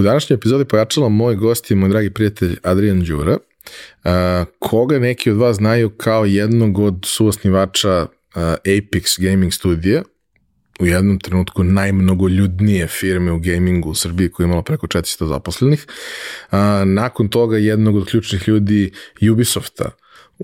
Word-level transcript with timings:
U 0.00 0.02
današnjoj 0.02 0.34
epizodi 0.34 0.64
pojačala 0.64 1.08
moj 1.08 1.34
gost 1.34 1.70
je 1.70 1.76
moj 1.76 1.88
dragi 1.88 2.10
prijatelj 2.10 2.56
Adrian 2.62 3.04
Đura, 3.04 3.36
koga 4.58 4.98
neki 4.98 5.30
od 5.30 5.36
vas 5.36 5.56
znaju 5.56 5.90
kao 5.90 6.24
jednog 6.24 6.78
od 6.78 6.94
suosnivača 7.04 8.06
Apex 8.64 9.20
Gaming 9.20 9.52
studija, 9.52 10.02
u 10.80 10.86
jednom 10.86 11.18
trenutku 11.18 11.64
najmnogoljudnije 11.64 12.86
firme 12.86 13.32
u 13.32 13.38
gamingu 13.38 13.90
u 13.90 13.94
Srbiji 13.94 14.28
koja 14.28 14.44
je 14.44 14.48
imala 14.48 14.62
preko 14.62 14.86
400 14.86 15.28
zaposlenih. 15.28 15.86
nakon 16.84 17.28
toga 17.28 17.58
jednog 17.58 17.96
od 17.96 18.08
ključnih 18.08 18.48
ljudi 18.48 18.92
Ubisofta, 19.32 19.90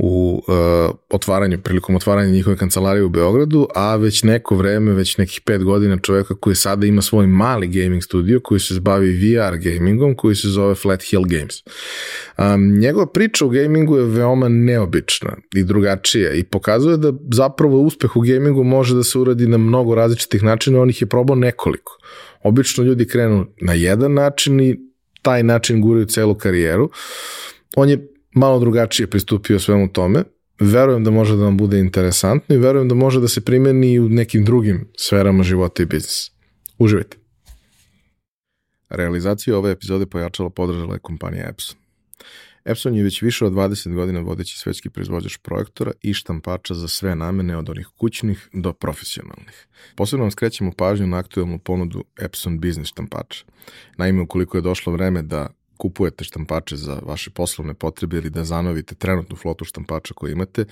u 0.01 0.43
uh, 0.49 0.95
otvaranju, 1.11 1.59
prilikom 1.59 1.97
otvaranja 1.97 2.31
njihove 2.31 2.57
kancelarije 2.57 3.05
u 3.05 3.09
Beogradu, 3.09 3.69
a 3.75 3.97
već 3.97 4.23
neko 4.23 4.57
vreme, 4.57 4.93
već 4.93 5.17
nekih 5.17 5.41
pet 5.41 5.65
godina 5.65 5.99
čoveka 5.99 6.35
koji 6.35 6.57
sada 6.57 6.87
ima 6.87 7.03
svoj 7.03 7.27
mali 7.27 7.69
gaming 7.69 8.03
studio 8.03 8.41
koji 8.41 8.61
se 8.61 8.75
zbavi 8.75 9.11
VR 9.11 9.57
gamingom, 9.57 10.15
koji 10.15 10.35
se 10.35 10.49
zove 10.49 10.75
Flat 10.75 11.03
Hill 11.03 11.25
Games. 11.25 11.55
Um, 12.39 12.79
njegova 12.79 13.07
priča 13.07 13.45
u 13.45 13.49
gamingu 13.49 13.97
je 13.97 14.05
veoma 14.05 14.49
neobična 14.49 15.37
i 15.55 15.65
drugačija 15.65 16.33
i 16.33 16.45
pokazuje 16.45 16.97
da 16.97 17.13
zapravo 17.33 17.81
uspeh 17.81 18.17
u 18.17 18.21
gamingu 18.21 18.65
može 18.65 18.95
da 18.95 19.03
se 19.03 19.19
uradi 19.19 19.47
na 19.47 19.59
mnogo 19.59 19.95
različitih 19.95 20.43
načina, 20.43 20.81
on 20.81 20.91
ih 20.91 21.03
je 21.03 21.07
probao 21.07 21.37
nekoliko. 21.37 21.99
Obično 22.43 22.85
ljudi 22.85 23.07
krenu 23.07 23.47
na 23.61 23.73
jedan 23.73 24.15
način 24.15 24.61
i 24.61 24.77
taj 25.23 25.43
način 25.43 25.81
guraju 25.81 26.07
celu 26.07 26.35
karijeru. 26.35 26.91
On 27.77 27.89
je 27.89 28.16
malo 28.37 28.59
drugačije 28.59 29.07
pristupio 29.07 29.59
svemu 29.59 29.93
tome. 29.93 30.23
Verujem 30.61 31.05
da 31.05 31.11
može 31.11 31.37
da 31.37 31.45
vam 31.45 31.57
bude 31.57 31.79
interesantno 31.79 32.55
i 32.55 32.59
verujem 32.59 32.89
da 32.89 32.95
može 32.95 33.21
da 33.21 33.29
se 33.29 33.41
primeni 33.41 33.93
i 33.93 34.01
u 34.01 34.09
nekim 34.09 34.45
drugim 34.45 34.89
sferama 34.99 35.43
života 35.43 35.83
i 35.83 35.87
biznisa. 35.87 36.31
Uživajte. 36.79 37.17
Realizaciju 38.89 39.57
ove 39.57 39.71
epizode 39.71 40.07
pojačala 40.07 40.51
podržala 40.51 40.95
je 40.95 40.99
kompanija 40.99 41.49
Epson. 41.49 41.77
Epson 42.65 42.95
je 42.95 43.03
već 43.03 43.23
više 43.23 43.45
od 43.45 43.53
20 43.53 43.95
godina 43.95 44.21
vodeći 44.21 44.59
svetski 44.59 44.91
proizvođač 44.91 45.37
projektora 45.37 45.93
i 46.03 46.15
štampača 46.15 46.75
za 46.75 46.89
sve 46.89 47.15
namene 47.15 47.57
od 47.57 47.69
onih 47.69 47.89
kućnih 47.99 48.49
do 48.53 48.73
profesionalnih. 48.73 49.67
Posebno 49.97 50.25
vam 50.25 50.31
skrećemo 50.31 50.73
pažnju 50.73 51.07
na 51.07 51.19
aktualnu 51.19 51.59
ponudu 51.59 52.05
Epson 52.21 52.61
Business 52.61 52.91
štampača. 52.91 53.45
Naime, 53.97 54.23
ukoliko 54.23 54.59
je 54.59 54.63
došlo 54.63 54.93
vreme 54.93 55.23
da 55.23 55.56
kupujete 55.77 56.25
štampače 56.25 56.77
za 56.77 56.99
vaše 57.03 57.31
poslovne 57.31 57.75
potrebe 57.75 58.17
ili 58.17 58.31
da 58.31 58.45
zanovite 58.45 58.95
trenutnu 58.95 59.37
flotu 59.37 59.65
štampača 59.65 60.15
koju 60.15 60.33
imate, 60.33 60.65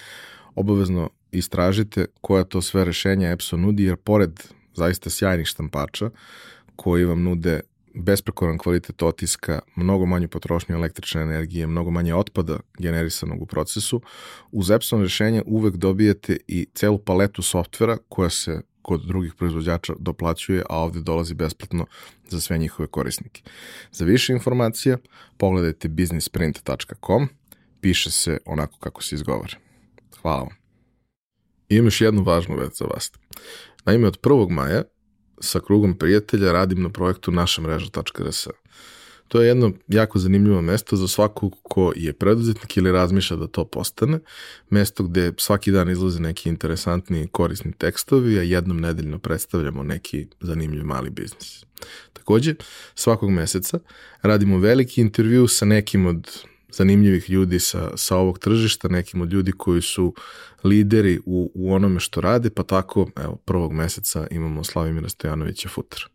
obavezno 0.55 1.10
istražite 1.33 2.06
koja 2.20 2.44
to 2.44 2.62
sve 2.62 2.84
rešenja 2.84 3.30
Epson 3.30 3.60
nudi, 3.60 3.84
jer 3.84 3.97
pored 3.97 4.41
zaista 4.75 5.10
sjajnih 5.10 5.47
štampača 5.47 6.10
koji 6.77 7.05
vam 7.05 7.22
nude 7.22 7.60
besprekoran 7.94 8.58
kvalitet 8.58 9.02
otiska, 9.02 9.60
mnogo 9.77 10.06
manju 10.06 10.28
potrošnju 10.28 10.75
električne 10.75 11.22
energije, 11.22 11.66
mnogo 11.66 11.91
manje 11.91 12.14
otpada 12.14 12.58
generisanog 12.78 13.42
u 13.42 13.47
procesu, 13.47 14.00
uz 14.52 14.70
Epson 14.70 15.02
rešenje 15.02 15.42
uvek 15.47 15.77
dobijete 15.77 16.36
i 16.48 16.66
celu 16.75 16.98
paletu 16.98 17.42
softvera 17.42 17.97
koja 18.08 18.30
se 18.30 18.60
kod 18.85 19.07
drugih 19.07 19.35
proizvođača 19.35 19.93
doplaćuje, 19.99 20.63
a 20.71 20.79
ovde 20.79 21.01
dolazi 21.01 21.35
besplatno 21.35 21.87
za 22.29 22.41
sve 22.41 22.59
njihove 22.59 22.87
korisnike. 22.87 23.43
Za 23.93 24.05
više 24.05 24.33
informacija 24.33 24.99
pogledajte 25.37 25.89
businessprint.com, 25.89 27.29
piše 27.81 28.11
se 28.11 28.39
onako 28.45 28.79
kako 28.79 29.03
se 29.03 29.15
izgovara. 29.15 29.57
Hvala 30.23 30.43
vam. 30.43 30.57
I 31.69 31.75
imam 31.77 31.87
još 31.87 32.01
jednu 32.01 32.23
važnu 32.23 32.57
već 32.57 32.79
za 32.79 32.85
vas. 32.85 33.12
Naime, 33.85 34.07
od 34.07 34.21
1. 34.21 34.51
maja 34.51 34.83
sa 35.41 35.61
krugom 35.61 35.99
prijatelja 35.99 36.53
radim 36.53 36.83
na 36.83 36.89
projektu 36.89 37.31
naša 37.31 37.62
mreža.rs. 37.62 38.49
To 39.29 39.43
je 39.43 39.49
jedno 39.49 39.73
jako 39.89 40.19
zanimljivo 40.19 40.62
mesto 40.62 40.97
za 40.97 41.09
svakog 41.09 41.55
ko 41.62 41.93
je 41.97 42.12
preduzetnik 42.12 42.77
ili 42.77 42.93
razmišlja 42.93 43.37
da 43.37 43.47
to 43.47 43.65
postane. 43.65 44.19
Mesto 44.71 45.05
gde 45.05 45.33
svaki 45.39 45.73
dan 45.73 45.91
izlaze 45.91 46.21
neki 46.21 46.49
interesantni 46.49 47.29
korisni 47.33 47.73
tekstovi, 47.73 48.39
a 48.39 48.43
jednom 48.43 48.81
nedeljno 48.81 49.19
predstavljamo 49.19 49.83
neki 49.83 50.27
zanimljiv 50.41 50.85
mali 50.85 51.11
biznis. 51.11 51.65
Takođe, 52.12 52.55
svakog 52.95 53.31
meseca 53.31 53.79
radimo 54.23 54.59
veliki 54.59 55.01
intervju 55.01 55.49
sa 55.49 55.65
nekim 55.65 56.06
od 56.06 56.31
zanimljivih 56.73 57.31
ljudi 57.31 57.61
sa, 57.61 57.97
sa 57.97 58.17
ovog 58.17 58.39
tržišta, 58.39 58.89
nekim 58.89 59.21
od 59.21 59.33
ljudi 59.33 59.53
koji 59.53 59.83
su 59.83 60.15
lideri 60.65 61.21
u, 61.27 61.53
u 61.55 61.73
onome 61.73 62.01
što 62.01 62.21
rade, 62.21 62.51
pa 62.51 62.62
tako, 62.62 63.11
evo, 63.17 63.37
prvog 63.37 63.73
meseca 63.73 64.27
imamo 64.31 64.65
Slavimira 64.65 65.09
Stojanovića 65.09 65.69
Futra. 65.69 66.13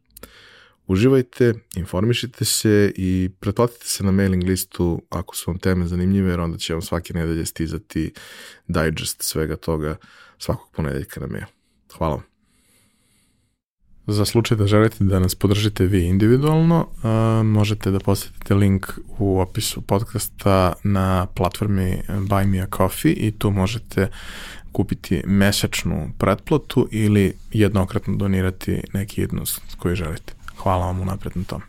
Uživajte, 0.89 1.53
informišite 1.75 2.45
se 2.45 2.94
i 2.95 3.29
pretplatite 3.39 3.85
se 3.85 4.03
na 4.03 4.11
mailing 4.11 4.44
listu 4.44 5.01
ako 5.09 5.35
su 5.35 5.51
vam 5.51 5.57
teme 5.59 5.88
zanimljive, 5.88 6.29
jer 6.29 6.39
onda 6.39 6.57
će 6.57 6.73
vam 6.73 6.81
svake 6.81 7.13
nedelje 7.13 7.45
stizati 7.45 8.13
digest 8.67 9.22
svega 9.22 9.55
toga 9.55 9.95
svakog 10.38 10.69
ponedeljka 10.75 11.19
na 11.19 11.28
mail. 11.28 11.45
Hvala 11.97 12.16
vam. 12.16 12.23
Za 14.07 14.25
slučaj 14.25 14.57
da 14.57 14.67
želite 14.67 15.03
da 15.03 15.19
nas 15.19 15.35
podržite 15.35 15.85
vi 15.85 16.05
individualno, 16.05 16.88
možete 17.44 17.91
da 17.91 17.99
posetite 17.99 18.53
link 18.53 18.88
u 19.17 19.39
opisu 19.39 19.81
podcasta 19.81 20.73
na 20.83 21.28
platformi 21.35 22.01
Buy 22.07 22.47
Me 22.47 22.59
a 22.59 22.67
Coffee 22.78 23.13
i 23.13 23.31
tu 23.31 23.51
možete 23.51 24.07
kupiti 24.72 25.22
mesečnu 25.25 26.11
pretplatu 26.17 26.88
ili 26.91 27.33
jednokratno 27.51 28.16
donirati 28.16 28.81
neki 28.94 29.22
jednost 29.22 29.61
koji 29.78 29.95
želite. 29.95 30.38
Hvala 30.64 30.86
vam 30.86 31.02
unapred 31.02 31.38
na 31.38 31.44
tom. 31.44 31.62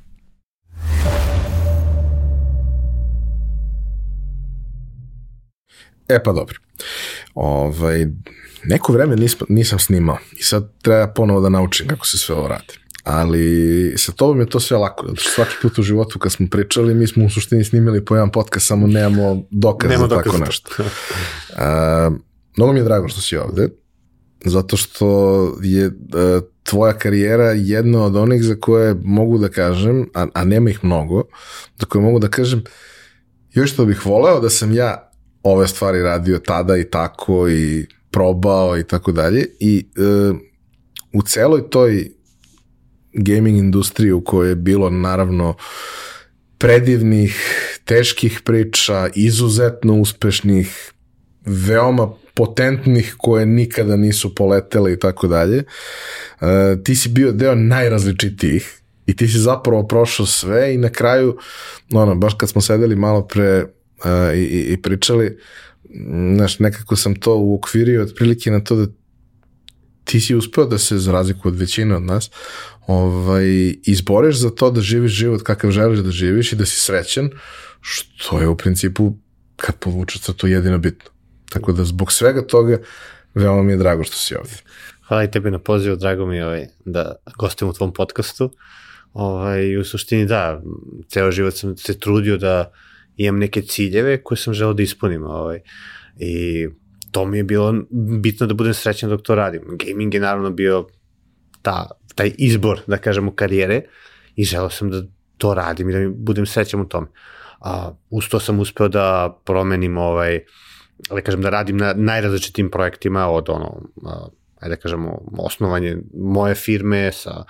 E 6.08 6.22
pa 6.22 6.32
dobro. 6.32 6.58
Ovaj, 7.34 8.06
neko 8.64 8.92
vreme 8.92 9.16
nisam, 9.16 9.46
nisam 9.48 9.78
snimao 9.78 10.18
i 10.32 10.42
sad 10.42 10.72
treba 10.82 11.06
ponovo 11.06 11.40
da 11.40 11.48
naučim 11.48 11.88
kako 11.88 12.06
se 12.06 12.18
sve 12.18 12.34
ovo 12.34 12.48
radi. 12.48 12.74
Ali 13.04 13.94
sa 13.96 14.12
tobom 14.12 14.40
je 14.40 14.48
to 14.48 14.60
sve 14.60 14.76
lako, 14.76 15.06
zato 15.06 15.20
što 15.20 15.30
svaki 15.30 15.54
put 15.62 15.78
u 15.78 15.82
životu 15.82 16.18
kad 16.18 16.32
smo 16.32 16.46
pričali, 16.50 16.94
mi 16.94 17.06
smo 17.06 17.24
u 17.24 17.30
suštini 17.30 17.64
snimili 17.64 18.04
po 18.04 18.14
jedan 18.14 18.30
podcast, 18.30 18.66
samo 18.66 18.86
nemamo 18.86 19.42
dokaza 19.50 19.92
Nema 19.92 20.08
za 20.08 20.16
tako 20.16 20.38
nešto. 20.38 20.70
A, 21.56 22.10
mnogo 22.56 22.72
mi 22.72 22.78
je 22.78 22.84
drago 22.84 23.08
što 23.08 23.20
si 23.20 23.36
ovde, 23.36 23.68
zato 24.44 24.76
što 24.76 25.06
je 25.62 25.90
a, 26.14 26.40
tvoja 26.70 26.92
karijera 26.92 27.50
jedna 27.52 28.04
od 28.04 28.16
onih 28.16 28.42
za 28.42 28.54
koje 28.54 28.94
mogu 29.04 29.38
da 29.38 29.48
kažem, 29.48 30.06
a, 30.14 30.26
a 30.34 30.44
nema 30.44 30.70
ih 30.70 30.84
mnogo, 30.84 31.22
za 31.78 31.86
koje 31.86 32.02
mogu 32.02 32.18
da 32.18 32.28
kažem, 32.28 32.64
još 33.52 33.72
što 33.72 33.84
bih 33.84 34.06
voleo 34.06 34.40
da 34.40 34.50
sam 34.50 34.72
ja 34.72 35.10
ove 35.42 35.68
stvari 35.68 36.02
radio 36.02 36.38
tada 36.38 36.76
i 36.76 36.84
tako 36.84 37.48
i 37.48 37.86
probao 38.10 38.78
i 38.78 38.84
tako 38.84 39.12
dalje 39.12 39.46
i 39.60 39.86
e, 39.96 40.32
u 41.12 41.22
celoj 41.22 41.70
toj 41.70 42.10
gaming 43.12 43.58
industriji 43.58 44.12
u 44.12 44.24
kojoj 44.24 44.48
je 44.48 44.54
bilo 44.54 44.90
naravno 44.90 45.54
predivnih, 46.58 47.36
teških 47.84 48.40
priča, 48.44 49.08
izuzetno 49.14 49.94
uspešnih, 49.94 50.92
veoma 51.44 52.12
potentnih 52.34 53.14
koje 53.18 53.46
nikada 53.46 53.96
nisu 53.96 54.34
poletele 54.34 54.92
i 54.92 54.98
tako 54.98 55.28
dalje. 55.28 55.64
E, 56.40 56.76
ti 56.84 56.94
si 56.94 57.08
bio 57.08 57.32
deo 57.32 57.54
najrazličitijih 57.54 58.80
i 59.06 59.16
ti 59.16 59.28
si 59.28 59.38
zapravo 59.38 59.86
prošao 59.86 60.26
sve 60.26 60.74
i 60.74 60.78
na 60.78 60.88
kraju, 60.88 61.36
ono, 61.92 62.14
baš 62.14 62.34
kad 62.34 62.48
smo 62.48 62.60
sedeli 62.60 62.96
malo 62.96 63.26
pre 63.26 63.62
uh, 63.62 64.34
i, 64.34 64.72
i 64.72 64.82
pričali, 64.82 65.38
znaš, 66.36 66.58
nekako 66.58 66.96
sam 66.96 67.14
to 67.14 67.36
uokvirio 67.36 68.02
otprilike 68.02 68.50
na 68.50 68.60
to 68.60 68.76
da 68.76 68.86
ti 70.04 70.20
si 70.20 70.34
uspeo 70.34 70.64
da 70.64 70.78
se, 70.78 70.98
za 70.98 71.12
razliku 71.12 71.48
od 71.48 71.56
većine 71.56 71.96
od 71.96 72.02
nas, 72.02 72.30
ovaj, 72.86 73.74
izboreš 73.82 74.36
za 74.36 74.50
to 74.50 74.70
da 74.70 74.80
živiš 74.80 75.12
život 75.12 75.42
kakav 75.42 75.70
želiš 75.70 75.98
da 75.98 76.10
živiš 76.10 76.52
i 76.52 76.56
da 76.56 76.66
si 76.66 76.80
srećan, 76.80 77.30
što 77.80 78.40
je 78.40 78.48
u 78.48 78.56
principu, 78.56 79.14
kad 79.56 79.76
povučeš 79.76 80.20
to 80.20 80.46
jedino 80.46 80.78
bitno. 80.78 81.10
Tako 81.50 81.72
da 81.72 81.84
zbog 81.84 82.12
svega 82.12 82.46
toga 82.46 82.78
veoma 83.34 83.62
mi 83.62 83.72
je 83.72 83.76
drago 83.76 84.04
što 84.04 84.16
si 84.16 84.34
ovde. 84.34 84.56
Hvala 85.08 85.24
i 85.24 85.30
tebi 85.30 85.50
na 85.50 85.58
pozivu, 85.58 85.96
drago 85.96 86.26
mi 86.26 86.36
je 86.36 86.46
ovaj, 86.46 86.66
da 86.84 87.14
gostujem 87.38 87.70
u 87.70 87.72
tvom 87.72 87.92
podcastu. 87.92 88.50
Ovaj, 89.12 89.76
u 89.76 89.84
suštini 89.84 90.26
da, 90.26 90.62
ceo 91.08 91.30
život 91.30 91.54
sam 91.54 91.76
se 91.76 91.98
trudio 91.98 92.36
da 92.36 92.72
imam 93.16 93.38
neke 93.38 93.62
ciljeve 93.62 94.22
koje 94.22 94.38
sam 94.38 94.54
želeo 94.54 94.74
da 94.74 94.82
ispunim. 94.82 95.24
Ovaj, 95.24 95.60
I 96.16 96.68
to 97.10 97.24
mi 97.24 97.36
je 97.36 97.44
bilo 97.44 97.74
bitno 98.22 98.46
da 98.46 98.54
budem 98.54 98.74
srećan 98.74 99.10
dok 99.10 99.22
to 99.22 99.34
radim. 99.34 99.62
Gaming 99.84 100.14
je 100.14 100.20
naravno 100.20 100.50
bio 100.50 100.86
ta, 101.62 101.90
taj 102.14 102.32
izbor, 102.38 102.80
da 102.86 102.98
kažemo, 102.98 103.34
karijere 103.34 103.82
i 104.36 104.44
želeo 104.44 104.70
sam 104.70 104.90
da 104.90 105.02
to 105.38 105.54
radim 105.54 105.90
i 105.90 105.92
da 105.92 105.98
budem 106.14 106.46
srećan 106.46 106.80
u 106.80 106.88
tome. 106.88 107.06
A, 107.60 107.92
uz 108.10 108.28
to 108.28 108.40
sam 108.40 108.60
uspeo 108.60 108.88
da 108.88 109.38
promenim 109.44 109.98
ovaj, 109.98 110.36
uh, 110.36 110.42
da 111.08 111.20
kažem, 111.20 111.42
da 111.42 111.50
radim 111.50 111.76
na 111.76 111.92
najrazličitim 111.96 112.70
projektima 112.70 113.28
od 113.28 113.48
ono, 113.48 113.82
ajde 114.60 114.76
da 114.76 114.80
kažemo, 114.80 115.18
osnovanje 115.38 115.96
moje 116.14 116.54
firme 116.54 117.12
sa, 117.12 117.44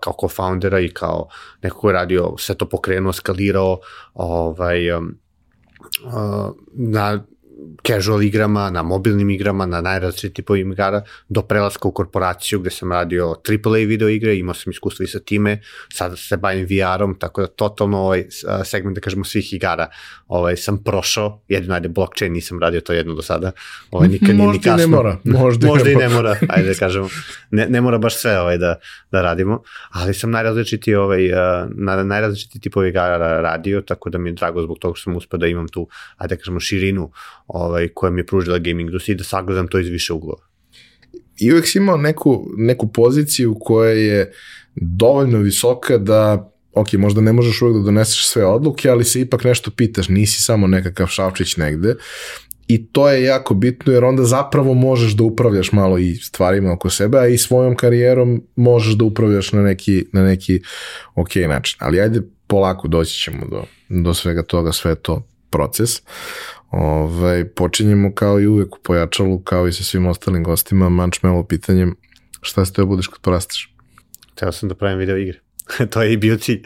kao 0.00 0.12
co-foundera 0.12 0.84
i 0.84 0.88
kao 0.88 1.28
neko 1.62 1.78
ko 1.78 1.88
je 1.88 1.94
radio, 1.94 2.34
sve 2.38 2.54
to 2.54 2.68
pokrenuo, 2.68 3.12
skalirao, 3.12 3.80
ovaj, 4.14 4.80
na 6.74 7.24
casual 7.82 8.22
igrama, 8.22 8.70
na 8.70 8.82
mobilnim 8.82 9.30
igrama, 9.30 9.66
na 9.66 9.80
najrazličitih 9.80 10.34
tipovima 10.34 10.72
igara, 10.74 11.02
do 11.28 11.42
prelaska 11.42 11.88
u 11.88 11.92
korporaciju 11.92 12.60
gde 12.60 12.70
sam 12.70 12.92
radio 12.92 13.34
AAA 13.48 13.86
video 13.86 14.08
igre, 14.08 14.36
imao 14.38 14.54
sam 14.54 14.70
iskustvo 14.70 15.04
i 15.04 15.06
sa 15.06 15.18
time, 15.18 15.60
sada 15.92 16.16
se 16.16 16.36
bavim 16.36 16.66
VR-om, 16.66 17.18
tako 17.18 17.40
da 17.40 17.46
totalno 17.46 17.98
ovaj 17.98 18.24
segment, 18.64 18.94
da 18.94 19.00
kažemo, 19.00 19.24
svih 19.24 19.52
igara 19.52 19.88
ovaj, 20.26 20.56
sam 20.56 20.84
prošao, 20.84 21.42
jedino 21.48 21.74
ajde 21.74 21.88
blockchain 21.88 22.32
nisam 22.32 22.60
radio 22.60 22.80
to 22.80 22.92
jedno 22.92 23.14
do 23.14 23.22
sada, 23.22 23.52
ovaj, 23.90 24.08
nikad 24.08 24.36
nije 24.36 24.48
ni 24.48 24.60
kasno. 24.60 24.76
ne 24.76 24.86
mora. 24.86 25.16
Možda, 25.24 25.66
možda 25.66 25.90
i 25.90 25.96
ne 25.96 26.08
mora, 26.08 26.36
ajde 26.48 26.68
da 26.68 26.74
kažemo, 26.74 27.08
ne, 27.50 27.66
ne 27.66 27.80
mora 27.80 27.98
baš 27.98 28.16
sve 28.16 28.40
ovaj, 28.40 28.58
da, 28.58 28.78
da 29.12 29.22
radimo, 29.22 29.62
ali 29.90 30.14
sam 30.14 30.30
najrazličiti, 30.30 30.94
ovaj, 30.94 31.28
na 31.74 32.02
najrazličiti 32.02 32.60
tipovi 32.60 32.88
igara 32.88 33.40
radio, 33.40 33.80
tako 33.80 34.10
da 34.10 34.18
mi 34.18 34.30
je 34.30 34.34
drago 34.34 34.62
zbog 34.62 34.78
toga 34.78 34.94
što 34.96 35.04
sam 35.04 35.16
uspeo 35.16 35.38
da 35.38 35.46
imam 35.46 35.68
tu, 35.68 35.88
ajde 36.16 36.34
da 36.34 36.38
kažemo, 36.38 36.60
širinu 36.60 37.10
ovaj, 37.48 37.88
koja 37.88 38.10
mi 38.10 38.20
je 38.20 38.26
pružila 38.26 38.58
gaming 38.58 38.88
industrija 38.88 39.14
i 39.14 39.16
da 39.16 39.24
sagledam 39.24 39.68
to 39.68 39.78
iz 39.78 39.88
više 39.88 40.12
uglova. 40.12 40.42
I 41.40 41.52
uvek 41.52 41.66
si 41.66 41.78
imao 41.78 41.96
neku, 41.96 42.46
neku 42.56 42.92
poziciju 42.92 43.56
koja 43.60 43.90
je 43.90 44.32
dovoljno 44.74 45.38
visoka 45.38 45.98
da 45.98 46.52
ok, 46.72 46.92
možda 46.92 47.20
ne 47.20 47.32
možeš 47.32 47.62
uvek 47.62 47.76
da 47.76 47.82
doneseš 47.82 48.26
sve 48.26 48.44
odluke, 48.44 48.90
ali 48.90 49.04
se 49.04 49.20
ipak 49.20 49.44
nešto 49.44 49.70
pitaš, 49.70 50.08
nisi 50.08 50.42
samo 50.42 50.66
nekakav 50.66 51.06
šavčić 51.06 51.56
negde 51.56 51.94
i 52.68 52.86
to 52.86 53.08
je 53.08 53.24
jako 53.24 53.54
bitno 53.54 53.92
jer 53.92 54.04
onda 54.04 54.24
zapravo 54.24 54.74
možeš 54.74 55.12
da 55.12 55.24
upravljaš 55.24 55.72
malo 55.72 55.98
i 55.98 56.14
stvarima 56.16 56.72
oko 56.72 56.90
sebe, 56.90 57.18
a 57.18 57.26
i 57.26 57.38
svojom 57.38 57.76
karijerom 57.76 58.42
možeš 58.56 58.94
da 58.94 59.04
upravljaš 59.04 59.52
na 59.52 59.62
neki, 59.62 60.04
na 60.12 60.24
neki 60.24 60.60
ok 61.14 61.34
način. 61.48 61.76
Ali 61.80 62.00
ajde 62.00 62.22
polako 62.46 62.88
doći 62.88 63.20
ćemo 63.20 63.46
do, 63.46 63.64
do 63.88 64.14
svega 64.14 64.42
toga, 64.42 64.72
sve 64.72 64.94
to 64.94 65.26
proces. 65.50 66.02
Ovaj, 66.70 67.44
počinjemo 67.44 68.14
kao 68.14 68.40
i 68.40 68.46
uvek 68.46 68.76
u 68.76 68.78
pojačalu, 68.82 69.38
kao 69.38 69.68
i 69.68 69.72
sa 69.72 69.84
svim 69.84 70.06
ostalim 70.06 70.44
gostima, 70.44 70.88
mančmelo 70.88 71.44
pitanjem 71.44 71.96
šta 72.40 72.64
se 72.64 72.72
to 72.72 72.86
budeš 72.86 73.06
kad 73.06 73.20
porasteš? 73.20 73.74
Teo 74.34 74.52
sam 74.52 74.68
da 74.68 74.74
pravim 74.74 74.98
video 74.98 75.16
igre. 75.16 75.40
to 75.92 76.02
je 76.02 76.12
i 76.12 76.16
bio 76.16 76.36
cilj. 76.36 76.62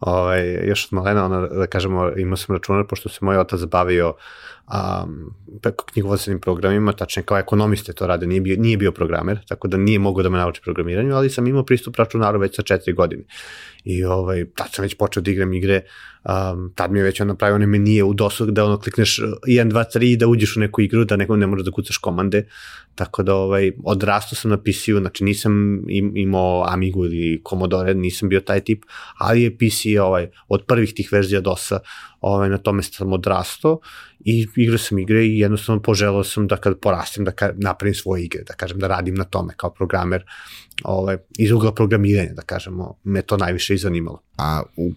Ovaj, 0.00 0.68
još 0.68 0.84
od 0.84 0.92
malena, 0.92 1.24
ono, 1.24 1.48
da 1.48 1.66
kažemo, 1.66 2.10
imao 2.16 2.36
sam 2.36 2.56
računar, 2.56 2.86
pošto 2.88 3.08
se 3.08 3.18
moj 3.20 3.38
otac 3.38 3.60
bavio 3.60 4.14
um, 4.72 5.34
knjigovodstvenim 5.92 6.40
programima, 6.40 6.92
tačnije 6.92 7.24
kao 7.24 7.38
ekonomiste 7.38 7.92
to 7.92 8.06
rade, 8.06 8.26
nije 8.26 8.40
bio, 8.40 8.56
nije 8.58 8.76
bio 8.76 8.92
programer, 8.92 9.38
tako 9.48 9.68
da 9.68 9.76
nije 9.76 9.98
mogao 9.98 10.22
da 10.22 10.28
me 10.28 10.38
nauči 10.38 10.60
programiranju, 10.64 11.14
ali 11.14 11.30
sam 11.30 11.46
imao 11.46 11.64
pristup 11.64 11.96
računaru 11.96 12.38
već 12.38 12.56
sa 12.56 12.62
četiri 12.62 12.92
godine. 12.92 13.24
I 13.84 14.04
ovaj, 14.04 14.44
tad 14.54 14.66
sam 14.72 14.82
već 14.82 14.94
počeo 14.94 15.22
da 15.22 15.30
igram 15.30 15.52
igre, 15.52 15.80
um, 16.24 16.72
tad 16.74 16.92
mi 16.92 16.98
je 16.98 17.02
već 17.02 17.20
on 17.20 17.26
napravio 17.26 17.54
one 17.54 17.66
menije 17.66 18.04
u 18.04 18.14
dosu 18.14 18.46
da 18.46 18.64
ono 18.64 18.78
klikneš 18.78 19.20
1, 19.20 19.70
2, 19.72 19.98
3 19.98 20.16
da 20.16 20.26
uđeš 20.26 20.56
u 20.56 20.60
neku 20.60 20.80
igru, 20.80 21.04
da 21.04 21.16
neko 21.16 21.36
ne 21.36 21.46
možeš 21.46 21.64
da 21.64 21.70
kucaš 21.70 21.96
komande, 21.96 22.46
tako 22.94 23.22
da 23.22 23.34
ovaj, 23.34 23.72
odrastao 23.84 24.36
sam 24.36 24.50
na 24.50 24.56
PC-u, 24.56 25.00
znači 25.00 25.24
nisam 25.24 25.82
imao 26.14 26.64
Amigu 26.68 27.04
ili 27.04 27.42
Commodore, 27.48 27.94
nisam 27.94 28.28
bio 28.28 28.40
taj 28.40 28.60
tip, 28.60 28.84
ali 29.18 29.42
je 29.42 29.56
PC 29.56 30.00
ovaj, 30.00 30.30
od 30.48 30.64
prvih 30.66 30.94
tih 30.94 31.12
verzija 31.12 31.40
DOS-a, 31.40 31.78
ovaj, 32.20 32.48
na 32.48 32.58
tome 32.58 32.82
sam 32.82 33.12
odrastao 33.12 33.80
i 34.24 34.46
igrao 34.56 34.78
sam 34.78 34.98
igre 34.98 35.26
i 35.26 35.38
jednostavno 35.38 35.82
poželao 35.82 36.24
sam 36.24 36.46
da 36.46 36.56
kad 36.56 36.78
porastem 36.80 37.24
da 37.24 37.30
ka, 37.30 37.52
napravim 37.56 37.94
svoje 37.94 38.24
igre, 38.24 38.42
da 38.42 38.54
kažem 38.54 38.78
da 38.78 38.88
radim 38.88 39.14
na 39.14 39.24
tome 39.24 39.54
kao 39.56 39.70
programer 39.70 40.24
ovaj, 40.84 41.16
iz 41.38 41.50
ugla 41.50 41.74
programiranja, 41.74 42.32
da 42.34 42.42
kažemo, 42.42 42.96
me 43.04 43.22
to 43.22 43.36
najviše 43.36 43.74
i 43.74 43.78
zanimalo. 43.78 44.22
A 44.38 44.62
u, 44.76 44.92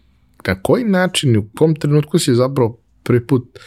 na 0.48 0.62
koji 0.62 0.84
način, 0.84 1.38
u 1.38 1.50
kom 1.56 1.76
trenutku 1.76 2.20
si 2.20 2.36
zapravo 2.36 2.80
prvi 3.04 3.28
put 3.28 3.60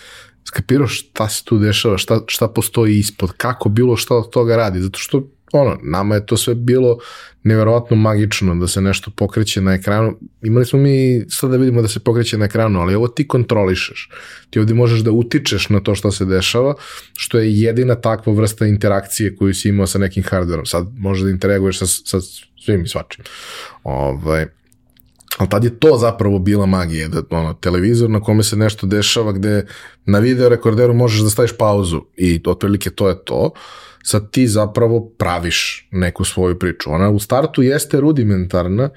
skapirao 0.44 0.86
šta 0.86 1.28
se 1.28 1.44
tu 1.44 1.58
dešava, 1.58 1.98
šta, 1.98 2.20
šta 2.26 2.48
postoji 2.48 2.98
ispod, 2.98 3.32
kako 3.36 3.68
bilo 3.68 3.96
šta 3.96 4.16
od 4.16 4.30
toga 4.30 4.56
radi, 4.56 4.80
zato 4.80 4.98
što 4.98 5.28
ono, 5.52 5.78
nama 5.82 6.14
je 6.14 6.26
to 6.26 6.36
sve 6.36 6.54
bilo 6.54 6.98
neverovatno 7.42 7.96
magično 7.96 8.54
da 8.54 8.68
se 8.68 8.80
nešto 8.80 9.10
pokreće 9.10 9.60
na 9.60 9.74
ekranu. 9.74 10.18
Imali 10.42 10.66
smo 10.66 10.78
mi 10.78 11.24
sad 11.28 11.50
da 11.50 11.56
vidimo 11.56 11.82
da 11.82 11.88
se 11.88 12.00
pokreće 12.00 12.38
na 12.38 12.44
ekranu, 12.44 12.80
ali 12.80 12.94
ovo 12.94 13.08
ti 13.08 13.28
kontrolišeš. 13.28 14.10
Ti 14.50 14.58
ovde 14.58 14.74
možeš 14.74 15.00
da 15.00 15.10
utičeš 15.10 15.68
na 15.68 15.80
to 15.80 15.94
što 15.94 16.10
se 16.12 16.24
dešava, 16.24 16.74
što 17.16 17.38
je 17.38 17.60
jedina 17.60 17.94
takva 17.94 18.32
vrsta 18.32 18.66
interakcije 18.66 19.36
koju 19.36 19.54
si 19.54 19.68
imao 19.68 19.86
sa 19.86 19.98
nekim 19.98 20.22
hardverom. 20.22 20.66
Sad 20.66 20.86
možeš 20.98 21.24
da 21.24 21.30
interaguješ 21.30 21.78
sa, 21.78 21.86
sa 21.86 22.20
svim 22.64 22.84
i 22.84 22.88
svačim. 22.88 23.24
Ovaj, 23.82 24.46
ali 25.38 25.48
tad 25.48 25.64
je 25.64 25.78
to 25.78 25.96
zapravo 25.96 26.38
bila 26.38 26.66
magija, 26.66 27.08
da 27.08 27.22
ono, 27.30 27.54
televizor 27.54 28.10
na 28.10 28.20
kome 28.20 28.42
se 28.42 28.56
nešto 28.56 28.86
dešava 28.86 29.32
gde 29.32 29.66
na 30.04 30.18
video 30.18 30.48
rekorderu 30.48 30.94
možeš 30.94 31.20
da 31.20 31.30
staviš 31.30 31.56
pauzu 31.58 32.02
i 32.16 32.40
otprilike 32.46 32.90
to 32.90 33.08
je 33.08 33.24
to 33.24 33.50
sad 34.02 34.30
ti 34.30 34.46
zapravo 34.46 35.10
praviš 35.18 35.88
neku 35.90 36.24
svoju 36.24 36.58
priču. 36.58 36.92
Ona 36.92 37.10
u 37.10 37.18
startu 37.18 37.62
jeste 37.62 38.00
rudimentarna 38.00 38.90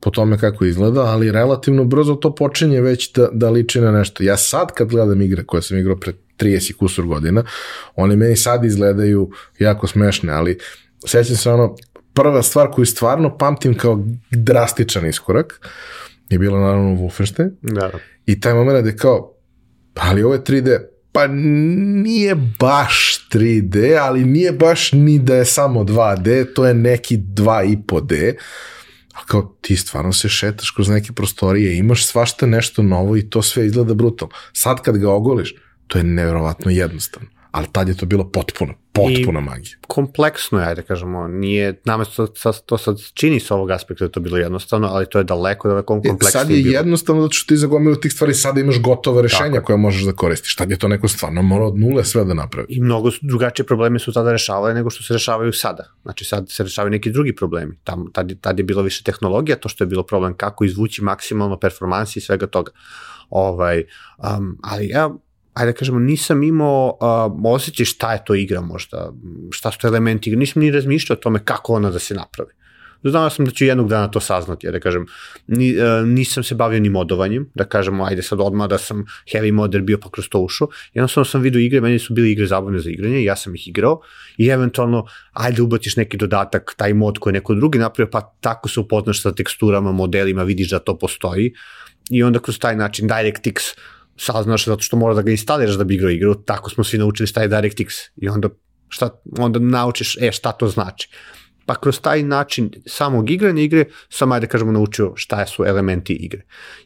po 0.00 0.10
tome 0.10 0.38
kako 0.38 0.64
izgleda, 0.64 1.00
ali 1.00 1.32
relativno 1.32 1.84
brzo 1.84 2.14
to 2.14 2.34
počinje 2.34 2.80
već 2.80 3.12
da, 3.12 3.28
da 3.32 3.50
liči 3.50 3.80
na 3.80 3.92
nešto. 3.92 4.22
Ja 4.22 4.36
sad 4.36 4.72
kad 4.72 4.88
gledam 4.88 5.22
igre 5.22 5.44
koje 5.44 5.62
sam 5.62 5.78
igrao 5.78 5.96
pre 5.96 6.12
30 6.38 6.76
kusur 6.76 7.06
godina, 7.06 7.44
one 7.94 8.16
meni 8.16 8.36
sad 8.36 8.64
izgledaju 8.64 9.30
jako 9.58 9.86
smešne, 9.86 10.32
ali 10.32 10.58
sećam 11.06 11.36
se 11.36 11.50
ono, 11.50 11.76
prva 12.14 12.42
stvar 12.42 12.70
koju 12.70 12.86
stvarno 12.86 13.38
pamtim 13.38 13.74
kao 13.74 14.04
drastičan 14.30 15.06
iskorak 15.06 15.60
je 16.28 16.38
bila 16.38 16.60
naravno 16.60 16.90
Wolfenstein. 16.90 17.50
Da. 17.62 17.90
I 18.26 18.40
taj 18.40 18.54
moment 18.54 18.82
da 18.82 18.88
je 18.88 18.96
kao, 18.96 19.34
ali 19.94 20.22
ovo 20.22 20.34
je 20.34 20.40
3D, 20.40 20.78
pa 21.16 21.26
nije 21.26 22.34
baš 22.34 23.28
3D, 23.32 23.98
ali 24.00 24.24
nije 24.24 24.52
baš 24.52 24.92
ni 24.92 25.18
da 25.18 25.34
je 25.34 25.44
samo 25.44 25.84
2D, 25.84 26.54
to 26.54 26.66
je 26.66 26.74
neki 26.74 27.16
2,5D. 27.16 28.34
A 29.14 29.24
kao 29.26 29.56
ti 29.60 29.76
stvarno 29.76 30.12
se 30.12 30.28
šetaš 30.28 30.70
kroz 30.70 30.88
neke 30.88 31.12
prostorije, 31.12 31.78
imaš 31.78 32.06
svašta 32.06 32.46
nešto 32.46 32.82
novo 32.82 33.16
i 33.16 33.30
to 33.30 33.42
sve 33.42 33.66
izgleda 33.66 33.94
brutalno. 33.94 34.34
Sad 34.52 34.82
kad 34.82 34.98
ga 34.98 35.10
ogoliš, 35.10 35.54
to 35.86 35.98
je 35.98 36.04
nevjerovatno 36.04 36.70
jednostavno 36.70 37.35
ali 37.56 37.66
tad 37.72 37.88
je 37.88 37.96
to 37.96 38.06
bilo 38.06 38.30
potpuno, 38.30 38.74
potpuno 38.92 39.40
magija. 39.40 39.76
Kompleksno 39.86 40.60
je, 40.60 40.66
ajde 40.66 40.82
kažemo, 40.82 41.28
nije, 41.28 41.80
nama 41.84 42.04
to, 42.04 42.26
to 42.66 42.78
sad 42.78 42.96
čini 43.14 43.40
sa 43.40 43.54
ovog 43.54 43.70
aspekta 43.70 44.04
da 44.04 44.10
to 44.10 44.20
bilo 44.20 44.36
jednostavno, 44.36 44.88
ali 44.88 45.06
to 45.06 45.18
je 45.18 45.24
daleko, 45.24 45.68
daleko 45.68 45.86
kompleksno. 45.86 46.40
Sad 46.40 46.50
je 46.50 46.62
bilo. 46.62 46.74
jednostavno 46.74 47.22
zato 47.22 47.32
što 47.32 47.48
ti 47.48 47.56
za 47.56 47.66
gomilu 47.66 47.96
tih 47.96 48.12
stvari 48.12 48.34
sada 48.34 48.60
imaš 48.60 48.80
gotove 48.80 49.22
rešenja 49.22 49.54
Tako. 49.54 49.66
koje 49.66 49.76
možeš 49.76 50.02
da 50.02 50.12
koristiš. 50.12 50.56
Tad 50.56 50.70
je 50.70 50.78
to 50.78 50.88
neko 50.88 51.08
stvarno 51.08 51.42
mora 51.42 51.64
od 51.64 51.78
nule 51.78 52.04
sve 52.04 52.24
da 52.24 52.34
napravi. 52.34 52.66
I 52.70 52.80
mnogo 52.80 53.10
drugačije 53.22 53.66
probleme 53.66 53.98
su 53.98 54.12
tada 54.12 54.32
rešavale 54.32 54.74
nego 54.74 54.90
što 54.90 55.02
se 55.02 55.12
rešavaju 55.12 55.52
sada. 55.52 55.84
Znači 56.02 56.24
sad 56.24 56.50
se 56.50 56.62
rešavaju 56.62 56.90
neki 56.90 57.10
drugi 57.10 57.34
problemi. 57.36 57.78
Tam, 57.84 58.12
tad, 58.12 58.32
tad 58.40 58.58
je 58.58 58.64
bilo 58.64 58.82
više 58.82 59.04
tehnologija, 59.04 59.56
to 59.56 59.68
što 59.68 59.84
je 59.84 59.88
bilo 59.88 60.02
problem 60.02 60.34
kako 60.36 60.64
izvući 60.64 61.02
maksimalno 61.02 61.58
performansi 61.58 62.18
i 62.18 62.22
svega 62.22 62.46
toga. 62.46 62.72
Ovaj, 63.30 63.84
um, 64.38 64.58
ali 64.62 64.88
ja 64.88 65.10
ajde 65.56 65.72
da 65.72 65.78
kažemo, 65.78 65.98
nisam 65.98 66.42
imao 66.42 66.98
uh, 67.00 67.52
osjećaj 67.54 67.86
šta 67.86 68.12
je 68.12 68.24
to 68.24 68.34
igra 68.34 68.60
možda, 68.60 69.12
šta 69.50 69.70
su 69.70 69.78
to 69.78 69.88
elementi 69.88 70.30
igre, 70.30 70.38
nisam 70.38 70.62
ni 70.62 70.70
razmišljao 70.70 71.16
o 71.16 71.20
tome 71.22 71.44
kako 71.44 71.74
ona 71.74 71.90
da 71.90 71.98
se 71.98 72.14
napravi. 72.14 72.50
Znao 73.04 73.30
sam 73.30 73.44
da 73.44 73.50
ću 73.50 73.64
jednog 73.64 73.88
dana 73.88 74.10
to 74.10 74.20
saznati, 74.20 74.66
ja 74.66 74.72
da 74.72 74.80
kažem, 74.80 75.06
ni, 75.46 75.70
uh, 75.78 76.08
nisam 76.08 76.44
se 76.44 76.54
bavio 76.54 76.80
ni 76.80 76.88
modovanjem, 76.88 77.48
da 77.54 77.64
kažemo, 77.64 78.04
ajde 78.04 78.22
sad 78.22 78.40
odmah 78.40 78.68
da 78.68 78.78
sam 78.78 79.04
heavy 79.32 79.52
modder 79.52 79.82
bio 79.82 79.98
pa 79.98 80.10
kroz 80.10 80.28
to 80.28 80.40
ušao, 80.40 80.68
jednostavno 80.94 81.24
sam 81.24 81.40
vidio 81.40 81.60
igre, 81.60 81.80
meni 81.80 81.98
su 81.98 82.14
bile 82.14 82.30
igre 82.30 82.46
zabavne 82.46 82.78
za 82.78 82.90
igranje, 82.90 83.24
ja 83.24 83.36
sam 83.36 83.54
ih 83.54 83.68
igrao 83.68 84.00
i 84.36 84.48
eventualno, 84.48 85.06
ajde 85.32 85.62
ubatiš 85.62 85.96
neki 85.96 86.16
dodatak, 86.16 86.74
taj 86.76 86.94
mod 86.94 87.18
koji 87.18 87.30
je 87.30 87.40
neko 87.40 87.54
drugi 87.54 87.78
napravio, 87.78 88.10
pa 88.10 88.20
tako 88.40 88.68
se 88.68 88.80
upoznaš 88.80 89.22
sa 89.22 89.32
teksturama, 89.32 89.92
modelima, 89.92 90.42
vidiš 90.42 90.70
da 90.70 90.78
to 90.78 90.98
postoji 90.98 91.52
i 92.10 92.22
onda 92.22 92.38
kroz 92.38 92.58
taj 92.58 92.76
način 92.76 93.08
DirectX 93.08 93.76
saznaš 94.16 94.64
zato 94.64 94.82
što 94.82 94.96
mora 94.96 95.14
da 95.14 95.22
ga 95.22 95.30
instaliraš 95.30 95.74
da 95.74 95.84
bi 95.84 95.94
igrao 95.94 96.10
igru, 96.10 96.34
tako 96.34 96.70
smo 96.70 96.84
svi 96.84 96.98
naučili 96.98 97.26
šta 97.26 97.42
je 97.42 97.48
DirectX. 97.48 98.08
I 98.16 98.28
onda, 98.28 98.48
šta, 98.88 99.10
onda 99.38 99.58
naučiš, 99.58 100.16
e, 100.20 100.32
šta 100.32 100.52
to 100.52 100.68
znači 100.68 101.08
pa 101.66 101.74
kroz 101.74 102.00
taj 102.00 102.22
način 102.22 102.70
samog 102.86 103.30
igranja 103.30 103.62
igre 103.62 103.84
sam, 104.08 104.32
ajde 104.32 104.46
da 104.46 104.50
kažemo, 104.50 104.72
naučio 104.72 105.12
šta 105.14 105.46
su 105.46 105.64
elementi 105.64 106.12
igre. 106.12 106.42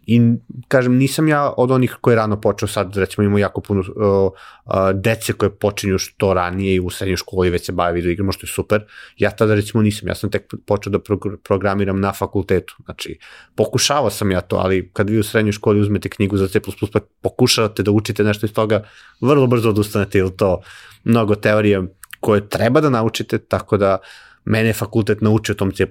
I, 0.06 0.20
kažem, 0.68 0.96
nisam 0.96 1.28
ja 1.28 1.52
od 1.56 1.70
onih 1.70 1.96
koji 2.00 2.12
je 2.12 2.16
rano 2.16 2.40
počeo, 2.40 2.68
sad 2.68 2.96
recimo 2.96 3.24
imamo 3.24 3.38
jako 3.38 3.60
puno 3.60 3.80
uh, 3.80 4.32
uh, 4.64 4.72
dece 4.94 5.32
koje 5.32 5.50
počinju 5.50 5.98
što 5.98 6.34
ranije 6.34 6.74
i 6.74 6.80
u 6.80 6.90
srednjoj 6.90 7.16
školi 7.16 7.50
već 7.50 7.66
se 7.66 7.72
bave 7.72 7.92
video 7.92 8.10
igrama, 8.10 8.32
što 8.32 8.46
je 8.46 8.50
super. 8.50 8.84
Ja 9.16 9.30
tada 9.30 9.54
recimo 9.54 9.82
nisam, 9.82 10.08
ja 10.08 10.14
sam 10.14 10.30
tek 10.30 10.54
počeo 10.66 10.90
da 10.90 10.98
programiram 11.44 12.00
na 12.00 12.12
fakultetu. 12.12 12.76
Znači, 12.84 13.18
pokušavao 13.54 14.10
sam 14.10 14.30
ja 14.30 14.40
to, 14.40 14.56
ali 14.56 14.90
kad 14.92 15.10
vi 15.10 15.18
u 15.18 15.22
srednjoj 15.22 15.52
školi 15.52 15.80
uzmete 15.80 16.08
knjigu 16.08 16.36
za 16.36 16.48
C++, 16.48 16.60
pa 16.92 17.00
pokušavate 17.22 17.82
da 17.82 17.90
učite 17.90 18.24
nešto 18.24 18.46
iz 18.46 18.52
toga, 18.52 18.82
vrlo 19.20 19.46
brzo 19.46 19.68
odustanete 19.68 20.18
ili 20.18 20.36
to 20.36 20.60
mnogo 21.04 21.34
teorije 21.34 21.82
koje 22.20 22.48
treba 22.48 22.80
da 22.80 22.90
naučite, 22.90 23.38
tako 23.38 23.76
da 23.76 23.98
mene 24.44 24.68
je 24.68 24.72
fakultet 24.72 25.20
naučio 25.20 25.54
tom 25.54 25.72
C++ 25.72 25.86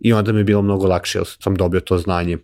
i 0.00 0.12
onda 0.12 0.32
mi 0.32 0.40
je 0.40 0.44
bilo 0.44 0.62
mnogo 0.62 0.86
lakše, 0.86 1.18
jer 1.18 1.26
sam 1.40 1.54
dobio 1.54 1.80
to 1.80 1.98
znanje 1.98 2.38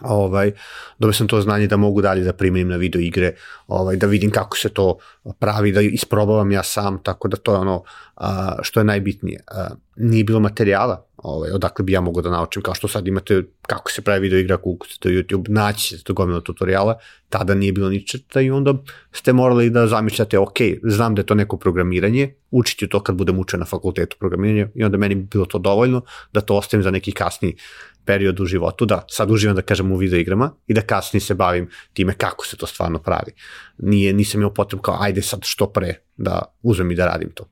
ovaj, 0.00 0.52
dobio 0.98 1.12
sam 1.12 1.28
to 1.28 1.40
znanje 1.40 1.66
da 1.66 1.76
mogu 1.76 2.02
dalje 2.02 2.24
da 2.24 2.32
primenim 2.32 2.68
na 2.68 2.76
video 2.76 3.00
igre, 3.00 3.34
ovaj, 3.66 3.96
da 3.96 4.06
vidim 4.06 4.30
kako 4.30 4.56
se 4.56 4.68
to 4.68 4.98
pravi, 5.38 5.72
da 5.72 5.80
isprobavam 5.80 6.52
ja 6.52 6.62
sam, 6.62 7.02
tako 7.02 7.28
da 7.28 7.36
to 7.36 7.52
je 7.52 7.58
ono 7.58 7.82
a, 8.16 8.56
što 8.62 8.80
je 8.80 8.84
najbitnije. 8.84 9.40
A, 9.50 9.68
nije 9.96 10.24
bilo 10.24 10.40
materijala, 10.40 11.06
ovaj, 11.22 11.50
odakle 11.50 11.84
bi 11.84 11.92
ja 11.92 12.00
mogao 12.00 12.22
da 12.22 12.30
naučim, 12.30 12.62
kao 12.62 12.74
što 12.74 12.88
sad 12.88 13.06
imate 13.06 13.42
kako 13.62 13.90
se 13.90 14.02
pravi 14.02 14.20
video 14.20 14.38
igra, 14.38 14.58
se 14.88 14.98
to 15.00 15.08
YouTube, 15.08 15.48
naći 15.48 15.98
ćete 15.98 16.12
gomilo 16.12 16.40
tutoriala, 16.40 16.98
tada 17.28 17.54
nije 17.54 17.72
bilo 17.72 17.88
ničeta 17.88 18.40
i 18.40 18.50
onda 18.50 18.74
ste 19.12 19.32
morali 19.32 19.70
da 19.70 19.86
zamišljate, 19.86 20.38
ok, 20.38 20.58
znam 20.82 21.14
da 21.14 21.20
je 21.20 21.26
to 21.26 21.34
neko 21.34 21.56
programiranje, 21.56 22.34
učiti 22.50 22.88
to 22.88 23.00
kad 23.00 23.16
budem 23.16 23.38
učio 23.38 23.58
na 23.58 23.64
fakultetu 23.64 24.16
programiranja 24.18 24.68
i 24.74 24.84
onda 24.84 24.98
meni 24.98 25.14
bi 25.14 25.22
bilo 25.22 25.46
to 25.46 25.58
dovoljno 25.58 26.02
da 26.32 26.40
to 26.40 26.56
ostavim 26.56 26.82
za 26.82 26.90
neki 26.90 27.12
kasni 27.12 27.56
period 28.04 28.40
u 28.40 28.44
životu, 28.44 28.86
da 28.86 29.04
sad 29.08 29.30
uživam 29.30 29.56
da 29.56 29.62
kažem 29.62 29.92
u 29.92 29.96
video 29.96 30.18
igrama 30.18 30.50
i 30.66 30.74
da 30.74 30.80
kasnije 30.80 31.20
se 31.20 31.34
bavim 31.34 31.70
time 31.92 32.14
kako 32.14 32.46
se 32.46 32.56
to 32.56 32.66
stvarno 32.66 32.98
pravi. 32.98 33.32
Nije, 33.78 34.12
nisam 34.12 34.40
imao 34.40 34.54
potrebu 34.54 34.82
kao 34.82 34.96
ajde 35.00 35.22
sad 35.22 35.40
što 35.42 35.66
pre 35.66 35.94
da 36.16 36.42
uzmem 36.62 36.90
i 36.90 36.94
da 36.94 37.06
radim 37.06 37.30
to. 37.34 37.48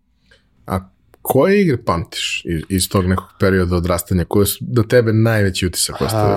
A 0.66 0.80
koje 1.22 1.60
igre 1.62 1.84
pamtiš 1.84 2.42
iz, 2.44 2.62
iz 2.68 2.88
tog 2.88 3.06
nekog 3.06 3.26
perioda 3.40 3.76
odrastanja, 3.76 4.24
koje 4.24 4.46
su 4.46 4.58
do 4.60 4.82
tebe 4.82 5.12
najveći 5.12 5.66
utisak 5.66 6.00
ostavili? 6.00 6.36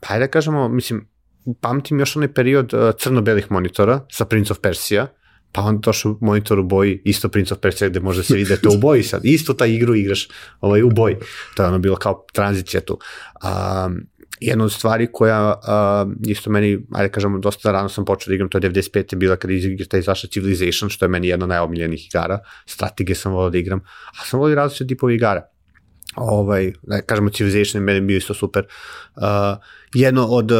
Pa 0.00 0.14
ajde 0.14 0.26
da 0.26 0.30
kažemo, 0.30 0.68
mislim, 0.68 1.08
pamtim 1.60 1.98
još 1.98 2.16
onaj 2.16 2.32
period 2.32 2.74
uh, 2.74 2.80
crno-belih 2.98 3.50
monitora 3.50 4.00
sa 4.10 4.24
Prince 4.24 4.52
of 4.52 4.58
Persia, 4.58 5.06
pa 5.52 5.62
onda 5.62 5.80
došao 5.80 6.18
monitor 6.20 6.58
u 6.58 6.64
boji, 6.64 7.02
isto 7.04 7.28
Prince 7.28 7.54
of 7.54 7.60
Persia 7.60 7.88
gde 7.88 8.00
može 8.00 8.24
se 8.24 8.34
videti 8.34 8.68
u 8.68 8.78
boji 8.86 9.02
sad, 9.02 9.24
isto 9.24 9.54
ta 9.54 9.66
igru 9.66 9.94
igraš 9.94 10.28
ovaj, 10.60 10.82
u 10.82 10.90
boji, 10.90 11.16
to 11.56 11.62
je 11.62 11.68
ono 11.68 11.78
bilo 11.78 11.96
kao 11.96 12.26
tranzicija 12.32 12.80
tu. 12.80 12.98
Um, 13.42 14.06
jedna 14.40 14.64
od 14.64 14.72
stvari 14.72 15.08
koja 15.12 15.54
uh, 15.54 16.12
isto 16.26 16.50
meni, 16.50 16.78
ajde 16.92 17.12
kažemo, 17.12 17.38
dosta 17.38 17.72
rano 17.72 17.88
sam 17.88 18.04
počeo 18.04 18.30
da 18.30 18.34
igram, 18.34 18.48
to 18.48 18.58
je 18.58 18.70
95. 18.70 19.16
bila 19.16 19.36
kada 19.36 19.54
igra 19.54 19.98
izašla 19.98 20.28
Civilization, 20.28 20.90
što 20.90 21.04
je 21.04 21.08
meni 21.08 21.28
jedna 21.28 21.46
najomiljenih 21.46 22.06
igara, 22.06 22.38
strategije 22.66 23.16
sam 23.16 23.32
volao 23.32 23.50
da 23.50 23.58
igram, 23.58 23.80
a 24.20 24.24
sam 24.24 24.40
volio 24.40 24.54
različite 24.54 24.86
tipove 24.86 25.14
igara. 25.14 25.42
Ovaj, 26.16 26.72
da 26.82 27.02
kažemo, 27.02 27.30
Civilization 27.30 27.82
je 27.82 27.86
meni 27.86 28.00
bio 28.00 28.16
isto 28.16 28.34
super. 28.34 28.66
Uh, 29.16 29.22
jedno 29.94 30.26
od 30.26 30.50
uh, 30.50 30.58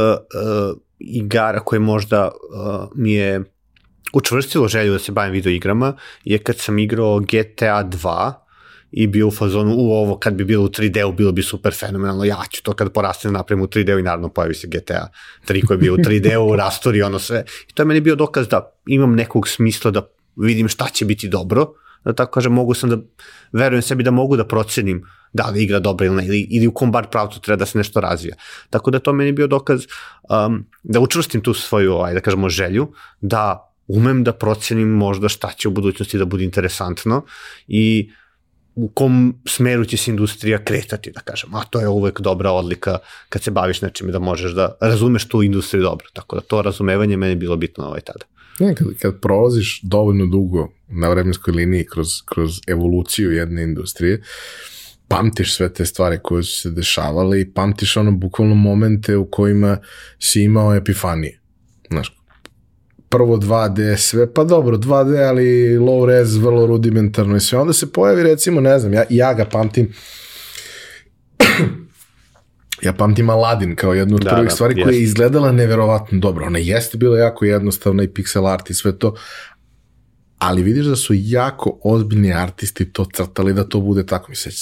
igara 0.98 1.60
koje 1.60 1.78
možda 1.78 2.24
uh, 2.24 2.88
mi 2.94 3.12
je 3.12 3.42
učvrstilo 4.12 4.68
želju 4.68 4.92
da 4.92 4.98
se 4.98 5.12
bavim 5.12 5.32
video 5.32 5.52
igrama 5.52 5.96
je 6.24 6.38
kad 6.38 6.58
sam 6.58 6.78
igrao 6.78 7.20
GTA 7.20 7.84
2 7.84 8.43
i 8.96 9.06
bio 9.06 9.28
u 9.28 9.30
fazonu 9.30 9.74
u 9.76 9.92
ovo 9.92 10.18
kad 10.18 10.34
bi 10.34 10.44
bilo 10.44 10.64
u 10.64 10.68
3D-u 10.68 11.12
bilo 11.12 11.32
bi 11.32 11.42
super 11.42 11.74
fenomenalno, 11.74 12.24
ja 12.24 12.42
ću 12.50 12.62
to 12.62 12.72
kad 12.72 12.92
porastem 12.92 13.32
napravim 13.32 13.64
u 13.64 13.66
3D-u 13.66 13.98
i 13.98 14.02
naravno 14.02 14.28
pojavi 14.28 14.54
se 14.54 14.66
GTA 14.66 15.08
3 15.48 15.66
koji 15.66 15.76
je 15.76 15.80
bio 15.80 15.94
u 15.94 15.96
3D-u, 15.96 16.56
rastori 16.62 17.02
ono 17.02 17.18
sve. 17.18 17.44
I 17.70 17.72
to 17.74 17.82
je 17.82 17.86
meni 17.86 18.00
bio 18.00 18.14
dokaz 18.14 18.48
da 18.48 18.72
imam 18.86 19.14
nekog 19.14 19.48
smisla 19.48 19.90
da 19.90 20.06
vidim 20.36 20.68
šta 20.68 20.88
će 20.92 21.04
biti 21.04 21.28
dobro, 21.28 21.66
da 22.04 22.12
tako 22.12 22.30
kažem, 22.30 22.52
mogu 22.52 22.74
sam 22.74 22.90
da, 22.90 22.98
verujem 23.52 23.82
sebi 23.82 24.02
da 24.02 24.10
mogu 24.10 24.36
da 24.36 24.46
procenim 24.46 25.04
da 25.32 25.46
li 25.50 25.62
igra 25.62 25.80
dobro 25.80 26.06
ili 26.06 26.16
ne, 26.16 26.26
ili, 26.26 26.46
ili 26.50 26.66
u 26.66 26.72
kom 26.72 26.92
bar 26.92 27.06
pravcu 27.10 27.40
treba 27.40 27.58
da 27.58 27.66
se 27.66 27.78
nešto 27.78 28.00
razvija. 28.00 28.36
Tako 28.70 28.90
da 28.90 28.98
to 28.98 29.12
meni 29.12 29.32
bio 29.32 29.46
dokaz 29.46 29.86
um, 30.30 30.64
da 30.82 31.00
učvrstim 31.00 31.40
tu 31.40 31.54
svoju, 31.54 31.98
aj, 32.00 32.14
da 32.14 32.20
kažemo, 32.20 32.48
želju, 32.48 32.92
da 33.20 33.70
umem 33.88 34.24
da 34.24 34.32
procenim 34.32 34.88
možda 34.88 35.28
šta 35.28 35.52
će 35.56 35.68
u 35.68 35.70
budućnosti 35.70 36.18
da 36.18 36.24
bude 36.24 36.44
interesantno 36.44 37.24
i 37.66 38.10
u 38.74 38.88
kom 38.88 39.34
smeru 39.46 39.84
će 39.84 39.96
se 39.96 40.10
industrija 40.10 40.64
kretati, 40.64 41.10
da 41.10 41.20
kažem. 41.20 41.54
A 41.54 41.64
to 41.64 41.80
je 41.80 41.88
uvek 41.88 42.20
dobra 42.20 42.50
odlika 42.50 42.98
kad 43.28 43.42
se 43.42 43.50
baviš 43.50 43.82
nečim 43.82 44.12
da 44.12 44.18
možeš 44.18 44.52
da 44.52 44.76
razumeš 44.80 45.28
tu 45.28 45.42
industriju 45.42 45.82
dobro. 45.82 46.06
Tako 46.12 46.36
da 46.36 46.42
to 46.42 46.62
razumevanje 46.62 47.16
meni 47.16 47.34
bilo 47.34 47.56
bitno 47.56 47.84
ovaj 47.84 48.00
tada. 48.00 48.24
Ne, 48.58 48.74
kad, 48.74 48.86
kad 48.98 49.20
prolaziš 49.20 49.80
dovoljno 49.82 50.26
dugo 50.26 50.68
na 50.88 51.08
vremenskoj 51.08 51.52
liniji 51.52 51.86
kroz, 51.86 52.08
kroz 52.24 52.60
evoluciju 52.66 53.32
jedne 53.32 53.62
industrije, 53.62 54.22
pamtiš 55.08 55.56
sve 55.56 55.72
te 55.72 55.86
stvari 55.86 56.18
koje 56.22 56.42
su 56.42 56.60
se 56.60 56.70
dešavale 56.70 57.40
i 57.40 57.52
pamtiš 57.52 57.96
ono 57.96 58.12
bukvalno 58.12 58.54
momente 58.54 59.16
u 59.16 59.30
kojima 59.30 59.78
si 60.18 60.42
imao 60.42 60.74
epifanije. 60.74 61.40
Znaš, 61.90 62.23
prvo 63.14 63.37
2D 63.37 63.97
sve, 63.97 64.33
pa 64.35 64.44
dobro, 64.44 64.76
2D, 64.76 65.28
ali 65.28 65.78
low 65.78 66.06
res, 66.06 66.35
vrlo 66.35 66.66
rudimentarno 66.66 67.37
i 67.37 67.40
sve. 67.40 67.59
Onda 67.59 67.73
se 67.73 67.92
pojavi, 67.92 68.23
recimo, 68.23 68.61
ne 68.61 68.78
znam, 68.78 68.92
ja, 68.92 69.04
ja 69.11 69.35
ga 69.35 69.44
pamtim, 69.44 69.92
ja 72.87 72.92
pamtim 72.92 73.30
Aladdin 73.30 73.76
kao 73.76 73.94
jednu 73.94 74.16
od 74.16 74.23
da, 74.23 74.30
prvih 74.30 74.49
da, 74.49 74.54
stvari 74.54 74.83
koja 74.83 74.94
je 74.94 75.02
izgledala 75.02 75.52
neverovatno 75.52 76.18
dobro. 76.18 76.47
Ona 76.47 76.59
jeste 76.59 76.99
bila 76.99 77.18
jako 77.18 77.44
jednostavna 77.44 78.02
i 78.02 78.09
pixel 78.09 78.52
art 78.52 78.71
i 78.71 78.75
sve 78.75 78.99
to, 78.99 79.14
ali 80.38 80.62
vidiš 80.62 80.87
da 80.87 80.97
su 80.97 81.12
jako 81.16 81.78
ozbiljni 81.85 82.33
artisti 82.33 82.92
to 82.92 83.04
crtali 83.14 83.54
da 83.54 83.64
to 83.64 83.80
bude 83.80 84.06
tako. 84.06 84.26
Mislim, 84.30 84.52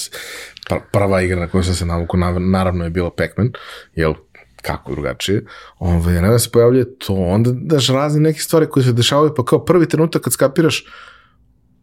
prva 0.92 1.22
igra 1.22 1.40
na 1.40 1.48
kojoj 1.48 1.64
sam 1.64 1.74
se 1.74 1.86
navuku, 1.86 2.16
naravno 2.40 2.84
je 2.84 2.90
bila 2.90 3.10
Pac-Man, 3.10 3.52
jel, 3.94 4.14
kako 4.62 4.92
drugačije, 4.92 5.44
ovaj, 5.78 6.22
ne 6.22 6.30
da 6.30 6.38
se 6.38 6.50
pojavljuje 6.50 6.98
to, 6.98 7.14
onda 7.14 7.50
daš 7.54 7.88
razne 7.88 8.20
neke 8.20 8.40
stvari 8.40 8.66
koje 8.66 8.84
se 8.84 8.92
dešavaju, 8.92 9.34
pa 9.36 9.44
kao 9.44 9.64
prvi 9.64 9.88
trenutak 9.88 10.22
kad 10.22 10.32
skapiraš, 10.32 10.84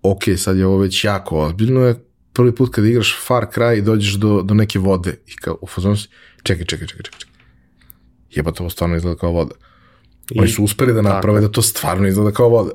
ok, 0.01 0.23
sad 0.37 0.57
je 0.57 0.65
ovo 0.65 0.77
već 0.77 1.03
jako 1.03 1.39
ozbiljno, 1.39 1.81
je 1.81 1.95
prvi 2.33 2.55
put 2.55 2.75
kad 2.75 2.85
igraš 2.85 3.17
Far 3.27 3.45
Cry 3.55 3.77
i 3.77 3.81
dođeš 3.81 4.13
do, 4.13 4.41
do 4.41 4.53
neke 4.53 4.79
vode 4.79 5.19
i 5.27 5.35
kao 5.35 5.57
u 5.61 5.67
fazonu 5.67 5.97
si, 5.97 6.07
čekaj, 6.43 6.65
čekaj, 6.65 6.87
čekaj, 6.87 7.03
čekaj, 7.03 7.29
jeba 8.29 8.51
to 8.51 8.69
stvarno 8.69 8.95
izgleda 8.95 9.19
kao 9.19 9.31
voda. 9.31 9.55
Oni 10.37 10.47
su 10.47 10.63
uspeli 10.63 10.93
da 10.93 11.01
naprave 11.01 11.37
tako. 11.37 11.47
da 11.47 11.51
to 11.51 11.61
stvarno 11.61 12.07
izgleda 12.07 12.31
kao 12.31 12.49
voda 12.49 12.71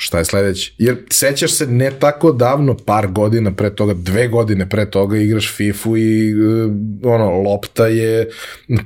šta 0.00 0.18
je 0.18 0.24
sledeće. 0.24 0.72
Jer 0.78 0.96
sećaš 1.10 1.52
se 1.52 1.66
ne 1.66 1.90
tako 1.90 2.32
davno, 2.32 2.76
par 2.86 3.06
godina 3.06 3.54
pre 3.54 3.74
toga, 3.74 3.94
dve 3.94 4.28
godine 4.28 4.68
pre 4.68 4.90
toga 4.90 5.16
igraš 5.16 5.56
FIFA 5.56 5.88
i 5.98 6.34
uh, 6.34 6.72
ono, 7.04 7.30
lopta 7.30 7.86
je 7.86 8.28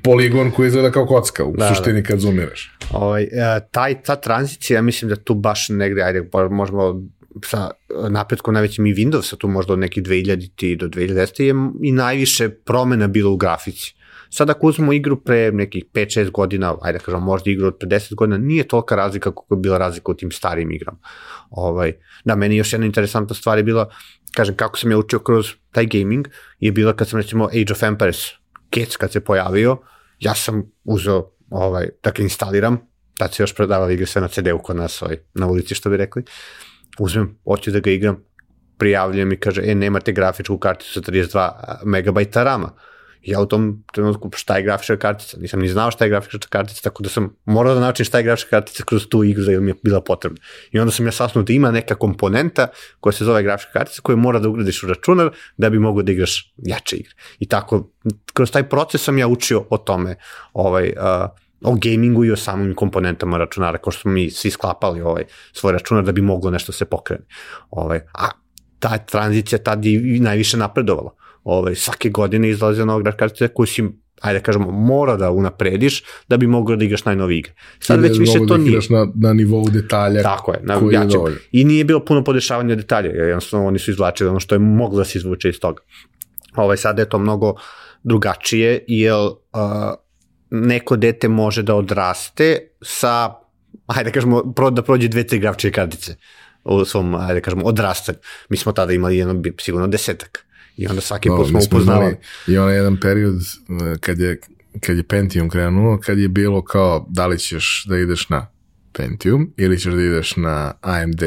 poligon 0.03 0.51
koji 0.51 0.67
izgleda 0.67 0.91
kao 0.91 1.07
kocka 1.07 1.45
u 1.45 1.57
da, 1.57 1.69
suštini 1.69 2.03
da. 2.03 2.07
kad 2.09 2.19
zoomiraš. 2.19 2.77
Ovaj, 2.91 3.23
e, 3.23 3.29
taj, 3.71 4.03
ta 4.03 4.17
tranzicija, 4.17 4.83
mislim 4.83 5.09
da 5.09 5.17
tu 5.17 5.35
baš 5.35 5.69
negde, 5.69 6.03
ajde, 6.03 6.29
možemo 6.51 7.03
sa 7.45 7.71
napretkom 8.09 8.55
najvećim 8.55 8.87
i 8.87 8.95
Windowsa, 8.95 9.37
tu 9.37 9.49
možda 9.49 9.73
od 9.73 9.79
nekih 9.79 10.03
2000 10.03 10.77
do 10.77 10.87
2010 10.87 11.43
je 11.43 11.55
i 11.83 11.93
najviše 11.93 12.49
promena 12.49 13.07
bilo 13.07 13.33
u 13.33 13.37
grafici 13.37 13.95
Sad 14.37 14.51
ako 14.51 14.67
uzmemo 14.67 14.93
igru 14.93 15.21
pre 15.21 15.53
nekih 15.53 15.85
5-6 15.93 16.31
godina, 16.31 16.75
ajde 16.83 16.99
da 16.99 17.05
kažem 17.05 17.23
možda 17.23 17.51
igru 17.51 17.67
od 17.67 17.77
pre 17.79 17.89
10 17.89 18.15
godina, 18.15 18.39
nije 18.39 18.69
tolika 18.69 18.97
razlika 18.97 19.31
kako 19.31 19.55
je 19.55 19.59
bila 19.59 19.79
razlika 19.79 20.13
u 20.13 20.15
tim 20.15 20.31
starim 20.31 20.71
igrama. 20.71 20.99
Ovaj, 21.51 21.93
da, 22.25 22.37
meni 22.37 22.57
još 22.57 22.73
jedna 22.73 22.87
interesantna 22.87 23.35
stvar 23.35 23.59
je 23.59 23.65
bila, 23.65 23.91
kažem, 24.37 24.57
kako 24.57 24.79
sam 24.79 24.91
ja 24.91 24.99
učio 24.99 25.19
kroz 25.19 25.53
taj 25.73 25.87
gaming, 25.87 26.29
je 26.61 26.73
bila 26.73 26.97
kad 26.97 27.09
sam 27.09 27.21
recimo 27.21 27.45
Age 27.45 27.73
of 27.73 27.83
Empires, 27.83 28.19
Kec 28.71 28.97
kad 28.97 29.13
se 29.13 29.21
pojavio, 29.21 29.77
ja 30.21 30.35
sam 30.35 30.63
uzeo, 30.85 31.31
ovaj, 31.51 31.89
dakle, 32.03 32.25
instaliram, 32.25 32.79
tad 33.19 33.35
se 33.35 33.43
još 33.43 33.55
predavali 33.55 33.95
igre 33.95 34.07
sve 34.07 34.23
na 34.23 34.29
CD-u 34.29 34.59
kod 34.59 34.77
nas, 34.77 35.03
ovaj, 35.03 35.17
na 35.35 35.47
ulici 35.47 35.75
što 35.75 35.91
bi 35.91 35.97
rekli, 35.97 36.25
uzmem, 36.99 37.39
hoću 37.45 37.71
da 37.71 37.81
ga 37.81 37.91
igram, 37.91 38.19
prijavljujem 38.79 39.33
i 39.33 39.37
kaže, 39.37 39.63
e, 39.65 39.75
nemate 39.75 40.13
grafičku 40.13 40.59
karticu 40.59 40.93
sa 40.93 41.01
32 41.01 41.85
megabajta 41.85 42.45
rama 42.45 42.73
ja 43.27 43.41
u 43.41 43.47
tom 43.47 43.85
trenutku 43.93 44.31
šta 44.35 44.57
je 44.57 44.63
grafička 44.63 44.97
kartica, 44.97 45.37
nisam 45.41 45.61
ni 45.61 45.69
znao 45.69 45.91
šta 45.91 46.05
je 46.05 46.09
grafička 46.09 46.49
kartica, 46.51 46.81
tako 46.83 47.03
da 47.03 47.09
sam 47.09 47.37
morao 47.45 47.75
da 47.75 47.81
naučim 47.81 48.05
šta 48.05 48.19
je 48.19 48.25
grafička 48.25 48.51
kartica 48.51 48.85
kroz 48.85 49.07
tu 49.09 49.25
igru 49.25 49.45
jer 49.45 49.61
mi 49.61 49.71
je 49.71 49.75
bila 49.83 50.01
potrebna. 50.01 50.39
I 50.71 50.79
onda 50.79 50.93
sam 50.93 51.07
ja 51.07 51.13
sasnuo 51.13 51.45
da 51.45 51.53
ima 51.53 51.71
neka 51.71 51.95
komponenta 51.95 52.69
koja 53.01 53.13
se 53.13 53.25
zove 53.25 53.43
grafička 53.43 53.73
kartica 53.73 54.03
koju 54.03 54.17
mora 54.17 54.39
da 54.39 54.49
ugradiš 54.49 54.83
u 54.83 54.87
računar 54.87 55.31
da 55.57 55.71
bi 55.71 55.79
mogo 55.79 56.03
da 56.03 56.13
igraš 56.13 56.53
jače 56.57 56.97
igre. 56.97 57.15
I 57.39 57.49
tako, 57.49 57.91
kroz 58.33 58.51
taj 58.51 58.69
proces 58.69 59.03
sam 59.03 59.19
ja 59.19 59.29
učio 59.29 59.65
o 59.71 59.79
tome, 59.79 60.17
ovaj, 60.53 60.93
uh, 60.97 61.31
o 61.65 61.75
gamingu 61.75 62.25
i 62.25 62.33
o 62.33 62.37
samim 62.37 62.75
komponentama 62.75 63.39
računara, 63.39 63.79
kao 63.79 63.91
što 63.91 64.01
smo 64.01 64.11
mi 64.11 64.31
svi 64.31 64.51
sklapali 64.51 65.01
ovaj, 65.01 65.25
svoj 65.53 65.73
računar 65.73 66.05
da 66.05 66.13
bi 66.13 66.21
moglo 66.21 66.51
nešto 66.51 66.73
se 66.73 66.85
pokrene. 66.85 67.25
Ovaj, 67.71 68.01
a 68.15 68.29
ta 68.79 68.99
tranzicija 68.99 69.59
tad 69.59 69.85
je 69.85 70.21
najviše 70.21 70.57
napredovala 70.57 71.24
ovaj, 71.45 71.75
svake 71.75 72.11
godine 72.11 72.51
izlaze 72.51 72.85
nova 72.85 73.13
kartica 73.13 73.49
koju 73.49 73.67
si 73.67 73.83
ajde 74.21 74.39
da 74.39 74.43
kažemo, 74.43 74.71
mora 74.71 75.17
da 75.17 75.31
unaprediš 75.31 76.03
da 76.29 76.37
bi 76.37 76.47
mogao 76.47 76.77
da 76.77 76.85
igraš 76.85 77.05
najnovije 77.05 77.39
igre. 77.39 77.53
Sad 77.81 78.01
već 78.01 78.19
više 78.19 78.39
to 78.39 78.45
da 78.45 78.57
nije. 78.57 78.81
na, 78.91 79.07
na 79.15 79.33
nivou 79.33 79.71
detalja 79.71 80.23
Tako 80.23 80.53
je, 80.53 80.61
na, 80.63 80.79
koji 80.79 80.95
je 80.95 81.37
I 81.53 81.65
nije 81.65 81.85
bilo 81.85 82.05
puno 82.05 82.25
podešavanja 82.25 82.75
detalja, 82.75 83.11
jer 83.11 83.29
jednostavno 83.29 83.67
oni 83.67 83.79
su 83.79 83.91
izvlačili 83.91 84.31
ono 84.31 84.41
što 84.41 84.55
je 84.55 84.59
moglo 84.59 84.99
da 84.99 85.05
se 85.05 85.19
izvuče 85.19 85.49
iz 85.49 85.61
toga. 85.61 85.83
Ovaj, 86.57 86.77
sad 86.77 86.99
je 86.99 87.09
to 87.09 87.19
mnogo 87.19 87.55
drugačije, 88.03 88.85
jer 88.89 89.15
uh, 89.15 89.33
neko 90.51 90.97
dete 90.97 91.29
može 91.29 91.63
da 91.63 91.75
odraste 91.75 92.59
sa, 92.83 93.35
ajde 93.87 94.11
da 94.11 94.15
kažemo, 94.15 94.53
pro, 94.57 94.71
da 94.71 94.83
prođe 94.83 95.09
dve, 95.09 95.27
tri 95.27 95.39
grafičke 95.39 95.71
kartice 95.71 96.17
u 96.65 96.85
svom, 96.85 97.15
ajde 97.15 97.35
da 97.35 97.41
kažemo, 97.41 97.65
odrastanju. 97.65 98.19
Mi 98.49 98.57
smo 98.57 98.73
tada 98.73 98.93
imali 98.93 99.17
jedno, 99.17 99.43
sigurno 99.61 99.87
desetak. 99.87 100.47
I 100.77 100.87
onda 100.87 101.01
svaki 101.01 101.29
put 101.29 101.39
No, 101.39 101.47
smo 101.47 101.61
upoznali. 101.67 102.17
I 102.47 102.59
onaj 102.59 102.75
jedan 102.75 103.01
period 103.01 103.35
eh, 103.35 103.99
kad 104.01 104.19
je, 104.19 104.41
kad 104.81 104.97
je 104.97 105.03
Pentium 105.03 105.49
krenuo, 105.51 105.99
kad 105.99 106.19
je 106.19 106.29
bilo 106.29 106.65
kao 106.65 107.07
da 107.09 107.27
li 107.27 107.39
ćeš 107.39 107.85
da 107.89 107.99
ideš 107.99 108.29
na 108.29 108.47
Pentium 108.93 109.53
ili 109.57 109.79
ćeš 109.79 109.93
da 109.93 110.03
ideš 110.03 110.37
na 110.37 110.75
AMD 110.81 111.23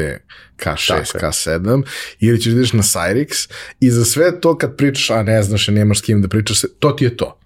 K6, 0.56 0.88
Tako 0.88 1.18
je. 1.18 1.22
K7 1.22 1.82
ili 2.20 2.40
ćeš 2.40 2.52
da 2.52 2.58
ideš 2.58 2.72
na 2.72 2.82
Cyrix 2.82 3.50
i 3.80 3.90
za 3.90 4.04
sve 4.04 4.40
to 4.40 4.58
kad 4.58 4.76
pričaš, 4.76 5.10
a 5.10 5.22
ne 5.22 5.42
znaš, 5.42 5.68
a 5.68 5.72
nemaš 5.72 5.98
s 5.98 6.02
kim 6.02 6.22
da 6.22 6.28
pričaš, 6.28 6.60
to 6.78 6.90
ti 6.90 7.04
je 7.04 7.16
to. 7.16 7.38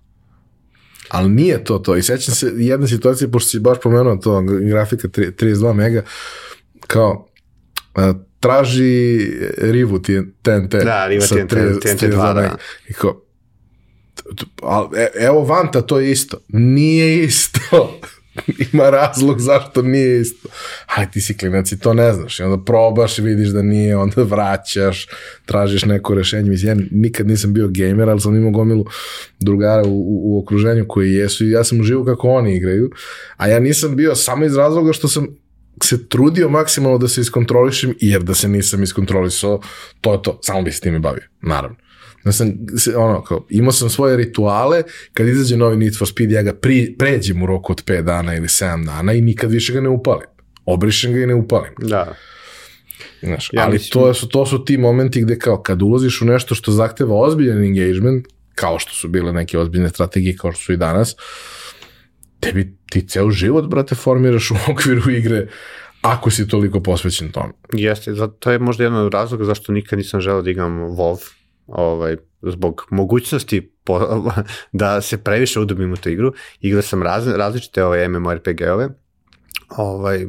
Ali 1.09 1.31
nije 1.31 1.65
to 1.65 1.79
to. 1.79 1.97
I 1.97 2.03
sećam 2.03 2.35
se 2.35 2.53
jedne 2.57 2.89
situacije, 2.89 3.31
pošto 3.31 3.51
si 3.51 3.61
baš 3.61 3.79
pomenuo 3.83 4.17
to, 4.17 4.43
grafika 4.43 5.09
tri- 5.09 5.33
32 5.33 5.75
mega, 5.75 6.05
kao, 6.87 7.29
a, 7.95 8.15
traži 8.43 9.31
rivu 9.59 9.99
TNT. 10.43 10.75
Da, 10.85 11.07
riva 11.07 11.27
TNT, 11.27 11.53
30 11.53 11.81
TNT 11.81 12.03
32 12.03 12.11
dva, 12.11 12.33
da. 12.33 12.41
mega. 12.41 12.57
I 12.89 12.93
kao, 12.93 13.23
t- 14.15 14.23
t- 14.37 14.47
al, 14.63 14.91
e, 14.97 15.09
evo 15.21 15.45
Vanta, 15.45 15.83
to 15.83 16.01
je 16.01 16.11
isto. 16.11 16.39
Nije 16.49 17.25
isto. 17.25 18.01
Ima 18.73 18.91
razlog 18.91 19.41
zašto 19.41 19.83
nije 19.83 20.21
isto. 20.21 20.49
Ali 20.87 21.07
ti 21.11 21.21
si 21.21 21.37
klinac 21.39 21.73
i 21.73 21.79
to 21.79 21.95
ne 21.95 22.13
znaš. 22.13 22.41
I 22.41 22.43
onda 22.43 22.65
probaš 22.65 23.19
i 23.19 23.23
vidiš 23.23 23.49
da 23.49 23.63
nije, 23.63 23.97
onda 23.97 24.23
vraćaš, 24.23 25.07
tražiš 25.47 25.85
neko 25.85 26.15
rešenje. 26.15 26.51
Mislim, 26.51 26.79
ja 26.79 26.87
nikad 26.91 27.27
nisam 27.27 27.55
bio 27.55 27.69
gamer, 27.71 28.09
ali 28.09 28.21
sam 28.21 28.37
imao 28.37 28.51
gomilu 28.51 28.85
drugara 29.41 29.83
u, 29.83 29.93
u, 29.93 30.21
u 30.25 30.43
okruženju 30.43 30.85
koji 30.89 31.13
jesu 31.13 31.47
i 31.47 31.51
ja 31.51 31.65
sam 31.65 31.81
uživao 31.81 32.05
kako 32.05 32.29
oni 32.29 32.57
igraju. 32.57 32.91
A 33.37 33.49
ja 33.49 33.61
nisam 33.61 33.97
bio 33.97 34.15
samo 34.15 34.45
iz 34.45 34.57
razloga 34.57 34.93
što 34.93 35.09
sam 35.09 35.27
se 35.85 36.09
trudio 36.09 36.49
maksimalno 36.49 36.99
da 36.99 37.09
se 37.09 37.21
iskontrolišem, 37.21 37.95
jer 38.01 38.23
da 38.23 38.35
se 38.35 38.49
nisam 38.49 38.83
iskontrolisao, 38.83 39.61
to 40.01 40.13
je 40.13 40.23
to, 40.23 40.39
samo 40.43 40.63
bi 40.63 40.73
se 40.73 40.81
time 40.81 40.99
bavio, 40.99 41.23
naravno. 41.43 41.77
Da 42.25 42.33
sam, 42.33 42.53
ono, 42.97 43.23
kao, 43.25 43.47
imao 43.51 43.73
sam 43.73 43.91
svoje 43.91 44.17
rituale, 44.17 44.83
kad 45.15 45.29
izađe 45.29 45.57
novi 45.57 45.77
Need 45.77 45.99
for 45.99 46.09
Speed, 46.09 46.31
ja 46.31 46.43
ga 46.43 46.55
pri, 46.55 46.95
pređem 46.99 47.43
u 47.43 47.47
roku 47.47 47.73
od 47.73 47.85
5 47.85 48.03
dana 48.03 48.35
ili 48.37 48.47
7 48.49 48.85
dana 48.87 49.13
i 49.13 49.21
nikad 49.21 49.51
više 49.51 49.73
ga 49.73 49.81
ne 49.81 49.89
upalim. 49.89 50.27
Obrišem 50.65 51.13
ga 51.13 51.21
i 51.21 51.27
ne 51.27 51.35
upalim. 51.35 51.73
Da. 51.79 52.15
Znaš, 53.23 53.51
Ja 53.53 53.63
ali 53.65 53.73
mislim- 53.73 53.91
to, 53.93 54.15
su, 54.15 54.29
to 54.29 54.47
su 54.47 54.65
ti 54.65 54.77
momenti 54.79 55.23
gde 55.23 55.39
kao 55.39 55.63
kad 55.63 55.83
ulaziš 55.83 56.23
u 56.23 56.25
nešto 56.25 56.55
što 56.55 56.73
zahteva 56.73 57.15
ozbiljan 57.17 57.65
engagement, 57.65 58.27
kao 58.55 58.79
što 58.79 58.93
su 58.95 59.09
bile 59.09 59.33
neke 59.33 59.59
ozbiljne 59.59 59.89
strategije, 59.89 60.37
kao 60.37 60.53
što 60.53 60.63
su 60.63 60.73
i 60.73 60.77
danas, 60.77 61.17
tebi 62.43 62.77
ti 62.91 63.09
ceo 63.09 63.31
život, 63.31 63.67
brate, 63.71 63.95
formiraš 63.95 64.51
u 64.51 64.55
okviru 64.73 65.11
igre 65.11 65.47
ako 66.03 66.31
si 66.31 66.49
toliko 66.49 66.81
posvećen 66.81 67.33
tome. 67.33 67.53
Jeste, 67.73 68.15
to 68.39 68.51
je 68.51 68.59
možda 68.59 68.85
jedan 68.85 69.07
od 69.07 69.15
razloga 69.15 69.45
zašto 69.45 69.73
nikad 69.73 69.99
nisam 69.99 70.21
želeo 70.21 70.43
da 70.43 70.51
igram 70.51 70.81
WoW, 70.81 71.31
ovaj, 71.67 72.17
zbog 72.43 72.87
mogućnosti 72.91 73.73
po, 73.85 74.01
da 74.73 75.01
se 75.01 75.25
previše 75.25 75.61
udobim 75.61 75.93
u 75.93 75.97
tu 75.97 76.09
igru. 76.09 76.33
Igrao 76.61 76.83
sam 76.83 77.03
raz, 77.03 77.29
različite 77.29 77.85
ove 77.85 78.09
MMORPG-ove, 78.09 78.89
ovaj, 79.77 80.27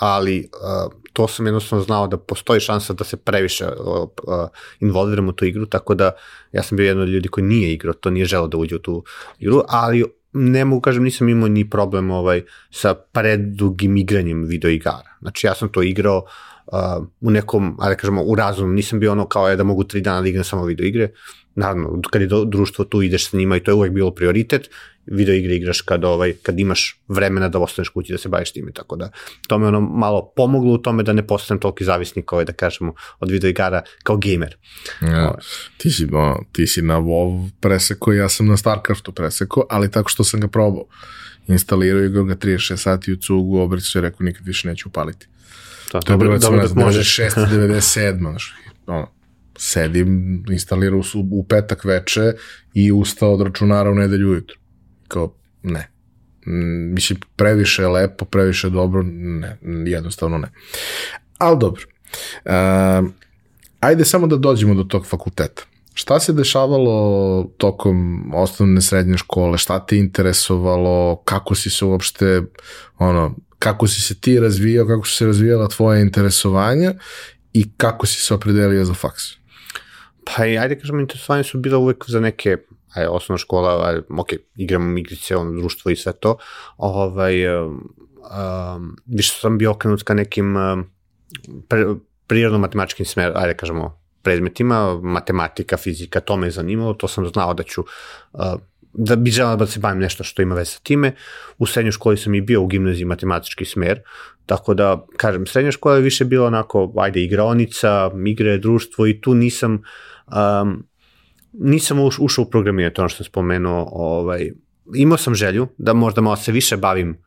ali 0.00 0.38
uh, 0.38 0.92
to 1.12 1.28
sam 1.28 1.46
jednostavno 1.46 1.84
znao 1.84 2.06
da 2.06 2.18
postoji 2.18 2.60
šansa 2.60 2.92
da 2.92 3.04
se 3.04 3.16
previše 3.16 3.64
uh, 3.64 4.02
uh, 4.02 4.48
involviram 4.80 5.28
u 5.28 5.32
tu 5.32 5.44
igru, 5.44 5.66
tako 5.66 5.94
da 5.94 6.12
ja 6.52 6.62
sam 6.62 6.76
bio 6.76 6.86
jedan 6.86 7.02
od 7.02 7.08
ljudi 7.08 7.28
koji 7.28 7.44
nije 7.44 7.72
igrao, 7.72 7.94
to 7.94 8.10
nije 8.10 8.26
želeo 8.26 8.48
da 8.48 8.56
uđe 8.56 8.76
u 8.76 8.78
tu 8.78 9.04
igru, 9.38 9.62
ali 9.68 10.04
ne 10.34 10.64
mogu 10.64 10.80
kažem, 10.80 11.02
nisam 11.02 11.28
imao 11.28 11.48
ni 11.48 11.70
problem 11.70 12.10
ovaj, 12.10 12.42
sa 12.70 12.94
predugim 12.94 13.96
igranjem 13.96 14.44
videoigara. 14.44 15.16
Znači 15.20 15.46
ja 15.46 15.54
sam 15.54 15.68
to 15.68 15.82
igrao 15.82 16.24
uh, 16.66 17.06
u 17.20 17.30
nekom, 17.30 17.76
ajde 17.80 17.94
da 17.94 18.00
kažemo, 18.00 18.22
u 18.22 18.34
razumnom, 18.34 18.74
nisam 18.74 19.00
bio 19.00 19.12
ono 19.12 19.28
kao 19.28 19.48
je 19.48 19.56
da 19.56 19.64
mogu 19.64 19.84
tri 19.84 20.00
dana 20.00 20.22
da 20.22 20.28
igram 20.28 20.44
samo 20.44 20.64
videoigre, 20.64 21.08
naravno, 21.54 22.00
kad 22.10 22.22
je 22.22 22.28
društvo 22.46 22.84
tu 22.84 23.02
ideš 23.02 23.30
sa 23.30 23.36
njima 23.36 23.56
i 23.56 23.60
to 23.60 23.70
je 23.70 23.74
uvek 23.74 23.92
bilo 23.92 24.10
prioritet, 24.10 24.70
video 25.06 25.34
igre 25.34 25.54
igraš 25.54 25.80
kad, 25.80 26.04
ovaj, 26.04 26.32
kad 26.42 26.60
imaš 26.60 27.00
vremena 27.08 27.48
da 27.48 27.58
ostaneš 27.58 27.88
kući 27.88 28.12
da 28.12 28.18
se 28.18 28.28
baviš 28.28 28.52
time, 28.52 28.72
tako 28.72 28.96
da 28.96 29.10
to 29.48 29.58
me 29.58 29.66
ono 29.66 29.80
malo 29.80 30.32
pomoglo 30.36 30.72
u 30.72 30.78
tome 30.78 31.02
da 31.02 31.12
ne 31.12 31.26
postanem 31.26 31.60
toliki 31.60 31.84
zavisnik, 31.84 32.32
ovaj, 32.32 32.44
da 32.44 32.52
kažemo, 32.52 32.94
od 33.20 33.30
videoigara 33.30 33.82
kao 34.02 34.16
gamer. 34.16 34.56
Ja, 35.02 35.34
ti, 35.76 35.90
si, 35.90 36.08
ono, 36.12 36.44
ti 36.52 36.66
si 36.66 36.82
na 36.82 37.00
WoW 37.00 37.50
preseko, 37.60 38.12
ja 38.12 38.28
sam 38.28 38.46
na 38.46 38.56
StarCraftu 38.56 39.12
preseko, 39.12 39.66
ali 39.70 39.90
tako 39.90 40.08
što 40.08 40.24
sam 40.24 40.40
ga 40.40 40.48
probao. 40.48 40.84
Instalirao 41.48 42.04
igrao 42.04 42.24
ga 42.24 42.36
36 42.36 42.76
sati 42.76 43.12
u 43.12 43.16
cugu, 43.16 43.58
obricu 43.58 43.90
se 43.90 44.00
rekao 44.00 44.24
nikad 44.24 44.46
više 44.46 44.68
neću 44.68 44.88
upaliti. 44.88 45.26
To, 45.92 46.00
To 46.00 46.12
je 46.12 46.16
bilo 46.16 46.32
recimo, 46.32 46.66
znam, 46.66 46.84
možeš. 46.84 47.18
96, 47.18 48.18
znaš, 48.18 48.54
ono, 48.86 49.10
sedim, 49.58 50.44
instalirao 50.50 51.02
su 51.02 51.28
u 51.30 51.44
petak 51.44 51.84
veče 51.84 52.32
i 52.74 52.92
ustao 52.92 53.32
od 53.32 53.40
računara 53.40 53.90
u 53.90 53.94
nedelju 53.94 54.30
ujutru. 54.30 54.56
Kao, 55.08 55.34
ne. 55.62 55.90
Mislim, 56.94 57.18
previše 57.36 57.82
je 57.82 57.88
lepo, 57.88 58.24
previše 58.24 58.66
je 58.66 58.70
dobro, 58.70 59.02
ne, 59.02 59.58
jednostavno 59.86 60.38
ne. 60.38 60.48
Ali 61.38 61.58
dobro. 61.58 61.82
Um, 62.44 63.14
ajde 63.80 64.04
samo 64.04 64.26
da 64.26 64.36
dođemo 64.36 64.74
do 64.74 64.84
tog 64.84 65.06
fakulteta. 65.06 65.62
Šta 65.94 66.20
se 66.20 66.32
dešavalo 66.32 67.44
tokom 67.56 68.30
osnovne 68.34 68.82
srednje 68.82 69.16
škole, 69.16 69.58
šta 69.58 69.86
te 69.86 69.96
interesovalo, 69.96 71.22
kako 71.24 71.54
si 71.54 71.70
se 71.70 71.84
uopšte, 71.84 72.42
ono, 72.98 73.36
kako 73.58 73.86
si 73.86 74.00
se 74.00 74.14
ti 74.20 74.40
razvijao, 74.40 74.86
kako 74.86 75.06
su 75.06 75.14
se 75.16 75.26
razvijala 75.26 75.68
tvoje 75.68 76.02
interesovanja 76.02 76.94
i 77.52 77.70
kako 77.76 78.06
si 78.06 78.20
se 78.20 78.34
opredelio 78.34 78.84
za 78.84 78.94
faks? 78.94 79.22
Pa 80.24 80.46
i 80.46 80.58
ajde 80.58 80.78
kažemo, 80.78 81.00
interesovanje 81.00 81.44
su 81.44 81.58
bila 81.58 81.78
uvek 81.78 82.04
za 82.08 82.20
neke 82.20 82.56
ajde, 82.94 83.08
osnovna 83.08 83.38
škola, 83.38 83.88
ajde, 83.88 84.02
ok, 84.18 84.28
igramo 84.56 84.98
igrice, 84.98 85.36
ono, 85.36 85.60
društvo 85.60 85.90
i 85.90 85.96
sve 85.96 86.12
to, 86.12 86.36
ovaj, 86.76 87.58
um, 87.58 87.94
um, 88.76 88.96
više 89.06 89.34
sam 89.40 89.58
bio 89.58 89.70
okrenut 89.70 90.02
ka 90.02 90.14
nekim 90.14 90.56
um, 90.56 90.86
pre, 91.68 91.86
prirodno-matematičkim 92.26 93.04
smer, 93.04 93.32
ajde 93.34 93.54
kažemo, 93.54 94.00
predmetima, 94.22 95.00
matematika, 95.02 95.76
fizika, 95.76 96.20
to 96.20 96.36
me 96.36 96.46
je 96.46 96.50
zanimalo, 96.50 96.94
to 96.94 97.08
sam 97.08 97.26
znao 97.26 97.54
da 97.54 97.62
ću, 97.62 97.84
uh, 98.32 98.54
da 98.92 99.16
bi 99.16 99.30
želeo 99.30 99.56
da 99.56 99.66
se 99.66 99.80
bavim 99.80 100.00
nešto 100.00 100.24
što 100.24 100.42
ima 100.42 100.54
veze 100.54 100.70
sa 100.70 100.80
time. 100.82 101.14
U 101.58 101.66
srednjoj 101.66 101.92
školi 101.92 102.16
sam 102.16 102.34
i 102.34 102.40
bio 102.40 102.62
u 102.62 102.66
gimnaziji 102.66 103.04
matematički 103.04 103.64
smer, 103.64 104.00
tako 104.46 104.74
da, 104.74 105.06
kažem, 105.16 105.46
srednja 105.46 105.72
škola 105.72 105.96
je 105.96 106.02
više 106.02 106.24
bila 106.24 106.46
onako, 106.46 106.92
ajde, 106.96 107.22
igraonica, 107.22 108.10
igre, 108.26 108.58
društvo 108.58 109.06
i 109.06 109.20
tu 109.20 109.34
nisam, 109.34 109.82
um, 110.26 110.86
nisam 111.52 112.00
uš, 112.00 112.18
ušao 112.18 112.42
u 112.42 112.50
programiranje, 112.50 112.94
to 112.94 113.02
ono 113.02 113.08
što 113.08 113.16
sam 113.16 113.24
spomenuo, 113.24 113.88
ovaj, 113.92 114.50
imao 114.94 115.18
sam 115.18 115.34
želju 115.34 115.68
da 115.78 115.92
možda 115.92 116.20
malo 116.20 116.36
se 116.36 116.52
više 116.52 116.76
bavim 116.76 117.18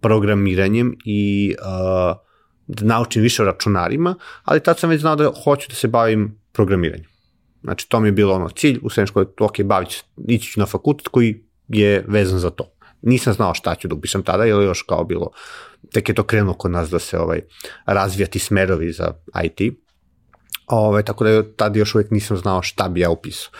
programiranjem 0.00 0.96
i 1.04 1.54
uh, 1.60 2.16
da 2.66 2.84
naučim 2.84 3.22
više 3.22 3.42
o 3.42 3.46
računarima, 3.46 4.14
ali 4.42 4.60
tad 4.60 4.78
sam 4.78 4.90
već 4.90 5.00
znao 5.00 5.16
da 5.16 5.32
hoću 5.44 5.68
da 5.68 5.74
se 5.74 5.88
bavim 5.88 6.40
programiranjem. 6.52 7.10
Znači, 7.62 7.88
to 7.88 8.00
mi 8.00 8.08
je 8.08 8.12
bilo 8.12 8.34
ono 8.34 8.48
cilj, 8.48 8.78
u 8.82 8.90
srednjoj 8.90 9.06
školi, 9.06 9.26
ok, 9.40 9.62
bavit 9.62 9.88
ću, 9.88 10.04
ići 10.28 10.52
ću 10.52 10.60
na 10.60 10.66
fakultet 10.66 11.08
koji 11.08 11.44
je 11.68 12.04
vezan 12.08 12.38
za 12.38 12.50
to. 12.50 12.72
Nisam 13.02 13.32
znao 13.32 13.54
šta 13.54 13.74
ću 13.74 13.88
da 13.88 13.94
upišem 13.94 14.22
tada, 14.22 14.44
jer 14.44 14.60
je 14.60 14.64
još 14.64 14.82
kao 14.82 15.04
bilo, 15.04 15.30
tek 15.92 16.08
je 16.08 16.14
to 16.14 16.22
krenulo 16.22 16.54
kod 16.54 16.70
nas 16.70 16.90
da 16.90 16.98
se 16.98 17.18
ovaj, 17.18 17.40
razvijati 17.86 18.38
smerovi 18.38 18.92
za 18.92 19.12
IT. 19.44 19.74
Ove, 20.68 21.02
tako 21.02 21.24
da 21.24 21.42
tad 21.56 21.76
još 21.76 21.94
uvijek 21.94 22.10
nisam 22.10 22.36
znao 22.36 22.62
šta 22.62 22.88
bi 22.88 23.00
ja 23.00 23.10
upisao. 23.10 23.50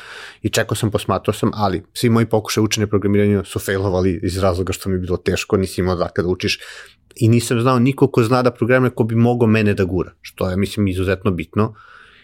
I 0.43 0.49
čekao 0.49 0.77
sam, 0.77 0.91
posmatrao 0.91 1.35
sam, 1.35 1.51
ali 1.55 1.83
svi 1.95 2.11
moji 2.11 2.27
pokušaj 2.27 2.63
učenja 2.63 2.87
programiranja 2.87 3.45
su 3.45 3.59
failovali 3.59 4.21
iz 4.23 4.39
razloga 4.39 4.73
što 4.73 4.89
mi 4.89 4.95
je 4.95 4.99
bilo 4.99 5.17
teško, 5.17 5.57
nisi 5.57 5.81
imao 5.81 5.97
dakle 5.97 6.25
da 6.25 6.31
učiš 6.31 6.59
i 7.17 7.29
nisam 7.29 7.61
znao 7.61 7.79
niko 7.79 8.09
ko 8.09 8.23
zna 8.23 8.43
da 8.43 8.51
programira 8.51 8.95
ko 8.95 9.05
bi 9.05 9.15
mogao 9.15 9.49
mene 9.49 9.75
da 9.75 9.85
gura, 9.85 10.13
što 10.23 10.51
je, 10.51 10.57
mislim, 10.57 10.89
izuzetno 10.89 11.31
bitno, 11.31 11.75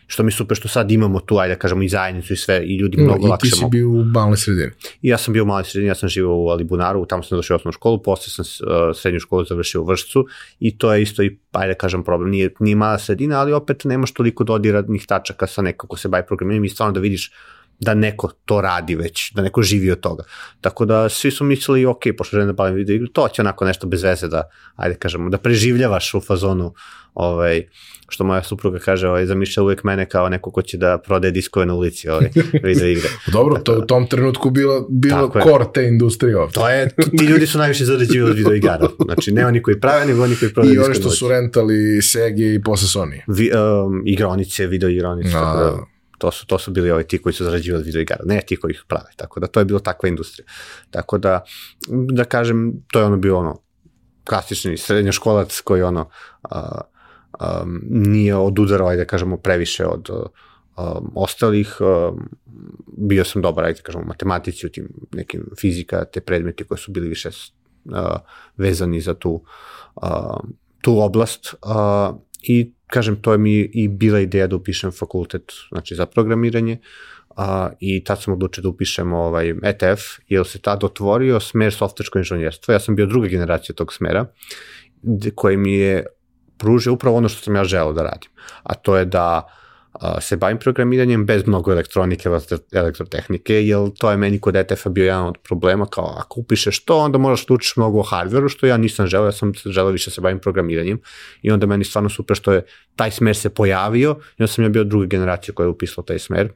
što 0.07 0.23
mi 0.23 0.29
je 0.29 0.33
super 0.33 0.57
što 0.57 0.69
sad 0.69 0.90
imamo 0.90 1.21
tu, 1.21 1.38
ajde 1.38 1.55
da 1.55 1.59
kažemo, 1.59 1.83
i 1.83 1.88
zajednicu 1.88 2.33
i 2.33 2.37
sve, 2.37 2.64
i 2.64 2.77
ljudi 2.77 2.97
mnogo 2.97 3.27
I 3.27 3.31
lakše 3.31 3.51
ti 3.51 3.57
si 3.57 3.61
mogu. 3.62 3.71
bio 3.71 3.88
u 3.88 4.05
maloj 4.05 4.37
sredini. 4.37 4.71
I 5.03 5.09
ja 5.09 5.19
sam 5.19 5.35
bio 5.35 5.43
u 5.43 5.47
maloj 5.47 5.64
sredini, 5.64 5.88
ja 5.88 5.95
sam 5.95 6.09
živao 6.09 6.37
u 6.37 6.49
Alibunaru, 6.49 7.07
tamo 7.07 7.23
sam 7.23 7.29
završio 7.31 7.57
osnovnu 7.57 7.73
školu, 7.73 8.03
posle 8.03 8.45
sam 8.45 8.45
uh, 8.45 8.97
srednju 8.97 9.21
školu 9.21 9.45
završio 9.45 9.83
u 9.83 9.85
Vršcu 9.85 10.27
i 10.61 10.79
to 10.79 10.95
je 10.95 11.03
isto 11.03 11.23
i, 11.23 11.38
ajde 11.53 11.73
da 11.73 11.79
kažem, 11.79 12.05
problem. 12.05 12.31
Nije, 12.31 12.51
nije 12.61 12.77
mala 12.77 12.99
sredina, 12.99 13.40
ali 13.40 13.53
opet 13.53 13.85
nemaš 13.85 14.12
toliko 14.12 14.45
dodirnih 14.45 15.07
tačaka 15.07 15.47
sa 15.47 15.62
nekako 15.62 15.87
ko 15.87 15.97
se 15.97 16.09
bavi 16.09 16.25
programiranjem 16.27 16.64
i 16.64 16.69
stvarno 16.69 16.93
da 16.93 17.01
vidiš 17.01 17.33
da 17.81 17.95
neko 17.95 18.31
to 18.45 18.61
radi 18.61 18.95
već, 18.95 19.33
da 19.33 19.43
neko 19.43 19.63
živi 19.63 19.91
od 19.91 20.01
toga. 20.01 20.25
Tako 20.61 20.85
da 20.85 21.09
svi 21.09 21.31
su 21.31 21.45
mislili, 21.45 21.87
ok, 21.87 22.03
pošto 22.19 22.37
želim 22.37 22.47
da 22.47 22.53
bavim 22.53 22.75
video 22.75 22.95
igru, 22.95 23.09
to 23.09 23.29
će 23.29 23.43
onako 23.43 23.65
nešto 23.65 23.87
bez 23.87 24.03
veze 24.03 24.29
da, 24.29 24.43
ajde 24.77 24.97
kažemo, 24.97 25.31
da 25.31 25.39
preživljavaš 25.39 26.15
u 26.15 26.21
fazonu 26.21 26.75
ovaj, 27.15 27.63
što 28.09 28.25
moja 28.25 28.43
supruga 28.43 28.79
kaže, 28.79 29.09
ovaj, 29.09 29.27
zamišlja 29.27 29.63
uvek 29.63 29.85
mene 29.85 30.09
kao 30.09 30.29
neko 30.29 30.51
ko 30.51 30.63
će 30.63 30.77
da 30.77 30.99
prodaje 30.99 31.33
diskove 31.33 31.67
na 31.67 31.75
ulici 31.75 32.09
ovaj, 32.09 32.31
video 32.65 32.89
igre. 32.89 33.09
Dobro, 33.33 33.61
to 33.61 33.73
je 33.73 33.79
u 33.79 33.87
tom 33.87 34.07
trenutku 34.07 34.51
bilo, 34.51 34.87
bilo 34.91 35.33
core 35.43 35.65
te 35.75 35.85
industrije 35.85 36.39
ovdje. 36.39 36.53
To 36.55 36.69
je, 36.69 36.89
ti 37.19 37.25
ljudi 37.25 37.47
su 37.47 37.59
najviše 37.59 37.85
zarađivali 37.85 38.31
od 38.31 38.37
video 38.37 38.55
igara. 38.55 38.89
Znači, 39.05 39.33
ne 39.33 39.47
oni 39.47 39.63
koji 39.63 39.81
prave, 39.81 40.07
nego 40.07 40.23
oni 40.23 40.37
koji 40.37 40.55
prodaju 40.55 40.75
I 40.75 40.79
oni 40.79 40.95
što 40.95 41.11
su 41.11 41.29
rentali 41.29 42.03
Sega 42.03 42.43
i 42.43 42.63
posle 42.63 42.89
Sony. 42.89 43.21
Vi, 43.27 43.51
um, 43.55 44.03
igronice, 44.07 44.67
video 44.67 44.89
igronice, 44.89 45.33
tako 45.33 45.59
da, 45.59 45.93
to 46.18 46.31
su, 46.31 46.46
to 46.46 46.59
su 46.59 46.70
bili 46.70 46.90
ovi 46.90 47.05
ti 47.05 47.22
koji 47.22 47.33
su 47.33 47.44
zarađivali 47.44 47.85
video 47.85 48.03
igara, 48.03 48.24
ne 48.24 48.40
ti 48.46 48.57
koji 48.57 48.70
ih 48.70 48.85
prave, 48.88 49.11
tako 49.16 49.40
da 49.40 49.46
to 49.46 49.61
je 49.61 49.64
bilo 49.64 49.81
takva 49.81 50.09
industrija. 50.09 50.46
Tako 50.90 51.18
da, 51.18 51.44
da 51.88 52.24
kažem, 52.24 52.72
to 52.92 52.98
je 52.98 53.05
ono 53.05 53.16
bilo 53.16 53.38
ono, 53.38 53.61
klasični 54.24 54.77
srednjoškolac 54.77 55.61
koji 55.61 55.83
ono, 55.83 56.09
uh, 56.50 56.61
um, 57.40 57.81
nije 57.90 58.37
odudarao, 58.37 58.88
ajde 58.88 59.05
da 59.05 59.09
kažemo, 59.09 59.37
previše 59.37 59.87
od 59.87 60.11
um, 60.11 61.12
ostalih. 61.14 61.77
Um, 61.81 62.29
bio 62.96 63.24
sam 63.24 63.42
dobar, 63.42 63.64
ajde 63.64 63.77
da 63.77 63.83
kažemo, 63.83 64.05
matematici 64.05 64.66
u 64.66 64.70
tim 64.70 64.88
nekim 65.12 65.46
fizika, 65.61 66.05
te 66.05 66.20
predmeti 66.20 66.64
koji 66.64 66.79
su 66.79 66.92
bili 66.92 67.09
više 67.09 67.29
uh, 67.29 67.94
vezani 68.57 69.00
za 69.00 69.14
tu, 69.14 69.44
uh, 69.94 70.40
tu 70.81 71.00
oblast. 71.00 71.55
Uh, 71.62 72.16
I, 72.42 72.72
kažem, 72.94 73.16
to 73.16 73.33
je 73.33 73.38
mi 73.38 73.54
i 73.61 73.88
bila 73.88 74.20
ideja 74.20 74.46
da 74.46 74.57
upišem 74.57 74.92
fakultet 74.92 75.52
znači, 75.72 75.94
za 75.94 76.07
programiranje. 76.07 76.78
Uh, 77.35 77.44
i 77.80 78.04
tad 78.04 78.22
sam 78.22 78.35
odlučio 78.35 78.62
da 78.62 78.68
upišem 78.68 79.12
ovaj 79.12 79.54
ETF, 79.62 80.02
jer 80.28 80.46
se 80.46 80.59
tad 80.62 80.85
otvorio 80.85 81.40
smer 81.40 81.74
softversko 81.74 82.18
inženjerstvo. 82.18 82.72
Ja 82.72 82.80
sam 82.80 82.96
bio 82.96 83.07
druga 83.07 83.28
generacija 83.28 83.74
tog 83.74 83.92
smera, 83.92 84.26
koji 85.35 85.57
mi 85.57 85.72
je 85.72 86.04
pruže 86.59 86.90
upravo 86.90 87.16
ono 87.16 87.28
što 87.28 87.42
sam 87.42 87.57
ja 87.57 87.64
želeo 87.64 87.92
da 87.92 88.02
radim, 88.02 88.30
a 88.62 88.74
to 88.74 88.96
je 88.96 89.04
da 89.04 89.26
a, 89.26 89.42
se 90.20 90.37
bavim 90.37 90.59
programiranjem 90.59 91.26
bez 91.26 91.46
mnogo 91.46 91.72
elektronike, 91.72 92.28
elektrotehnike, 92.72 93.54
jer 93.66 93.78
to 93.98 94.11
je 94.11 94.16
meni 94.16 94.40
kod 94.40 94.57
ETF-a 94.57 94.88
bio 94.88 95.04
jedan 95.04 95.26
od 95.26 95.38
problema, 95.38 95.87
kao 95.87 96.14
ako 96.18 96.40
upišeš 96.40 96.85
to, 96.85 96.98
onda 96.98 97.18
moraš 97.18 97.46
da 97.46 97.54
učiš 97.54 97.76
mnogo 97.76 97.98
o 97.98 98.02
hardveru, 98.02 98.48
što 98.48 98.66
ja 98.66 98.76
nisam 98.76 99.07
želeo, 99.07 99.28
ja 99.28 99.33
sam 99.33 99.52
želeo 99.66 99.92
više 99.92 100.11
da 100.11 100.14
se 100.14 100.20
bavim 100.20 100.38
programiranjem 100.38 101.00
i 101.42 101.50
onda 101.50 101.66
meni 101.66 101.85
stvarno 101.85 102.11
super 102.11 102.37
što 102.37 102.52
je 102.52 102.64
taj 102.96 103.11
smer 103.11 103.37
se 103.37 103.50
pojavio 103.50 104.11
i 104.11 104.42
onda 104.42 104.52
sam 104.52 104.64
ja 104.64 104.70
bio 104.70 104.85
druga 104.85 105.07
generacija 105.07 105.54
koja 105.54 105.64
je 105.64 105.70
upisala 105.70 106.04
taj 106.04 106.18
smer. 106.18 106.52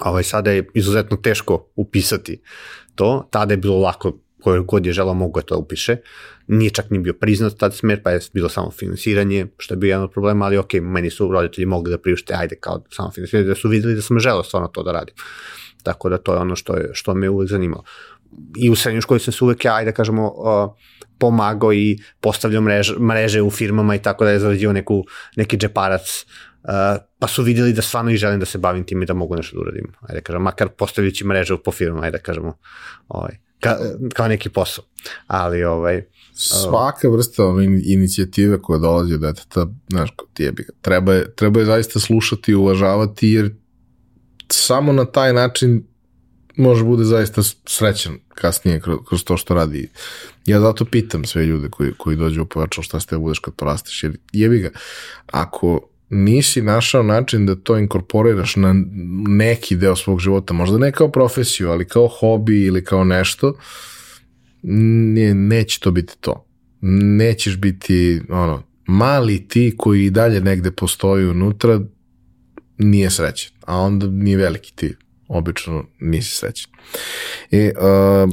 Ovaj, 0.00 0.22
sada 0.22 0.50
je 0.50 0.66
izuzetno 0.74 1.16
teško 1.16 1.70
upisati 1.76 2.40
to, 2.94 3.28
tada 3.30 3.52
je 3.52 3.58
bilo 3.58 3.78
lako 3.78 4.18
koje 4.42 4.60
god 4.60 4.86
je 4.86 4.92
želao 4.92 5.14
mogu 5.14 5.40
to 5.40 5.54
da 5.54 5.58
upiše. 5.58 5.96
Nije 6.48 6.70
čak 6.70 6.90
ni 6.90 6.98
bio 6.98 7.12
priznat 7.12 7.58
tad 7.58 7.74
smer, 7.74 8.02
pa 8.02 8.10
je 8.10 8.20
bilo 8.32 8.48
samo 8.48 8.70
finansiranje, 8.70 9.46
što 9.58 9.74
je 9.74 9.78
bio 9.78 9.88
jedan 9.88 10.04
od 10.04 10.10
problema, 10.10 10.46
ali 10.46 10.58
ok, 10.58 10.74
meni 10.74 11.10
su 11.10 11.28
roditelji 11.32 11.66
mogli 11.66 11.90
da 11.90 11.98
priušte, 11.98 12.34
ajde 12.34 12.56
kao 12.56 12.84
samo 12.90 13.10
finansiranje, 13.10 13.48
da 13.48 13.54
su 13.54 13.68
videli 13.68 13.94
da 13.94 14.02
sam 14.02 14.20
želao 14.20 14.42
stvarno 14.42 14.68
to 14.68 14.82
da 14.82 14.92
radim. 14.92 15.14
Tako 15.82 16.08
da 16.08 16.18
to 16.18 16.34
je 16.34 16.40
ono 16.40 16.56
što, 16.56 16.76
je, 16.76 16.90
što 16.92 17.14
me 17.14 17.28
uvek 17.28 17.50
zanimalo. 17.50 17.84
I 18.56 18.70
u 18.70 18.76
srednjoj 18.76 19.00
školi 19.00 19.20
sam 19.20 19.32
se 19.32 19.44
uvek, 19.44 19.66
ajde 19.66 19.90
da 19.90 19.94
kažemo, 19.94 20.26
uh, 20.26 20.70
pomagao 21.18 21.72
i 21.72 21.98
postavljao 22.20 22.62
mreže, 22.62 22.98
mreže 22.98 23.42
u 23.42 23.50
firmama 23.50 23.94
i 23.94 24.02
tako 24.02 24.24
da 24.24 24.30
je 24.30 24.38
zarađio 24.38 24.72
neku, 24.72 25.04
neki 25.36 25.56
džeparac 25.56 26.24
Uh, 26.62 26.70
pa 27.18 27.28
su 27.28 27.42
videli 27.42 27.72
da 27.72 27.82
stvarno 27.82 28.10
i 28.10 28.16
želim 28.16 28.40
da 28.40 28.46
se 28.46 28.58
bavim 28.58 28.84
tim 28.84 29.02
i 29.02 29.06
da 29.06 29.14
mogu 29.14 29.36
nešto 29.36 29.56
da 29.56 29.60
uradim. 29.60 29.92
Ajde 30.00 30.14
da 30.14 30.20
kažem, 30.20 30.42
makar 30.42 30.68
postavljajući 30.68 31.26
mreže 31.26 31.56
po 31.64 31.72
firmama, 31.72 32.02
ajde 32.02 32.18
da 32.18 32.22
kažemo. 32.22 32.58
Ovaj 33.08 33.38
ka, 33.60 33.76
kao 34.14 34.28
neki 34.28 34.48
posao. 34.48 34.84
Ali 35.26 35.64
ovaj 35.64 36.02
svaka 36.40 37.08
vrsta 37.08 37.42
inicijative 37.84 38.62
koja 38.62 38.78
dolazi 38.78 39.14
od 39.14 39.20
deteta, 39.20 39.66
znaš, 39.90 40.10
ti 40.32 40.42
je, 40.42 40.54
treba 40.80 41.14
je, 41.14 41.34
treba 41.34 41.60
je 41.60 41.66
zaista 41.66 42.00
slušati 42.00 42.52
i 42.52 42.54
uvažavati, 42.54 43.28
jer 43.28 43.54
samo 44.48 44.92
na 44.92 45.04
taj 45.04 45.32
način 45.32 45.84
može 46.56 46.84
bude 46.84 47.04
zaista 47.04 47.42
srećan 47.66 48.18
kasnije 48.34 48.80
kroz, 48.80 48.98
kroz 49.08 49.24
to 49.24 49.36
što 49.36 49.54
radi. 49.54 49.88
Ja 50.46 50.60
zato 50.60 50.84
pitam 50.84 51.24
sve 51.24 51.46
ljude 51.46 51.68
koji, 51.70 51.92
koji 51.98 52.16
dođu 52.16 52.42
u 52.42 52.46
pojačal 52.46 52.84
šta 52.84 53.00
ste 53.00 53.18
budeš 53.18 53.38
kad 53.38 53.54
porasteš, 53.54 54.02
jer 54.02 54.16
jebi 54.32 54.58
ga, 54.58 54.70
ako 55.26 55.80
nisi 56.10 56.62
našao 56.62 57.02
način 57.02 57.46
da 57.46 57.56
to 57.56 57.78
inkorporiraš 57.78 58.56
na 58.56 58.74
neki 59.28 59.76
deo 59.76 59.96
svog 59.96 60.20
života, 60.20 60.54
možda 60.54 60.78
ne 60.78 60.92
kao 60.92 61.10
profesiju, 61.10 61.70
ali 61.70 61.88
kao 61.88 62.08
hobi 62.08 62.64
ili 62.64 62.84
kao 62.84 63.04
nešto, 63.04 63.54
ne, 64.62 65.34
neće 65.34 65.80
to 65.80 65.90
biti 65.90 66.14
to. 66.20 66.46
Nećeš 66.80 67.56
biti 67.56 68.20
ono, 68.28 68.62
mali 68.86 69.48
ti 69.48 69.74
koji 69.78 70.04
i 70.04 70.10
dalje 70.10 70.40
negde 70.40 70.70
postoji 70.70 71.26
unutra, 71.26 71.80
nije 72.78 73.10
srećan, 73.10 73.52
a 73.66 73.76
onda 73.76 74.06
nije 74.06 74.36
veliki 74.36 74.72
ti, 74.76 74.94
obično 75.28 75.84
nisi 76.00 76.36
srećan. 76.36 76.72
E, 77.50 77.72
uh, 77.76 78.30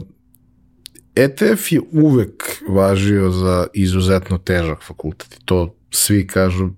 ETF 1.16 1.72
je 1.72 1.82
uvek 1.92 2.44
važio 2.70 3.32
za 3.32 3.68
izuzetno 3.74 4.38
težak 4.38 4.84
fakultet 4.84 5.38
to 5.46 5.76
svi 5.92 6.28
kažu 6.28 6.70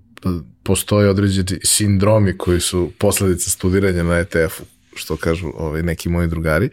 postoje 0.62 1.10
određeni 1.10 1.60
sindromi 1.64 2.38
koji 2.38 2.60
su 2.60 2.90
posledica 2.98 3.50
studiranja 3.50 4.02
na 4.02 4.18
ETF-u, 4.18 4.64
što 4.94 5.16
kažu 5.16 5.52
ovaj, 5.54 5.82
neki 5.82 6.08
moji 6.08 6.28
drugari. 6.28 6.70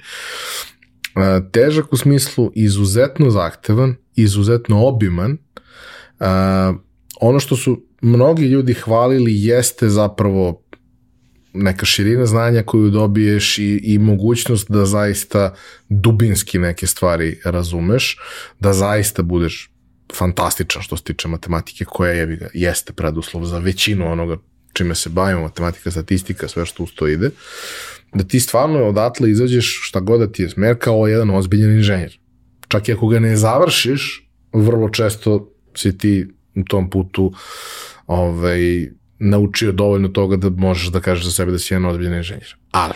Težak 1.52 1.94
u 1.94 1.98
smislu 1.98 2.52
izuzetno 2.56 3.30
zahtevan, 3.30 3.96
izuzetno 4.16 4.86
obiman. 4.88 5.38
Ono 7.22 7.40
što 7.40 7.56
su 7.56 7.84
mnogi 8.02 8.46
ljudi 8.46 8.74
hvalili 8.74 9.44
jeste 9.46 9.90
zapravo 9.90 10.62
neka 11.54 11.86
širina 11.86 12.26
znanja 12.26 12.64
koju 12.64 12.90
dobiješ 12.90 13.58
i, 13.58 13.80
i 13.84 14.00
mogućnost 14.00 14.72
da 14.72 14.86
zaista 14.86 15.54
dubinski 15.90 16.60
neke 16.60 16.88
stvari 16.88 17.40
razumeš, 17.46 18.18
da 18.60 18.74
zaista 18.74 19.24
budeš 19.24 19.72
fantastičan 20.14 20.82
što 20.82 20.98
se 20.98 21.04
tiče 21.04 21.28
matematike 21.28 21.86
koja 21.86 22.12
je, 22.12 22.50
jeste 22.54 22.94
preduslov 22.94 23.46
za 23.46 23.60
većinu 23.60 24.12
onoga 24.12 24.38
čime 24.74 24.96
se 24.96 25.10
bavimo, 25.10 25.42
matematika, 25.42 25.92
statistika, 25.92 26.48
sve 26.48 26.66
što 26.66 26.84
uz 26.84 26.90
to 26.96 27.08
ide, 27.08 27.30
da 28.16 28.24
ti 28.24 28.40
stvarno 28.40 28.88
odatle 28.88 29.32
izađeš 29.32 29.80
šta 29.84 30.00
god 30.00 30.20
da 30.20 30.32
ti 30.32 30.42
je 30.42 30.50
smer 30.50 30.76
kao 30.80 31.08
jedan 31.08 31.30
ozbiljan 31.30 31.72
inženjer. 31.72 32.20
Čak 32.68 32.90
i 32.90 32.94
ako 32.94 33.08
ga 33.08 33.20
ne 33.20 33.36
završiš, 33.36 34.30
vrlo 34.54 34.90
često 34.90 35.52
si 35.76 35.98
ti 35.98 36.28
u 36.56 36.64
tom 36.64 36.90
putu 36.90 37.34
ovaj, 38.08 38.88
naučio 39.20 39.72
dovoljno 39.72 40.08
toga 40.08 40.36
da 40.36 40.50
možeš 40.50 40.88
da 40.88 41.00
kažeš 41.00 41.26
za 41.26 41.32
sebe 41.32 41.52
da 41.52 41.60
si 41.60 41.74
jedan 41.74 41.86
ozbiljan 41.86 42.18
inženjer. 42.18 42.56
Ali, 42.72 42.96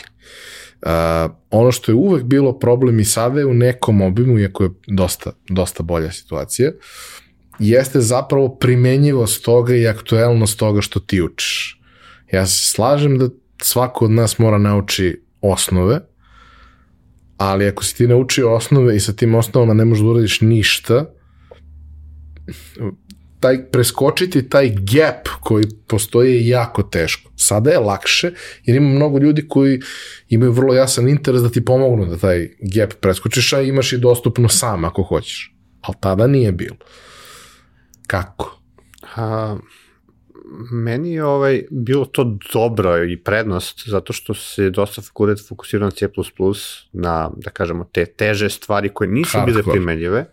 Uh, 0.82 1.32
ono 1.50 1.72
što 1.72 1.92
je 1.92 1.96
uvek 1.96 2.24
bilo 2.24 2.60
problem 2.60 3.00
i 3.00 3.06
sada 3.06 3.40
je 3.40 3.46
u 3.46 3.54
nekom 3.54 4.02
obimu, 4.02 4.40
iako 4.40 4.64
je 4.64 4.70
dosta, 4.88 5.32
dosta 5.50 5.84
bolja 5.84 6.12
situacija, 6.12 6.72
jeste 7.60 8.02
zapravo 8.02 8.56
primenjivost 8.56 9.44
toga 9.46 9.76
i 9.76 9.88
aktuelnost 9.88 10.60
toga 10.60 10.82
što 10.82 11.00
ti 11.00 11.22
učiš. 11.22 11.82
Ja 12.32 12.46
se 12.46 12.72
slažem 12.72 13.18
da 13.18 13.30
svako 13.62 14.06
od 14.06 14.12
nas 14.12 14.40
mora 14.40 14.58
nauči 14.58 15.22
osnove, 15.42 16.00
ali 17.38 17.68
ako 17.68 17.84
si 17.84 17.96
ti 17.96 18.08
naučio 18.08 18.54
osnove 18.54 18.96
i 18.96 19.00
sa 19.00 19.14
tim 19.14 19.36
osnovama 19.36 19.74
ne 19.74 19.86
možeš 19.86 20.04
da 20.04 20.10
uradiš 20.10 20.42
ništa, 20.42 21.06
taj 23.40 23.70
preskočiti 23.72 24.50
taj 24.50 24.70
gap 24.70 25.28
koji 25.42 25.66
postoji 25.88 26.34
je 26.34 26.48
jako 26.48 26.84
teško. 26.84 27.32
Sada 27.36 27.70
je 27.70 27.80
lakše 27.80 28.32
jer 28.64 28.78
ima 28.78 28.90
mnogo 28.90 29.20
ljudi 29.20 29.48
koji 29.48 29.80
imaju 30.30 30.52
vrlo 30.52 30.74
jasan 30.74 31.10
interes 31.10 31.42
da 31.42 31.50
ti 31.50 31.66
pomognu 31.66 32.06
da 32.06 32.18
taj 32.18 32.50
gap 32.60 32.94
preskočiš, 33.02 33.54
a 33.54 33.62
imaš 33.62 33.94
i 33.94 33.98
dostupno 33.98 34.50
sam 34.50 34.86
ako 34.86 35.04
hoćeš. 35.04 35.56
Ali 35.82 35.96
tada 36.00 36.28
nije 36.28 36.52
bilo. 36.52 36.76
Kako? 38.08 38.60
A, 39.16 39.58
meni 40.72 41.14
je 41.14 41.26
ovaj, 41.26 41.64
bilo 41.72 42.06
to 42.06 42.38
dobro 42.54 43.04
i 43.04 43.18
prednost, 43.18 43.84
zato 43.88 44.14
što 44.14 44.34
se 44.34 44.70
dosta 44.70 45.02
fakultet 45.02 45.48
fokusirao 45.48 45.86
na 45.86 45.92
C++, 45.92 46.10
na, 46.94 47.30
da 47.36 47.52
kažemo, 47.52 47.84
te 47.92 48.06
teže 48.06 48.50
stvari 48.50 48.90
koje 48.90 49.08
nisu 49.08 49.38
Hardcore. 49.38 49.62
bile 49.64 49.74
primenljive, 49.74 50.26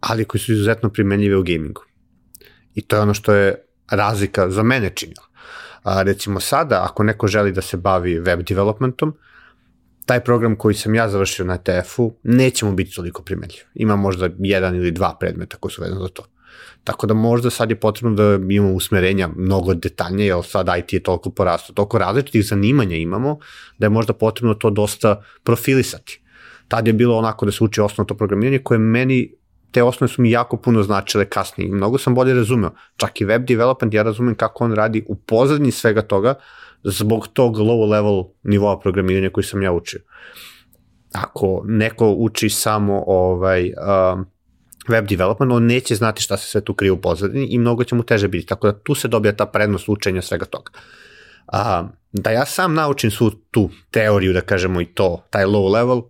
ali 0.00 0.24
koje 0.24 0.40
su 0.40 0.52
izuzetno 0.52 0.88
primenljive 0.88 1.36
u 1.36 1.42
gamingu. 1.42 1.82
I 2.74 2.82
to 2.82 2.96
je 2.96 3.02
ono 3.02 3.14
što 3.14 3.34
je 3.34 3.64
razlika 3.90 4.50
za 4.50 4.62
mene 4.62 4.90
činila. 4.90 5.26
A, 5.82 6.02
recimo 6.02 6.40
sada, 6.40 6.86
ako 6.90 7.02
neko 7.02 7.26
želi 7.26 7.52
da 7.52 7.60
se 7.60 7.76
bavi 7.76 8.18
web 8.18 8.42
developmentom, 8.42 9.14
taj 10.06 10.20
program 10.20 10.56
koji 10.56 10.74
sam 10.74 10.94
ja 10.94 11.08
završio 11.08 11.44
na 11.44 11.56
TF-u 11.56 12.14
neće 12.22 12.66
mu 12.66 12.72
biti 12.72 12.94
toliko 12.94 13.22
primenljiv. 13.22 13.60
Ima 13.74 13.96
možda 13.96 14.28
jedan 14.38 14.76
ili 14.76 14.90
dva 14.90 15.16
predmeta 15.20 15.56
koji 15.56 15.72
su 15.72 15.82
vezani 15.82 16.00
za 16.02 16.08
to. 16.08 16.22
Tako 16.84 17.06
da 17.06 17.14
možda 17.14 17.50
sad 17.50 17.70
je 17.70 17.80
potrebno 17.80 18.16
da 18.16 18.38
imamo 18.54 18.72
usmerenja 18.72 19.28
mnogo 19.36 19.74
detaljnije, 19.74 20.26
jer 20.26 20.44
sad 20.44 20.68
IT 20.78 20.92
je 20.92 21.02
toliko 21.02 21.30
porastao, 21.30 21.74
toliko 21.74 21.98
različitih 21.98 22.44
zanimanja 22.46 22.96
imamo, 22.96 23.38
da 23.78 23.86
je 23.86 23.90
možda 23.90 24.12
potrebno 24.12 24.54
to 24.54 24.70
dosta 24.70 25.22
profilisati. 25.42 26.20
Tad 26.68 26.86
je 26.86 26.92
bilo 26.92 27.16
onako 27.16 27.46
da 27.46 27.52
se 27.52 27.64
uči 27.64 27.80
osnovno 27.80 28.08
to 28.08 28.16
programiranje 28.16 28.58
koje 28.58 28.78
meni 28.78 29.38
te 29.70 29.82
osnove 29.82 30.08
su 30.08 30.22
mi 30.22 30.30
jako 30.30 30.56
puno 30.56 30.82
značile 30.82 31.24
kasnije 31.24 31.68
i 31.68 31.72
mnogo 31.72 31.98
sam 31.98 32.14
bolje 32.14 32.34
razumeo. 32.34 32.70
Čak 32.96 33.20
i 33.20 33.24
web 33.24 33.44
development 33.44 33.94
ja 33.94 34.02
razumem 34.02 34.34
kako 34.34 34.64
on 34.64 34.74
radi 34.74 35.04
u 35.08 35.16
pozadnji 35.16 35.70
svega 35.70 36.02
toga 36.02 36.34
zbog 36.82 37.28
tog 37.28 37.56
low 37.56 37.90
level 37.90 38.24
nivoa 38.42 38.80
programiranja 38.80 39.30
koji 39.30 39.44
sam 39.44 39.62
ja 39.62 39.72
učio. 39.72 40.00
Ako 41.12 41.62
neko 41.66 42.10
uči 42.12 42.48
samo 42.48 43.04
ovaj, 43.06 43.72
um, 44.12 44.26
web 44.88 45.06
development, 45.06 45.52
on 45.52 45.66
neće 45.66 45.94
znati 45.94 46.22
šta 46.22 46.36
se 46.36 46.46
sve 46.46 46.60
tu 46.60 46.74
krije 46.74 46.92
u 46.92 47.00
pozadini 47.00 47.46
i 47.50 47.58
mnogo 47.58 47.84
će 47.84 47.94
mu 47.94 48.02
teže 48.02 48.28
biti. 48.28 48.46
Tako 48.46 48.66
da 48.66 48.78
tu 48.78 48.94
se 48.94 49.08
dobija 49.08 49.32
ta 49.36 49.46
prednost 49.46 49.88
učenja 49.88 50.22
svega 50.22 50.44
toga. 50.44 50.72
A, 51.46 51.88
da 52.12 52.30
ja 52.30 52.46
sam 52.46 52.74
naučim 52.74 53.10
svu 53.10 53.30
tu 53.30 53.70
teoriju, 53.90 54.32
da 54.32 54.40
kažemo 54.40 54.80
i 54.80 54.84
to, 54.84 55.24
taj 55.30 55.44
low 55.44 55.72
level, 55.72 56.02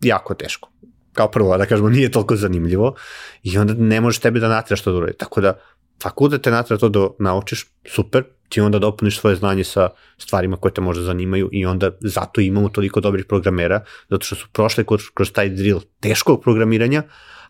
jako 0.00 0.34
teško. 0.34 0.70
Kao 1.12 1.30
prvo, 1.30 1.58
da 1.58 1.66
kažemo, 1.66 1.88
nije 1.88 2.10
toliko 2.10 2.36
zanimljivo 2.36 2.94
i 3.42 3.58
onda 3.58 3.74
ne 3.74 4.00
možeš 4.00 4.20
tebi 4.20 4.40
da 4.40 4.48
natiraš 4.48 4.82
to 4.82 4.92
da 4.92 4.98
uradi. 4.98 5.16
Tako 5.18 5.40
da, 5.40 5.54
fakultet 6.02 6.42
te 6.42 6.50
natira 6.50 6.78
to 6.78 6.88
da 6.88 7.08
naučiš, 7.18 7.66
super, 7.86 8.24
ti 8.48 8.60
onda 8.60 8.78
dopuniš 8.78 9.18
svoje 9.20 9.36
znanje 9.36 9.64
sa 9.64 9.88
stvarima 10.18 10.56
koje 10.56 10.74
te 10.74 10.80
možda 10.80 11.02
zanimaju 11.02 11.48
i 11.52 11.66
onda 11.66 11.90
zato 12.00 12.40
imamo 12.40 12.68
toliko 12.68 13.00
dobrih 13.00 13.24
programera, 13.24 13.84
zato 14.10 14.26
što 14.26 14.34
su 14.34 14.46
prošli 14.52 14.84
kroz, 14.86 15.02
kroz 15.14 15.32
taj 15.32 15.48
drill 15.48 15.80
teškog 16.00 16.42
programiranja, 16.42 17.02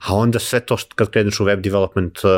a 0.07 0.15
onda 0.15 0.39
sve 0.39 0.61
to 0.61 0.77
što 0.77 0.95
kad 0.95 1.11
kreneš 1.11 1.41
u 1.41 1.45
web 1.45 1.61
development, 1.61 2.19
uh, 2.25 2.31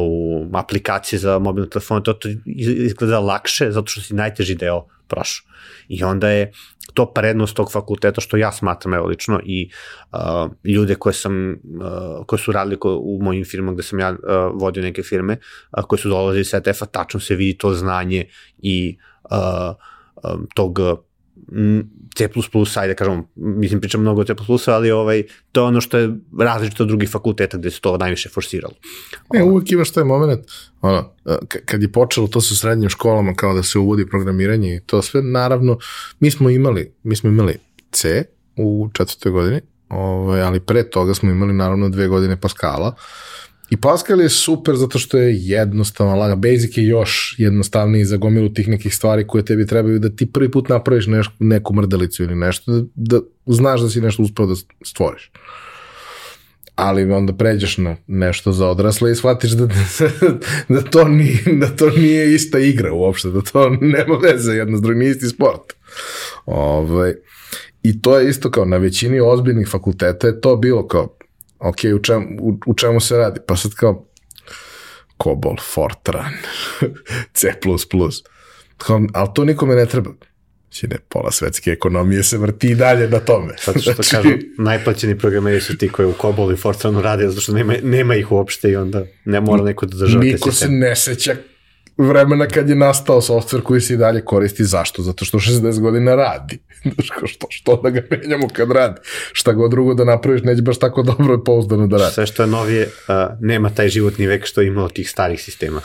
u 0.00 0.46
aplikacije 0.52 1.18
za 1.18 1.38
mobilne 1.38 1.70
telefone, 1.70 2.02
to, 2.02 2.12
to 2.12 2.28
izgleda 2.46 3.20
lakše 3.20 3.70
zato 3.70 3.86
što 3.86 4.00
si 4.00 4.14
najteži 4.14 4.54
deo 4.54 4.86
prošao. 5.08 5.46
I 5.88 6.04
onda 6.04 6.28
je 6.28 6.52
to 6.94 7.06
prednost 7.12 7.56
tog 7.56 7.72
fakulteta 7.72 8.20
što 8.20 8.36
ja 8.36 8.52
smatram 8.52 8.94
evo 8.94 9.06
lično 9.06 9.40
i 9.44 9.70
uh, 10.12 10.18
ljude 10.64 10.94
koje 10.94 11.12
sam 11.12 11.50
uh, 11.50 12.26
koje 12.26 12.38
su 12.38 12.52
radili 12.52 12.78
ko, 12.78 12.98
u 13.02 13.18
mojim 13.22 13.44
firmama 13.44 13.72
gde 13.72 13.82
sam 13.82 14.00
ja 14.00 14.10
uh, 14.10 14.18
vodio 14.54 14.82
neke 14.82 15.02
firme 15.02 15.36
uh, 15.78 15.84
koje 15.84 15.98
su 15.98 16.08
dolazili 16.08 16.40
iz 16.40 16.54
ETF-a 16.54 16.86
tačno 16.86 17.20
se 17.20 17.34
vidi 17.34 17.58
to 17.58 17.74
znanje 17.74 18.24
i 18.58 18.98
uh, 19.24 19.74
um, 20.32 20.46
tog 20.54 20.78
C++, 22.16 22.28
ajde 22.76 22.94
kažemo, 22.94 23.28
mislim 23.34 23.80
pričam 23.80 24.00
mnogo 24.00 24.20
o 24.20 24.24
C++, 24.24 24.34
ali 24.66 24.90
ovaj, 24.90 25.22
to 25.52 25.60
je 25.60 25.64
ono 25.64 25.80
što 25.80 25.98
je 25.98 26.10
različito 26.38 26.82
od 26.82 26.88
drugih 26.88 27.10
fakulteta 27.10 27.58
gde 27.58 27.70
se 27.70 27.80
to 27.80 27.98
najviše 27.98 28.28
forsiralo. 28.28 28.74
Ne, 29.32 29.42
uvek 29.42 29.72
imaš 29.72 29.90
taj 29.90 30.04
moment, 30.04 30.40
ono, 30.80 31.10
kad 31.64 31.82
je 31.82 31.92
počelo 31.92 32.26
to 32.26 32.40
sa 32.40 32.54
srednjim 32.54 32.90
školama 32.90 33.34
kao 33.34 33.54
da 33.54 33.62
se 33.62 33.78
uvodi 33.78 34.06
programiranje 34.06 34.76
i 34.76 34.80
to 34.80 35.02
sve, 35.02 35.22
naravno, 35.22 35.78
mi 36.20 36.30
smo 36.30 36.50
imali, 36.50 36.94
mi 37.02 37.16
smo 37.16 37.30
imali 37.30 37.56
C 37.90 38.24
u 38.56 38.88
četvrtoj 38.92 39.32
godini, 39.32 39.60
ovaj, 39.88 40.42
ali 40.42 40.60
pre 40.60 40.90
toga 40.90 41.14
smo 41.14 41.30
imali 41.30 41.52
naravno 41.52 41.88
dve 41.88 42.08
godine 42.08 42.40
Pascala, 42.40 42.94
I 43.70 43.76
Pascal 43.76 44.20
je 44.20 44.28
super 44.28 44.76
zato 44.76 44.98
što 44.98 45.18
je 45.18 45.36
jednostavan, 45.36 46.18
laga. 46.18 46.34
Basic 46.34 46.76
je 46.76 46.86
još 46.86 47.34
jednostavniji 47.38 48.04
za 48.04 48.16
gomilu 48.16 48.48
tih 48.48 48.68
nekih 48.68 48.94
stvari 48.94 49.26
koje 49.26 49.44
tebi 49.44 49.66
trebaju 49.66 49.98
da 49.98 50.08
ti 50.08 50.32
prvi 50.32 50.50
put 50.50 50.68
napraviš 50.68 51.06
neš, 51.06 51.30
neku 51.38 51.74
mrdalicu 51.74 52.22
ili 52.22 52.34
nešto, 52.34 52.72
da, 52.72 52.84
da 52.94 53.20
znaš 53.46 53.80
da 53.80 53.88
si 53.88 54.00
nešto 54.00 54.22
uspeo 54.22 54.46
da 54.46 54.54
stvoriš. 54.84 55.32
Ali 56.76 57.12
onda 57.12 57.32
pređeš 57.32 57.78
na 57.78 57.96
nešto 58.06 58.52
za 58.52 58.68
odrasle 58.68 59.12
i 59.12 59.14
shvatiš 59.14 59.50
da, 59.50 59.68
da, 60.74 60.82
to 60.82 61.08
nije, 61.08 61.42
da 61.60 61.76
to 61.76 61.90
nije 61.90 62.34
ista 62.34 62.58
igra 62.58 62.92
uopšte, 62.92 63.30
da 63.30 63.40
to 63.40 63.70
nema 63.70 64.16
veze 64.22 64.52
jedno 64.52 64.76
s 64.76 64.80
drugim, 64.80 64.98
nije 64.98 65.10
isti 65.10 65.28
sport. 65.28 65.72
Ove, 66.46 66.92
ovaj, 66.92 67.14
I 67.82 68.02
to 68.02 68.18
je 68.18 68.28
isto 68.28 68.50
kao 68.50 68.64
na 68.64 68.76
većini 68.76 69.20
ozbiljnih 69.20 69.68
fakulteta 69.68 70.26
je 70.26 70.40
to 70.40 70.56
bilo 70.56 70.88
kao 70.88 71.16
ok, 71.64 71.76
u, 71.96 71.98
čem, 71.98 72.38
u, 72.40 72.58
u 72.66 72.74
čemu 72.74 73.00
se 73.00 73.16
radi? 73.16 73.40
Pa 73.46 73.56
sad 73.56 73.74
kao, 73.74 74.06
COBOL, 75.22 75.56
Fortran, 75.74 76.32
C++. 77.34 77.52
Kao, 78.78 79.00
ali 79.14 79.28
to 79.34 79.44
nikome 79.44 79.74
ne 79.74 79.86
treba. 79.86 80.10
Znači, 80.74 80.88
ne, 80.88 80.96
pola 81.08 81.30
svetske 81.30 81.70
ekonomije 81.70 82.22
se 82.22 82.38
vrti 82.38 82.68
i 82.68 82.74
dalje 82.74 83.08
na 83.08 83.18
tome. 83.18 83.54
Zato 83.64 83.78
što 83.78 83.92
znači... 83.92 84.10
kažu, 84.10 84.28
najplaćeni 84.58 85.18
programeri 85.18 85.60
su 85.60 85.78
ti 85.78 85.88
koji 85.88 86.08
u 86.08 86.14
COBOL 86.20 86.52
i 86.52 86.56
Fortranu 86.56 87.02
rade, 87.02 87.28
zato 87.28 87.40
što 87.40 87.52
nema, 87.52 87.74
nema 87.82 88.14
ih 88.14 88.32
uopšte 88.32 88.70
i 88.70 88.76
onda 88.76 89.04
ne 89.24 89.40
mora 89.40 89.62
neko 89.62 89.86
da 89.86 89.96
država 89.96 90.24
Niko 90.24 90.52
se 90.52 90.68
ne 90.68 90.96
seća 90.96 91.36
vremena 91.96 92.46
kad 92.46 92.68
je 92.68 92.74
nastao 92.74 93.20
softver 93.20 93.62
koji 93.62 93.80
se 93.80 93.94
i 93.94 93.96
dalje 93.96 94.24
koristi. 94.24 94.64
Zašto? 94.64 95.02
Zato 95.02 95.24
što 95.24 95.38
60 95.38 95.80
godina 95.80 96.14
radi. 96.14 96.58
što, 97.26 97.46
što 97.50 97.80
da 97.82 97.90
ga 97.90 98.02
menjamo 98.10 98.48
kad 98.48 98.70
radi? 98.70 99.00
Šta 99.32 99.52
god 99.52 99.70
drugo 99.70 99.94
da 99.94 100.04
napraviš, 100.04 100.42
neće 100.42 100.62
baš 100.62 100.78
tako 100.78 101.02
dobro 101.02 101.34
i 101.34 101.44
pouzdano 101.44 101.86
da 101.86 101.96
radi. 101.96 102.14
Sve 102.14 102.26
što 102.26 102.42
je 102.42 102.46
novije, 102.46 102.86
uh, 102.86 103.14
nema 103.40 103.70
taj 103.70 103.88
životni 103.88 104.26
vek 104.26 104.46
što 104.46 104.60
je 104.60 104.66
imalo 104.66 104.88
tih 104.88 105.10
starih 105.10 105.42
sistema. 105.42 105.80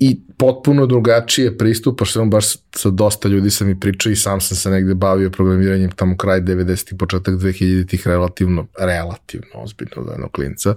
I 0.00 0.20
potpuno 0.38 0.86
drugačije 0.86 1.58
pristupaš, 1.58 2.12
samo 2.12 2.26
baš 2.26 2.46
sa 2.74 2.90
dosta 2.90 3.28
ljudi 3.28 3.50
sam 3.50 3.70
i 3.70 3.80
pričao 3.80 4.12
i 4.12 4.16
sam 4.16 4.40
sam 4.40 4.56
se 4.56 4.70
negde 4.70 4.94
bavio 4.94 5.30
programiranjem 5.30 5.90
tamo 5.90 6.16
kraj 6.16 6.40
90-ih, 6.40 6.98
početak 6.98 7.34
2000-ih 7.34 8.06
relativno, 8.06 8.66
relativno 8.78 9.54
ozbiljno 9.54 10.04
za 10.04 10.10
jednog 10.10 10.32
klinca. 10.32 10.70
Uh, 10.70 10.76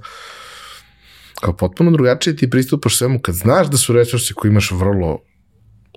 kao 1.41 1.53
potpuno 1.53 1.91
drugačije 1.91 2.35
ti 2.35 2.49
pristupaš 2.49 2.97
svemu 2.97 3.19
kad 3.19 3.35
znaš 3.35 3.67
da 3.67 3.77
su 3.77 3.93
resursi 3.93 4.33
koji 4.33 4.49
imaš 4.49 4.71
vrlo 4.71 5.19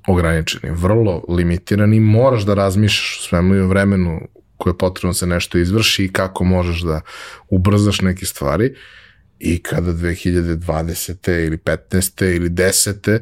ograničeni, 0.08 0.74
vrlo 0.74 1.24
limitirani, 1.28 2.00
moraš 2.00 2.42
da 2.42 2.54
razmišljaš 2.54 3.18
o 3.20 3.28
svemu 3.28 3.54
i 3.54 3.60
o 3.60 3.66
vremenu 3.66 4.20
koje 4.56 4.70
je 4.72 4.78
potrebno 4.78 5.10
da 5.10 5.14
se 5.14 5.26
nešto 5.26 5.58
izvrši 5.58 6.04
i 6.04 6.12
kako 6.12 6.44
možeš 6.44 6.80
da 6.80 7.00
ubrzaš 7.48 8.00
neke 8.00 8.26
stvari 8.26 8.74
i 9.38 9.62
kada 9.62 9.92
2020. 9.92 11.46
ili 11.46 11.56
15. 11.56 12.36
ili 12.36 12.50
10. 12.50 13.18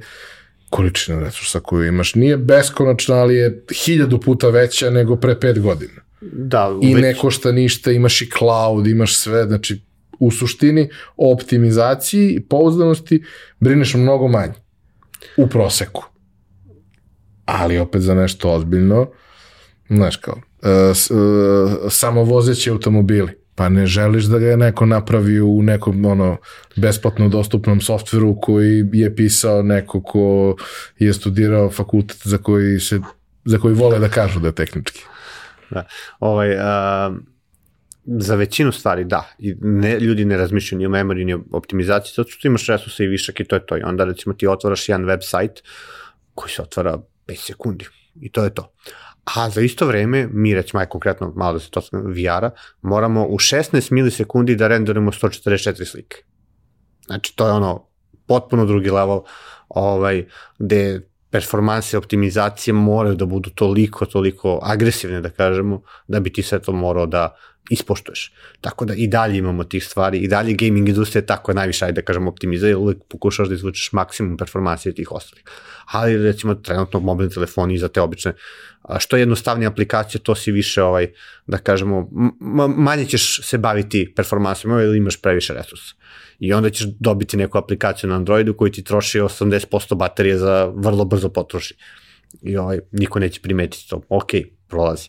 količina 0.70 1.20
resursa 1.20 1.60
koju 1.60 1.86
imaš 1.86 2.14
nije 2.14 2.36
beskonačna, 2.36 3.14
ali 3.14 3.34
je 3.34 3.64
hiljadu 3.84 4.20
puta 4.20 4.48
veća 4.48 4.90
nego 4.90 5.16
pre 5.16 5.40
pet 5.40 5.60
godina. 5.60 6.00
Da, 6.20 6.78
I 6.82 6.94
već... 6.94 7.02
ne 7.02 7.14
košta 7.14 7.52
ništa, 7.52 7.92
imaš 7.92 8.22
i 8.22 8.30
cloud, 8.38 8.86
imaš 8.86 9.16
sve, 9.16 9.44
znači 9.44 9.80
u 10.20 10.30
suštini 10.30 10.88
o 11.16 11.32
optimizaciji 11.32 12.30
i 12.30 12.40
pouzdanosti 12.40 13.22
brineš 13.60 13.94
mnogo 13.94 14.28
manje 14.28 14.52
u 15.36 15.46
proseku. 15.46 16.04
Ali 17.44 17.78
opet 17.78 18.02
za 18.02 18.14
nešto 18.14 18.52
ozbiljno, 18.52 19.10
znaš 19.88 20.16
kao, 20.16 20.34
uh, 20.34 20.70
uh, 21.10 21.90
samovozeći 21.90 22.70
automobili, 22.70 23.40
pa 23.54 23.68
ne 23.68 23.86
želiš 23.86 24.24
da 24.24 24.38
ga 24.38 24.56
neko 24.56 24.86
napravi 24.86 25.40
u 25.40 25.62
nekom 25.62 26.04
ono 26.04 26.36
besplatno 26.76 27.28
dostupnom 27.28 27.80
softveru 27.80 28.40
koji 28.40 28.84
je 28.92 29.16
pisao 29.16 29.62
neko 29.62 30.02
ko 30.02 30.56
je 30.98 31.12
studirao 31.12 31.70
fakultet 31.70 32.20
za 32.24 32.38
koji 32.38 32.80
se 32.80 33.00
za 33.44 33.58
koji 33.58 33.74
vole 33.74 33.98
da 33.98 34.08
kažu 34.08 34.40
da 34.40 34.48
je 34.48 34.54
tehnički. 34.54 35.04
Da. 35.70 35.84
Ovaj, 36.20 36.56
za 38.18 38.34
većinu 38.34 38.72
stvari 38.72 39.04
da, 39.04 39.34
I 39.38 39.54
ne, 39.60 39.98
ljudi 40.00 40.24
ne 40.24 40.36
razmišljaju 40.36 40.78
ni 40.78 40.86
o 40.86 40.90
memoriji 40.90 41.24
ni 41.24 41.34
o 41.34 41.40
optimizaciji, 41.52 42.12
zato 42.16 42.30
što 42.30 42.48
imaš 42.48 42.66
resurse 42.66 43.04
i 43.04 43.08
višak 43.08 43.40
i 43.40 43.44
to 43.44 43.56
je 43.56 43.66
to. 43.66 43.76
I 43.76 43.82
onda 43.82 44.04
recimo 44.04 44.34
ti 44.34 44.46
otvaraš 44.46 44.88
jedan 44.88 45.04
web 45.04 45.20
sajt 45.22 45.62
koji 46.34 46.50
se 46.50 46.62
otvara 46.62 46.98
5 47.26 47.36
sekundi 47.36 47.86
i 48.20 48.32
to 48.32 48.44
je 48.44 48.54
to. 48.54 48.72
A 49.36 49.50
za 49.50 49.60
isto 49.60 49.86
vreme, 49.86 50.28
mi 50.32 50.54
recimo, 50.54 50.80
aj 50.80 50.86
konkretno 50.86 51.32
malo 51.36 51.52
da 51.52 51.60
se 51.60 51.70
to 51.70 51.80
VR-a, 51.92 52.50
moramo 52.82 53.26
u 53.26 53.38
16 53.38 53.92
milisekundi 53.92 54.56
da 54.56 54.68
renderujemo 54.68 55.12
144 55.12 55.84
slike. 55.84 56.16
Znači, 57.06 57.36
to 57.36 57.46
je 57.46 57.52
ono 57.52 57.86
potpuno 58.26 58.66
drugi 58.66 58.90
level 58.90 59.20
ovaj, 59.68 60.24
gde 60.58 61.00
performanse 61.30 61.98
optimizacije 61.98 62.74
moraju 62.74 63.14
da 63.14 63.26
budu 63.26 63.50
toliko, 63.50 64.06
toliko 64.06 64.58
agresivne, 64.62 65.20
da 65.20 65.30
kažemo, 65.30 65.82
da 66.08 66.20
bi 66.20 66.32
ti 66.32 66.42
sve 66.42 66.58
to 66.58 66.72
morao 66.72 67.06
da 67.06 67.36
ispoštuješ. 67.70 68.32
Tako 68.60 68.84
da 68.84 68.94
i 68.94 69.06
dalje 69.06 69.38
imamo 69.38 69.64
tih 69.64 69.84
stvari, 69.84 70.18
i 70.18 70.28
dalje 70.28 70.54
gaming 70.54 70.88
industrija 70.88 71.26
tako 71.26 71.50
je 71.50 71.54
najviše, 71.54 71.84
ajde 71.84 72.00
da 72.00 72.04
kažemo, 72.04 72.30
optimizuje, 72.30 72.76
uvek 72.76 72.98
pokušaš 73.08 73.48
da 73.48 73.54
izvučeš 73.54 73.92
maksimum 73.92 74.36
performancije 74.36 74.94
tih 74.94 75.12
ostalih. 75.12 75.44
Ali 75.86 76.22
recimo 76.22 76.54
trenutno 76.54 77.00
mobilni 77.00 77.32
telefoni 77.32 77.78
za 77.78 77.88
te 77.88 78.00
obične, 78.00 78.34
što 78.98 79.16
jednostavnije 79.16 79.66
aplikacije, 79.66 80.20
to 80.20 80.34
si 80.34 80.52
više, 80.52 80.82
ovaj, 80.82 81.12
da 81.46 81.58
kažemo, 81.58 82.08
manje 82.76 83.04
ćeš 83.04 83.40
se 83.42 83.58
baviti 83.58 84.12
performansijom 84.16 84.80
ili 84.80 84.98
imaš 84.98 85.22
previše 85.22 85.54
resursa. 85.54 85.94
I 86.38 86.52
onda 86.52 86.70
ćeš 86.70 86.86
dobiti 86.98 87.36
neku 87.36 87.58
aplikaciju 87.58 88.10
na 88.10 88.16
Androidu 88.16 88.54
koji 88.54 88.72
ti 88.72 88.84
troši 88.84 89.20
80% 89.20 89.94
baterije 89.94 90.38
za 90.38 90.72
vrlo 90.74 91.04
brzo 91.04 91.28
potroši. 91.28 91.76
I 92.42 92.56
ovaj, 92.56 92.78
niko 92.92 93.18
neće 93.18 93.40
primetiti 93.40 93.88
to. 93.88 94.02
Ok, 94.08 94.30
prolazi. 94.68 95.08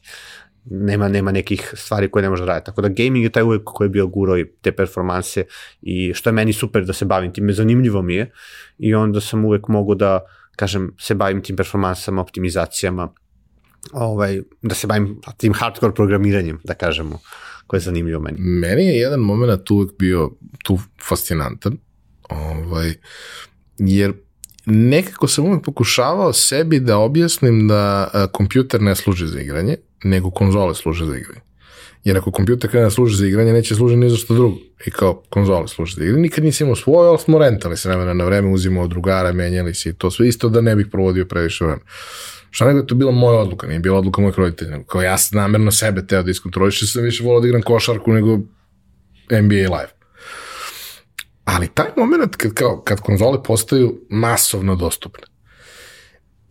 Nema, 0.65 1.07
nema 1.07 1.31
nekih 1.31 1.73
stvari 1.75 2.11
koje 2.11 2.23
ne 2.23 2.29
može 2.29 2.45
da 2.45 2.51
radi. 2.51 2.65
Tako 2.65 2.81
da 2.81 2.87
gaming 2.87 3.23
je 3.23 3.29
taj 3.29 3.43
uvek 3.43 3.61
koji 3.65 3.85
je 3.85 3.89
bio 3.89 4.07
guro 4.07 4.37
i 4.37 4.45
te 4.61 4.71
performanse 4.71 5.45
i 5.81 6.13
što 6.13 6.29
je 6.29 6.33
meni 6.33 6.53
super 6.53 6.85
da 6.85 6.93
se 6.93 7.05
bavim 7.05 7.33
time, 7.33 7.53
zanimljivo 7.53 8.01
mi 8.01 8.15
je 8.15 8.31
i 8.77 8.95
onda 8.95 9.21
sam 9.21 9.45
uvek 9.45 9.67
mogu 9.67 9.95
da, 9.95 10.19
kažem, 10.55 10.95
se 10.99 11.15
bavim 11.15 11.43
tim 11.43 11.55
performansama, 11.55 12.21
optimizacijama, 12.21 13.13
ovaj, 13.93 14.41
da 14.61 14.75
se 14.75 14.87
bavim 14.87 15.21
tim 15.37 15.53
hardcore 15.53 15.93
programiranjem, 15.93 16.59
da 16.63 16.73
kažemo, 16.73 17.19
koje 17.67 17.77
je 17.77 17.81
zanimljivo 17.81 18.21
meni. 18.21 18.37
Meni 18.39 18.85
je 18.85 18.97
jedan 18.97 19.19
moment 19.19 19.71
uvek 19.71 19.91
bio 19.99 20.31
tu 20.63 20.79
fascinantan, 21.07 21.77
ovaj, 22.29 22.93
jer 23.77 24.13
nekako 24.65 25.27
sam 25.27 25.45
uvek 25.45 25.63
pokušavao 25.63 26.33
sebi 26.33 26.79
da 26.79 26.97
objasnim 26.97 27.67
da 27.67 28.09
kompjuter 28.31 28.81
ne 28.81 28.95
služi 28.95 29.27
za 29.27 29.39
igranje, 29.39 29.75
nego 30.03 30.31
konzole 30.31 30.75
služe 30.75 31.05
za 31.05 31.17
igranje. 31.17 31.41
Jer 32.03 32.17
ako 32.17 32.31
kompjuter 32.31 32.69
krene 32.69 32.83
da 32.83 32.89
služi 32.89 33.15
za 33.15 33.27
igranje, 33.27 33.53
neće 33.53 33.75
služi 33.75 33.95
ni 33.95 34.09
za 34.09 34.17
što 34.17 34.33
drugo. 34.33 34.57
I 34.85 34.91
kao 34.91 35.23
konzole 35.29 35.67
služi 35.67 35.95
za 35.95 36.03
igranje. 36.03 36.21
Nikad 36.21 36.43
nisi 36.43 36.63
imao 36.63 36.75
svoje, 36.75 37.09
ali 37.09 37.17
smo 37.17 37.39
rentali 37.39 37.77
se 37.77 37.89
vremena 37.89 38.13
na 38.13 38.25
vreme, 38.25 38.49
uzimao 38.49 38.83
od 38.83 38.89
drugara, 38.89 39.33
menjali 39.33 39.73
se 39.73 39.89
i 39.89 39.93
to 39.93 40.11
sve. 40.11 40.27
Isto 40.27 40.49
da 40.49 40.61
ne 40.61 40.75
bih 40.75 40.87
provodio 40.91 41.25
previše 41.25 41.63
vremena. 41.63 41.85
Šta 42.49 42.65
nego 42.65 42.79
je 42.79 42.87
to 42.87 42.95
bila 42.95 43.11
moja 43.11 43.39
odluka, 43.39 43.67
nije 43.67 43.79
bila 43.79 43.97
odluka 43.99 44.21
mojih 44.21 44.39
roditelja. 44.39 44.83
Kao 44.83 45.01
ja 45.01 45.17
sam 45.17 45.37
namerno 45.37 45.71
sebe 45.71 46.07
teo 46.07 46.23
da 46.23 46.31
iskontroliš, 46.31 46.91
sam 46.91 47.03
više 47.03 47.23
volao 47.23 47.41
da 47.41 47.47
igram 47.47 47.61
košarku 47.61 48.13
nego 48.13 48.39
NBA 49.31 49.55
live. 49.55 49.91
Ali 51.45 51.67
taj 51.67 51.87
moment 51.97 52.35
kad, 52.35 52.53
kao, 52.53 52.81
kad 52.81 52.99
konzole 52.99 53.43
postaju 53.43 54.01
masovno 54.09 54.75
dostupne 54.75 55.30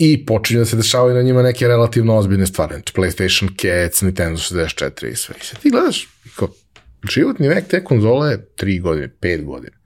i 0.03 0.27
počinju 0.27 0.59
da 0.59 0.67
se 0.67 0.77
dešavaju 0.77 1.15
na 1.15 1.23
njima 1.23 1.43
neke 1.43 1.69
relativno 1.69 2.17
ozbiljne 2.17 2.47
stvari, 2.47 2.75
znači 2.75 2.93
PlayStation 2.93 3.49
Cats, 3.61 4.03
Nintendo 4.03 4.41
64 4.41 5.07
i 5.07 5.17
sve. 5.17 5.35
I 5.41 5.45
sad 5.45 5.59
ti 5.59 5.71
gledaš, 5.71 6.09
kao, 6.37 6.49
životni 7.11 7.49
vek 7.49 7.69
te 7.69 7.85
konzole 7.85 8.31
je 8.31 8.49
3 8.59 8.81
godine, 8.83 9.11
5 9.21 9.45
godina. 9.45 9.77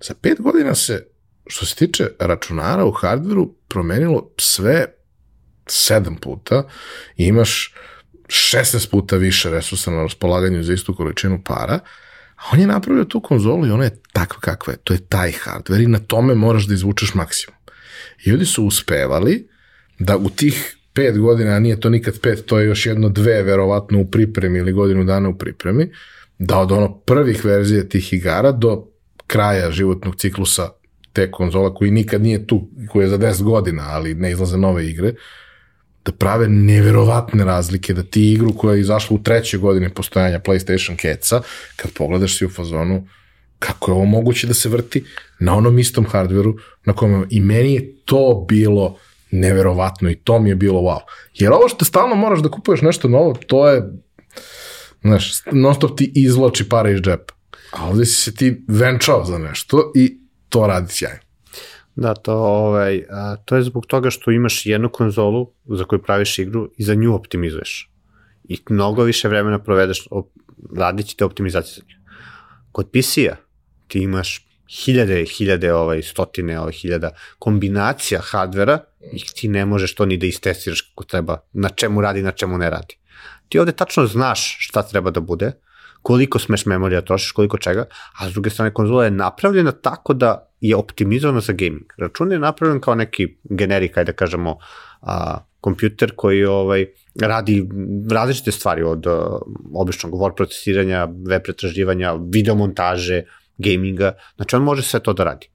Za 0.00 0.14
5 0.14 0.40
godina 0.40 0.74
se, 0.74 1.06
što 1.46 1.66
se 1.66 1.74
tiče 1.74 2.08
računara 2.18 2.84
u 2.84 2.90
hardveru, 2.90 3.54
promenilo 3.68 4.30
sve 4.38 4.86
7 5.66 6.18
puta 6.18 6.68
i 7.16 7.24
imaš 7.24 7.74
16 8.26 8.90
puta 8.90 9.16
više 9.16 9.50
resursa 9.50 9.90
na 9.90 10.02
raspolaganju 10.02 10.62
za 10.62 10.72
istu 10.72 10.94
količinu 10.96 11.42
para, 11.44 11.78
a 12.36 12.42
on 12.52 12.60
je 12.60 12.66
napravio 12.66 13.04
tu 13.04 13.20
konzolu 13.20 13.66
i 13.66 13.70
ona 13.70 13.84
je 13.84 14.02
takva 14.12 14.40
kakva 14.40 14.72
je. 14.72 14.78
To 14.84 14.92
je 14.92 15.06
taj 15.08 15.32
hardware 15.32 15.84
i 15.84 15.86
na 15.86 15.98
tome 15.98 16.34
moraš 16.34 16.66
da 16.66 16.74
izvučeš 16.74 17.14
maksimum. 17.14 17.59
I 18.24 18.30
ljudi 18.30 18.44
su 18.44 18.64
uspevali 18.64 19.48
da 19.98 20.16
u 20.16 20.30
tih 20.30 20.76
pet 20.92 21.18
godina, 21.18 21.50
a 21.50 21.58
nije 21.58 21.80
to 21.80 21.90
nikad 21.90 22.20
pet, 22.20 22.44
to 22.46 22.58
je 22.58 22.66
još 22.66 22.86
jedno 22.86 23.08
dve 23.08 23.42
verovatno 23.42 24.00
u 24.00 24.10
pripremi 24.10 24.58
ili 24.58 24.72
godinu 24.72 25.04
dana 25.04 25.28
u 25.28 25.38
pripremi, 25.38 25.90
da 26.38 26.58
od 26.58 26.72
ono 26.72 26.98
prvih 26.98 27.44
verzija 27.44 27.84
tih 27.84 28.12
igara 28.12 28.52
do 28.52 28.86
kraja 29.26 29.70
životnog 29.70 30.16
ciklusa 30.16 30.68
te 31.12 31.30
konzola 31.30 31.74
koji 31.74 31.90
nikad 31.90 32.22
nije 32.22 32.46
tu, 32.46 32.68
koji 32.88 33.04
je 33.04 33.08
za 33.08 33.18
10 33.18 33.42
godina, 33.42 33.82
ali 33.86 34.14
ne 34.14 34.30
izlaze 34.30 34.58
nove 34.58 34.86
igre, 34.86 35.14
da 36.04 36.12
prave 36.12 36.48
neverovatne 36.48 37.44
razlike, 37.44 37.94
da 37.94 38.02
ti 38.02 38.32
igru 38.32 38.54
koja 38.56 38.74
je 38.74 38.80
izašla 38.80 39.16
u 39.16 39.22
trećoj 39.22 39.60
godini 39.60 39.94
postojanja 39.94 40.40
PlayStation 40.40 41.00
Catsa, 41.02 41.42
kad 41.76 41.92
pogledaš 41.92 42.38
si 42.38 42.46
u 42.46 42.50
fazonu, 42.50 43.06
kako 43.60 43.90
je 43.90 43.94
ovo 43.94 44.04
moguće 44.04 44.46
da 44.46 44.54
se 44.54 44.68
vrti 44.68 45.04
na 45.38 45.54
onom 45.54 45.78
istom 45.78 46.06
hardveru 46.06 46.56
na 46.84 46.92
kojem 46.92 47.26
i 47.30 47.40
meni 47.40 47.74
je 47.74 47.96
to 48.04 48.44
bilo 48.48 48.96
neverovatno 49.30 50.10
i 50.10 50.14
to 50.14 50.38
mi 50.38 50.48
je 50.48 50.54
bilo 50.54 50.80
wow. 50.80 51.00
Jer 51.34 51.52
ovo 51.52 51.68
što 51.68 51.84
stalno 51.84 52.14
moraš 52.14 52.40
da 52.40 52.48
kupuješ 52.48 52.80
nešto 52.80 53.08
novo, 53.08 53.34
to 53.46 53.68
je 53.68 53.82
znaš, 55.02 55.42
non 55.52 55.74
stop 55.74 55.98
ti 55.98 56.12
izloči 56.14 56.68
pare 56.68 56.92
iz 56.92 57.00
džepa. 57.00 57.34
A 57.72 57.88
ovde 57.88 58.06
si 58.06 58.22
se 58.22 58.34
ti 58.34 58.64
venčao 58.68 59.24
za 59.24 59.38
nešto 59.38 59.92
i 59.94 60.18
to 60.48 60.66
radi 60.66 60.92
sjajno. 60.92 61.20
Da, 61.96 62.14
to, 62.14 62.34
ovaj, 62.34 63.04
a, 63.10 63.36
to 63.44 63.56
je 63.56 63.62
zbog 63.62 63.86
toga 63.86 64.10
što 64.10 64.30
imaš 64.30 64.66
jednu 64.66 64.88
konzolu 64.88 65.52
za 65.64 65.84
koju 65.84 66.02
praviš 66.02 66.38
igru 66.38 66.70
i 66.76 66.84
za 66.84 66.94
nju 66.94 67.14
optimizuješ. 67.14 67.90
I 68.44 68.58
mnogo 68.68 69.02
više 69.02 69.28
vremena 69.28 69.58
provedeš 69.58 70.08
op, 70.10 70.28
radići 70.76 71.16
te 71.16 71.24
optimizacije 71.24 71.74
za 71.74 71.82
nju. 71.88 72.00
Kod 72.72 72.90
PC-a 72.90 73.36
ti 73.90 74.02
imaš 74.02 74.46
hiljade, 74.70 75.24
hiljade, 75.24 75.72
ovaj, 75.74 76.02
stotine, 76.02 76.60
ovaj, 76.60 76.72
hiljada 76.72 77.10
kombinacija 77.38 78.20
hardvera 78.20 78.78
i 79.12 79.24
ti 79.34 79.48
ne 79.48 79.66
možeš 79.66 79.94
to 79.94 80.06
ni 80.06 80.16
da 80.16 80.26
istestiraš 80.26 80.80
kako 80.80 81.04
treba, 81.04 81.40
na 81.52 81.68
čemu 81.68 82.00
radi, 82.00 82.22
na 82.22 82.30
čemu 82.30 82.58
ne 82.58 82.70
radi. 82.70 82.96
Ti 83.48 83.58
ovde 83.58 83.72
tačno 83.72 84.06
znaš 84.06 84.56
šta 84.60 84.82
treba 84.82 85.10
da 85.10 85.20
bude, 85.20 85.52
koliko 86.02 86.38
smeš 86.38 86.66
memorija 86.66 87.00
trošiš, 87.00 87.32
koliko 87.32 87.58
čega, 87.58 87.84
a 88.20 88.28
s 88.30 88.32
druge 88.32 88.50
strane 88.50 88.72
konzola 88.74 89.04
je 89.04 89.10
napravljena 89.10 89.72
tako 89.72 90.14
da 90.14 90.46
je 90.60 90.76
optimizovana 90.76 91.40
za 91.40 91.52
gaming. 91.52 91.92
Račun 91.98 92.32
je 92.32 92.38
napravljen 92.38 92.80
kao 92.80 92.94
neki 92.94 93.26
generik, 93.44 93.98
ajde 93.98 94.12
da 94.12 94.16
kažemo, 94.16 94.58
a, 95.02 95.38
kompjuter 95.60 96.12
koji 96.16 96.44
ovaj, 96.44 96.86
radi 97.20 97.68
različite 98.10 98.52
stvari 98.52 98.82
od 98.82 99.06
uh, 99.06 99.14
običnog 99.74 100.12
word 100.12 100.36
procesiranja, 100.36 101.08
web 101.28 101.42
pretraživanja, 101.42 102.14
videomontaže, 102.32 103.22
gaminga, 103.60 104.12
znači 104.36 104.56
on 104.56 104.62
može 104.62 104.82
sve 104.82 105.00
to 105.00 105.12
da 105.12 105.24
radi. 105.24 105.48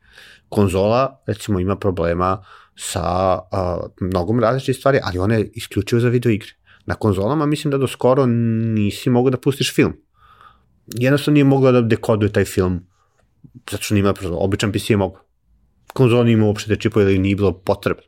Konzola, 0.49 1.23
recimo, 1.27 1.59
ima 1.59 1.75
problema 1.75 2.43
sa 2.75 3.33
uh, 3.33 3.91
mnogom 4.01 4.39
različitih 4.39 4.75
stvari, 4.75 4.99
ali 5.03 5.19
ona 5.19 5.35
je 5.35 5.51
isključivo 5.53 6.01
za 6.01 6.09
video 6.09 6.31
igre. 6.31 6.49
Na 6.85 6.95
konzolama 6.95 7.45
mislim 7.45 7.71
da 7.71 7.77
do 7.77 7.87
skoro 7.87 8.25
nisi 8.25 9.09
mogao 9.09 9.29
da 9.29 9.37
pustiš 9.37 9.73
film. 9.75 9.93
Jednostavno 10.87 11.33
nije 11.33 11.43
mogla 11.43 11.71
da 11.71 11.81
dekoduje 11.81 12.31
taj 12.31 12.45
film, 12.45 12.79
zato 13.71 13.83
što 13.83 13.95
nima, 13.95 14.13
običan 14.31 14.71
PC 14.71 14.89
je 14.89 14.97
mogu. 14.97 15.19
Konzola 15.93 16.23
nije 16.23 16.33
imao 16.33 16.47
uopšte 16.47 16.75
te 16.75 16.81
čipove 16.81 17.05
ili 17.05 17.19
nije 17.19 17.35
bilo 17.35 17.53
potrebno. 17.53 18.03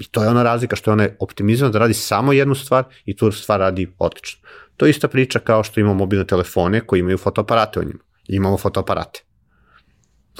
I 0.00 0.04
to 0.04 0.22
je 0.22 0.28
ona 0.28 0.42
razlika 0.42 0.76
što 0.76 0.90
je 0.90 0.92
ona 0.92 1.08
optimizovana 1.18 1.72
da 1.72 1.78
radi 1.78 1.94
samo 1.94 2.32
jednu 2.32 2.54
stvar 2.54 2.84
i 3.04 3.16
tu 3.16 3.32
stvar 3.32 3.60
radi 3.60 3.94
odlično. 3.98 4.48
To 4.76 4.86
je 4.86 4.90
ista 4.90 5.08
priča 5.08 5.38
kao 5.38 5.64
što 5.64 5.80
imamo 5.80 5.94
mobilne 5.94 6.26
telefone 6.26 6.80
koji 6.80 7.00
imaju 7.00 7.18
fotoaparate 7.18 7.80
u 7.80 7.84
njima 7.84 8.05
imamo 8.28 8.58
fotoaparate. 8.58 9.22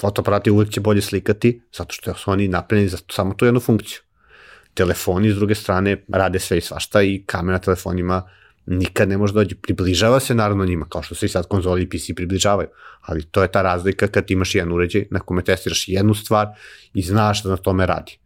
Fotoaparati 0.01 0.51
uvek 0.51 0.69
će 0.69 0.81
bolje 0.81 1.01
slikati, 1.01 1.61
zato 1.77 1.93
što 1.93 2.13
su 2.13 2.31
oni 2.31 2.47
napravljeni 2.47 2.89
za 2.89 2.97
samo 3.11 3.33
tu 3.33 3.45
jednu 3.45 3.59
funkciju. 3.59 3.99
Telefoni, 4.73 5.31
s 5.31 5.35
druge 5.35 5.55
strane, 5.55 6.05
rade 6.13 6.39
sve 6.39 6.57
i 6.57 6.61
svašta 6.61 7.01
i 7.01 7.23
kamera 7.25 7.59
telefonima 7.59 8.29
nikad 8.67 9.09
ne 9.09 9.17
može 9.17 9.33
dođe. 9.33 9.55
Približava 9.55 10.19
se 10.19 10.35
naravno 10.35 10.65
njima, 10.65 10.85
kao 10.89 11.03
što 11.03 11.15
se 11.15 11.25
i 11.25 11.29
sad 11.29 11.47
konzoli 11.47 11.81
i 11.81 11.89
PC 11.89 12.15
približavaju. 12.15 12.67
Ali 13.01 13.23
to 13.23 13.41
je 13.41 13.51
ta 13.51 13.61
razlika 13.61 14.07
kad 14.07 14.31
imaš 14.31 14.55
jedan 14.55 14.73
uređaj 14.73 15.07
na 15.11 15.19
kome 15.19 15.43
testiraš 15.43 15.87
jednu 15.87 16.13
stvar 16.13 16.47
i 16.93 17.01
znaš 17.01 17.43
da 17.43 17.49
na 17.49 17.57
tome 17.57 17.85
radi. 17.85 18.19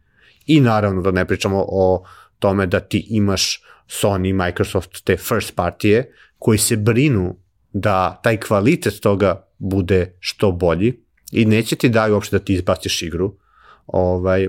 I 0.46 0.60
naravno 0.60 1.02
da 1.02 1.10
ne 1.10 1.24
pričamo 1.24 1.64
o 1.68 2.04
tome 2.38 2.66
da 2.66 2.80
ti 2.80 3.06
imaš 3.10 3.62
Sony, 3.88 4.46
Microsoft, 4.46 5.04
te 5.04 5.16
first 5.16 5.54
partije 5.54 6.14
koji 6.38 6.58
se 6.58 6.76
brinu 6.76 7.36
da 7.72 8.20
taj 8.22 8.40
kvalitet 8.40 9.00
toga 9.00 9.48
bude 9.62 10.16
što 10.20 10.52
bolji 10.52 11.00
i 11.32 11.44
neće 11.44 11.76
ti 11.76 11.88
daju 11.88 12.14
uopšte 12.14 12.38
da 12.38 12.44
ti 12.44 12.54
izbaciš 12.54 13.02
igru 13.02 13.34
ovaj, 13.86 14.48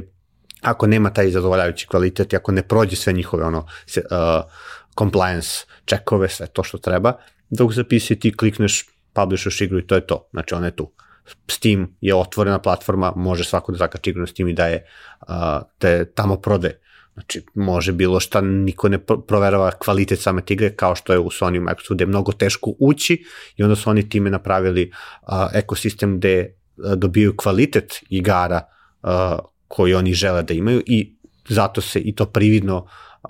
ako 0.61 0.87
nema 0.87 1.13
taj 1.13 1.29
zadovoljavajući 1.29 1.87
kvalitet 1.87 2.33
i 2.33 2.35
ako 2.35 2.51
ne 2.51 2.63
prođe 2.63 2.95
sve 2.95 3.13
njihove 3.13 3.43
ono, 3.45 3.59
uh, 3.59 4.03
compliance 4.97 5.65
čekove, 5.85 6.29
sve 6.29 6.47
to 6.47 6.63
što 6.63 6.77
treba, 6.77 7.13
dok 7.49 7.73
za 7.73 7.83
PC 7.83 8.19
ti 8.19 8.33
klikneš, 8.37 8.85
publishuješ 9.13 9.61
igru 9.61 9.79
i 9.79 9.87
to 9.87 9.95
je 9.95 10.07
to. 10.07 10.27
Znači 10.31 10.55
ona 10.55 10.65
je 10.65 10.75
tu. 10.75 10.91
Steam 11.47 11.97
je 12.01 12.15
otvorena 12.15 12.59
platforma, 12.59 13.13
može 13.15 13.43
svako 13.43 13.71
da 13.71 13.77
zakači 13.77 14.09
igru 14.09 14.21
na 14.21 14.27
Steam 14.27 14.49
i 14.49 14.53
da 14.53 14.67
je 14.67 14.85
uh, 15.21 15.35
te 15.77 16.05
tamo 16.05 16.37
prode. 16.37 16.79
Znači, 17.13 17.45
može 17.53 17.91
bilo 17.91 18.19
šta, 18.19 18.41
niko 18.41 18.89
ne 18.89 18.99
proverava 19.27 19.71
kvalitet 19.71 20.19
same 20.19 20.41
tigre, 20.41 20.75
kao 20.75 20.95
što 20.95 21.13
je 21.13 21.19
u 21.19 21.29
Sony 21.29 21.59
Microsoft, 21.59 21.93
gde 21.93 22.03
je 22.03 22.07
mnogo 22.07 22.31
teško 22.31 22.73
ući 22.79 23.23
i 23.57 23.63
onda 23.63 23.75
su 23.75 23.89
oni 23.89 24.09
time 24.09 24.29
napravili 24.29 24.91
uh, 25.21 25.27
ekosistem 25.53 26.17
gde 26.17 26.55
uh, 26.77 26.93
dobiju 26.93 27.33
kvalitet 27.37 28.03
igara 28.09 28.61
uh, 29.03 29.09
koji 29.67 29.93
oni 29.93 30.13
žele 30.13 30.43
da 30.43 30.53
imaju 30.53 30.83
i 30.85 31.15
zato 31.49 31.81
se 31.81 31.99
i 31.99 32.15
to 32.15 32.25
prividno 32.25 32.87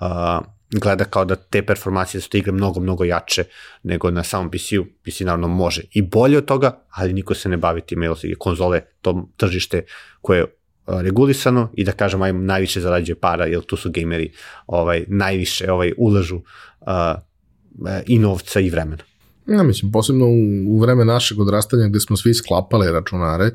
gleda 0.80 1.04
kao 1.04 1.24
da 1.24 1.36
te 1.36 1.66
performacije 1.66 2.20
su 2.20 2.30
te 2.30 2.38
igre 2.38 2.52
mnogo, 2.52 2.80
mnogo 2.80 3.04
jače 3.04 3.44
nego 3.82 4.10
na 4.10 4.24
samom 4.24 4.50
PC-u. 4.50 4.84
PC 5.04 5.20
naravno 5.20 5.48
može 5.48 5.82
i 5.92 6.02
bolje 6.02 6.38
od 6.38 6.44
toga, 6.44 6.84
ali 6.90 7.12
niko 7.12 7.34
se 7.34 7.48
ne 7.48 7.56
bavi 7.56 7.80
time, 7.80 8.06
jer 8.22 8.36
konzole, 8.38 8.80
to 9.00 9.28
tržište 9.36 9.84
koje 10.20 10.46
regulisano 10.86 11.70
i 11.74 11.84
da 11.84 11.92
kažem 11.92 12.22
aj 12.22 12.32
najviše 12.32 12.80
zarađuje 12.80 13.16
para 13.16 13.44
jer 13.44 13.62
tu 13.62 13.76
su 13.76 13.90
gameri 13.90 14.32
ovaj 14.66 15.04
najviše 15.08 15.72
ovaj 15.72 15.92
ulažu 15.96 16.36
uh, 16.36 17.96
i 18.06 18.18
novca 18.18 18.60
i 18.60 18.70
vremena. 18.70 19.02
Ja 19.46 19.62
mislim 19.62 19.92
posebno 19.92 20.26
u, 20.26 20.76
u 20.76 20.80
vreme 20.80 21.04
našeg 21.04 21.40
odrastanja 21.40 21.88
gde 21.88 22.00
smo 22.00 22.16
svi 22.16 22.34
sklapali 22.34 22.92
računare 22.92 23.50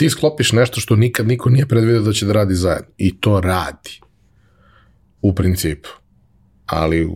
ti 0.00 0.10
sklopiš 0.10 0.52
nešto 0.52 0.80
što 0.80 0.96
nikad 0.96 1.26
niko 1.28 1.50
nije 1.50 1.66
predvidio 1.66 2.02
da 2.02 2.12
će 2.12 2.26
da 2.26 2.32
radi 2.32 2.54
zajedno 2.54 2.88
i 2.98 3.20
to 3.20 3.40
radi 3.40 4.00
u 5.22 5.34
principu 5.34 5.88
ali 6.66 7.08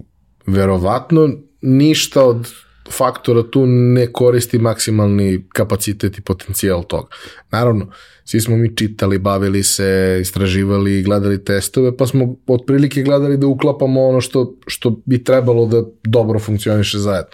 verovatno 0.46 1.30
ništa 1.62 2.24
od 2.24 2.48
faktora 2.90 3.42
tu 3.50 3.66
ne 3.66 4.06
koristi 4.12 4.58
maksimalni 4.58 5.44
kapacitet 5.52 6.18
i 6.18 6.22
potencijal 6.22 6.84
toga. 6.84 7.08
Naravno, 7.50 7.90
svi 8.24 8.40
smo 8.40 8.56
mi 8.56 8.76
čitali, 8.76 9.18
bavili 9.18 9.62
se, 9.62 10.18
istraživali, 10.20 11.02
gledali 11.02 11.44
testove, 11.44 11.96
pa 11.96 12.06
smo 12.06 12.36
otprilike 12.46 13.02
gledali 13.02 13.36
da 13.36 13.46
uklapamo 13.46 14.08
ono 14.08 14.20
što, 14.20 14.54
što 14.66 15.00
bi 15.04 15.24
trebalo 15.24 15.66
da 15.66 15.82
dobro 16.04 16.38
funkcioniše 16.38 16.98
zajedno. 16.98 17.30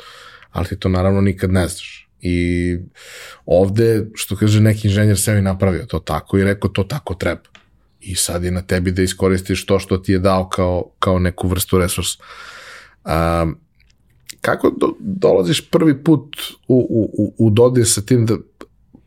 Ali 0.50 0.66
ti 0.66 0.76
to 0.76 0.88
naravno 0.88 1.20
nikad 1.20 1.50
ne 1.50 1.68
znaš. 1.68 2.08
I 2.20 2.76
ovde, 3.46 4.06
što 4.14 4.36
kaže 4.36 4.60
neki 4.60 4.88
inženjer 4.88 5.18
sebi 5.18 5.42
napravio 5.42 5.86
to 5.86 5.98
tako 5.98 6.38
i 6.38 6.44
rekao 6.44 6.70
to 6.70 6.84
tako 6.84 7.14
treba. 7.14 7.40
I 8.00 8.14
sad 8.14 8.44
je 8.44 8.50
na 8.50 8.62
tebi 8.62 8.92
da 8.92 9.02
iskoristiš 9.02 9.66
to 9.66 9.78
što 9.78 9.96
ti 9.96 10.12
je 10.12 10.18
dao 10.18 10.48
kao, 10.48 10.90
kao 10.98 11.18
neku 11.18 11.48
vrstu 11.48 11.78
resursa. 11.78 12.18
Um, 13.04 13.58
kako 14.40 14.70
do, 14.70 14.92
dolaziš 14.98 15.70
prvi 15.70 16.04
put 16.04 16.36
u, 16.68 16.86
u, 17.12 17.34
u 17.46 17.50
dodir 17.50 17.86
sa 17.88 18.02
tim 18.02 18.26
da 18.26 18.34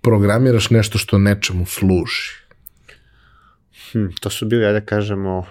programiraš 0.02 0.70
nešto 0.70 0.98
što 0.98 1.18
nečemu 1.18 1.66
služi? 1.66 2.44
Hm, 3.92 4.06
to 4.22 4.30
su 4.30 4.46
bili, 4.46 4.66
ajde 4.66 4.80
da 4.80 4.86
kažemo, 4.86 5.46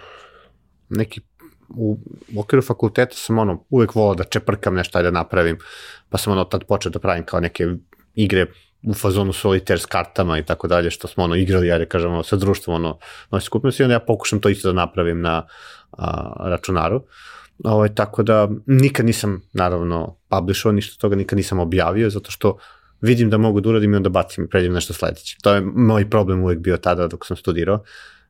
neki 0.89 1.21
u, 1.69 1.99
u 2.35 2.41
okviru 2.41 2.63
fakulteta 2.63 3.17
sam 3.17 3.39
ono, 3.39 3.65
uvek 3.71 3.95
volao 3.95 4.15
da 4.15 4.25
čeprkam 4.25 4.75
nešto, 4.75 5.03
da 5.03 5.11
napravim, 5.11 5.59
pa 6.09 6.19
sam 6.19 6.33
ono 6.33 6.45
tad 6.45 6.65
počeo 6.65 6.91
da 6.91 6.99
pravim 6.99 7.25
kao 7.25 7.41
neke 7.41 7.67
igre 8.15 8.47
u 8.83 8.95
fazonu 8.95 9.33
solitaire 9.33 9.81
s 9.81 9.87
kartama 9.87 10.39
i 10.39 10.45
tako 10.45 10.69
dalje, 10.69 10.91
što 10.91 11.09
smo 11.09 11.25
ono 11.25 11.37
igrali, 11.37 11.73
ajde 11.73 11.85
da 11.85 11.89
kažemo, 11.89 12.23
sa 12.23 12.37
društvom, 12.37 12.77
ono, 12.77 12.99
no 13.31 13.41
skupimo 13.41 13.73
se 13.73 13.83
i 13.83 13.85
onda 13.85 13.95
ja 13.95 14.01
pokušam 14.01 14.41
to 14.41 14.49
isto 14.49 14.69
da 14.69 14.75
napravim 14.75 15.21
na 15.21 15.47
a, 15.93 16.33
računaru. 16.39 16.97
Uh, 16.97 17.03
Ovaj, 17.65 17.95
tako 17.95 18.23
da 18.23 18.49
nikad 18.67 19.07
nisam, 19.07 19.43
naravno, 19.53 20.17
publishovao 20.29 20.75
ništa 20.75 21.01
toga, 21.01 21.17
nikad 21.17 21.37
nisam 21.37 21.59
objavio, 21.59 22.11
zato 22.11 22.31
što 22.31 22.59
vidim 23.01 23.31
da 23.31 23.39
mogu 23.39 23.61
da 23.61 23.69
uradim 23.69 23.93
i 23.93 23.97
onda 23.97 24.09
bacim 24.09 24.45
i 24.45 24.49
pređem 24.49 24.73
nešto 24.73 24.93
sledeće. 24.93 25.37
To 25.43 25.55
je 25.55 25.61
moj 25.61 26.11
problem 26.11 26.43
uvek 26.43 26.59
bio 26.59 26.77
tada 26.77 27.09
dok 27.09 27.27
sam 27.27 27.37
studirao. 27.37 27.83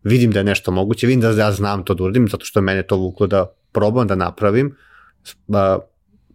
Vidim 0.04 0.30
da 0.30 0.40
je 0.40 0.44
nešto 0.44 0.70
moguće, 0.70 1.06
vidim 1.06 1.20
da 1.20 1.30
ja 1.30 1.52
znam 1.52 1.84
to 1.84 1.94
da 1.94 2.04
uradim, 2.04 2.28
zato 2.28 2.44
što 2.44 2.60
je 2.60 2.62
mene 2.62 2.82
to 2.82 2.96
vuklo 2.96 3.26
da 3.26 3.54
probam 3.72 4.06
da 4.06 4.14
napravim, 4.14 4.76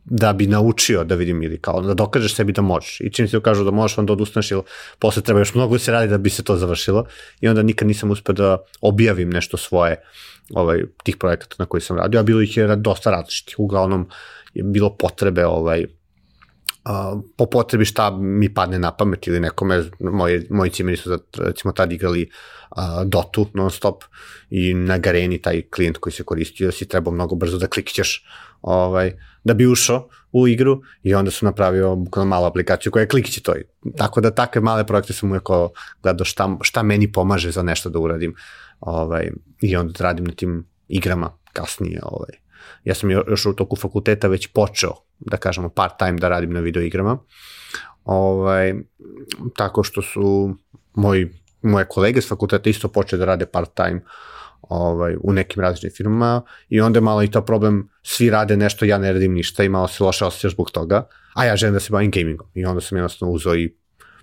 da 0.06 0.34
bi 0.34 0.48
naučio 0.48 1.04
da 1.04 1.16
vidim 1.16 1.44
ili 1.44 1.58
kao 1.62 1.82
da 1.82 1.94
dokažeš 1.94 2.36
sebi 2.36 2.54
da 2.54 2.62
možeš. 2.62 3.02
I 3.02 3.12
čim 3.14 3.28
ti 3.28 3.40
kažu 3.44 3.64
da 3.64 3.72
možeš, 3.72 3.98
onda 3.98 4.14
odustaneš 4.14 4.52
ili 4.52 4.62
posle 5.00 5.22
treba 5.22 5.40
još 5.40 5.56
mnogo 5.56 5.76
da 5.76 5.80
se 5.80 5.92
radi 5.92 6.08
da 6.08 6.18
bi 6.18 6.30
se 6.30 6.44
to 6.44 6.56
završilo. 6.58 7.06
I 7.42 7.48
onda 7.48 7.62
nikad 7.64 7.88
nisam 7.88 8.12
uspeo 8.12 8.34
da 8.34 8.58
objavim 8.82 9.30
nešto 9.30 9.58
svoje 9.58 10.02
ovaj, 10.54 10.84
tih 11.04 11.18
projekata 11.18 11.56
na 11.60 11.66
koji 11.66 11.82
sam 11.82 11.98
radio, 11.98 12.20
a 12.20 12.24
bilo 12.24 12.42
ih 12.42 12.58
je 12.58 12.76
dosta 12.76 13.12
različitih. 13.12 13.60
Uglavnom 13.60 14.10
je 14.54 14.64
bilo 14.64 14.96
potrebe 14.98 15.46
ovaj, 15.46 15.86
Uh, 16.88 17.20
po 17.38 17.46
potrebi 17.46 17.86
šta 17.86 18.12
mi 18.18 18.54
padne 18.54 18.80
na 18.80 18.92
pamet 18.92 19.28
ili 19.28 19.40
nekome, 19.40 19.84
moji, 20.00 20.48
moji 20.50 20.72
cimeri 20.72 20.98
su 20.98 21.20
recimo 21.38 21.72
tad 21.72 21.92
igrali 21.92 22.30
uh, 22.72 23.04
Dotu 23.06 23.48
non 23.54 23.72
stop 23.72 24.04
i 24.50 24.74
na 24.74 24.98
Gareni 24.98 25.42
taj 25.42 25.62
klijent 25.62 25.98
koji 25.98 26.14
se 26.14 26.24
koristio 26.24 26.72
si 26.72 26.88
trebao 26.88 27.14
mnogo 27.14 27.36
brzo 27.36 27.58
da 27.58 27.68
klikćeš 27.68 28.26
ovaj, 28.62 29.14
da 29.44 29.54
bi 29.54 29.68
ušao 29.68 30.10
u 30.32 30.48
igru 30.48 30.82
i 31.04 31.14
onda 31.14 31.32
sam 31.32 31.46
napravio 31.46 31.96
bukvalno 31.96 32.30
malu 32.30 32.46
aplikaciju 32.46 32.92
koja 32.92 33.02
je 33.02 33.08
klikće 33.08 33.42
to. 33.42 33.54
Tako 33.98 34.22
da 34.22 34.32
takve 34.32 34.62
male 34.62 34.88
projekte 34.88 35.14
sam 35.14 35.30
uvijek 35.30 35.44
gledao 36.04 36.26
šta, 36.26 36.58
šta 36.62 36.84
meni 36.84 37.12
pomaže 37.12 37.52
za 37.52 37.64
nešto 37.64 37.90
da 37.90 38.00
uradim 38.00 38.36
ovaj, 38.80 39.32
i 39.62 39.76
onda 39.76 39.94
da 39.98 40.04
radim 40.04 40.26
na 40.26 40.34
tim 40.34 40.68
igrama 40.88 41.38
kasnije. 41.54 42.00
Ovaj. 42.04 42.30
Ja 42.84 42.96
sam 42.96 43.12
još 43.12 43.46
u 43.46 43.54
toku 43.54 43.76
fakulteta 43.76 44.28
već 44.28 44.48
počeo, 44.48 44.94
da 45.20 45.38
kažemo, 45.38 45.70
part 45.70 45.98
time 46.00 46.20
da 46.20 46.30
radim 46.30 46.54
na 46.54 46.60
video 46.60 46.84
igrama. 46.84 47.18
Ovaj, 48.04 48.74
tako 49.56 49.84
što 49.84 50.02
su 50.02 50.56
moji, 50.94 51.30
moje 51.62 51.86
kolege 51.86 52.22
s 52.22 52.30
fakulteta 52.30 52.70
isto 52.70 52.88
počeli 52.88 53.20
da 53.20 53.26
rade 53.26 53.46
part 53.46 53.74
time 53.74 54.02
ovaj, 54.62 55.16
u 55.22 55.34
nekim 55.34 55.62
različitim 55.64 55.96
firmama 55.96 56.42
i 56.70 56.82
onda 56.82 56.98
je 56.98 57.02
malo 57.02 57.24
i 57.24 57.32
to 57.32 57.46
problem, 57.46 57.90
svi 58.04 58.30
rade 58.30 58.58
nešto, 58.58 58.86
ja 58.86 58.98
ne 58.98 59.14
radim 59.14 59.34
ništa 59.34 59.64
i 59.64 59.70
malo 59.70 59.88
se 59.88 60.04
loše 60.04 60.26
osjećaš 60.26 60.54
zbog 60.54 60.72
toga, 60.72 61.08
a 61.34 61.46
ja 61.46 61.56
želim 61.56 61.74
da 61.74 61.80
se 61.80 61.92
bavim 61.92 62.12
gamingom 62.12 62.48
i 62.54 62.66
onda 62.66 62.82
sam 62.82 62.98
jednostavno 62.98 63.34
uzao 63.34 63.56
i 63.56 63.76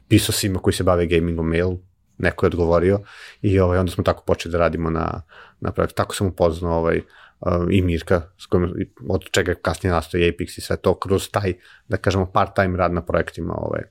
pisao 0.08 0.32
svima 0.32 0.58
koji 0.58 0.74
se 0.74 0.84
bave 0.84 1.06
gamingom 1.06 1.48
mail, 1.48 1.76
neko 2.18 2.46
je 2.46 2.48
odgovorio 2.48 3.00
i 3.42 3.60
ovaj, 3.60 3.78
onda 3.78 3.92
smo 3.92 4.04
tako 4.04 4.24
počeli 4.24 4.52
da 4.52 4.58
radimo 4.58 4.90
na, 4.90 5.22
na 5.60 5.72
projekt. 5.72 5.94
Tako 5.94 6.14
sam 6.14 6.26
upoznao 6.26 6.78
ovaj, 6.78 6.98
uh, 7.40 7.52
i 7.70 7.82
Mirka, 7.82 8.22
s 8.38 8.46
kojim, 8.46 8.72
od 9.08 9.30
čega 9.30 9.54
kasnije 9.54 9.92
nastoji 9.92 10.32
Apex 10.32 10.58
i 10.58 10.60
sve 10.60 10.76
to 10.76 10.98
kroz 10.98 11.30
taj, 11.30 11.52
da 11.88 11.96
kažemo, 11.96 12.26
part-time 12.34 12.76
rad 12.76 12.92
na 12.92 13.02
projektima 13.02 13.54
ovaj, 13.56 13.82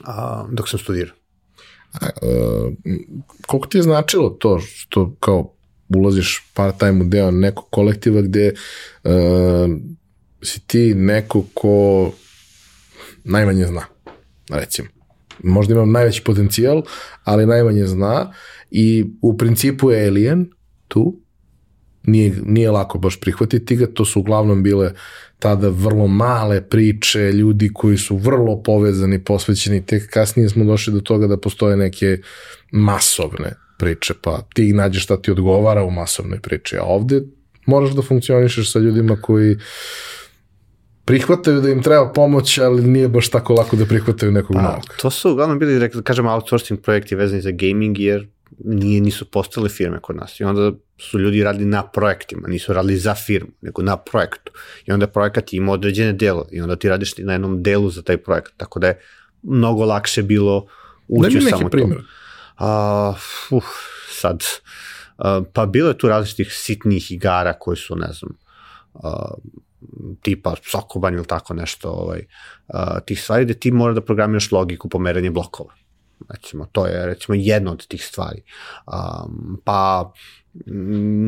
uh, 0.00 0.50
dok 0.50 0.68
sam 0.68 0.78
studirao. 0.78 1.16
A, 2.00 2.06
uh, 2.22 2.72
koliko 3.46 3.68
ti 3.68 3.78
je 3.78 3.82
značilo 3.82 4.30
to 4.30 4.58
što 4.60 5.14
kao 5.20 5.54
ulaziš 5.96 6.52
part-time 6.54 7.00
u 7.00 7.08
deo 7.08 7.30
nekog 7.30 7.66
kolektiva 7.70 8.20
gde 8.22 8.52
uh, 9.04 9.10
si 10.42 10.66
ti 10.66 10.94
neko 10.94 11.44
ko 11.54 12.10
najmanje 13.24 13.64
zna, 13.64 13.82
recimo 14.50 14.99
možda 15.42 15.74
imam 15.74 15.92
najveći 15.92 16.22
potencijal, 16.24 16.82
ali 17.24 17.46
najmanje 17.46 17.86
zna. 17.86 18.32
I 18.70 19.04
u 19.22 19.36
principu 19.38 19.90
je 19.90 20.08
Alien 20.08 20.50
tu, 20.88 21.20
nije, 22.02 22.34
nije 22.44 22.70
lako 22.70 22.98
baš 22.98 23.20
prihvatiti 23.20 23.76
ga, 23.76 23.86
to 23.86 24.04
su 24.04 24.20
uglavnom 24.20 24.62
bile 24.62 24.92
tada 25.38 25.68
vrlo 25.68 26.06
male 26.06 26.60
priče, 26.60 27.32
ljudi 27.32 27.70
koji 27.74 27.98
su 27.98 28.16
vrlo 28.16 28.62
povezani, 28.62 29.24
posvećeni, 29.24 29.86
tek 29.86 30.10
kasnije 30.10 30.48
smo 30.48 30.64
došli 30.64 30.92
do 30.92 31.00
toga 31.00 31.26
da 31.26 31.36
postoje 31.36 31.76
neke 31.76 32.18
masovne 32.72 33.54
priče, 33.78 34.14
pa 34.22 34.42
ti 34.54 34.72
nađeš 34.72 35.02
šta 35.02 35.22
ti 35.22 35.30
odgovara 35.30 35.84
u 35.84 35.90
masovnoj 35.90 36.40
priči, 36.40 36.76
a 36.76 36.82
ovde 36.82 37.22
moraš 37.66 37.90
da 37.90 38.02
funkcionišeš 38.02 38.72
sa 38.72 38.78
ljudima 38.78 39.16
koji 39.16 39.56
prihvataju 41.04 41.60
da 41.60 41.68
im 41.68 41.82
treba 41.82 42.12
pomoć, 42.12 42.58
ali 42.58 42.82
nije 42.82 43.08
baš 43.08 43.28
tako 43.28 43.54
lako 43.54 43.76
da 43.76 43.86
prihvataju 43.86 44.32
nekog 44.32 44.56
pa, 44.56 44.62
novog. 44.62 44.84
To 45.02 45.10
su 45.10 45.32
uglavnom 45.32 45.58
bili, 45.58 45.78
da 45.78 46.02
kažem, 46.02 46.26
outsourcing 46.26 46.80
projekti 46.80 47.14
vezani 47.14 47.42
za 47.42 47.50
gaming, 47.50 47.98
jer 47.98 48.28
nije, 48.64 49.00
nisu 49.00 49.24
postale 49.24 49.68
firme 49.68 49.98
kod 50.02 50.16
nas. 50.16 50.40
I 50.40 50.44
onda 50.44 50.72
su 50.98 51.18
ljudi 51.18 51.44
radili 51.44 51.64
na 51.64 51.82
projektima, 51.82 52.48
nisu 52.48 52.72
radili 52.72 52.96
za 52.96 53.14
firmu, 53.14 53.50
nego 53.60 53.82
na 53.82 53.96
projektu. 53.96 54.52
I 54.86 54.92
onda 54.92 55.06
projekat 55.06 55.52
ima 55.52 55.72
određene 55.72 56.12
delo 56.12 56.46
i 56.50 56.60
onda 56.60 56.76
ti 56.76 56.88
radiš 56.88 57.18
na 57.18 57.32
jednom 57.32 57.62
delu 57.62 57.90
za 57.90 58.02
taj 58.02 58.16
projekat. 58.16 58.52
Tako 58.56 58.80
da 58.80 58.86
je 58.86 59.00
mnogo 59.42 59.84
lakše 59.84 60.22
bilo 60.22 60.66
ući 61.08 61.38
u 61.38 61.40
samo 61.40 61.68
primjer. 61.68 61.98
to. 61.98 62.04
A, 62.56 63.14
uh, 63.50 63.64
sad, 64.10 64.44
uh, 65.18 65.46
pa 65.52 65.66
bilo 65.66 65.88
je 65.88 65.98
tu 65.98 66.08
različitih 66.08 66.52
sitnih 66.52 67.12
igara 67.12 67.52
koji 67.52 67.76
su, 67.76 67.96
ne 67.96 68.12
znam, 68.12 68.32
uh, 68.94 69.02
tipa 70.22 70.54
Sokoban 70.70 71.14
ili 71.14 71.26
tako 71.26 71.54
nešto 71.54 71.90
ovaj, 71.90 72.20
uh, 72.68 72.98
tih 73.06 73.22
stvari 73.22 73.44
gde 73.44 73.54
ti 73.54 73.70
mora 73.70 73.94
da 73.94 74.00
programiraš 74.00 74.52
logiku 74.52 74.88
pomeranja 74.88 75.30
blokova. 75.30 75.74
Recimo, 76.28 76.66
to 76.72 76.86
je 76.86 77.06
recimo 77.06 77.34
jedna 77.34 77.72
od 77.72 77.86
tih 77.86 78.04
stvari. 78.04 78.42
Um, 78.86 79.60
pa 79.64 80.12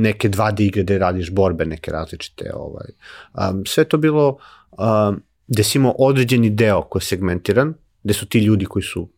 neke 0.02 0.28
2D 0.28 0.62
igre 0.62 0.82
gde 0.82 0.98
radiš 0.98 1.30
borbe, 1.30 1.64
neke 1.64 1.90
različite. 1.90 2.50
Ovaj. 2.54 2.86
Um, 3.34 3.66
sve 3.66 3.84
to 3.84 3.98
bilo 3.98 4.38
um, 4.70 5.22
gde 5.48 5.62
si 5.62 5.78
imao 5.78 5.94
određeni 5.98 6.50
deo 6.50 6.82
koji 6.82 7.00
je 7.00 7.06
segmentiran, 7.06 7.74
gde 8.02 8.14
su 8.14 8.26
ti 8.26 8.38
ljudi 8.38 8.64
koji 8.64 8.82
su 8.82 9.08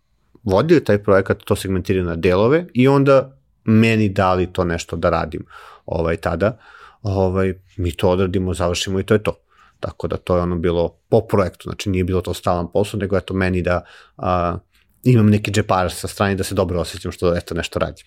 vodili 0.43 0.85
taj 0.85 1.03
projekat 1.03 1.39
to 1.45 1.57
segmentirali 1.57 2.07
na 2.07 2.17
delove 2.17 2.67
i 2.75 2.89
onda 2.89 3.37
meni 3.65 4.09
dali 4.09 4.53
to 4.53 4.65
nešto 4.65 4.97
da 4.97 5.11
radim 5.11 5.47
ovaj, 5.87 6.17
tada. 6.17 6.47
Uh, 6.47 6.74
ovaj, 7.05 7.55
mi 7.77 7.93
to 7.93 8.11
odradimo, 8.11 8.55
završimo 8.55 9.01
i 9.01 9.03
to 9.03 9.15
je 9.15 9.23
to. 9.23 9.35
Tako 9.81 10.09
da 10.09 10.17
to 10.17 10.37
je 10.37 10.43
ono 10.43 10.59
bilo 10.59 10.99
po 11.09 11.21
projektu, 11.21 11.63
znači 11.63 11.91
nije 11.91 12.05
bilo 12.05 12.21
to 12.21 12.35
stalan 12.35 12.73
posao, 12.73 13.01
nego 13.01 13.17
eto 13.17 13.35
meni 13.35 13.63
da 13.63 13.85
a, 14.17 14.59
imam 15.03 15.27
neki 15.27 15.51
džepar 15.51 15.93
sa 15.93 16.09
strane 16.09 16.35
da 16.35 16.45
se 16.45 16.55
dobro 16.55 16.81
osjećam 16.81 17.13
što 17.13 17.37
eto 17.37 17.55
nešto 17.55 17.79
radim. 17.79 18.07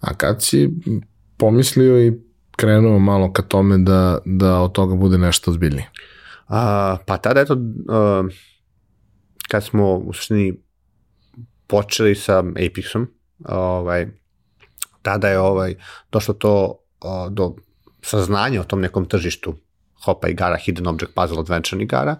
A 0.00 0.14
kad 0.14 0.42
si 0.42 0.70
pomislio 1.36 2.06
i 2.06 2.12
krenuo 2.56 2.98
malo 2.98 3.32
ka 3.32 3.42
tome 3.42 3.78
da, 3.78 4.18
da 4.24 4.60
od 4.60 4.72
toga 4.72 4.94
bude 4.94 5.18
nešto 5.18 5.50
ozbiljnije? 5.50 5.90
A, 6.48 6.96
pa 7.06 7.16
tada 7.16 7.40
eto, 7.40 7.56
a, 7.88 8.24
kad 9.48 9.64
smo 9.64 9.94
u 9.94 10.12
suštini 10.12 10.54
počeli 11.66 12.14
sa 12.14 12.42
Apexom, 12.42 13.06
ovaj, 13.44 14.06
tada 15.02 15.28
je 15.28 15.38
ovaj, 15.38 15.74
došlo 16.12 16.34
to 16.34 16.85
o, 17.00 17.28
do 17.30 17.54
saznanja 18.02 18.60
o 18.60 18.64
tom 18.64 18.80
nekom 18.80 19.04
tržištu 19.04 19.54
hopa 20.04 20.28
igara, 20.28 20.56
hidden 20.56 20.86
object 20.86 21.14
puzzle 21.14 21.40
adventure 21.40 21.82
igara, 21.82 22.16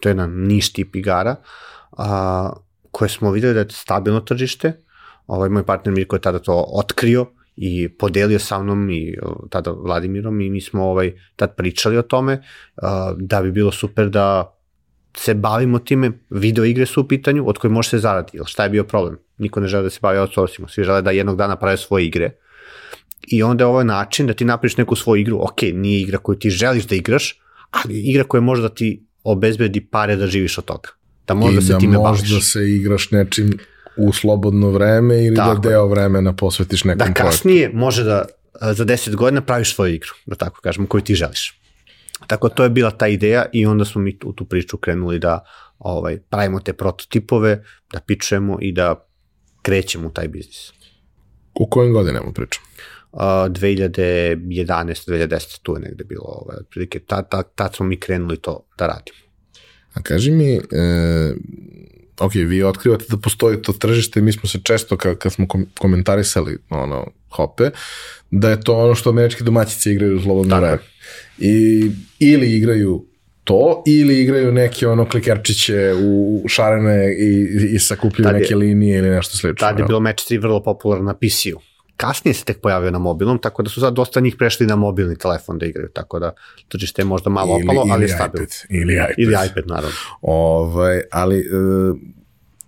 to 0.00 0.08
je 0.08 0.10
jedan 0.10 0.46
niš 0.46 0.72
tip 0.72 0.96
igara, 0.96 1.36
a, 1.98 2.52
koje 2.90 3.08
smo 3.08 3.30
videli 3.30 3.54
da 3.54 3.60
je 3.60 3.70
stabilno 3.70 4.20
tržište, 4.20 4.72
ovaj 5.26 5.48
moj 5.48 5.66
partner 5.66 5.94
Mirko 5.94 6.16
je 6.16 6.20
tada 6.20 6.38
to 6.38 6.64
otkrio 6.68 7.26
i 7.56 7.88
podelio 7.88 8.38
sa 8.38 8.58
mnom 8.62 8.90
i 8.90 9.16
tada 9.50 9.70
Vladimirom 9.70 10.40
i 10.40 10.50
mi 10.50 10.60
smo 10.60 10.84
ovaj, 10.84 11.12
tad 11.36 11.56
pričali 11.56 11.98
o 11.98 12.02
tome 12.02 12.32
uh, 12.32 12.88
da 13.16 13.42
bi 13.42 13.52
bilo 13.52 13.72
super 13.72 14.08
da 14.08 14.56
se 15.16 15.34
bavimo 15.34 15.78
time, 15.78 16.12
video 16.30 16.64
igre 16.64 16.86
su 16.86 17.00
u 17.00 17.08
pitanju 17.08 17.48
od 17.48 17.58
koje 17.58 17.70
može 17.70 17.88
se 17.88 17.98
zaraditi, 17.98 18.36
ili 18.36 18.46
šta 18.46 18.62
je 18.62 18.70
bio 18.70 18.84
problem? 18.84 19.18
Niko 19.38 19.60
ne 19.60 19.66
žele 19.66 19.82
da 19.82 19.90
se 19.90 19.98
bavi 20.02 20.18
outsourcingom, 20.18 20.68
svi 20.68 20.84
žele 20.84 21.02
da 21.02 21.10
jednog 21.10 21.36
dana 21.36 21.56
prave 21.56 21.76
svoje 21.76 22.06
igre 22.06 22.30
i 23.28 23.42
onda 23.42 23.64
je 23.64 23.68
ovo 23.68 23.84
način 23.84 24.26
da 24.26 24.34
ti 24.34 24.44
napriš 24.44 24.76
neku 24.76 24.96
svoju 24.96 25.20
igru, 25.20 25.38
ok, 25.42 25.62
nije 25.74 26.00
igra 26.00 26.18
koju 26.18 26.38
ti 26.38 26.50
želiš 26.50 26.84
da 26.84 26.94
igraš, 26.94 27.40
ali 27.70 28.00
igra 28.00 28.24
koja 28.24 28.40
može 28.40 28.62
da 28.62 28.68
ti 28.68 29.06
obezbedi 29.24 29.80
pare 29.80 30.16
da 30.16 30.26
živiš 30.26 30.58
od 30.58 30.64
toga. 30.64 30.88
Da 31.26 31.34
možeš 31.34 31.54
da 31.54 31.60
se 31.74 31.78
time 31.80 31.98
baviš. 31.98 32.20
I 32.20 32.22
da 32.22 32.34
možda 32.34 32.40
se 32.40 32.70
igraš 32.70 33.10
nečim 33.10 33.58
u 33.96 34.12
slobodno 34.12 34.70
vreme 34.70 35.24
ili 35.24 35.36
da 35.36 35.44
tako 35.44 35.60
da 35.60 35.68
deo 35.68 35.86
vremena 35.86 36.32
posvetiš 36.32 36.84
nekom 36.84 37.06
Da 37.08 37.14
kasnije 37.14 37.60
projektu. 37.60 37.78
može 37.78 38.04
da 38.04 38.24
za 38.60 38.84
10 38.84 39.14
godina 39.16 39.40
praviš 39.40 39.74
svoju 39.74 39.94
igru, 39.94 40.10
da 40.26 40.36
tako 40.36 40.60
kažemo, 40.60 40.86
koju 40.86 41.00
ti 41.00 41.14
želiš. 41.14 41.60
Tako 42.26 42.48
to 42.48 42.62
je 42.62 42.70
bila 42.70 42.90
ta 42.90 43.08
ideja 43.08 43.44
i 43.52 43.66
onda 43.66 43.84
smo 43.84 44.00
mi 44.00 44.18
u 44.24 44.32
tu 44.32 44.44
priču 44.44 44.76
krenuli 44.76 45.18
da 45.18 45.44
ovaj, 45.78 46.18
pravimo 46.30 46.60
te 46.60 46.72
prototipove, 46.72 47.64
da 47.92 48.00
pičemo 48.00 48.58
i 48.60 48.72
da 48.72 49.06
krećemo 49.62 50.08
u 50.08 50.10
taj 50.10 50.28
biznis. 50.28 50.72
U 51.54 51.66
kojim 51.66 51.92
godinama 51.92 52.32
pričamo? 52.32 52.66
Uh, 53.12 53.20
2011. 53.20 55.10
2010. 55.10 55.58
tu 55.62 55.74
je 55.74 55.80
negde 55.80 56.04
bilo 56.04 56.24
ovaj, 56.24 56.56
otprilike, 56.60 56.98
tad, 56.98 57.30
tad, 57.30 57.44
tad 57.54 57.74
smo 57.74 57.86
mi 57.86 58.00
krenuli 58.00 58.36
to 58.36 58.66
da 58.78 58.86
radimo. 58.86 59.18
A 59.94 60.02
kaži 60.02 60.30
mi, 60.30 60.54
e, 60.54 60.60
ok, 62.20 62.34
vi 62.34 62.62
otkrivate 62.62 63.04
da 63.08 63.16
postoji 63.16 63.62
to 63.62 63.72
tržište, 63.72 64.20
mi 64.20 64.32
smo 64.32 64.48
se 64.48 64.58
često, 64.62 64.96
kad, 64.96 65.18
kad 65.18 65.32
smo 65.32 65.46
komentarisali 65.78 66.58
ono, 66.68 67.06
hope, 67.30 67.70
da 68.30 68.50
je 68.50 68.60
to 68.60 68.76
ono 68.76 68.94
što 68.94 69.10
američki 69.10 69.44
domaćice 69.44 69.92
igraju 69.92 70.16
u 70.16 70.20
slobodno 70.20 70.60
vreme. 70.60 70.78
I, 71.38 71.90
ili 72.18 72.56
igraju 72.56 73.06
to, 73.44 73.82
ili 73.86 74.20
igraju 74.20 74.52
neke 74.52 74.86
ono 74.86 75.08
klikerčiće 75.08 75.94
u 76.02 76.44
šarene 76.48 77.14
i, 77.18 77.48
i 77.74 77.78
sakupljaju 77.78 78.38
neke 78.38 78.56
linije 78.56 78.98
ili 78.98 79.10
nešto 79.10 79.36
slično. 79.36 79.68
Tad 79.68 79.78
je 79.78 79.84
bilo 79.84 80.00
Match 80.00 80.30
3 80.30 80.42
vrlo 80.42 80.62
popularno 80.62 81.04
na 81.04 81.14
PC-u. 81.14 81.69
Kasnije 82.00 82.34
se 82.34 82.44
tek 82.44 82.60
pojavio 82.60 82.90
na 82.90 82.98
mobilnom, 82.98 83.38
tako 83.38 83.62
da 83.62 83.70
su 83.70 83.80
sad 83.80 83.94
dosta 83.94 84.20
njih 84.20 84.36
prešli 84.38 84.66
na 84.66 84.76
mobilni 84.76 85.16
telefon 85.18 85.58
da 85.58 85.66
igraju, 85.66 85.88
tako 85.94 86.18
da 86.18 86.32
tržište 86.68 87.02
je 87.02 87.06
možda 87.06 87.30
malo 87.30 87.58
ili, 87.58 87.64
opalo, 87.64 87.86
ali 87.92 88.04
je 88.04 88.08
stabilno. 88.08 88.46
Ili 88.68 88.94
iPad. 88.94 89.14
Ili 89.18 89.32
iPad, 89.32 89.64
naravno. 89.66 89.96
Ovaj, 90.22 91.00
ali, 91.12 91.38
e, 91.38 91.42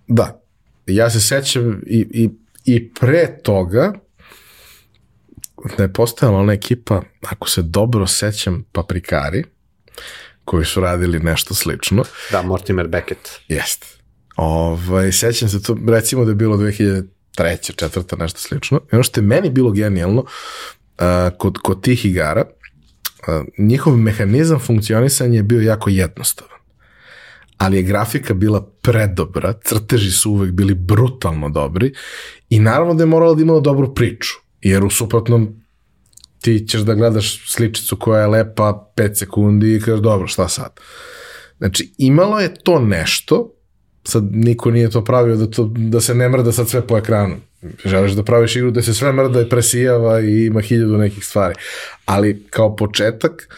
da, 0.07 0.43
ja 0.87 1.11
se 1.11 1.21
sećam 1.21 1.83
i, 1.87 2.07
i, 2.11 2.31
i 2.65 2.93
pre 2.95 3.39
toga, 3.43 3.93
da 5.77 5.83
je 5.83 5.93
postojala 5.93 6.39
ona 6.39 6.53
ekipa, 6.53 7.03
ako 7.23 7.49
se 7.49 7.63
dobro 7.63 8.07
sećam, 8.07 8.65
paprikari, 8.73 9.45
koji 10.45 10.65
su 10.65 10.81
radili 10.81 11.19
nešto 11.19 11.55
slično. 11.55 12.05
Da, 12.31 12.43
Mortimer 12.43 12.89
Beckett. 12.89 13.29
Jeste. 13.49 13.87
Ovaj, 14.37 15.13
sećam 15.13 15.49
se 15.49 15.63
to, 15.63 15.77
recimo 15.89 16.25
da 16.25 16.31
je 16.31 16.35
bilo 16.35 16.57
2003. 16.57 17.12
četvrta, 17.77 18.17
nešto 18.17 18.41
slično. 18.41 18.81
I 18.93 18.95
ono 18.95 19.03
što 19.03 19.21
je 19.21 19.27
meni 19.27 19.51
bilo 19.51 19.71
genijalno, 19.71 20.21
uh, 20.21 21.37
kod, 21.39 21.59
kod 21.59 21.83
tih 21.83 22.05
igara, 22.05 22.45
uh, 22.45 23.45
njihov 23.59 23.97
mehanizam 23.97 24.59
funkcionisanja 24.59 25.37
je 25.37 25.43
bio 25.43 25.61
jako 25.61 25.91
jednostavan. 25.91 26.59
Ali 27.57 27.77
je 27.77 27.83
grafika 27.83 28.35
bila 28.35 28.61
predobra, 28.83 29.53
crteži 29.65 30.11
su 30.11 30.31
uvek 30.31 30.51
bili 30.51 30.75
brutalno 30.75 31.49
dobri 31.49 31.93
i 32.49 32.61
naravno 32.61 32.95
da 32.95 33.03
je 33.03 33.07
moralo 33.07 33.35
da 33.35 33.43
imalo 33.43 33.61
dobru 33.61 33.95
priču, 33.95 34.35
jer 34.61 34.85
u 34.85 34.91
suprotnom 34.91 35.63
ti 36.41 36.65
ćeš 36.69 36.81
da 36.81 36.95
gledaš 36.95 37.53
sličicu 37.53 37.97
koja 37.97 38.21
je 38.21 38.27
lepa 38.27 38.93
5 38.97 39.15
sekundi 39.15 39.75
i 39.75 39.81
kažeš 39.81 40.01
dobro 40.01 40.27
šta 40.27 40.49
sad. 40.49 40.81
Znači 41.59 41.95
imalo 41.99 42.41
je 42.41 42.55
to 42.55 42.79
nešto, 42.79 43.55
sad 44.05 44.25
niko 44.33 44.71
nije 44.71 44.91
to 44.91 45.05
pravio 45.05 45.37
da, 45.37 45.51
to, 45.51 45.65
da 45.77 46.01
se 46.01 46.15
ne 46.15 46.29
mrda 46.29 46.53
sad 46.53 46.69
sve 46.69 46.87
po 46.87 46.99
ekranu. 46.99 47.37
Želiš 47.85 48.13
da 48.13 48.23
praviš 48.23 48.57
igru 48.57 48.71
da 48.71 48.83
se 48.83 48.95
sve 48.95 49.13
mrda 49.13 49.41
i 49.41 49.49
presijava 49.49 50.21
i 50.21 50.47
ima 50.47 50.61
hiljadu 50.61 50.99
nekih 50.99 51.25
stvari. 51.25 51.55
Ali 52.05 52.47
kao 52.51 52.77
početak 52.77 53.49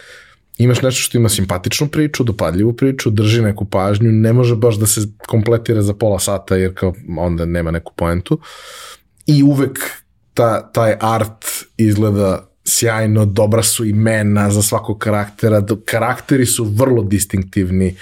imaš 0.59 0.82
nešto 0.82 1.01
što 1.01 1.18
ima 1.18 1.28
simpatičnu 1.28 1.88
priču, 1.88 2.24
dopadljivu 2.24 2.72
priču, 2.72 3.11
drži 3.11 3.42
neku 3.42 3.64
pažnju, 3.64 4.12
ne 4.12 4.32
može 4.32 4.57
baš 4.57 4.74
da 4.74 4.86
se 4.86 5.01
kompletira 5.26 5.82
za 5.82 5.95
pola 5.95 6.18
sata 6.18 6.57
jer 6.57 6.74
kao 6.74 6.95
onda 7.18 7.45
nema 7.45 7.70
neku 7.70 7.92
poentu. 7.97 8.40
I 9.26 9.42
uvek 9.42 9.78
ta, 10.34 10.72
taj 10.72 10.97
art 11.01 11.45
izgleda 11.76 12.49
sjajno, 12.64 13.24
dobra 13.24 13.62
su 13.62 13.84
imena 13.84 14.51
za 14.51 14.62
svakog 14.62 14.99
karaktera, 14.99 15.62
karakteri 15.84 16.47
su 16.47 16.64
vrlo 16.64 17.03
distinktivni, 17.03 17.97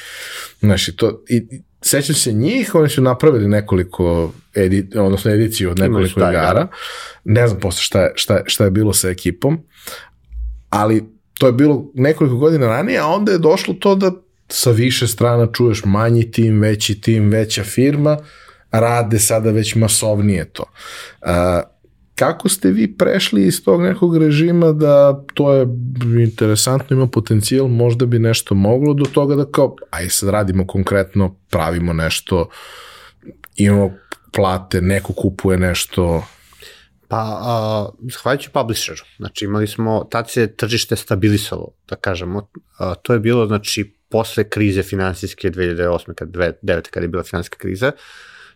znači 0.61 0.97
to, 0.97 1.25
i, 1.29 1.63
sećam 1.83 2.15
se 2.15 2.33
njih, 2.33 2.75
oni 2.75 2.89
su 2.89 3.03
napravili 3.03 3.49
nekoliko 3.49 4.33
edi, 4.55 4.89
odnosno 4.97 5.31
ediciju 5.31 5.71
od 5.71 5.79
nekoliko 5.79 6.21
igara, 6.21 6.65
da. 6.65 6.69
ne 7.25 7.49
znam 7.49 7.61
posle 7.61 7.83
šta 7.83 8.01
je, 8.01 8.13
šta, 8.15 8.43
šta 8.47 8.65
je 8.65 8.71
bilo 8.71 8.93
sa 8.93 9.09
ekipom, 9.09 9.63
ali 10.71 11.05
to 11.39 11.47
je 11.47 11.53
bilo 11.53 11.91
nekoliko 11.95 12.37
godina 12.37 12.67
ranije, 12.67 12.99
a 12.99 13.07
onda 13.07 13.33
je 13.33 13.39
došlo 13.39 13.75
to 13.75 13.95
da 13.95 14.13
sa 14.49 14.71
više 14.71 15.07
strana 15.07 15.47
čuješ 15.53 15.85
manji 15.85 16.31
tim, 16.31 16.61
veći 16.61 17.01
tim, 17.01 17.29
veća 17.29 17.65
firma, 17.65 18.19
rade 18.71 19.19
sada 19.19 19.51
već 19.51 19.75
masovnije 19.75 20.45
to. 20.45 20.65
Uh, 21.23 21.29
kako 22.23 22.49
ste 22.49 22.71
vi 22.71 22.97
prešli 22.97 23.47
iz 23.47 23.65
tog 23.65 23.83
nekog 23.83 24.17
režima 24.17 24.73
da 24.73 25.25
to 25.35 25.53
je 25.53 25.67
interesantno, 26.23 26.97
ima 26.97 27.07
potencijal, 27.07 27.69
možda 27.69 28.07
bi 28.07 28.19
nešto 28.19 28.55
moglo 28.55 28.95
do 28.95 29.05
toga 29.05 29.35
da 29.35 29.45
kao, 29.45 29.77
aj 29.91 30.09
sad 30.09 30.29
radimo 30.29 30.67
konkretno, 30.67 31.37
pravimo 31.51 31.93
nešto, 31.93 32.49
imamo 33.57 33.91
plate, 34.33 34.81
neko 34.81 35.13
kupuje 35.13 35.59
nešto, 35.59 36.25
Pa, 37.09 37.23
uh, 37.23 38.11
zahvaljujući 38.13 38.51
publisheru, 38.51 39.03
znači 39.17 39.45
imali 39.45 39.67
smo, 39.67 40.07
tad 40.11 40.31
se 40.31 40.47
tržište 40.57 40.97
stabilisalo, 40.97 41.69
da 41.89 41.97
kažemo, 41.97 42.39
uh, 42.39 42.95
to 43.03 43.13
je 43.13 43.19
bilo, 43.19 43.47
znači, 43.47 43.97
posle 44.11 44.49
krize 44.49 44.83
finansijske 44.83 45.51
2008. 45.51 46.15
kad 46.15 46.29
2009. 46.29 46.91
kada 46.91 47.05
je 47.05 47.09
bila 47.09 47.23
finansijska 47.23 47.59
kriza, 47.59 47.93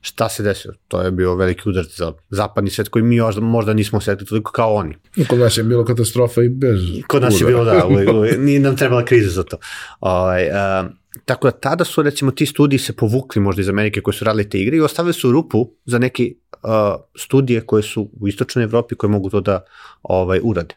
šta 0.06 0.28
se 0.28 0.42
desilo? 0.42 0.74
To 0.88 1.02
je 1.02 1.10
bio 1.10 1.34
veliki 1.34 1.68
udar 1.68 1.84
za 1.84 2.12
zapadni 2.30 2.70
svet 2.70 2.88
koji 2.88 3.02
mi 3.02 3.20
možda, 3.20 3.40
možda 3.40 3.74
nismo 3.74 4.00
setili 4.00 4.28
toliko 4.28 4.52
kao 4.52 4.74
oni. 4.74 4.94
Kod 5.28 5.38
nas 5.38 5.56
je 5.56 5.62
bilo 5.62 5.84
katastrofa 5.84 6.42
i 6.42 6.48
bez 6.48 6.80
Kod 7.06 7.22
nas 7.22 7.34
udara. 7.34 7.50
je 7.50 7.54
bilo, 7.54 7.64
da, 7.64 7.86
uvijek, 7.86 8.12
uvijek, 8.18 8.38
nije 8.38 8.60
nam 8.60 8.76
trebala 8.76 9.04
kriza 9.04 9.30
za 9.30 9.42
to. 9.42 9.56
Ovaj, 10.00 10.48
uh, 10.48 10.90
tako 11.24 11.50
da 11.50 11.58
tada 11.58 11.84
su 11.84 12.02
recimo 12.02 12.30
ti 12.30 12.46
studiji 12.46 12.78
se 12.78 12.92
povukli 12.92 13.42
možda 13.42 13.62
iz 13.62 13.68
Amerike 13.68 14.00
koji 14.00 14.14
su 14.14 14.24
radili 14.24 14.48
te 14.48 14.58
igre 14.58 14.76
i 14.76 14.80
ostavili 14.80 15.14
su 15.14 15.32
rupu 15.32 15.70
za 15.84 15.98
neke 15.98 16.32
uh, 16.52 16.70
studije 17.16 17.60
koje 17.60 17.82
su 17.82 18.10
u 18.20 18.28
istočnoj 18.28 18.64
Evropi 18.64 18.94
koje 18.94 19.10
mogu 19.10 19.30
to 19.30 19.40
da 19.40 19.64
ovaj, 20.02 20.40
urade. 20.42 20.74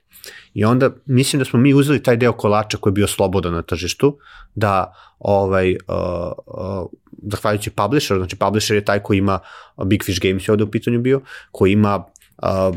I 0.54 0.66
onda 0.66 0.90
mislim 1.06 1.40
da 1.40 1.46
smo 1.46 1.60
mi 1.60 1.74
uzeli 1.74 2.04
taj 2.04 2.18
deo 2.18 2.34
kolača 2.34 2.78
koji 2.78 2.92
je 2.92 2.96
bio 2.96 3.08
slobodan 3.08 3.54
na 3.54 3.62
tržištu, 3.62 4.18
da 4.56 4.94
ovaj, 5.20 5.72
uh, 5.72 5.78
uh, 6.48 6.90
zahvaljujući 7.32 7.70
publisher, 7.70 8.18
znači 8.18 8.36
publisher 8.36 8.76
je 8.76 8.86
taj 8.86 9.00
koji 9.00 9.18
ima, 9.18 9.40
Big 9.86 10.04
Fish 10.04 10.20
Games 10.22 10.48
je 10.48 10.52
ovde 10.52 10.64
u 10.64 10.72
pitanju 10.72 11.00
bio, 11.00 11.22
koji 11.52 11.72
ima 11.72 11.96
uh, 11.98 12.76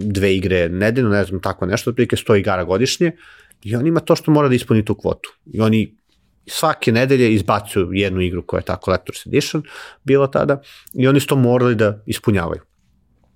dve 0.00 0.34
igre 0.36 0.68
nedeljno, 0.68 1.10
ne 1.10 1.24
znam, 1.24 1.40
tako 1.40 1.66
nešto, 1.66 1.90
otprilike 1.90 2.16
100 2.16 2.38
igara 2.38 2.64
godišnje, 2.64 3.12
i 3.62 3.76
on 3.76 3.86
ima 3.86 4.00
to 4.00 4.16
što 4.16 4.30
mora 4.30 4.48
da 4.48 4.54
ispuni 4.54 4.84
tu 4.84 4.94
kvotu. 4.94 5.36
I 5.52 5.60
oni 5.60 5.96
svake 6.46 6.92
nedelje 6.92 7.34
izbacuju 7.34 7.92
jednu 7.92 8.20
igru 8.20 8.46
koja 8.46 8.58
je 8.58 8.64
ta 8.64 8.78
Collector's 8.84 9.28
Edition 9.28 9.62
bila 10.04 10.30
tada 10.30 10.60
i 10.94 11.08
oni 11.08 11.20
su 11.20 11.26
to 11.26 11.36
morali 11.36 11.74
da 11.74 12.02
ispunjavaju. 12.06 12.60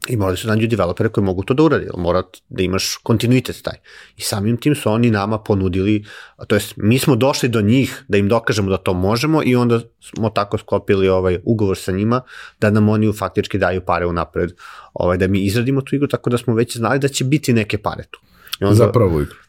I 0.08 0.16
morali 0.16 0.36
su 0.36 0.48
nađu 0.48 0.66
developere 0.66 1.08
koji 1.08 1.24
mogu 1.24 1.42
to 1.42 1.54
da 1.54 1.62
uradi, 1.62 1.86
mora 1.96 2.22
da 2.48 2.62
imaš 2.62 2.96
kontinuitet 3.02 3.62
taj. 3.62 3.78
I 4.16 4.22
samim 4.22 4.56
tim 4.56 4.74
su 4.74 4.90
oni 4.90 5.10
nama 5.10 5.38
ponudili, 5.38 6.04
to 6.48 6.56
jest 6.56 6.72
mi 6.76 6.98
smo 6.98 7.16
došli 7.16 7.48
do 7.48 7.60
njih 7.60 8.04
da 8.08 8.18
im 8.18 8.28
dokažemo 8.28 8.70
da 8.70 8.76
to 8.76 8.92
možemo 8.94 9.42
i 9.44 9.56
onda 9.56 9.80
smo 10.00 10.30
tako 10.30 10.58
sklopili 10.58 11.08
ovaj 11.08 11.38
ugovor 11.44 11.78
sa 11.78 11.92
njima 11.92 12.20
da 12.60 12.70
nam 12.70 12.88
oni 12.88 13.12
faktički 13.12 13.58
daju 13.58 13.80
pare 13.80 14.06
unapred, 14.06 14.52
ovaj, 14.94 15.18
da 15.18 15.26
mi 15.26 15.44
izradimo 15.44 15.80
tu 15.80 15.96
igru, 15.96 16.08
tako 16.08 16.30
da 16.30 16.38
smo 16.38 16.54
već 16.54 16.76
znali 16.76 16.98
da 16.98 17.08
će 17.08 17.24
biti 17.24 17.52
neke 17.52 17.78
pare 17.78 18.04
tu. 18.10 18.20
I 18.60 18.64
onda, 18.64 18.74
za 18.74 18.92
prvu 18.92 19.22
igru 19.22 19.43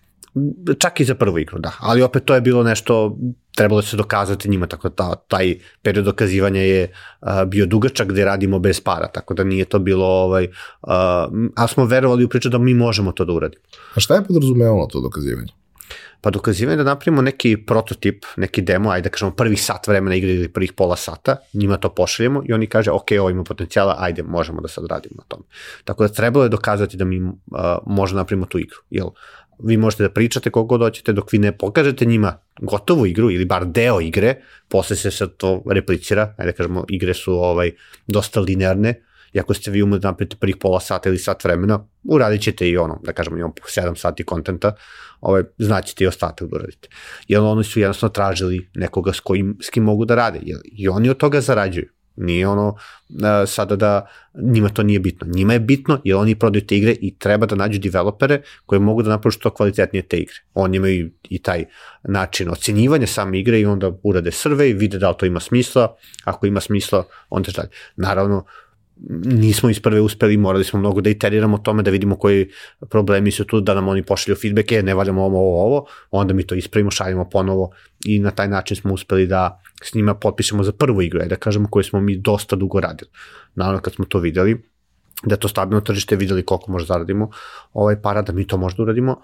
čak 0.79 0.99
i 0.99 1.05
za 1.05 1.15
prvu 1.15 1.39
igru, 1.39 1.59
da. 1.59 1.71
Ali 1.79 2.01
opet 2.01 2.25
to 2.25 2.35
je 2.35 2.41
bilo 2.41 2.63
nešto, 2.63 3.17
trebalo 3.55 3.81
se 3.81 3.97
dokazati 3.97 4.49
njima, 4.49 4.67
tako 4.67 4.89
da 4.89 4.95
ta, 4.95 5.15
taj 5.15 5.55
period 5.81 6.05
dokazivanja 6.05 6.61
je 6.61 6.91
uh, 7.21 7.27
bio 7.47 7.65
dugačak 7.65 8.07
gde 8.07 8.25
radimo 8.25 8.59
bez 8.59 8.81
para, 8.81 9.07
tako 9.07 9.33
da 9.33 9.43
nije 9.43 9.65
to 9.65 9.79
bilo, 9.79 10.05
ovaj, 10.05 10.43
uh, 10.43 10.89
ali 11.55 11.69
smo 11.69 11.85
verovali 11.85 12.23
u 12.23 12.29
priču 12.29 12.49
da 12.49 12.57
mi 12.57 12.73
možemo 12.73 13.11
to 13.11 13.25
da 13.25 13.33
uradimo. 13.33 13.63
A 13.95 13.99
šta 13.99 14.15
je 14.15 14.23
podrazumevalo 14.23 14.87
to 14.91 15.01
dokazivanje? 15.01 15.53
Pa 16.21 16.31
dokazivanje 16.31 16.77
da 16.77 16.83
napravimo 16.83 17.21
neki 17.21 17.57
prototip, 17.57 18.25
neki 18.37 18.61
demo, 18.61 18.89
ajde 18.89 19.09
da 19.09 19.13
kažemo 19.13 19.31
prvih 19.31 19.61
sat 19.61 19.87
vremena 19.87 20.15
igre 20.15 20.31
ili 20.33 20.47
prvih 20.49 20.73
pola 20.73 20.95
sata, 20.95 21.35
njima 21.53 21.77
to 21.77 21.89
pošaljemo 21.89 22.41
i 22.45 22.53
oni 22.53 22.67
kaže, 22.67 22.91
ok, 22.91 23.05
ovo 23.19 23.29
ima 23.29 23.43
potencijala, 23.43 23.95
ajde, 23.99 24.23
možemo 24.23 24.61
da 24.61 24.67
sad 24.67 24.85
radimo 24.89 25.15
na 25.17 25.23
tome. 25.27 25.43
Tako 25.83 26.03
da 26.07 26.13
trebalo 26.13 26.45
je 26.45 26.49
dokazati 26.49 26.97
da 26.97 27.05
mi 27.05 27.21
uh, 27.21 27.31
možemo 27.85 28.17
da 28.17 28.21
napravimo 28.21 28.45
tu 28.45 28.59
igru. 28.59 28.77
Jel, 28.89 29.09
vi 29.63 29.77
možete 29.77 30.03
da 30.03 30.09
pričate 30.09 30.49
koliko 30.49 30.67
god 30.67 30.81
hoćete 30.81 31.13
dok 31.13 31.33
vi 31.33 31.37
ne 31.37 31.57
pokažete 31.57 32.05
njima 32.05 32.37
gotovu 32.61 33.05
igru 33.05 33.31
ili 33.31 33.45
bar 33.45 33.65
deo 33.65 34.01
igre, 34.01 34.35
posle 34.69 34.95
se 34.95 35.11
sad 35.11 35.37
to 35.37 35.63
replicira, 35.71 36.35
ajde 36.37 36.51
da 36.51 36.57
kažemo, 36.57 36.85
igre 36.89 37.13
su 37.13 37.33
ovaj, 37.33 37.71
dosta 38.07 38.39
linearne, 38.39 39.01
i 39.35 39.39
ako 39.39 39.53
ste 39.53 39.71
vi 39.71 39.83
umeli 39.83 39.99
da 39.99 40.07
napravite 40.07 40.35
prvih 40.39 40.57
pola 40.57 40.79
sata 40.79 41.09
ili 41.09 41.17
sat 41.17 41.43
vremena, 41.43 41.87
uradit 42.03 42.41
ćete 42.41 42.69
i 42.69 42.77
ono, 42.77 42.99
da 43.03 43.13
kažemo, 43.13 43.37
imamo 43.37 43.53
7 43.53 43.95
sati 43.95 44.23
kontenta, 44.23 44.75
ovaj, 45.21 45.43
znaćete 45.57 46.03
i 46.03 46.07
ostatak 46.07 46.49
da 46.49 46.55
uradite. 46.55 46.89
Jer 47.27 47.41
oni 47.41 47.63
su 47.63 47.79
jednostavno 47.79 48.13
tražili 48.13 48.69
nekoga 48.75 49.13
s, 49.13 49.19
kojim, 49.19 49.57
s 49.61 49.69
kim 49.69 49.83
mogu 49.83 50.05
da 50.05 50.15
rade, 50.15 50.39
jer 50.41 50.59
i 50.63 50.87
oni 50.87 51.09
od 51.09 51.17
toga 51.17 51.41
zarađuju. 51.41 51.89
Nije 52.15 52.47
ono 52.47 52.67
uh, 52.69 52.77
sada 53.47 53.75
da 53.75 54.07
njima 54.33 54.69
to 54.69 54.83
nije 54.83 54.99
bitno. 54.99 55.27
Njima 55.27 55.53
je 55.53 55.59
bitno 55.59 56.01
jer 56.03 56.17
oni 56.17 56.35
prodaju 56.35 56.65
te 56.65 56.77
igre 56.77 56.91
i 57.01 57.15
treba 57.17 57.45
da 57.45 57.55
nađu 57.55 57.79
developere 57.79 58.41
koji 58.65 58.79
mogu 58.79 59.03
da 59.03 59.09
napravu 59.09 59.31
što 59.31 59.49
kvalitetnije 59.49 60.03
te 60.03 60.17
igre. 60.17 60.35
Oni 60.53 60.77
imaju 60.77 61.09
i 61.29 61.39
taj 61.39 61.65
način 62.03 62.49
ocenjivanja 62.49 63.07
same 63.07 63.39
igre 63.39 63.59
i 63.59 63.65
onda 63.65 63.91
urade 64.03 64.31
survey, 64.31 64.79
vide 64.79 64.97
da 64.97 65.09
li 65.09 65.15
to 65.19 65.25
ima 65.25 65.39
smisla, 65.39 65.95
ako 66.23 66.45
ima 66.45 66.61
smisla, 66.61 67.03
onda 67.29 67.51
dalje. 67.55 67.69
Naravno, 67.95 68.45
nismo 69.25 69.69
iz 69.69 69.79
prve 69.79 70.01
uspeli, 70.01 70.37
morali 70.37 70.63
smo 70.63 70.79
mnogo 70.79 71.01
da 71.01 71.09
iteriramo 71.09 71.57
tome, 71.57 71.83
da 71.83 71.91
vidimo 71.91 72.15
koji 72.15 72.49
problemi 72.89 73.31
su 73.31 73.45
tu, 73.45 73.61
da 73.61 73.73
nam 73.73 73.87
oni 73.87 74.03
pošalju 74.03 74.35
feedback, 74.35 74.71
je, 74.71 74.83
ne 74.83 74.93
valjamo 74.93 75.23
ovo, 75.23 75.39
ovo, 75.39 75.65
ovo, 75.65 75.85
onda 76.11 76.33
mi 76.33 76.47
to 76.47 76.55
ispravimo, 76.55 76.91
šaljemo 76.91 77.29
ponovo 77.29 77.71
i 78.05 78.19
na 78.19 78.31
taj 78.31 78.47
način 78.47 78.77
smo 78.77 78.93
uspeli 78.93 79.27
da 79.27 79.61
s 79.83 79.93
njima 79.93 80.15
potpišemo 80.15 80.63
za 80.63 80.71
prvu 80.71 81.01
igru, 81.01 81.21
da 81.25 81.35
kažemo 81.35 81.67
koju 81.71 81.83
smo 81.83 82.01
mi 82.01 82.17
dosta 82.17 82.55
dugo 82.55 82.79
radili. 82.79 83.11
Naravno, 83.55 83.81
kad 83.81 83.93
smo 83.93 84.05
to 84.05 84.19
videli, 84.19 84.63
da 85.23 85.35
to 85.35 85.47
stabilno 85.47 85.81
tržište, 85.81 86.15
videli 86.15 86.45
koliko 86.45 86.71
možda 86.71 86.93
zaradimo 86.93 87.29
ovaj 87.73 88.01
para, 88.01 88.21
da 88.21 88.33
mi 88.33 88.47
to 88.47 88.57
možda 88.57 88.83
uradimo, 88.83 89.21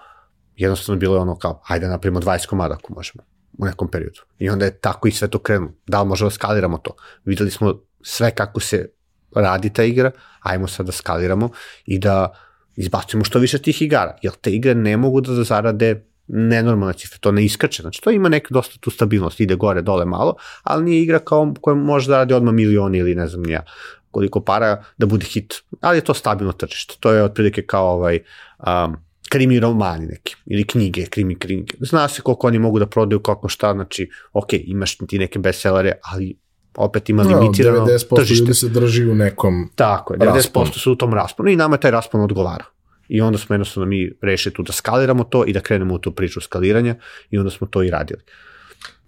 jednostavno 0.55 0.99
bilo 0.99 1.15
je 1.15 1.21
ono 1.21 1.35
kao, 1.35 1.61
ajde 1.67 1.87
napravimo 1.87 2.19
20 2.19 2.47
komada 2.47 2.73
ako 2.73 2.93
možemo 2.93 3.23
u 3.57 3.65
nekom 3.65 3.87
periodu. 3.87 4.21
I 4.39 4.49
onda 4.49 4.65
je 4.65 4.79
tako 4.79 5.07
i 5.07 5.11
sve 5.11 5.27
to 5.27 5.39
krenulo. 5.39 5.71
Da 5.87 6.01
li 6.01 6.07
možemo 6.07 6.29
da 6.29 6.33
skaliramo 6.33 6.77
to? 6.77 6.95
Videli 7.25 7.51
smo 7.51 7.81
sve 8.01 8.31
kako 8.31 8.59
se 8.59 8.89
radi 9.35 9.69
ta 9.69 9.83
igra, 9.83 10.11
ajmo 10.39 10.67
sad 10.67 10.85
da 10.85 10.91
skaliramo 10.91 11.49
i 11.85 11.99
da 11.99 12.33
izbacujemo 12.75 13.23
što 13.23 13.39
više 13.39 13.57
tih 13.57 13.81
igara, 13.81 14.17
jer 14.21 14.33
te 14.33 14.51
igre 14.51 14.75
ne 14.75 14.97
mogu 14.97 15.21
da 15.21 15.43
zarade 15.43 16.05
nenormalne 16.27 16.93
cifre, 16.93 17.19
to 17.19 17.31
ne 17.31 17.45
iskače, 17.45 17.81
znači 17.81 18.01
to 18.01 18.11
ima 18.11 18.29
neka 18.29 18.47
dosta 18.53 18.79
tu 18.79 18.91
stabilnost, 18.91 19.39
ide 19.39 19.55
gore, 19.55 19.81
dole 19.81 20.05
malo, 20.05 20.35
ali 20.63 20.83
nije 20.83 21.01
igra 21.01 21.19
kao 21.19 21.53
koja 21.61 21.75
može 21.75 22.07
da 22.07 22.17
radi 22.17 22.33
odmah 22.33 22.53
milioni 22.53 22.97
ili 22.97 23.15
ne 23.15 23.27
znam 23.27 23.43
nija 23.43 23.63
koliko 24.11 24.41
para 24.41 24.83
da 24.97 25.05
bude 25.05 25.25
hit, 25.25 25.53
ali 25.81 25.97
je 25.97 26.01
to 26.01 26.13
stabilno 26.13 26.53
tržište, 26.53 26.95
to 26.99 27.11
je 27.11 27.23
otprilike 27.23 27.65
kao 27.65 27.87
ovaj 27.93 28.19
um, 28.59 28.95
krimi 29.29 29.59
romani 29.59 30.05
neki, 30.05 30.35
ili 30.45 30.67
knjige, 30.67 31.05
krimi 31.05 31.39
knjige. 31.39 31.73
Zna 31.79 32.07
se 32.07 32.21
koliko 32.21 32.47
oni 32.47 32.59
mogu 32.59 32.79
da 32.79 32.85
prodaju, 32.85 33.19
koliko 33.23 33.49
šta, 33.49 33.73
znači, 33.73 34.09
ok, 34.33 34.53
imaš 34.53 34.97
ti 34.97 35.19
neke 35.19 35.39
bestsellere, 35.39 35.93
ali 36.03 36.37
opet 36.75 37.09
ima 37.09 37.23
no, 37.23 37.39
limitirano 37.39 37.85
90% 37.85 38.15
tržište. 38.15 38.41
ljudi 38.41 38.53
se 38.53 38.69
drži 38.69 39.05
u 39.05 39.15
nekom 39.15 39.69
Tako 39.75 40.13
je, 40.13 40.19
90% 40.19 40.35
rasponu. 40.35 40.65
su 40.73 40.91
u 40.91 40.95
tom 40.95 41.13
rasponu 41.13 41.49
i 41.49 41.55
nama 41.55 41.77
taj 41.77 41.91
raspon 41.91 42.21
odgovara. 42.21 42.65
I 43.07 43.21
onda 43.21 43.37
smo 43.37 43.53
jednostavno 43.55 43.87
mi 43.89 44.11
rešili 44.21 44.53
tu 44.53 44.63
da 44.63 44.73
skaliramo 44.73 45.23
to 45.23 45.45
i 45.45 45.53
da 45.53 45.59
krenemo 45.59 45.93
u 45.93 45.99
tu 45.99 46.11
priču 46.11 46.41
skaliranja 46.41 46.95
i 47.29 47.37
onda 47.37 47.51
smo 47.51 47.67
to 47.67 47.83
i 47.83 47.89
radili. 47.89 48.21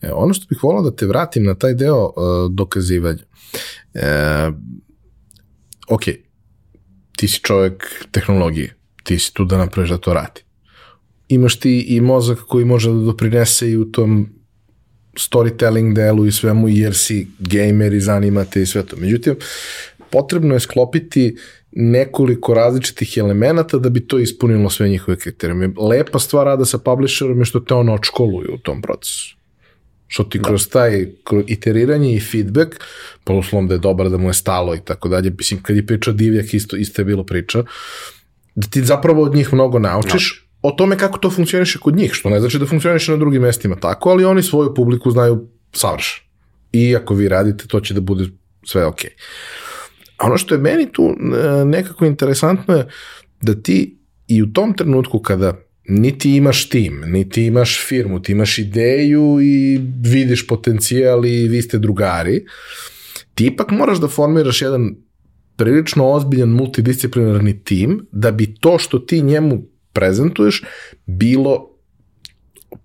E, 0.01 0.11
ono 0.13 0.33
što 0.33 0.45
bih 0.49 0.63
volao 0.63 0.83
da 0.83 0.95
te 0.95 1.05
vratim 1.05 1.43
na 1.43 1.55
taj 1.55 1.73
deo 1.73 2.05
uh, 2.05 2.13
dokazivanja. 2.51 3.23
E, 3.93 4.51
ok, 5.89 6.03
ti 7.17 7.27
si 7.27 7.39
čovjek 7.39 8.05
tehnologije, 8.11 8.75
ti 9.03 9.19
si 9.19 9.33
tu 9.33 9.45
da 9.45 9.57
napraviš 9.57 9.89
da 9.89 9.97
to 9.97 10.13
radi. 10.13 10.41
Imaš 11.27 11.59
ti 11.59 11.85
i 11.87 12.01
mozak 12.01 12.39
koji 12.39 12.65
može 12.65 12.89
da 12.89 12.99
doprinese 12.99 13.69
i 13.69 13.77
u 13.77 13.91
tom 13.91 14.29
storytelling 15.13 15.93
delu 15.93 16.25
i 16.25 16.31
svemu, 16.31 16.69
jer 16.69 16.95
si 16.95 17.27
gamer 17.39 17.93
i 17.93 17.99
zanimate 17.99 18.61
i 18.61 18.65
sve 18.65 18.85
to. 18.85 18.95
Međutim, 18.95 19.35
potrebno 20.09 20.53
je 20.53 20.59
sklopiti 20.59 21.35
nekoliko 21.71 22.53
različitih 22.53 23.17
elemenata 23.17 23.77
da 23.77 23.89
bi 23.89 24.07
to 24.07 24.19
ispunilo 24.19 24.69
sve 24.69 24.89
njihove 24.89 25.17
kriterijume. 25.17 25.69
Lepa 25.89 26.19
stvar 26.19 26.45
rada 26.45 26.65
sa 26.65 26.77
publisherom 26.77 27.39
je 27.39 27.45
što 27.45 27.59
te 27.59 27.73
ono 27.73 27.93
odškoluju 27.93 28.53
u 28.53 28.57
tom 28.57 28.81
procesu. 28.81 29.35
Što 30.07 30.23
ti 30.23 30.39
da. 30.39 30.43
kroz 30.43 30.67
taj 30.69 31.07
kroz 31.23 31.43
iteriranje 31.47 32.15
i 32.15 32.19
feedback, 32.19 32.75
po 33.23 33.33
uslovom 33.33 33.67
da 33.67 33.73
je 33.73 33.79
dobar, 33.79 34.09
da 34.09 34.17
mu 34.17 34.29
je 34.29 34.33
stalo 34.33 34.75
i 34.75 34.79
tako 34.85 35.09
dalje, 35.09 35.33
mislim, 35.37 35.63
kad 35.63 35.75
je 35.75 35.85
pričao 35.85 36.13
Divjak, 36.13 36.53
isto, 36.53 36.75
isto 36.75 37.01
je 37.01 37.05
bilo 37.05 37.23
priča, 37.23 37.63
da 38.55 38.67
ti 38.67 38.83
zapravo 38.83 39.23
od 39.23 39.35
njih 39.35 39.53
mnogo 39.53 39.79
naučiš, 39.79 40.47
o 40.63 40.71
tome 40.71 40.97
kako 40.97 41.17
to 41.17 41.29
funkcioniše 41.29 41.79
kod 41.79 41.95
njih, 41.95 42.11
što 42.13 42.29
ne 42.29 42.39
znači 42.39 42.59
da 42.59 42.65
funkcioniše 42.65 43.11
na 43.11 43.17
drugim 43.17 43.41
mestima 43.41 43.75
tako, 43.75 44.09
ali 44.09 44.25
oni 44.25 44.43
svoju 44.43 44.73
publiku 44.73 45.11
znaju 45.11 45.47
savršeno. 45.73 46.27
I 46.71 46.95
ako 46.95 47.13
vi 47.15 47.29
radite, 47.29 47.67
to 47.67 47.79
će 47.79 47.93
da 47.93 48.01
bude 48.01 48.25
sve 48.65 48.85
ok. 48.85 49.01
A 50.17 50.25
ono 50.25 50.37
što 50.37 50.55
je 50.55 50.61
meni 50.61 50.91
tu 50.91 51.09
e, 51.09 51.65
nekako 51.65 52.05
interesantno 52.05 52.73
je 52.73 52.87
da 53.41 53.55
ti 53.55 53.99
i 54.27 54.41
u 54.41 54.53
tom 54.53 54.73
trenutku 54.73 55.19
kada 55.19 55.53
niti 55.87 56.35
imaš 56.35 56.69
tim, 56.69 57.03
niti 57.05 57.45
imaš 57.45 57.87
firmu, 57.87 58.21
ti 58.21 58.31
imaš 58.31 58.57
ideju 58.57 59.39
i 59.41 59.81
vidiš 60.01 60.47
potencijal 60.47 61.25
i 61.25 61.47
vi 61.47 61.61
ste 61.61 61.77
drugari, 61.77 62.45
ti 63.35 63.45
ipak 63.45 63.71
moraš 63.71 63.97
da 63.97 64.07
formiraš 64.07 64.61
jedan 64.61 64.95
prilično 65.55 66.11
ozbiljan 66.11 66.49
multidisciplinarni 66.49 67.63
tim 67.63 68.07
da 68.11 68.31
bi 68.31 68.55
to 68.55 68.77
što 68.79 68.99
ti 68.99 69.21
njemu 69.21 69.72
prezentuješ 69.93 70.63
bilo 71.05 71.73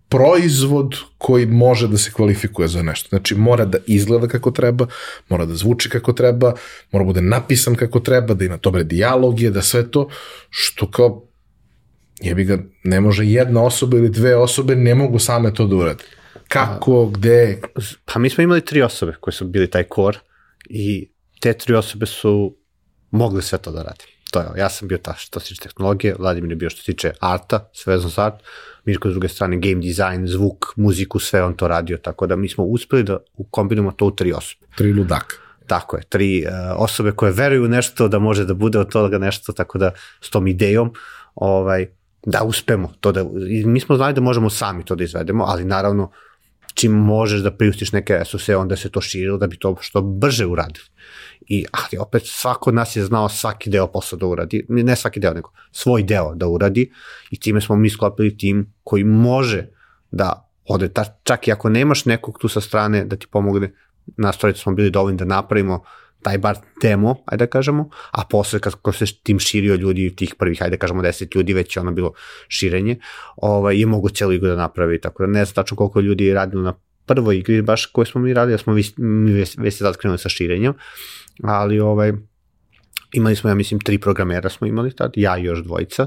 proizvod 0.09 0.95
koji 1.19 1.47
može 1.47 1.89
da 1.89 1.97
se 1.97 2.13
kvalifikuje 2.13 2.69
za 2.69 2.83
nešto. 2.83 3.09
Znači, 3.09 3.35
mora 3.35 3.65
da 3.65 3.79
izgleda 3.87 4.29
kako 4.29 4.51
treba, 4.51 4.87
mora 5.29 5.47
da 5.47 5.55
zvuči 5.55 5.91
kako 5.91 6.13
treba, 6.13 6.55
mora 6.93 7.05
da 7.05 7.07
bude 7.07 7.21
napisan 7.21 7.75
kako 7.75 8.01
treba, 8.01 8.35
da 8.35 8.45
ima 8.45 8.57
dobre 8.57 8.85
dijalogije, 8.85 9.51
da 9.51 9.63
sve 9.63 9.91
to, 9.91 10.09
što 10.51 10.91
kao, 10.91 11.25
jebi 12.21 12.45
ga, 12.45 12.59
ne 12.85 13.01
može 13.01 13.27
jedna 13.27 13.63
osoba 13.63 13.97
ili 13.97 14.09
dve 14.09 14.37
osobe, 14.37 14.77
ne 14.77 14.95
mogu 14.95 15.19
same 15.19 15.55
to 15.55 15.67
da 15.67 15.77
urade. 15.77 16.05
Kako, 16.49 17.03
A, 17.03 17.11
gde? 17.13 17.61
Pa 18.05 18.19
mi 18.19 18.31
smo 18.31 18.45
imali 18.45 18.65
tri 18.65 18.83
osobe 18.83 19.13
koje 19.21 19.35
su 19.35 19.45
bili 19.45 19.71
taj 19.71 19.85
kor 19.85 20.19
i 20.65 21.11
te 21.41 21.53
tri 21.53 21.75
osobe 21.75 22.07
su 22.07 22.57
mogli 23.11 23.43
sve 23.43 23.59
to 23.59 23.73
da 23.73 23.83
radi 23.83 24.05
to 24.31 24.41
je, 24.41 24.47
ja 24.57 24.69
sam 24.69 24.89
bio 24.89 24.99
ta 24.99 25.15
što 25.15 25.41
se 25.41 25.49
tiče 25.49 25.63
tehnologije, 25.63 26.15
Vladimir 26.19 26.51
je 26.51 26.57
bio 26.57 26.71
što 26.71 26.81
se 26.81 26.93
tiče 26.93 27.13
arta, 27.21 27.71
sve 27.73 27.95
vezano 27.95 28.11
za 28.11 28.25
art, 28.25 28.35
Mirko 28.85 29.11
s 29.11 29.13
druge 29.13 29.29
strane 29.29 29.57
game 29.57 29.87
design, 29.87 30.27
zvuk, 30.27 30.67
muziku, 30.77 31.19
sve 31.19 31.43
on 31.45 31.55
to 31.55 31.69
radio, 31.69 31.97
tako 31.97 32.27
da 32.27 32.37
mi 32.37 32.49
smo 32.49 32.65
uspeli 32.65 33.03
da 33.03 33.19
kombinujemo 33.51 33.93
to 33.93 34.07
u 34.07 34.11
tri 34.11 34.33
osobe. 34.33 34.67
Tri 34.77 34.93
ludaka. 34.93 35.37
Tako 35.67 35.97
je, 35.97 36.03
tri 36.09 36.45
uh, 36.47 36.53
osobe 36.77 37.13
koje 37.13 37.33
veruju 37.33 37.65
u 37.65 37.69
nešto 37.69 38.09
da 38.09 38.19
može 38.19 38.45
da 38.45 38.55
bude 38.55 38.79
od 38.79 38.93
toga 38.93 39.19
nešto, 39.19 39.53
tako 39.53 39.79
da 39.79 39.91
s 40.21 40.31
tom 40.31 40.47
idejom 40.47 40.93
ovaj, 41.35 41.87
da 42.27 42.43
uspemo 42.45 42.93
to 43.01 43.13
da, 43.13 43.25
mi 43.65 43.81
smo 43.81 43.97
znali 43.97 44.15
da 44.15 44.21
možemo 44.21 44.51
sami 44.51 44.85
to 44.85 44.95
da 44.95 45.05
izvedemo, 45.05 45.45
ali 45.45 45.65
naravno 45.65 46.11
čim 46.75 46.93
možeš 46.93 47.41
da 47.41 47.51
priustiš 47.51 47.93
neke 47.93 48.21
SOS, 48.25 48.49
onda 48.49 48.77
se 48.77 48.91
to 48.91 49.01
širilo 49.01 49.39
da 49.39 49.47
bi 49.47 49.59
to 49.59 49.77
što 49.81 50.03
brže 50.03 50.47
uradili. 50.47 50.87
I, 51.49 51.65
ali 51.73 51.99
opet 51.99 52.23
svako 52.25 52.71
od 52.71 52.75
nas 52.75 52.97
je 52.97 53.05
znao 53.05 53.29
svaki 53.29 53.71
deo 53.71 53.87
posla 53.87 54.19
da 54.19 54.27
uradi, 54.27 54.67
ne 54.69 54.97
svaki 54.97 55.21
deo, 55.21 55.35
nego 55.35 55.51
svoj 55.73 56.03
deo 56.03 56.35
da 56.35 56.47
uradi. 56.49 56.93
I 57.31 57.41
time 57.41 57.61
smo 57.61 57.77
mi 57.77 57.91
sklopili 57.91 58.37
tim 58.37 58.73
koji 58.83 59.05
može 59.05 59.67
da 60.11 60.51
ode, 60.65 60.89
ta, 60.89 61.05
čak 61.23 61.49
i 61.49 61.53
ako 61.53 61.69
nemaš 61.69 62.05
nekog 62.05 62.39
tu 62.41 62.49
sa 62.49 62.61
strane 62.61 63.05
da 63.05 63.17
ti 63.17 63.27
pomogne, 63.31 63.73
nastrojiti 64.17 64.61
smo 64.61 64.75
bili 64.75 64.91
dovoljni 64.91 65.19
da 65.19 65.25
napravimo 65.25 65.83
taj 66.23 66.39
bar 66.39 66.57
demo, 66.83 67.17
ajde 67.27 67.47
da 67.47 67.51
kažemo, 67.51 67.91
a 68.11 68.25
posle 68.31 68.61
kad 68.61 68.75
se 68.95 69.05
tim 69.23 69.39
širio 69.39 69.75
ljudi, 69.75 70.17
tih 70.17 70.35
prvih, 70.39 70.63
ajde 70.63 70.77
da 70.77 70.81
kažemo 70.81 71.03
10 71.03 71.37
ljudi, 71.37 71.55
već 71.55 71.77
je 71.77 71.81
ono 71.81 71.93
bilo 71.93 72.13
širenje, 72.49 72.99
ovaj, 73.37 73.79
je 73.81 73.87
mogu 73.87 74.09
cijelu 74.09 74.33
igru 74.33 74.49
da 74.49 74.57
napravi, 74.57 75.01
tako 75.01 75.23
da 75.23 75.33
ne 75.33 75.45
znam 75.45 75.55
tačno 75.55 75.77
koliko 75.77 76.01
ljudi 76.01 76.25
je 76.25 76.35
radilo 76.35 76.63
na 76.63 76.75
prvoj 77.07 77.39
igri 77.39 77.63
baš 77.63 77.87
koje 77.87 78.07
smo 78.07 78.21
mi 78.21 78.35
radili, 78.35 78.55
da 78.55 78.59
smo 78.59 78.75
mi 78.97 79.33
već, 79.33 79.57
već 79.59 79.79
sad 79.79 79.97
krenuli 79.97 80.19
sa 80.19 80.29
širenjem, 80.29 80.75
ali 81.43 81.81
ovaj, 81.81 82.13
imali 83.13 83.37
smo, 83.37 83.51
ja 83.51 83.55
mislim, 83.55 83.81
tri 83.81 83.99
programera 83.99 84.49
smo 84.49 84.67
imali 84.67 84.97
tad, 84.97 85.13
ja 85.17 85.39
i 85.39 85.45
još 85.45 85.63
dvojica, 85.63 86.07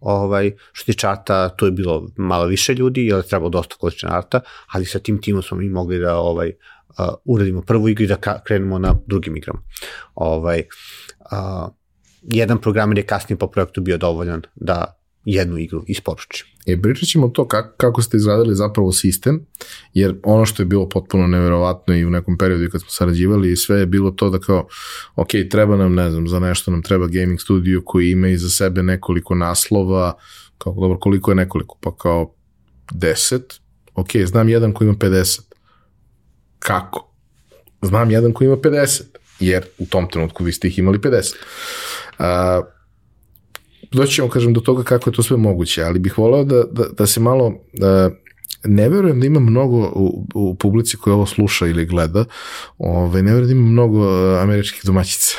ovaj, 0.00 0.52
što 0.72 0.92
tiče 0.92 1.06
arta, 1.08 1.48
tu 1.48 1.66
je 1.66 1.72
bilo 1.72 2.08
malo 2.16 2.46
više 2.46 2.74
ljudi, 2.74 3.06
jer 3.06 3.16
je 3.16 3.28
trebalo 3.28 3.50
dosta 3.50 3.76
količina 3.76 4.18
arta, 4.18 4.40
ali 4.72 4.84
sa 4.84 4.98
tim 4.98 5.20
timom 5.20 5.42
smo 5.42 5.56
mi 5.56 5.68
mogli 5.68 5.98
da 5.98 6.16
ovaj, 6.16 6.52
uh, 6.88 7.14
uradimo 7.24 7.62
prvu 7.62 7.88
igru 7.88 8.04
i 8.04 8.06
da 8.06 8.42
krenemo 8.44 8.78
na 8.78 8.94
drugim 9.06 9.36
igrama. 9.36 9.60
Ovaj, 10.14 10.62
uh, 11.32 11.70
jedan 12.22 12.60
programer 12.60 12.98
je 12.98 13.06
kasnije 13.06 13.38
po 13.38 13.46
projektu 13.46 13.80
bio 13.80 13.98
dovoljan 13.98 14.42
da 14.54 14.98
jednu 15.24 15.58
igru 15.58 15.84
isporuči. 15.86 16.44
E, 16.68 16.82
pričat 16.82 17.08
ćemo 17.08 17.28
to 17.28 17.48
kako, 17.48 17.76
kako 17.76 18.02
ste 18.02 18.16
izgradili 18.16 18.54
zapravo 18.54 18.92
sistem, 18.92 19.46
jer 19.94 20.16
ono 20.22 20.46
što 20.46 20.62
je 20.62 20.66
bilo 20.66 20.88
potpuno 20.88 21.26
neverovatno 21.26 21.96
i 21.96 22.04
u 22.04 22.10
nekom 22.10 22.38
periodu 22.38 22.68
kad 22.72 22.80
smo 22.80 22.90
sarađivali, 22.90 23.56
sve 23.56 23.78
je 23.80 23.86
bilo 23.86 24.10
to 24.10 24.30
da 24.30 24.38
kao, 24.38 24.66
ok, 25.16 25.28
treba 25.50 25.76
nam, 25.76 25.94
ne 25.94 26.10
znam, 26.10 26.28
za 26.28 26.38
nešto 26.38 26.70
nam 26.70 26.82
treba 26.82 27.06
gaming 27.06 27.40
studio 27.40 27.82
koji 27.84 28.10
ima 28.10 28.28
iza 28.28 28.48
sebe 28.48 28.82
nekoliko 28.82 29.34
naslova, 29.34 30.14
kao, 30.58 30.74
dobro, 30.80 30.98
koliko 30.98 31.30
je 31.30 31.34
nekoliko? 31.34 31.78
Pa 31.80 31.96
kao 31.96 32.34
10, 32.92 33.60
ok, 33.94 34.10
znam 34.24 34.48
jedan 34.48 34.72
koji 34.72 34.88
ima 34.88 34.96
50. 34.96 35.40
Kako? 36.58 37.14
Znam 37.82 38.10
jedan 38.10 38.32
koji 38.32 38.46
ima 38.46 38.56
50, 38.56 39.02
jer 39.40 39.64
u 39.78 39.86
tom 39.86 40.08
trenutku 40.10 40.44
vi 40.44 40.52
ste 40.52 40.68
ih 40.68 40.78
imali 40.78 40.98
50. 40.98 41.34
Uh, 42.18 42.24
doći 43.92 44.14
ćemo, 44.14 44.28
kažem, 44.28 44.52
do 44.52 44.60
toga 44.60 44.82
kako 44.82 45.10
je 45.10 45.14
to 45.14 45.22
sve 45.22 45.36
moguće, 45.36 45.82
ali 45.82 45.98
bih 45.98 46.18
voleo 46.18 46.44
da, 46.44 46.64
da, 46.70 46.84
da 46.98 47.06
se 47.06 47.20
malo, 47.20 47.54
da, 47.72 48.10
ne 48.64 48.88
verujem 48.88 49.20
da 49.20 49.26
ima 49.26 49.40
mnogo 49.40 49.92
u, 49.94 50.26
u 50.34 50.54
publici 50.54 50.96
koja 50.96 51.14
ovo 51.14 51.26
sluša 51.26 51.66
ili 51.66 51.86
gleda, 51.86 52.24
ovaj, 52.78 53.22
ne 53.22 53.34
verujem 53.34 53.46
da 53.46 53.52
ima 53.52 53.70
mnogo 53.70 53.98
uh, 53.98 54.42
američkih 54.42 54.80
domaćica. 54.84 55.36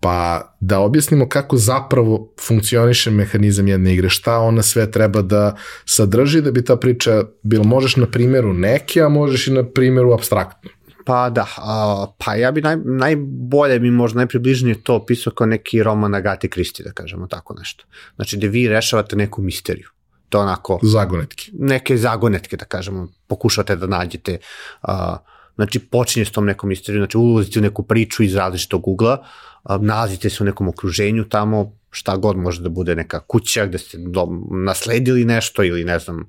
Pa 0.00 0.54
da 0.60 0.80
objasnimo 0.80 1.28
kako 1.28 1.56
zapravo 1.56 2.34
funkcioniše 2.40 3.10
mehanizam 3.10 3.68
jedne 3.68 3.94
igre, 3.94 4.08
šta 4.08 4.38
ona 4.38 4.62
sve 4.62 4.90
treba 4.90 5.22
da 5.22 5.56
sadrži 5.84 6.40
da 6.40 6.50
bi 6.50 6.64
ta 6.64 6.76
priča 6.76 7.22
bila, 7.42 7.64
možeš 7.64 7.96
na 7.96 8.06
primjeru 8.06 8.52
neke, 8.52 9.00
a 9.00 9.08
možeš 9.08 9.46
i 9.46 9.52
na 9.52 9.64
primjeru 9.64 10.12
abstraktno. 10.12 10.70
Pa 11.04 11.30
da, 11.30 11.46
a, 11.56 12.06
pa 12.18 12.34
ja 12.34 12.52
bi 12.52 12.60
naj, 12.60 12.76
najbolje 12.76 13.78
mi 13.78 13.90
možda 13.90 14.16
najpribližnije 14.16 14.82
to 14.82 14.94
opisao 14.94 15.32
kao 15.32 15.46
neki 15.46 15.82
roman 15.82 16.14
Agate 16.14 16.48
Kristi, 16.48 16.82
da 16.82 16.92
kažemo 16.92 17.26
tako 17.26 17.54
nešto. 17.58 17.84
Znači, 18.16 18.36
gde 18.36 18.48
vi 18.48 18.68
rešavate 18.68 19.16
neku 19.16 19.42
misteriju. 19.42 19.88
To 20.28 20.40
onako... 20.40 20.78
Zagonetke. 20.82 21.50
Neke 21.52 21.96
zagonetke, 21.96 22.56
da 22.56 22.64
kažemo, 22.64 23.08
pokušate 23.26 23.76
da 23.76 23.86
nađete... 23.86 24.38
A, 24.82 25.16
znači, 25.54 25.78
počinje 25.78 26.24
s 26.24 26.30
tom 26.30 26.46
nekom 26.46 26.68
misterijom, 26.68 27.00
znači 27.00 27.18
ulazite 27.18 27.58
u 27.58 27.62
neku 27.62 27.82
priču 27.82 28.22
iz 28.22 28.34
različitog 28.34 28.88
ugla, 28.88 29.26
a, 29.62 29.78
nalazite 29.78 30.30
se 30.30 30.42
u 30.42 30.46
nekom 30.46 30.68
okruženju 30.68 31.24
tamo, 31.28 31.72
šta 31.94 32.16
god 32.16 32.36
može 32.36 32.62
da 32.62 32.68
bude 32.68 32.94
neka 32.94 33.20
kuća 33.20 33.66
gde 33.66 33.78
ste 33.78 33.98
dom, 33.98 34.46
nasledili 34.50 35.24
nešto 35.24 35.64
ili 35.64 35.84
ne 35.84 35.98
znam, 35.98 36.26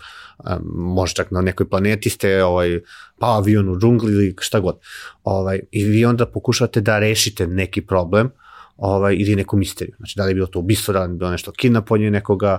može 0.76 1.14
čak 1.14 1.32
na 1.32 1.42
nekoj 1.42 1.70
planeti 1.70 2.10
ste 2.10 2.44
ovaj, 2.44 2.80
pa 3.20 3.28
avion 3.28 3.70
u 3.70 3.80
džungli 3.80 4.14
ili 4.14 4.36
šta 4.40 4.60
god. 4.60 4.80
Ovaj, 5.24 5.60
I 5.72 5.84
vi 5.84 6.06
onda 6.06 6.26
pokušavate 6.26 6.82
da 6.82 7.00
rešite 7.00 7.48
neki 7.48 7.82
problem 7.82 8.30
ovaj, 8.78 9.16
ili 9.20 9.36
neku 9.36 9.58
misteriju. 9.58 9.96
Znači, 9.98 10.14
da 10.18 10.26
li 10.26 10.32
je 10.32 10.36
bilo 10.36 10.48
to 10.48 10.60
ubistvo, 10.60 10.94
da 10.94 11.04
li 11.04 11.14
je 11.14 11.18
bilo 11.18 11.32
nešto 11.32 11.52
kidnaponje 11.52 12.12
nekoga, 12.12 12.58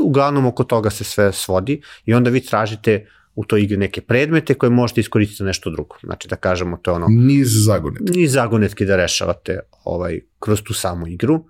uglavnom 0.00 0.46
oko 0.46 0.64
toga 0.64 0.90
se 0.90 1.04
sve 1.04 1.32
svodi 1.32 1.82
i 2.04 2.14
onda 2.14 2.30
vi 2.30 2.40
tražite 2.40 3.06
u 3.34 3.44
toj 3.44 3.62
igri 3.62 3.76
neke 3.76 4.00
predmete 4.00 4.54
koje 4.54 4.70
možete 4.70 5.00
iskoristiti 5.00 5.38
za 5.38 5.44
nešto 5.44 5.70
drugo. 5.70 5.96
Znači 6.02 6.28
da 6.28 6.36
kažemo 6.36 6.76
to 6.76 6.90
je 6.90 6.94
ono... 6.94 7.06
Niz 7.08 7.48
zagonetki. 7.64 8.18
Niz 8.18 8.32
zagonetki 8.32 8.84
da 8.84 8.96
rešavate 8.96 9.58
ovaj, 9.84 10.20
kroz 10.38 10.62
tu 10.62 10.74
samu 10.74 11.06
igru 11.06 11.44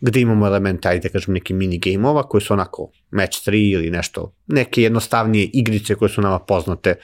gde 0.00 0.20
imamo 0.20 0.46
elemente, 0.46 0.88
ajde 0.88 1.08
da 1.08 1.12
kažem, 1.12 1.34
neki 1.34 1.54
mini 1.54 1.78
game-ova 1.78 2.22
koji 2.22 2.40
su 2.40 2.52
onako 2.52 2.90
match 3.10 3.48
3 3.48 3.72
ili 3.72 3.90
nešto, 3.90 4.34
neke 4.46 4.82
jednostavnije 4.82 5.50
igrice 5.52 5.94
koje 5.94 6.08
su 6.08 6.20
nama 6.20 6.38
poznate, 6.38 6.94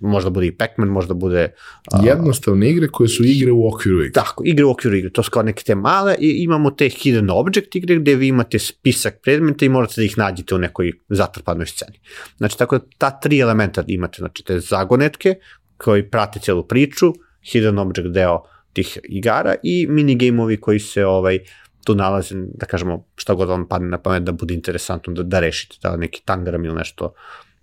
možda 0.00 0.30
bude 0.30 0.46
i 0.46 0.56
Pac-Man, 0.56 0.88
možda 0.88 1.14
bude... 1.14 1.54
Uh, 1.92 2.06
Jednostavne 2.06 2.70
igre 2.70 2.88
koje 2.88 3.08
su 3.08 3.24
igre 3.24 3.52
u 3.52 3.68
okviru 3.68 4.00
igre. 4.00 4.12
Tako, 4.12 4.42
igre 4.46 4.64
u 4.64 4.70
okviru 4.70 4.96
igre, 4.96 5.10
to 5.10 5.22
su 5.22 5.30
kao 5.30 5.42
neke 5.42 5.62
te 5.62 5.74
male 5.74 6.16
i 6.18 6.42
imamo 6.42 6.70
te 6.70 6.88
hidden 6.88 7.30
object 7.30 7.76
igre 7.76 7.96
gde 7.96 8.14
vi 8.14 8.28
imate 8.28 8.58
spisak 8.58 9.20
predmeta 9.22 9.64
i 9.64 9.68
morate 9.68 9.94
da 9.96 10.04
ih 10.04 10.18
nađete 10.18 10.54
u 10.54 10.58
nekoj 10.58 10.92
zatrpanoj 11.08 11.66
sceni. 11.66 12.00
Znači, 12.36 12.58
tako 12.58 12.78
da 12.78 12.84
ta 12.98 13.10
tri 13.20 13.38
elementa 13.38 13.84
imate, 13.86 14.16
znači 14.18 14.44
te 14.44 14.60
zagonetke 14.60 15.34
koji 15.76 16.10
prate 16.10 16.40
celu 16.40 16.66
priču, 16.68 17.12
hidden 17.52 17.78
object 17.78 18.08
deo 18.08 18.42
tih 18.72 18.98
igara 19.04 19.54
i 19.62 19.86
minigameovi 19.86 20.56
koji 20.56 20.78
se 20.78 21.06
ovaj, 21.06 21.38
tu 21.84 21.94
nalaze, 21.94 22.34
da 22.34 22.66
kažemo, 22.66 23.04
šta 23.16 23.34
god 23.34 23.48
vam 23.48 23.68
padne 23.68 23.88
na 23.88 23.98
pamet 23.98 24.22
da 24.22 24.32
bude 24.32 24.54
interesantno 24.54 25.12
da, 25.12 25.22
da 25.22 25.40
rešite, 25.40 25.76
da 25.82 25.96
neki 25.96 26.22
tangram 26.24 26.64
ili 26.64 26.74
nešto, 26.74 27.12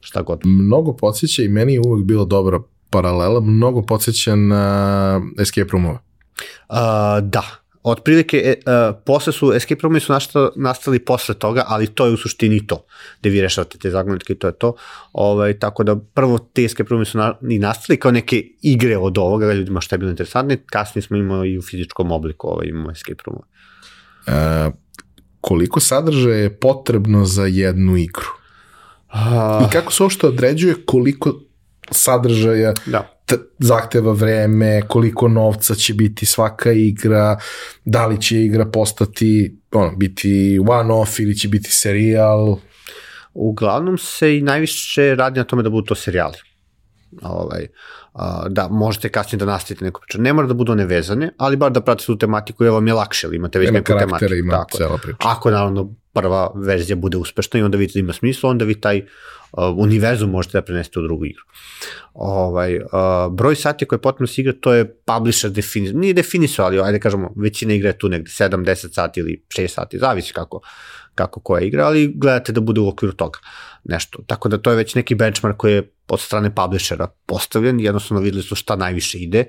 šta 0.02 0.22
god. 0.22 0.42
Mnogo 0.46 0.96
podsjeća 0.96 1.44
i 1.44 1.48
meni 1.48 1.74
je 1.74 1.82
uvek 1.86 2.04
bilo 2.06 2.26
dobra 2.26 2.60
paralela, 2.90 3.40
mnogo 3.40 3.82
podsjeća 3.82 4.36
na 4.36 5.22
escape 5.40 5.70
roomove. 5.72 6.00
Uh, 6.70 6.78
da, 7.22 7.44
otprilike, 7.84 8.38
e, 8.38 8.56
uh, 8.66 8.96
posle 9.06 9.34
su, 9.34 9.54
escape 9.54 9.82
roomi 9.82 10.00
su 10.00 10.14
nastali, 10.14 10.50
nastali 10.56 11.00
posle 11.00 11.36
toga, 11.36 11.64
ali 11.68 11.88
to 11.88 12.06
je 12.06 12.14
u 12.14 12.18
suštini 12.18 12.68
to, 12.68 12.86
gde 13.20 13.30
vi 13.30 13.42
rešavate 13.42 13.78
te 13.78 13.92
zagonetke 13.92 14.34
i 14.34 14.40
to 14.40 14.48
je 14.48 14.54
to. 14.54 14.74
Ovaj, 15.14 15.60
tako 15.60 15.84
da 15.84 15.96
prvo 15.96 16.38
te 16.38 16.66
escape 16.66 16.90
roomi 16.90 17.06
su 17.06 17.18
na, 17.18 17.34
i 17.50 17.60
nastali 17.60 18.00
kao 18.00 18.12
neke 18.12 18.44
igre 18.62 18.98
od 18.98 19.18
ovoga, 19.18 19.54
ljudima 19.54 19.82
šta 19.82 19.96
je 19.96 19.98
bilo 19.98 20.12
interesantno, 20.12 20.56
kasnije 20.66 21.04
smo 21.04 21.18
imali 21.18 21.52
i 21.52 21.58
u 21.58 21.62
fizičkom 21.62 22.12
obliku 22.12 22.48
ovaj, 22.48 22.68
imamo 22.68 22.92
escape 22.92 23.24
roomove. 23.26 23.48
Uh, 24.28 24.74
koliko 25.42 25.80
sadržaja 25.80 26.36
je 26.36 26.60
potrebno 26.60 27.26
za 27.26 27.46
jednu 27.46 27.98
igru? 27.98 28.41
Uh, 29.14 29.68
I 29.68 29.72
kako 29.72 29.94
se 29.94 30.04
uopšte 30.04 30.28
određuje 30.28 30.76
koliko 30.86 31.40
sadržaja 31.92 32.74
da. 32.86 33.22
zahteva 33.60 34.12
vreme, 34.12 34.82
koliko 34.88 35.28
novca 35.28 35.76
će 35.76 35.94
biti 35.94 36.26
svaka 36.26 36.72
igra, 36.72 37.40
da 37.86 38.08
li 38.08 38.22
će 38.22 38.44
igra 38.46 38.66
postati, 38.66 39.58
ono, 39.72 39.96
biti 39.96 40.60
one-off 40.60 41.22
ili 41.22 41.38
će 41.38 41.48
biti 41.48 41.72
serijal? 41.72 42.58
Uglavnom 43.34 43.98
se 43.98 44.38
i 44.38 44.42
najviše 44.42 45.16
radi 45.16 45.40
na 45.40 45.44
tome 45.44 45.64
da 45.64 45.70
budu 45.70 45.88
to 45.88 45.96
serijali. 45.96 46.38
Ovaj, 47.22 47.68
a, 48.14 48.46
da 48.50 48.68
možete 48.68 49.10
kasnije 49.10 49.40
da 49.40 49.46
nastavite 49.46 49.86
neku 49.86 50.02
priču. 50.02 50.22
Ne 50.22 50.34
mora 50.34 50.48
da 50.48 50.54
budu 50.54 50.76
nevezane, 50.76 51.34
ali 51.38 51.58
bar 51.58 51.72
da 51.72 51.82
pratite 51.82 52.06
tu 52.06 52.18
tematiku 52.18 52.64
jer 52.64 52.74
vam 52.74 52.88
je 52.88 52.94
lakše, 52.94 53.28
ali 53.28 53.36
imate 53.36 53.60
već 53.60 53.70
Ima 53.70 53.78
neku 53.78 53.94
tematiku. 54.00 54.34
Ima 54.34 54.54
Tako. 54.54 54.78
cela 54.78 54.98
priča. 54.98 55.18
Ako 55.20 55.52
naravno 55.52 55.94
prva 56.14 56.52
verzija 56.56 56.96
bude 56.96 57.18
uspešna 57.18 57.60
i 57.60 57.64
onda 57.64 57.78
vidite 57.78 58.00
da 58.00 58.04
ima 58.04 58.14
smisla, 58.14 58.50
onda 58.50 58.66
vi 58.66 58.82
taj 58.82 58.98
uh, 58.98 59.64
univerzum 59.78 60.30
možete 60.30 60.58
da 60.58 60.62
prenesete 60.62 61.00
u 61.00 61.04
drugu 61.04 61.26
igru. 61.26 61.44
Ovaj, 62.14 62.78
uh, 62.78 62.84
broj 63.32 63.56
sati 63.56 63.86
koje 63.86 63.98
je 63.98 64.02
potrebno 64.02 64.28
se 64.28 64.42
igra, 64.42 64.54
to 64.62 64.74
je 64.74 64.96
publisher 65.06 65.52
definisao, 65.52 66.00
nije 66.00 66.14
definisao, 66.14 66.66
ali 66.66 66.82
ajde 66.82 67.00
kažemo, 67.00 67.34
većina 67.38 67.74
igra 67.74 67.90
je 67.90 67.98
tu 67.98 68.10
negde 68.10 68.30
7-10 68.30 68.94
sati 68.94 69.20
ili 69.20 69.44
6 69.58 69.68
sati, 69.68 70.00
zavisi 70.00 70.34
kako, 70.34 70.60
kako 71.16 71.40
koja 71.40 71.62
igra, 71.62 71.86
ali 71.86 72.14
gledate 72.16 72.52
da 72.52 72.62
bude 72.62 72.82
u 72.82 72.88
okviru 72.88 73.14
toga 73.14 73.40
nešto. 73.84 74.24
Tako 74.28 74.50
da 74.50 74.58
to 74.58 74.70
je 74.70 74.76
već 74.76 74.96
neki 74.96 75.16
benchmark 75.16 75.58
koji 75.58 75.74
je 75.74 75.92
od 76.08 76.20
strane 76.20 76.56
publishera 76.56 77.08
postavljen, 77.26 77.80
jednostavno 77.80 78.22
videli 78.22 78.44
su 78.44 78.56
šta 78.56 78.76
najviše 78.76 79.18
ide 79.18 79.46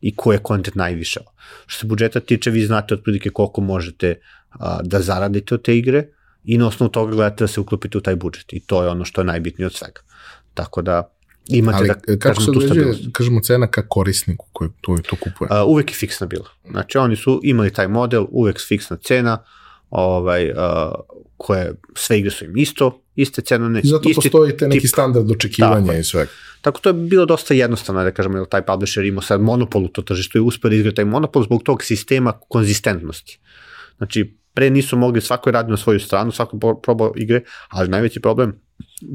i 0.00 0.16
ko 0.16 0.32
je 0.32 0.38
kontent 0.38 0.76
najviše. 0.76 1.20
Što 1.66 1.80
se 1.80 1.86
budžeta 1.86 2.20
tiče, 2.20 2.50
vi 2.50 2.66
znate 2.66 2.94
otprilike 2.94 3.30
koliko 3.30 3.60
možete 3.60 4.20
a, 4.50 4.78
da 4.82 5.00
zaradite 5.00 5.54
od 5.54 5.62
te 5.62 5.76
igre 5.76 6.06
i 6.44 6.58
na 6.58 6.66
osnovu 6.66 6.90
toga 6.90 7.14
gledate 7.14 7.44
da 7.44 7.48
se 7.48 7.60
uklopite 7.60 7.98
u 7.98 8.00
taj 8.00 8.16
budžet 8.16 8.52
i 8.52 8.60
to 8.60 8.82
je 8.82 8.88
ono 8.88 9.04
što 9.04 9.20
je 9.20 9.24
najbitnije 9.24 9.66
od 9.66 9.74
svega. 9.74 10.00
Tako 10.54 10.82
da 10.82 11.10
imate 11.48 11.78
Ali, 11.78 11.88
da 11.88 11.94
kako 11.94 12.18
kažemo, 12.18 12.44
se 12.44 12.50
određuje, 12.50 13.10
kažemo, 13.12 13.40
cena 13.40 13.66
ka 13.66 13.88
korisniku 13.88 14.46
koji 14.52 14.70
to, 14.80 14.98
to 15.10 15.16
kupuje? 15.16 15.48
A, 15.50 15.64
uvek 15.64 15.90
je 15.90 15.94
fiksna 15.94 16.26
bila. 16.26 16.48
Znači, 16.70 16.98
oni 16.98 17.16
su 17.16 17.40
imali 17.42 17.72
taj 17.72 17.88
model, 17.88 18.26
uvek 18.30 18.60
fiksna 18.68 18.96
cena, 18.96 19.44
ovaj, 19.90 20.50
uh, 20.50 20.56
koje 21.36 21.74
sve 21.94 22.18
igre 22.18 22.30
su 22.30 22.44
im 22.44 22.56
isto, 22.56 23.02
iste 23.14 23.42
cenovne. 23.42 23.80
I 23.84 23.88
zato 23.88 24.08
isti 24.08 24.14
postoji 24.14 24.56
te 24.56 24.68
neki 24.68 24.80
tip. 24.80 24.90
standard 24.90 25.30
očekivanja 25.30 25.86
tako, 25.86 25.98
i 25.98 26.04
sve. 26.04 26.26
Tako 26.60 26.80
to 26.80 26.88
je 26.88 26.92
bilo 26.92 27.26
dosta 27.26 27.54
jednostavno, 27.54 28.04
da 28.04 28.10
kažem, 28.10 28.36
jer 28.36 28.46
taj 28.46 28.62
publisher 28.62 29.04
imao 29.04 29.22
sad 29.22 29.40
monopol 29.40 29.84
u 29.84 29.88
to 29.88 30.02
tržištu 30.02 30.38
i 30.38 30.40
uspio 30.40 30.70
da 30.70 30.76
izgleda 30.76 30.94
taj 30.94 31.04
monopol 31.04 31.44
zbog 31.44 31.62
tog 31.62 31.82
sistema 31.82 32.32
konzistentnosti. 32.48 33.38
Znači, 33.96 34.36
pre 34.54 34.70
nisu 34.70 34.96
mogli, 34.96 35.20
svako 35.20 35.48
je 35.48 35.52
radio 35.52 35.70
na 35.70 35.76
svoju 35.76 36.00
stranu, 36.00 36.32
svako 36.32 36.80
probao 36.82 37.12
igre, 37.16 37.42
ali 37.68 37.88
najveći 37.88 38.20
problem 38.20 38.60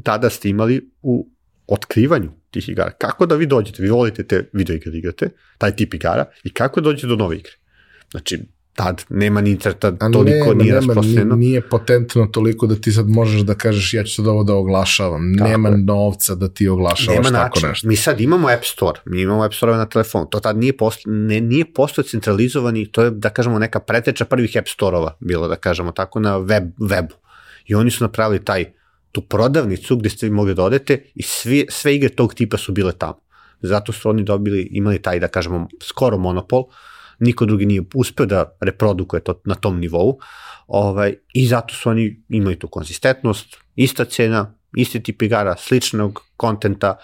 tada 0.04 0.30
ste 0.30 0.48
imali 0.48 0.90
u 1.02 1.28
otkrivanju 1.66 2.30
tih 2.50 2.68
igara. 2.68 2.90
Kako 2.90 3.26
da 3.26 3.34
vi 3.34 3.46
dođete, 3.46 3.82
vi 3.82 3.88
volite 3.88 4.26
te 4.26 4.50
video 4.52 4.76
igre 4.76 4.90
da 4.90 4.98
igrate, 4.98 5.28
taj 5.58 5.76
tip 5.76 5.94
igara, 5.94 6.24
i 6.44 6.52
kako 6.52 6.80
dođete 6.80 7.06
do 7.06 7.16
nove 7.16 7.36
igre. 7.36 7.52
Znači, 8.10 8.38
tad 8.84 9.04
nema 9.08 9.40
ni 9.40 9.50
interta, 9.50 9.96
toliko 10.12 10.54
nije 10.54 10.74
rasprostljeno. 10.74 11.36
Nije 11.36 11.60
potentno 11.60 12.26
toliko 12.26 12.66
da 12.66 12.74
ti 12.74 12.92
sad 12.92 13.08
možeš 13.08 13.40
da 13.40 13.54
kažeš 13.54 13.94
ja 13.94 14.04
ću 14.04 14.14
sad 14.14 14.26
ovo 14.26 14.44
da 14.44 14.54
oglašavam. 14.54 15.34
Tako 15.38 15.50
nema 15.50 15.68
je. 15.68 15.76
novca 15.76 16.34
da 16.34 16.48
ti 16.48 16.68
oglašavaš 16.68 17.16
nema 17.16 17.38
tako 17.38 17.58
način. 17.58 17.68
nešto. 17.68 17.88
Mi 17.88 17.96
sad 17.96 18.20
imamo 18.20 18.48
App 18.48 18.64
Store, 18.64 19.00
mi 19.04 19.20
imamo 19.20 19.44
App 19.44 19.54
Store 19.54 19.76
na 19.76 19.86
telefonu, 19.86 20.26
to 20.26 20.40
tad 20.40 20.56
nije 20.56 20.76
posto, 20.76 21.10
ne, 21.10 21.40
nije 21.40 21.72
posto 21.74 22.02
centralizovani, 22.02 22.86
to 22.86 23.02
je 23.02 23.10
da 23.10 23.30
kažemo 23.30 23.58
neka 23.58 23.80
preteča 23.80 24.24
prvih 24.24 24.56
App 24.58 24.68
Store-ova, 24.68 25.16
bilo 25.20 25.48
da 25.48 25.56
kažemo 25.56 25.92
tako 25.92 26.20
na 26.20 26.36
web, 26.36 26.64
webu. 26.78 27.14
I 27.66 27.74
oni 27.74 27.90
su 27.90 28.04
napravili 28.04 28.44
taj, 28.44 28.64
tu 29.12 29.20
prodavnicu 29.20 29.96
gde 29.96 30.10
ste 30.10 30.30
mogli 30.30 30.54
da 30.54 30.64
odete 30.64 31.02
i 31.14 31.22
svi, 31.22 31.66
sve 31.70 31.94
igre 31.96 32.08
tog 32.08 32.34
tipa 32.34 32.56
su 32.56 32.72
bile 32.72 32.92
tamo. 32.92 33.20
Zato 33.62 33.92
su 33.92 34.10
oni 34.10 34.22
dobili, 34.24 34.68
imali 34.70 35.02
taj, 35.02 35.20
da 35.20 35.28
kažemo, 35.28 35.68
skoro 35.82 36.18
monopol, 36.18 36.64
niko 37.20 37.46
drugi 37.46 37.66
nije 37.66 37.82
uspeo 37.94 38.26
da 38.26 38.56
reprodukuje 38.60 39.20
to 39.20 39.40
na 39.44 39.54
tom 39.54 39.80
nivou, 39.80 40.18
ovaj, 40.66 41.14
i 41.34 41.46
zato 41.46 41.74
su 41.74 41.90
oni 41.90 42.22
imaju 42.28 42.58
tu 42.58 42.68
konzistentnost, 42.68 43.56
ista 43.74 44.04
cena, 44.04 44.54
isti 44.76 45.02
tip 45.02 45.22
igara, 45.22 45.56
sličnog 45.56 46.22
kontenta, 46.36 46.96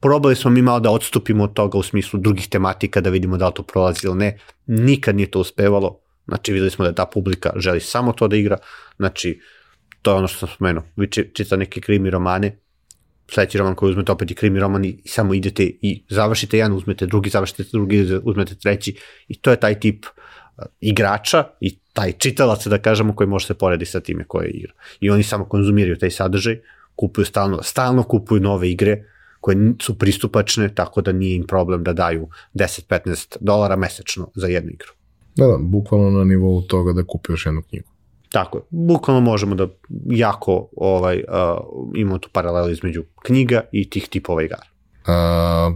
probali 0.00 0.36
smo 0.36 0.50
mi 0.50 0.62
malo 0.62 0.80
da 0.80 0.90
odstupimo 0.90 1.44
od 1.44 1.52
toga 1.54 1.78
u 1.78 1.82
smislu 1.82 2.20
drugih 2.20 2.48
tematika, 2.48 3.00
da 3.00 3.10
vidimo 3.10 3.36
da 3.36 3.46
li 3.46 3.54
to 3.54 3.62
prolazi 3.62 4.06
ili 4.06 4.16
ne, 4.16 4.38
nikad 4.66 5.16
nije 5.16 5.30
to 5.30 5.40
uspevalo, 5.40 6.00
znači 6.28 6.52
videli 6.52 6.70
smo 6.70 6.84
da 6.84 6.92
ta 6.92 7.06
publika 7.06 7.52
želi 7.56 7.80
samo 7.80 8.12
to 8.12 8.28
da 8.28 8.36
igra, 8.36 8.58
znači 8.96 9.40
to 10.02 10.10
je 10.10 10.16
ono 10.16 10.28
što 10.28 10.38
sam 10.38 10.48
spomenuo, 10.54 10.84
vi 10.96 11.10
čita 11.10 11.56
neke 11.56 11.80
krimi 11.80 12.10
romane, 12.10 12.63
sledeći 13.30 13.58
roman 13.58 13.74
koji 13.74 13.90
uzmete 13.90 14.12
opet 14.12 14.30
i 14.30 14.34
krimi 14.34 14.60
roman 14.60 14.84
i 14.84 15.02
samo 15.06 15.34
idete 15.34 15.62
i 15.82 16.04
završite 16.08 16.58
jedan, 16.58 16.72
uzmete 16.72 17.06
drugi, 17.06 17.30
završite 17.30 17.64
drugi, 17.72 18.20
uzmete 18.24 18.54
treći 18.54 18.96
i 19.28 19.38
to 19.38 19.50
je 19.50 19.60
taj 19.60 19.80
tip 19.80 20.06
uh, 20.06 20.10
igrača 20.80 21.44
i 21.60 21.78
taj 21.92 22.12
čitalac, 22.12 22.66
da 22.66 22.78
kažemo, 22.78 23.14
koji 23.14 23.28
može 23.28 23.46
se 23.46 23.54
porediti 23.54 23.90
sa 23.90 24.00
time 24.00 24.24
koje 24.24 24.48
igra. 24.48 24.72
I 25.00 25.10
oni 25.10 25.22
samo 25.22 25.44
konzumiraju 25.44 25.98
taj 25.98 26.10
sadržaj, 26.10 26.60
kupuju 26.96 27.24
stalno, 27.24 27.62
stalno 27.62 28.02
kupuju 28.02 28.40
nove 28.40 28.70
igre 28.70 29.04
koje 29.40 29.74
su 29.82 29.98
pristupačne, 29.98 30.74
tako 30.74 31.02
da 31.02 31.12
nije 31.12 31.36
im 31.36 31.46
problem 31.46 31.84
da 31.84 31.92
daju 31.92 32.28
10-15 32.54 33.36
dolara 33.40 33.76
mesečno 33.76 34.30
za 34.34 34.46
jednu 34.46 34.70
igru. 34.70 34.92
Da, 35.36 35.46
da, 35.46 35.56
bukvalno 35.60 36.10
na 36.10 36.24
nivou 36.24 36.62
toga 36.62 36.92
da 36.92 37.04
kupi 37.04 37.32
još 37.32 37.46
jednu 37.46 37.62
knjigu. 37.62 37.88
Tako 38.34 38.58
je. 38.58 38.62
Bukvalno 38.70 39.20
možemo 39.20 39.54
da 39.54 39.66
jako 40.06 40.68
ovaj, 40.76 41.16
uh, 41.16 41.94
imamo 41.94 42.18
tu 42.18 42.28
paralelu 42.32 42.70
između 42.70 43.04
knjiga 43.22 43.60
i 43.72 43.90
tih 43.90 44.08
tipova 44.08 44.42
igara. 44.42 44.66
Uh, 45.06 45.74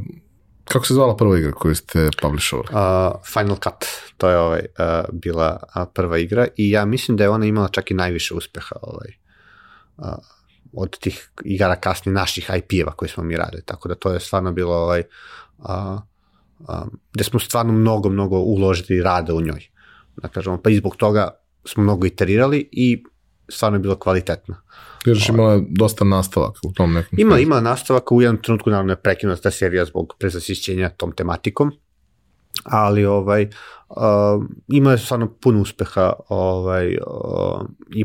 kako 0.65 0.87
se 0.87 0.95
zvala 0.95 1.17
prva 1.17 1.39
igra 1.39 1.53
koju 1.53 1.75
ste 1.75 2.09
publishovali? 2.23 2.69
Uh, 2.71 3.21
Final 3.33 3.57
Cut, 3.57 3.87
to 4.17 4.29
je 4.29 4.39
ovaj, 4.39 4.61
uh, 4.61 5.05
bila 5.13 5.63
prva 5.95 6.19
igra 6.19 6.47
i 6.57 6.71
ja 6.71 6.85
mislim 6.85 7.17
da 7.17 7.25
je 7.25 7.31
ona 7.31 7.47
imala 7.47 7.69
čak 7.69 7.91
i 7.91 7.95
najviše 7.95 8.35
uspeha 8.35 8.77
ovaj, 8.83 9.09
uh, 9.97 10.19
od 10.73 10.99
tih 10.99 11.31
igara 11.45 11.77
kasnije 11.77 12.15
naših 12.15 12.51
IP-eva 12.57 12.93
koje 12.93 13.09
smo 13.09 13.25
mi 13.25 13.37
radili, 13.37 13.63
tako 13.63 13.89
da 13.89 13.95
to 13.95 14.13
je 14.13 14.21
stvarno 14.21 14.53
bilo 14.53 14.75
ovaj, 14.75 15.03
uh, 15.59 16.01
um, 16.59 17.01
gde 17.13 17.25
smo 17.25 17.41
stvarno 17.41 17.73
mnogo, 17.73 18.09
mnogo 18.09 18.39
uložili 18.39 19.03
rada 19.03 19.35
u 19.35 19.41
njoj. 19.41 19.69
Da 20.17 20.29
kažemo, 20.29 20.63
pa 20.63 20.71
i 20.71 20.77
zbog 20.77 20.97
toga 20.97 21.31
smo 21.69 21.83
mnogo 21.83 22.07
iterirali 22.07 22.69
i 22.73 23.05
stvarno 23.49 23.77
je 23.77 23.81
bilo 23.81 23.97
kvalitetno. 23.97 24.55
Kažeš 25.05 25.29
imala 25.29 25.61
dosta 25.69 26.05
nastavaka 26.05 26.61
u 26.65 26.73
tom 26.73 26.93
nekom. 26.93 27.19
Ima, 27.19 27.39
ima 27.39 27.61
nastavaka, 27.61 28.15
u 28.15 28.23
jednom 28.23 28.43
trenutku 28.43 28.71
naravno 28.71 28.93
je 28.93 29.03
prekinuta 29.03 29.43
ta 29.43 29.51
serija 29.51 29.85
zbog 29.85 30.15
prezasišćenja 30.19 30.89
tom 30.89 31.13
tematikom, 31.13 31.73
ali 32.65 33.05
ovaj, 33.05 33.49
uh, 33.89 34.45
ima 34.69 34.91
je 34.91 34.99
stvarno 34.99 35.35
puno 35.41 35.61
uspeha 35.61 36.13
ovaj, 36.29 36.89
uh, 36.89 37.67
i 37.95 38.05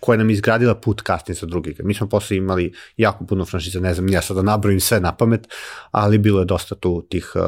koja 0.00 0.16
nam 0.16 0.30
izgradila 0.30 0.74
put 0.74 1.00
kasnije 1.00 1.36
sa 1.36 1.46
drugih. 1.46 1.80
Mi 1.84 1.94
smo 1.94 2.08
posle 2.08 2.36
imali 2.36 2.72
jako 2.96 3.26
puno 3.26 3.44
franšiza, 3.44 3.80
ne 3.80 3.94
znam, 3.94 4.08
ja 4.08 4.22
sad 4.22 4.36
da 4.36 4.42
nabrojim 4.42 4.80
sve 4.80 5.00
na 5.00 5.16
pamet, 5.16 5.48
ali 5.90 6.18
bilo 6.18 6.38
je 6.40 6.44
dosta 6.44 6.74
tu 6.74 7.06
tih 7.10 7.32
uh, 7.34 7.42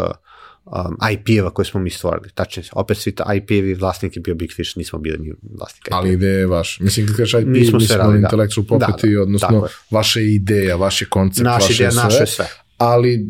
um, 0.64 0.96
IP-eva 1.12 1.50
koje 1.50 1.66
smo 1.66 1.80
mi 1.80 1.90
stvorili. 1.90 2.30
Tačnije, 2.34 2.68
opet 2.72 2.98
svi 2.98 3.12
IP-evi, 3.34 3.74
vlasnik 3.74 4.16
je 4.16 4.20
bio 4.20 4.34
Big 4.34 4.52
Fish, 4.52 4.76
nismo 4.76 4.98
bili 4.98 5.18
ni 5.18 5.32
vlasnik 5.58 5.86
IP. 5.86 5.94
Ali 5.94 6.12
ideja 6.12 6.38
je 6.38 6.46
vaš. 6.46 6.80
Mislim, 6.80 7.06
kad 7.06 7.16
kažeš 7.16 7.42
IP, 7.42 7.48
mi 7.48 7.64
smo, 7.64 7.80
smo 7.80 8.10
da. 8.10 8.16
intellectual 8.16 8.66
property, 8.66 9.10
da, 9.10 9.16
da, 9.16 9.22
odnosno 9.22 9.68
vaša 9.90 10.20
ideja, 10.20 10.76
vaš 10.76 11.02
je 11.02 11.08
koncept, 11.08 11.44
naša 11.44 11.66
vaše 11.66 11.74
ideja, 11.74 11.90
sve. 11.90 12.02
Naše 12.02 12.26
sve 12.26 12.46
ali 12.78 13.26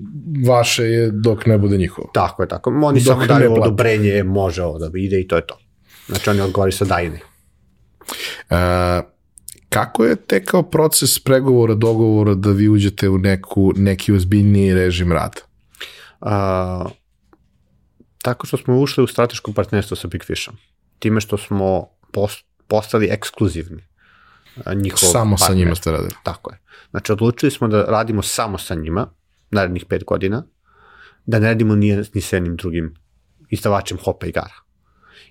vaše 0.46 0.84
je 0.84 1.10
dok 1.10 1.46
ne 1.46 1.58
bude 1.58 1.76
njihovo. 1.76 2.10
Tako 2.14 2.42
je, 2.42 2.48
tako. 2.48 2.80
Oni 2.84 3.00
dok 3.00 3.14
samo 3.14 3.26
daju 3.26 3.52
odobrenje, 3.52 4.22
može 4.22 4.62
ovo 4.62 4.78
da 4.78 4.90
ide 4.94 5.20
i 5.20 5.28
to 5.28 5.36
je 5.36 5.46
to. 5.46 5.58
Znači 6.06 6.30
oni 6.30 6.40
odgovori 6.40 6.72
sa 6.72 6.84
dajne. 6.84 7.20
Uh, 8.50 8.56
kako 9.68 10.04
je 10.04 10.16
tekao 10.16 10.62
proces 10.62 11.18
pregovora, 11.18 11.74
dogovora 11.74 12.34
da 12.34 12.50
vi 12.50 12.68
uđete 12.68 13.08
u 13.08 13.18
neku, 13.18 13.72
neki 13.76 14.12
ozbiljniji 14.12 14.74
režim 14.74 15.12
rada? 15.12 15.40
Uh, 16.20 16.90
tako 18.24 18.46
što 18.46 18.56
smo 18.56 18.80
ušli 18.80 19.04
u 19.04 19.06
strateško 19.06 19.52
partnerstvo 19.52 19.96
sa 19.96 20.08
Big 20.08 20.24
Fishom. 20.24 20.56
Time 20.98 21.20
što 21.20 21.38
smo 21.38 21.88
post, 22.12 22.46
postali 22.68 23.08
ekskluzivni. 23.10 23.82
Njihov 24.74 24.98
samo 24.98 25.36
partner. 25.36 25.48
sa 25.48 25.54
njima 25.54 25.74
ste 25.74 25.90
radili. 25.90 26.14
Tako 26.22 26.52
je. 26.52 26.58
Znači, 26.90 27.12
odlučili 27.12 27.50
smo 27.50 27.68
da 27.68 27.84
radimo 27.84 28.22
samo 28.22 28.58
sa 28.58 28.74
njima, 28.74 29.06
narednih 29.50 29.84
pet 29.88 30.04
godina, 30.04 30.44
da 31.26 31.38
ne 31.38 31.48
radimo 31.48 31.76
ni, 31.76 32.04
ni 32.14 32.20
sa 32.20 32.36
jednim 32.36 32.56
drugim 32.56 32.94
izdavačem 33.50 33.98
hopa 34.04 34.26
igara. 34.26 34.54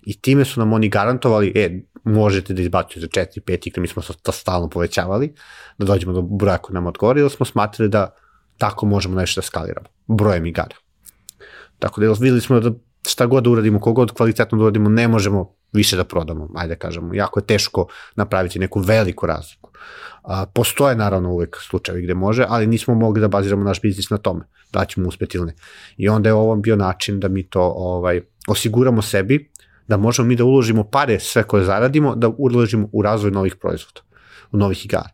I 0.05 0.21
time 0.21 0.45
su 0.45 0.59
nam 0.59 0.73
oni 0.73 0.89
garantovali, 0.89 1.51
e, 1.55 1.81
možete 2.03 2.53
da 2.53 2.61
izbacujete 2.61 3.19
4, 3.19 3.41
5 3.41 3.67
igre, 3.67 3.81
mi 3.81 3.87
smo 3.87 4.01
to 4.21 4.31
stalno 4.31 4.69
povećavali, 4.69 5.33
da 5.77 5.85
dođemo 5.85 6.13
do 6.13 6.21
broja 6.21 6.57
koji 6.57 6.73
nam 6.73 6.87
odgovori, 6.87 7.29
smo 7.29 7.45
smatrali 7.45 7.89
da 7.89 8.15
tako 8.57 8.85
možemo 8.85 9.15
nešto 9.15 9.41
da 9.41 9.45
skaliramo, 9.45 9.87
brojem 10.07 10.45
igara. 10.45 10.75
Tako 11.83 12.01
da 12.01 12.11
videli 12.19 12.41
smo 12.41 12.59
da 12.59 12.71
šta 13.07 13.25
god 13.25 13.43
da 13.43 13.49
uradimo, 13.49 13.79
kogod 13.79 14.11
kvalitetno 14.11 14.57
da 14.57 14.63
uradimo, 14.63 14.89
ne 14.89 15.07
možemo 15.07 15.55
više 15.73 15.97
da 15.97 16.03
prodamo, 16.03 16.49
ajde 16.55 16.75
da 16.75 16.79
kažemo. 16.79 17.13
Jako 17.13 17.39
je 17.39 17.45
teško 17.45 17.87
napraviti 18.15 18.59
neku 18.59 18.79
veliku 18.79 19.25
razliku. 19.27 19.69
A, 20.23 20.45
postoje 20.45 20.95
naravno 20.95 21.31
uvek 21.31 21.57
slučajevi 21.59 22.03
gde 22.03 22.13
može, 22.13 22.45
ali 22.49 22.67
nismo 22.67 22.95
mogli 22.95 23.21
da 23.21 23.27
baziramo 23.27 23.63
naš 23.63 23.81
biznis 23.81 24.09
na 24.09 24.17
tome, 24.17 24.45
da 24.73 24.85
ćemo 24.85 25.07
uspeti 25.07 25.37
ili 25.37 25.45
ne. 25.45 25.53
I 25.97 26.09
onda 26.09 26.29
je 26.29 26.33
ovo 26.33 26.55
bio 26.55 26.75
način 26.75 27.19
da 27.19 27.27
mi 27.27 27.43
to 27.43 27.61
ovaj, 27.75 28.21
osiguramo 28.47 29.01
sebi, 29.01 29.51
da 29.87 29.97
možemo 29.97 30.27
mi 30.27 30.35
da 30.35 30.45
uložimo 30.45 30.83
pare 30.83 31.19
sve 31.19 31.43
koje 31.43 31.65
zaradimo, 31.65 32.15
da 32.15 32.29
uložimo 32.37 32.89
u 32.91 33.01
razvoj 33.01 33.31
novih 33.31 33.55
proizvoda, 33.55 34.01
u 34.51 34.57
novih 34.57 34.85
igara. 34.85 35.09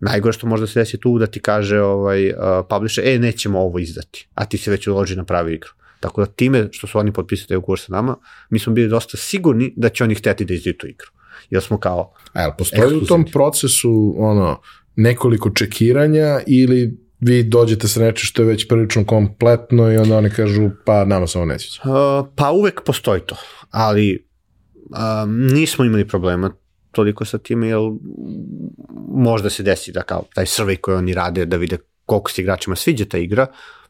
Najgore 0.00 0.32
što 0.32 0.46
možda 0.46 0.66
se 0.66 0.80
desi 0.80 1.00
tu 1.00 1.18
da 1.18 1.26
ti 1.26 1.40
kaže 1.40 1.80
ovaj, 1.80 2.30
uh, 2.30 2.36
publisher, 2.68 3.08
e, 3.08 3.18
nećemo 3.18 3.60
ovo 3.60 3.78
izdati, 3.78 4.28
a 4.34 4.44
ti 4.44 4.58
se 4.58 4.70
već 4.70 4.86
uloži 4.86 5.16
na 5.16 5.24
pravi 5.24 5.54
igru. 5.54 5.70
Tako 6.00 6.24
da 6.24 6.26
time 6.26 6.68
što 6.72 6.86
su 6.86 6.98
oni 6.98 7.12
potpisali 7.12 7.48
taj 7.48 7.56
ugovor 7.56 7.80
sa 7.80 7.92
nama, 7.92 8.16
mi 8.50 8.58
smo 8.58 8.72
bili 8.72 8.88
dosta 8.88 9.16
sigurni 9.16 9.72
da 9.76 9.88
će 9.88 10.04
oni 10.04 10.14
hteti 10.14 10.44
da 10.44 10.54
izdaju 10.54 10.76
tu 10.78 10.86
igru. 10.86 11.08
Jer 11.50 11.62
smo 11.62 11.78
kao... 11.78 12.12
A 12.32 12.40
jel 12.40 12.50
postoji 12.58 12.96
u 12.96 13.06
tom 13.06 13.24
procesu 13.32 14.14
ono, 14.18 14.60
nekoliko 14.96 15.50
čekiranja 15.50 16.40
ili 16.46 17.06
vi 17.20 17.42
dođete 17.42 17.88
sa 17.88 18.00
nečem 18.00 18.26
što 18.26 18.42
je 18.42 18.48
već 18.48 18.68
prilično 18.68 19.04
kompletno 19.04 19.92
i 19.92 19.96
onda 19.96 20.16
oni 20.16 20.30
kažu 20.30 20.70
pa 20.84 21.04
nama 21.04 21.26
samo 21.26 21.44
neće. 21.44 21.80
Uh, 21.84 22.26
pa 22.36 22.50
uvek 22.50 22.82
postoji 22.84 23.20
to, 23.20 23.36
ali 23.70 24.26
um, 25.24 25.46
nismo 25.46 25.84
imali 25.84 26.08
problema 26.08 26.50
toliko 26.90 27.24
sa 27.24 27.38
time, 27.38 27.68
jer 27.68 27.78
možda 29.08 29.50
se 29.50 29.62
desi 29.62 29.92
da 29.92 30.02
kao 30.02 30.24
taj 30.34 30.44
survey 30.44 30.76
koji 30.76 30.96
oni 30.96 31.14
rade 31.14 31.46
da 31.46 31.56
vide 31.56 31.78
koliko 32.04 32.30
se 32.30 32.42
igračima 32.42 32.76
sviđa 32.76 33.04
ta 33.04 33.18
igra, 33.18 33.46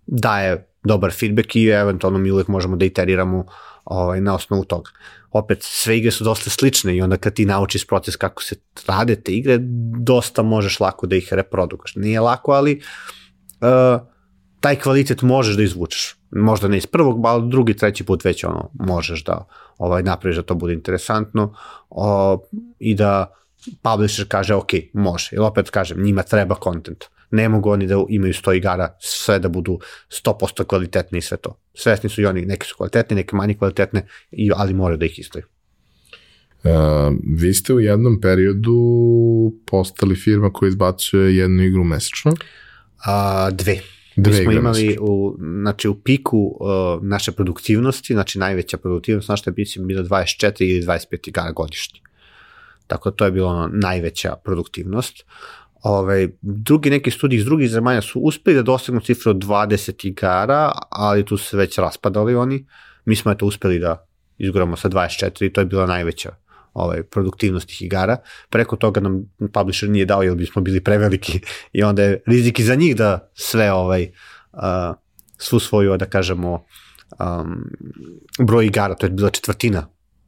daje 0.07 0.69
dobar 0.87 1.12
feedback 1.12 1.57
i 1.57 1.66
eventualno 1.66 2.18
mi 2.18 2.30
uvek 2.30 2.49
možemo 2.49 2.76
da 2.76 2.84
iteriramo 2.84 3.45
ovaj, 3.84 4.20
na 4.20 4.34
osnovu 4.34 4.64
toga. 4.64 4.91
Opet, 5.30 5.59
sve 5.62 5.99
igre 5.99 6.11
su 6.11 6.24
dosta 6.24 6.51
slične 6.51 6.97
i 6.97 7.03
onda 7.03 7.16
kad 7.16 7.34
ti 7.34 7.47
naučiš 7.47 7.87
proces 7.87 8.16
kako 8.16 8.43
se 8.43 8.57
rade 8.87 9.16
te 9.16 9.32
igre, 9.32 9.59
dosta 10.01 10.43
možeš 10.43 10.80
lako 10.80 11.07
da 11.07 11.16
ih 11.16 11.28
reprodukaš. 11.32 11.97
Nije 11.97 12.20
lako, 12.20 12.53
ali 12.53 12.80
uh, 13.61 14.01
taj 14.61 14.76
kvalitet 14.76 15.22
možeš 15.22 15.57
da 15.57 15.62
izvučeš. 15.62 16.16
Možda 16.30 16.68
ne 16.68 16.76
iz 16.76 16.87
prvog, 16.87 17.26
ali 17.26 17.51
drugi, 17.51 17.76
treći 17.76 18.05
put 18.05 18.24
već 18.24 18.45
ono, 18.45 18.70
možeš 18.74 19.24
da 19.24 19.47
ovaj, 19.78 20.03
napraviš 20.03 20.37
da 20.37 20.43
to 20.43 20.55
bude 20.55 20.72
interesantno 20.72 21.55
uh, 21.91 22.41
i 22.78 22.95
da 22.95 23.32
publisher 23.82 24.28
kaže 24.28 24.55
ok, 24.55 24.70
može. 24.93 25.28
Ili 25.32 25.45
opet 25.45 25.70
kažem, 25.70 26.03
njima 26.03 26.22
treba 26.22 26.57
content 26.64 27.05
ne 27.31 27.49
mogu 27.49 27.70
oni 27.70 27.87
da 27.87 28.05
imaju 28.09 28.33
100 28.33 28.57
igara, 28.57 28.97
sve 29.01 29.39
da 29.39 29.49
budu 29.49 29.79
100% 30.24 30.64
kvalitetne 30.64 31.18
i 31.18 31.22
sve 31.22 31.37
to. 31.37 31.61
Svesni 31.74 32.11
su 32.11 32.20
i 32.22 32.27
oni, 32.27 32.47
neke 32.47 32.66
su 32.66 32.77
kvalitetne, 32.77 33.16
neke 33.16 33.37
manje 33.37 33.55
kvalitetne, 33.55 34.07
ali 34.57 34.74
moraju 34.74 34.99
da 34.99 35.07
ih 35.07 35.18
istaju. 35.18 35.45
Uh, 36.64 36.72
vi 37.39 37.55
ste 37.55 37.74
u 37.74 37.81
jednom 37.81 38.20
periodu 38.20 38.77
postali 39.66 40.14
firma 40.14 40.53
koja 40.53 40.68
izbacuje 40.68 41.37
jednu 41.37 41.62
igru 41.62 41.85
mesečno? 41.85 42.31
Uh, 42.33 43.57
dve. 43.57 43.81
Dve 44.16 44.39
Mi 44.39 44.43
smo 44.43 44.53
imali 44.53 44.99
u, 45.01 45.37
znači, 45.62 45.89
u 45.89 45.95
piku 45.95 46.39
uh, 46.39 47.03
naše 47.03 47.33
produktivnosti, 47.33 48.12
znači 48.12 48.39
najveća 48.39 48.77
produktivnost 48.77 49.29
naša 49.29 49.51
je 49.57 49.85
bila 49.85 50.03
24 50.03 50.53
ili 50.59 50.83
25 50.83 51.29
igara 51.29 51.53
godišnje. 51.53 52.01
Tako 52.87 53.11
da 53.11 53.16
to 53.16 53.24
je 53.24 53.31
bilo 53.31 53.49
ono, 53.49 53.70
najveća 53.72 54.35
produktivnost. 54.45 55.24
Ovaj, 55.87 56.28
drugi 56.43 56.91
neki 56.91 57.11
studiji 57.11 57.39
iz 57.39 57.45
drugih 57.45 57.70
zemalja 57.70 58.03
su 58.03 58.20
uspeli 58.20 58.57
da 58.57 58.62
dostignu 58.62 59.01
cifru 59.01 59.30
od 59.30 59.37
20 59.37 60.07
igara, 60.07 60.72
ali 60.91 61.24
tu 61.24 61.37
su 61.37 61.45
se 61.45 61.57
već 61.57 61.78
raspadali 61.78 62.34
oni. 62.34 62.66
Mi 63.05 63.16
smo 63.16 63.32
eto 63.32 63.47
uspeli 63.47 63.78
da 63.78 64.07
izguramo 64.39 64.76
sa 64.76 64.89
24 64.89 65.47
i 65.47 65.53
to 65.53 65.61
je 65.61 65.64
bila 65.64 65.87
najveća 65.87 66.34
ovaj, 66.74 67.03
produktivnost 67.03 67.68
tih 67.68 67.82
igara. 67.82 68.16
Preko 68.51 68.76
toga 68.76 69.01
nam 69.01 69.22
publisher 69.53 69.89
nije 69.89 70.05
dao 70.05 70.22
jer 70.22 70.34
bismo 70.34 70.62
bili 70.62 70.84
preveliki 70.84 71.41
i 71.72 71.82
onda 71.82 72.03
je 72.03 72.22
rizik 72.26 72.59
i 72.59 72.64
za 72.64 72.74
njih 72.74 72.97
da 72.97 73.30
sve 73.34 73.72
ovaj, 73.72 74.11
uh, 74.53 74.61
svu 75.39 75.61
svoju, 75.61 75.97
da 75.97 76.07
kažemo, 76.07 76.64
um, 77.20 77.64
broj 78.39 78.66
igara, 78.66 78.95
to 78.95 79.07
je 79.07 79.11
bila 79.11 79.30
četvrtina 79.30 79.87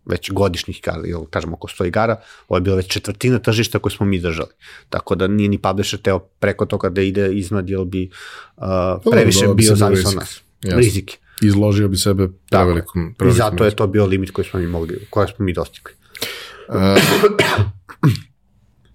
već 0.08 0.30
godišnjih 0.30 0.78
igara, 0.78 1.02
ili 1.06 1.26
kažemo 1.30 1.54
oko 1.54 1.68
100 1.68 1.86
igara, 1.86 2.20
ovo 2.48 2.56
je 2.56 2.60
bila 2.60 2.76
već 2.76 2.86
četvrtina 2.86 3.38
tržišta 3.38 3.78
koje 3.78 3.92
smo 3.92 4.06
mi 4.06 4.18
držali. 4.18 4.50
Tako 4.88 5.14
da 5.14 5.26
nije 5.26 5.48
ni 5.48 5.58
publisher 5.58 6.00
teo 6.00 6.18
preko 6.18 6.66
toga 6.66 6.88
da 6.88 7.02
ide 7.02 7.32
iznad, 7.32 7.70
jer 7.70 7.84
bi 7.84 8.10
uh, 8.56 8.64
previše 9.10 9.46
da, 9.46 9.54
bio 9.54 9.72
bi 9.72 9.76
zavisno 9.76 10.10
od 10.10 10.16
nas. 10.16 10.42
Jasno. 10.62 10.78
Rizik. 10.78 11.18
Izložio 11.42 11.88
bi 11.88 11.96
sebe 11.96 12.28
prevelikom, 12.50 13.10
I 13.10 13.14
prevelikom 13.14 13.50
zato 13.50 13.64
je 13.64 13.76
to 13.76 13.86
bio 13.86 14.06
limit 14.06 14.30
koji 14.30 14.44
smo 14.44 14.60
mi 14.60 14.66
mogli, 14.66 15.06
koji 15.10 15.28
smo 15.28 15.44
mi 15.44 15.52
dostigli. 15.52 15.92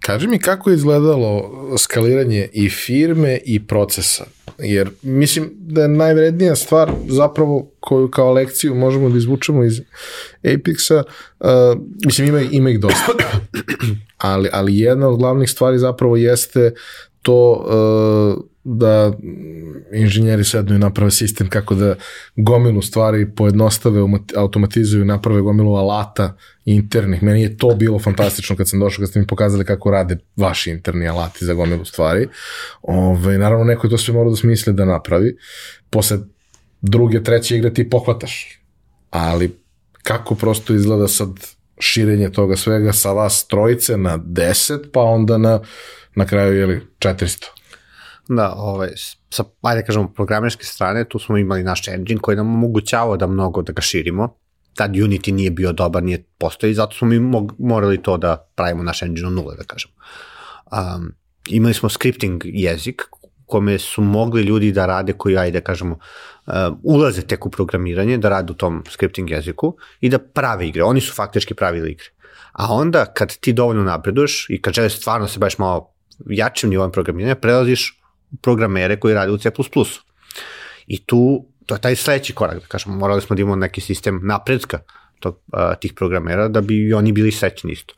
Kaži 0.06 0.28
mi 0.28 0.38
kako 0.38 0.70
je 0.70 0.74
izgledalo 0.74 1.50
skaliranje 1.78 2.48
i 2.52 2.68
firme 2.68 3.38
i 3.44 3.66
procesa, 3.66 4.24
jer 4.58 4.90
mislim 5.02 5.50
da 5.54 5.82
je 5.82 5.88
najvrednija 5.88 6.56
stvar 6.56 6.92
zapravo 7.08 7.70
koju 7.80 8.08
kao 8.08 8.32
lekciju 8.32 8.74
možemo 8.74 9.08
da 9.08 9.18
izvučemo 9.18 9.64
iz 9.64 9.80
Apexa, 10.42 11.02
uh, 11.40 11.48
mislim 12.06 12.28
ima, 12.28 12.40
ima 12.40 12.70
ih 12.70 12.80
dosta, 12.80 13.12
ali, 14.18 14.48
ali 14.52 14.78
jedna 14.78 15.08
od 15.08 15.18
glavnih 15.18 15.50
stvari 15.50 15.78
zapravo 15.78 16.16
jeste 16.16 16.74
to 17.22 17.52
uh, 18.36 18.44
da 18.64 19.12
inženjeri 19.92 20.44
sednu 20.44 20.74
i 20.74 20.78
naprave 20.78 21.10
sistem 21.10 21.48
kako 21.48 21.74
da 21.74 21.94
gomilu 22.36 22.82
stvari 22.82 23.30
pojednostave, 23.36 24.00
automatizuju, 24.36 25.04
naprave 25.04 25.40
gomilu 25.40 25.74
alata 25.74 26.36
internih. 26.64 27.22
Meni 27.22 27.42
je 27.42 27.56
to 27.56 27.74
bilo 27.74 27.98
fantastično 27.98 28.56
kad 28.56 28.68
sam 28.68 28.80
došao, 28.80 29.02
kad 29.02 29.08
ste 29.08 29.20
mi 29.20 29.26
pokazali 29.26 29.64
kako 29.64 29.90
rade 29.90 30.18
vaši 30.36 30.70
interni 30.70 31.08
alati 31.08 31.44
za 31.44 31.54
gomilu 31.54 31.84
stvari. 31.84 32.28
Ove, 32.82 33.38
naravno, 33.38 33.64
neko 33.64 33.86
je 33.86 33.90
to 33.90 33.98
sve 33.98 34.14
morao 34.14 34.30
da 34.30 34.36
smisli 34.36 34.72
da 34.72 34.84
napravi. 34.84 35.36
Posle 35.90 36.18
druge, 36.80 37.22
treće 37.22 37.56
igre 37.56 37.74
ti 37.74 37.90
pohvataš. 37.90 38.60
Ali 39.10 39.58
kako 40.02 40.34
prosto 40.34 40.74
izgleda 40.74 41.08
sad 41.08 41.28
širenje 41.78 42.32
toga 42.32 42.56
svega 42.56 42.92
sa 42.92 43.12
vas 43.12 43.46
trojice 43.46 43.96
na 43.96 44.18
10, 44.18 44.78
pa 44.92 45.00
onda 45.00 45.38
na, 45.38 45.60
na 46.14 46.26
kraju, 46.26 46.58
jeli, 46.58 46.80
400. 46.98 47.63
Da, 48.28 48.54
ovaj, 48.56 48.88
sa, 49.30 49.44
ajde 49.62 49.80
da 49.80 49.86
kažemo, 49.86 50.12
programerske 50.12 50.64
strane, 50.64 51.04
tu 51.08 51.18
smo 51.18 51.36
imali 51.36 51.62
naš 51.62 51.88
engine 51.88 52.20
koji 52.20 52.36
nam 52.36 52.54
omogućavao 52.54 53.16
da 53.16 53.26
mnogo 53.26 53.62
da 53.62 53.72
ga 53.72 53.82
širimo. 53.82 54.36
Tad 54.74 54.92
Unity 54.92 55.32
nije 55.32 55.50
bio 55.50 55.72
dobar, 55.72 56.02
nije 56.02 56.24
postoji, 56.38 56.74
zato 56.74 56.96
smo 56.96 57.08
mi 57.08 57.20
mog, 57.20 57.54
morali 57.58 58.02
to 58.02 58.16
da 58.16 58.50
pravimo 58.54 58.82
naš 58.82 59.02
engine 59.02 59.26
od 59.26 59.32
nule, 59.32 59.56
da 59.56 59.64
kažemo. 59.64 59.94
Um, 60.72 61.12
imali 61.48 61.74
smo 61.74 61.88
scripting 61.88 62.42
jezik, 62.44 63.02
kome 63.46 63.78
su 63.78 64.02
mogli 64.02 64.42
ljudi 64.42 64.72
da 64.72 64.86
rade 64.86 65.12
koji, 65.12 65.36
ajde 65.36 65.60
da 65.60 65.64
kažemo, 65.64 65.98
uh, 66.46 66.52
ulaze 66.82 67.22
tek 67.22 67.46
u 67.46 67.50
programiranje, 67.50 68.18
da 68.18 68.28
rade 68.28 68.52
u 68.52 68.54
tom 68.54 68.82
scripting 68.90 69.30
jeziku 69.30 69.76
i 70.00 70.08
da 70.08 70.18
prave 70.18 70.68
igre. 70.68 70.82
Oni 70.82 71.00
su 71.00 71.14
faktički 71.14 71.54
pravili 71.54 71.90
igre. 71.90 72.06
A 72.52 72.72
onda, 72.74 73.04
kad 73.04 73.36
ti 73.36 73.52
dovoljno 73.52 73.82
napreduješ 73.82 74.46
i 74.48 74.62
kad 74.62 74.74
želiš 74.74 74.96
stvarno 74.96 75.28
se 75.28 75.38
baš 75.38 75.58
malo 75.58 75.94
jačim 76.26 76.70
nivoom 76.70 76.92
programiranja, 76.92 77.34
prelaziš 77.34 78.00
programere 78.42 79.00
koji 79.00 79.14
rade 79.14 79.32
u 79.32 79.38
C++. 79.38 79.50
I 80.86 81.04
tu, 81.06 81.46
to 81.66 81.74
je 81.74 81.80
taj 81.80 81.96
sledeći 81.96 82.32
korak, 82.32 82.60
da 82.60 82.66
kažemo, 82.66 82.96
morali 82.96 83.22
smo 83.22 83.36
da 83.36 83.42
imamo 83.42 83.56
neki 83.56 83.80
sistem 83.80 84.20
napredka 84.22 84.78
tog, 85.20 85.40
tih 85.80 85.92
programera 85.92 86.48
da 86.48 86.60
bi 86.60 86.88
i 86.88 86.92
oni 86.92 87.12
bili 87.12 87.32
srećni 87.32 87.72
isto. 87.72 87.94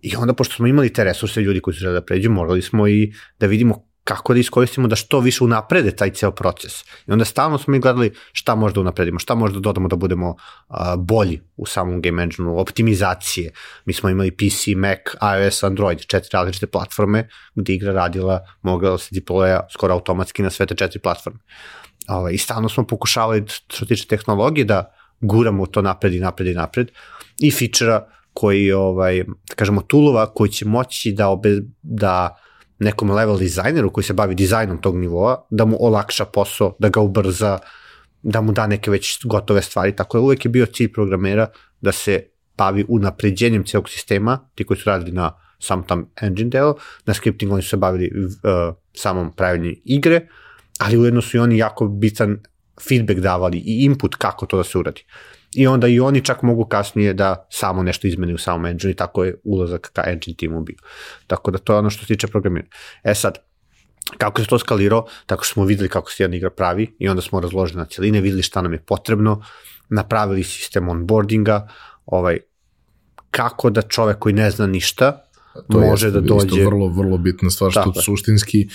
I 0.00 0.16
onda, 0.16 0.34
pošto 0.34 0.54
smo 0.54 0.66
imali 0.66 0.92
te 0.92 1.04
resurse 1.04 1.40
ljudi 1.40 1.60
koji 1.60 1.74
su 1.74 1.80
žele 1.80 1.94
da 1.94 2.04
pređu, 2.04 2.30
morali 2.30 2.62
smo 2.62 2.88
i 2.88 3.12
da 3.40 3.46
vidimo 3.46 3.87
kako 4.08 4.34
da 4.34 4.40
iskoristimo 4.40 4.88
da 4.88 4.96
što 4.96 5.20
više 5.20 5.44
unaprede 5.44 5.90
taj 5.90 6.10
ceo 6.10 6.30
proces. 6.30 6.80
I 7.06 7.12
onda 7.12 7.24
stalno 7.24 7.58
smo 7.58 7.72
mi 7.72 7.80
gledali 7.80 8.12
šta 8.32 8.54
možda 8.54 8.80
unapredimo, 8.80 9.18
šta 9.18 9.34
možda 9.34 9.60
dodamo 9.60 9.88
da 9.88 9.96
budemo 9.96 10.28
uh, 10.28 10.76
bolji 10.96 11.40
u 11.56 11.66
samom 11.66 12.00
game 12.02 12.22
engine-u, 12.22 12.58
optimizacije. 12.58 13.52
Mi 13.84 13.92
smo 13.92 14.08
imali 14.08 14.30
PC, 14.30 14.72
Mac, 14.76 15.12
iOS, 15.36 15.62
Android, 15.62 16.06
četiri 16.06 16.30
različite 16.32 16.66
platforme 16.66 17.28
gde 17.54 17.74
igra 17.74 17.92
radila, 17.92 18.40
mogla 18.62 18.90
da 18.90 18.98
se 18.98 19.14
deploya 19.14 19.60
skoro 19.72 19.94
automatski 19.94 20.42
na 20.42 20.50
sve 20.50 20.66
te 20.66 20.74
četiri 20.74 21.00
platforme. 21.00 21.38
Ovaj, 22.08 22.32
I 22.32 22.38
stalno 22.38 22.68
smo 22.68 22.86
pokušavali, 22.86 23.44
što 23.46 23.86
tiče 23.86 24.06
tehnologije, 24.06 24.64
da 24.64 24.94
guramo 25.20 25.66
to 25.66 25.82
napred 25.82 26.14
i 26.14 26.20
napred 26.20 26.48
i 26.48 26.54
napred 26.54 26.90
i 27.38 27.50
fičera 27.50 28.06
koji, 28.32 28.72
ovaj, 28.72 29.24
da 29.48 29.54
kažemo, 29.54 29.82
tulova 29.82 30.26
koji 30.34 30.50
će 30.50 30.64
moći 30.64 31.12
da, 31.12 31.28
obe, 31.28 31.58
da 31.82 32.36
nekom 32.78 33.10
level 33.10 33.38
dizajneru 33.38 33.90
koji 33.90 34.04
se 34.04 34.12
bavi 34.12 34.34
dizajnom 34.34 34.80
tog 34.80 34.96
nivoa, 34.96 35.46
da 35.50 35.64
mu 35.64 35.76
olakša 35.80 36.24
posao, 36.24 36.76
da 36.78 36.88
ga 36.88 37.00
ubrza, 37.00 37.58
da 38.22 38.40
mu 38.40 38.52
da 38.52 38.66
neke 38.66 38.90
već 38.90 39.18
gotove 39.24 39.62
stvari. 39.62 39.96
Tako 39.96 40.18
da 40.18 40.22
uvek 40.22 40.44
je 40.44 40.48
bio 40.48 40.66
cilj 40.66 40.92
programera 40.92 41.46
da 41.80 41.92
se 41.92 42.24
bavi 42.56 42.84
unapređenjem 42.88 43.64
celog 43.64 43.88
sistema, 43.88 44.48
ti 44.54 44.64
koji 44.64 44.78
su 44.78 44.90
radili 44.90 45.12
na 45.12 45.32
sam 45.58 45.82
tam 45.86 46.10
engine 46.22 46.50
deo, 46.50 46.74
na 47.06 47.14
scripting 47.14 47.52
oni 47.52 47.62
su 47.62 47.68
se 47.68 47.76
bavili 47.76 48.10
uh, 48.14 48.74
samom 48.94 49.32
pravilnju 49.36 49.74
igre, 49.84 50.28
ali 50.78 50.98
ujedno 50.98 51.22
su 51.22 51.36
i 51.36 51.40
oni 51.40 51.58
jako 51.58 51.88
bitan 51.88 52.38
feedback 52.88 53.20
davali 53.20 53.58
i 53.58 53.84
input 53.84 54.14
kako 54.14 54.46
to 54.46 54.56
da 54.56 54.64
se 54.64 54.78
uradi. 54.78 55.04
I 55.54 55.66
onda 55.66 55.88
i 55.88 56.00
oni 56.00 56.24
čak 56.24 56.42
mogu 56.42 56.64
kasnije 56.64 57.12
da 57.12 57.46
samo 57.50 57.82
nešto 57.82 58.06
izmeni 58.06 58.34
u 58.34 58.38
samom 58.38 58.66
engine 58.66 58.90
i 58.90 58.96
tako 58.96 59.24
je 59.24 59.40
ulazak 59.44 59.90
ka 59.92 60.02
engine 60.06 60.36
timu 60.36 60.62
bio. 60.62 60.76
Tako 61.26 61.50
da 61.50 61.58
to 61.58 61.72
je 61.72 61.78
ono 61.78 61.90
što 61.90 62.02
se 62.02 62.06
tiče 62.06 62.26
programiranja. 62.26 62.70
E 63.04 63.14
sad, 63.14 63.38
kako 64.18 64.40
se 64.40 64.46
to 64.46 64.58
skalirao, 64.58 65.06
tako 65.26 65.44
što 65.44 65.52
smo 65.52 65.64
videli 65.64 65.88
kako 65.88 66.10
se 66.10 66.22
jedna 66.22 66.36
igra 66.36 66.50
pravi 66.50 66.96
i 66.98 67.08
onda 67.08 67.22
smo 67.22 67.40
razložili 67.40 67.78
na 67.78 67.84
celine, 67.84 68.20
videli 68.20 68.42
šta 68.42 68.62
nam 68.62 68.72
je 68.72 68.82
potrebno, 68.86 69.42
napravili 69.88 70.44
sistem 70.44 70.88
onboardinga, 70.88 71.68
ovaj, 72.06 72.38
kako 73.30 73.70
da 73.70 73.82
čovek 73.82 74.18
koji 74.18 74.34
ne 74.34 74.50
zna 74.50 74.66
ništa, 74.66 75.24
to 75.70 75.80
može 75.80 76.06
je 76.06 76.10
da 76.10 76.20
dođe... 76.20 76.46
isto 76.46 76.70
vrlo, 76.70 76.88
vrlo 76.88 77.18
bitna 77.18 77.50
stvar, 77.50 77.70
što 77.70 77.80
Tako 77.80 78.00
suštinski 78.00 78.68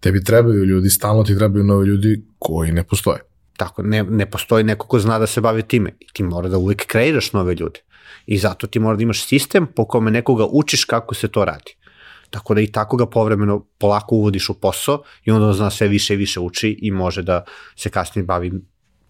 tebi 0.00 0.24
trebaju 0.24 0.64
ljudi, 0.64 0.90
stalno 0.90 1.24
ti 1.24 1.38
trebaju 1.38 1.64
novi 1.64 1.86
ljudi 1.86 2.22
koji 2.38 2.72
ne 2.72 2.84
postoje. 2.84 3.20
Tako, 3.60 3.82
ne, 3.82 4.02
ne 4.02 4.24
postoji 4.30 4.64
neko 4.64 4.86
ko 4.88 4.98
zna 4.98 5.18
da 5.18 5.26
se 5.26 5.40
bavi 5.40 5.62
time. 5.62 5.90
I 6.00 6.06
ti 6.12 6.22
mora 6.24 6.48
da 6.48 6.58
uvijek 6.58 6.86
kreiraš 6.86 7.32
nove 7.32 7.54
ljude. 7.54 7.82
I 8.26 8.38
zato 8.38 8.66
ti 8.66 8.80
mora 8.80 8.96
da 8.96 9.02
imaš 9.02 9.26
sistem 9.26 9.66
po 9.76 9.84
kome 9.84 10.10
nekoga 10.10 10.46
učiš 10.50 10.84
kako 10.84 11.14
se 11.14 11.28
to 11.28 11.44
radi. 11.44 11.76
Tako 12.30 12.54
da 12.54 12.60
i 12.60 12.70
tako 12.72 12.96
ga 12.96 13.06
povremeno 13.06 13.58
polako 13.78 14.14
uvodiš 14.14 14.48
u 14.48 14.54
posao 14.60 15.02
i 15.24 15.30
onda 15.30 15.46
on 15.46 15.52
zna 15.54 15.70
sve 15.70 15.88
više 15.88 16.14
i 16.14 16.16
više 16.16 16.40
uči 16.40 16.78
i 16.82 16.90
može 16.90 17.22
da 17.22 17.44
se 17.76 17.90
kasnije 17.90 18.24
bavi 18.24 18.52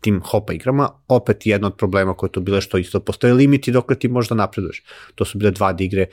tim 0.01 0.21
hopa 0.23 0.53
igrama. 0.53 0.89
Opet 1.09 1.47
jedna 1.47 1.67
od 1.67 1.77
problema 1.77 2.15
koja 2.15 2.29
je 2.29 2.33
tu 2.33 2.41
bila 2.41 2.61
što 2.61 2.79
isto 2.79 3.01
postoje 3.01 3.35
limiti 3.35 3.73
dok 3.73 3.95
ti 3.99 4.09
možda 4.09 4.35
napreduješ. 4.35 4.83
To 5.15 5.25
su 5.25 5.39
bile 5.39 5.53
2D 5.53 5.85
igre 5.85 6.07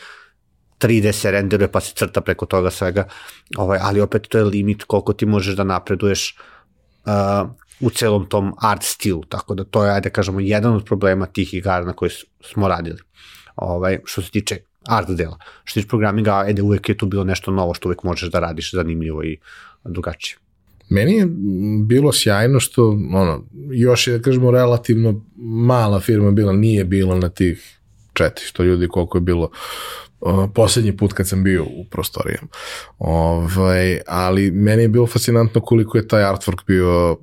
3D 0.80 1.12
se 1.12 1.32
renderuje 1.32 1.72
pa 1.72 1.80
se 1.80 1.94
crta 1.96 2.22
preko 2.22 2.46
toga 2.46 2.70
svega, 2.70 3.08
ovaj, 3.58 3.80
ali 3.82 4.02
opet 4.02 4.28
to 4.30 4.38
je 4.38 4.44
limit 4.44 4.84
koliko 4.84 5.14
ti 5.14 5.26
možeš 5.26 5.56
da 5.56 5.64
napreduješ 5.64 6.36
uh, 7.06 7.50
u 7.80 7.90
celom 7.90 8.26
tom 8.26 8.54
art 8.62 8.84
stilu, 8.84 9.24
tako 9.24 9.56
da 9.56 9.64
to 9.64 9.86
je, 9.86 9.92
ajde 9.92 10.10
da 10.10 10.14
kažemo, 10.14 10.40
jedan 10.40 10.74
od 10.74 10.86
problema 10.86 11.26
tih 11.26 11.54
igara 11.54 11.86
na 11.86 11.94
koje 11.94 12.10
smo 12.42 12.68
radili, 12.68 13.00
ovaj, 13.56 14.00
što 14.06 14.22
se 14.22 14.32
tiče 14.32 14.58
art 14.88 15.10
dela. 15.10 15.38
Što 15.64 15.74
se 15.74 15.80
tiče 15.80 15.90
programinga, 15.90 16.36
ajde, 16.36 16.62
uvek 16.62 16.90
je 16.90 16.98
tu 16.98 17.06
bilo 17.06 17.24
nešto 17.24 17.52
novo 17.52 17.74
što 17.74 17.90
uvek 17.90 18.04
možeš 18.04 18.30
da 18.30 18.40
radiš 18.40 18.72
zanimljivo 18.74 19.24
i 19.24 19.38
drugačije. 19.84 20.38
Meni 20.90 21.14
je 21.14 21.28
bilo 21.86 22.12
sjajno 22.14 22.60
što, 22.60 22.90
ono, 23.14 23.44
još 23.72 24.08
je, 24.08 24.18
da 24.18 24.24
kažemo, 24.24 24.52
relativno 24.52 25.26
mala 25.38 26.00
firma 26.00 26.32
bila, 26.32 26.54
nije 26.54 26.86
bila 26.86 27.16
na 27.16 27.30
tih 27.30 27.80
400 28.14 28.64
ljudi 28.64 28.88
koliko 28.88 29.18
je 29.18 29.22
bilo 29.22 29.50
poslednji 30.54 30.98
put 30.98 31.14
kad 31.14 31.28
sam 31.28 31.44
bio 31.44 31.64
u 31.64 31.86
prostorijama. 31.90 32.48
Ovaj, 32.98 34.00
ali 34.08 34.52
meni 34.52 34.82
je 34.82 34.88
bilo 34.88 35.08
fascinantno 35.08 35.62
koliko 35.62 35.98
je 35.98 36.08
taj 36.08 36.24
artwork 36.24 36.66
bio 36.68 37.18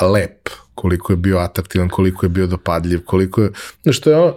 lep, 0.00 0.48
koliko 0.74 1.12
je 1.12 1.16
bio 1.16 1.38
atraktivan, 1.38 1.88
koliko 1.88 2.26
je 2.26 2.30
bio 2.30 2.46
dopadljiv, 2.46 3.04
koliko 3.04 3.42
je, 3.42 3.50
znaš, 3.82 4.00
to 4.00 4.10
je 4.10 4.16
ono, 4.16 4.36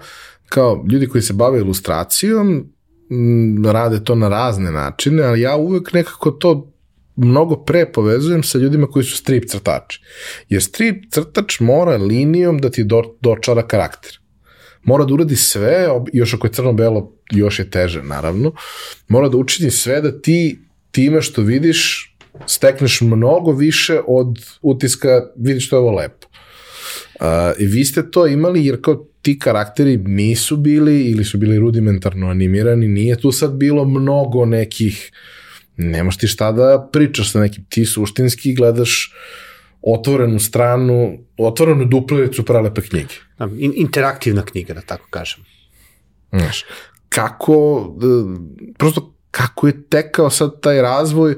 kao 0.50 0.86
ljudi 0.92 1.08
koji 1.08 1.22
se 1.22 1.34
bave 1.34 1.60
ilustracijom, 1.60 2.74
m, 3.12 3.66
rade 3.66 4.04
to 4.04 4.16
na 4.16 4.30
razne 4.30 4.72
načine, 4.72 5.24
ali 5.24 5.42
ja 5.42 5.56
uvek 5.56 5.94
nekako 5.94 6.32
to 6.32 6.74
mnogo 7.16 7.56
pre 7.56 7.92
povezujem 7.92 8.44
sa 8.44 8.58
ljudima 8.58 8.88
koji 8.88 9.06
su 9.06 9.18
strip 9.18 9.50
crtači. 9.50 10.02
Jer 10.50 10.64
strip 10.64 11.04
crtač 11.12 11.60
mora 11.60 11.98
linijom 11.98 12.58
da 12.58 12.70
ti 12.70 12.84
do, 12.84 13.04
dočara 13.22 13.68
karakter. 13.68 14.20
Mora 14.84 15.06
da 15.06 15.14
uradi 15.14 15.36
sve, 15.36 15.88
još 16.14 16.34
ako 16.34 16.48
je 16.48 16.54
crno-belo, 16.54 17.14
još 17.32 17.60
je 17.60 17.70
teže, 17.70 18.04
naravno. 18.04 18.52
Mora 19.08 19.30
da 19.30 19.38
učini 19.38 19.72
sve 19.72 20.02
da 20.02 20.22
ti 20.22 20.60
time 20.92 21.22
što 21.22 21.42
vidiš 21.42 22.14
stekneš 22.46 23.02
mnogo 23.02 23.52
više 23.52 24.00
od 24.08 24.40
utiska 24.62 25.22
vidiš 25.36 25.68
što 25.68 25.76
je 25.76 25.80
ovo 25.80 25.92
lepo. 25.92 26.28
Uh, 27.20 27.26
I 27.60 27.66
vi 27.66 27.86
ste 27.86 28.12
to 28.12 28.28
imali 28.28 28.66
jer 28.66 28.82
kao 28.82 29.06
ti 29.22 29.40
karakteri 29.40 29.98
nisu 29.98 30.58
bili 30.58 31.02
ili 31.04 31.24
su 31.24 31.38
bili 31.38 31.60
rudimentarno 31.60 32.30
animirani, 32.30 32.88
nije 32.88 33.20
tu 33.20 33.32
sad 33.32 33.54
bilo 33.54 33.86
mnogo 33.86 34.46
nekih 34.46 35.12
nemaš 35.78 36.18
ti 36.18 36.28
šta 36.28 36.52
da 36.52 36.90
pričaš 36.92 37.32
sa 37.32 37.40
nekim, 37.40 37.66
ti 37.70 37.86
suštinski 37.86 38.54
gledaš 38.54 39.14
otvorenu 39.82 40.40
stranu, 40.40 41.18
otvorenu 41.38 41.86
duplericu 41.86 42.46
prelepe 42.46 42.82
knjige. 42.82 43.14
Da, 43.38 43.50
in, 43.58 43.74
interaktivna 43.76 44.46
knjiga, 44.46 44.74
da 44.74 44.82
tako 44.82 45.08
kažem. 45.10 45.44
Znaš, 46.32 46.66
kako, 47.10 47.88
e, 48.02 48.08
prosto 48.78 49.14
kako 49.32 49.68
je 49.68 49.84
tekao 49.90 50.30
sad 50.30 50.62
taj 50.62 50.82
razvoj, 50.82 51.36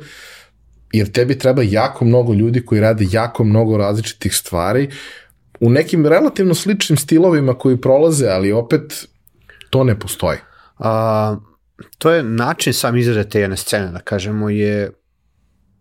jer 0.93 1.11
tebi 1.11 1.37
treba 1.37 1.61
jako 1.61 2.05
mnogo 2.05 2.33
ljudi 2.33 2.65
koji 2.65 2.81
rade 2.81 3.05
jako 3.11 3.43
mnogo 3.43 3.77
različitih 3.77 4.35
stvari, 4.35 4.89
u 5.59 5.69
nekim 5.69 6.05
relativno 6.05 6.53
sličnim 6.53 6.97
stilovima 6.97 7.53
koji 7.53 7.81
prolaze, 7.81 8.27
ali 8.27 8.51
opet 8.51 9.07
to 9.69 9.83
ne 9.83 9.99
postoji. 9.99 10.37
A, 10.77 11.35
to 11.97 12.11
je 12.11 12.23
način 12.23 12.73
sam 12.73 12.97
izrade 12.97 13.29
te 13.29 13.41
jedne 13.41 13.57
scene, 13.57 13.91
da 13.91 13.99
kažemo, 13.99 14.49
je 14.49 14.91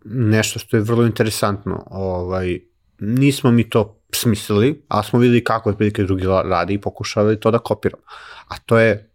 nešto 0.05 0.59
što 0.59 0.77
je 0.77 0.83
vrlo 0.83 1.05
interesantno. 1.05 1.83
Ovaj, 1.89 2.59
nismo 2.99 3.51
mi 3.51 3.69
to 3.69 4.01
smislili, 4.13 4.85
ali 4.87 5.03
smo 5.03 5.19
videli 5.19 5.43
kako 5.43 5.69
otprilike 5.69 6.03
drugi 6.03 6.25
radi 6.45 6.73
i 6.73 6.81
pokušavali 6.81 7.39
to 7.39 7.51
da 7.51 7.59
kopiramo. 7.59 8.03
A 8.47 8.57
to 8.65 8.79
je 8.79 9.11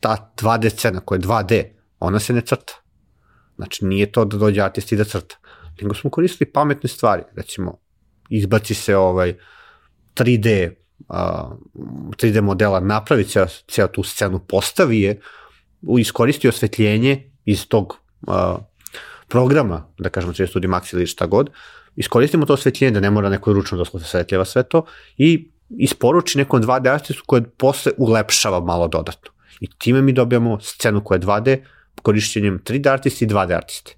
ta 0.00 0.32
2D 0.36 0.70
scena 0.70 1.00
koja 1.00 1.16
je 1.16 1.22
2D, 1.22 1.64
ona 2.00 2.20
se 2.20 2.32
ne 2.32 2.40
crta. 2.40 2.81
Znači, 3.62 3.84
nije 3.84 4.12
to 4.12 4.24
da 4.24 4.36
dođe 4.36 4.60
artist 4.60 4.92
i 4.92 4.96
da 4.96 5.04
crta. 5.04 5.36
Nego 5.80 5.94
smo 5.94 6.10
koristili 6.10 6.52
pametne 6.52 6.88
stvari. 6.88 7.22
Recimo, 7.36 7.78
izbaci 8.30 8.74
se 8.74 8.96
ovaj 8.96 9.34
3D 10.14 10.72
uh, 11.08 11.16
3D 12.16 12.40
modela, 12.40 12.80
napravi 12.80 13.24
ceo, 13.24 13.46
ceo 13.68 13.86
tu 13.86 14.02
scenu, 14.02 14.40
postavi 14.48 15.00
je, 15.00 15.20
iskoristi 15.98 16.48
osvetljenje 16.48 17.30
iz 17.44 17.68
tog 17.68 17.96
uh, 18.26 18.34
programa, 19.28 19.86
da 19.98 20.10
kažemo 20.10 20.32
3D 20.32 20.48
Studio 20.48 20.70
Max 20.70 20.94
ili 20.94 21.06
šta 21.06 21.26
god, 21.26 21.50
iskoristimo 21.96 22.46
to 22.46 22.54
osvetljenje 22.54 22.90
da 22.90 23.00
ne 23.00 23.10
mora 23.10 23.28
neko 23.28 23.52
ručno 23.52 23.78
da 23.78 23.84
osvetljava 23.92 24.44
sve 24.44 24.62
to 24.62 24.84
i 25.16 25.50
isporuči 25.78 26.38
nekom 26.38 26.62
2D 26.62 26.92
artistu 26.92 27.22
koje 27.26 27.50
posle 27.50 27.92
ulepšava 27.98 28.60
malo 28.60 28.88
dodatno. 28.88 29.30
I 29.60 29.70
time 29.78 30.02
mi 30.02 30.12
dobijamo 30.12 30.60
scenu 30.60 31.04
koja 31.04 31.16
je 31.16 31.22
2D 31.22 31.64
korišćenjem 32.02 32.58
3D 32.64 32.92
artisti 32.92 33.24
i 33.24 33.28
2D 33.28 33.56
artisti. 33.56 33.96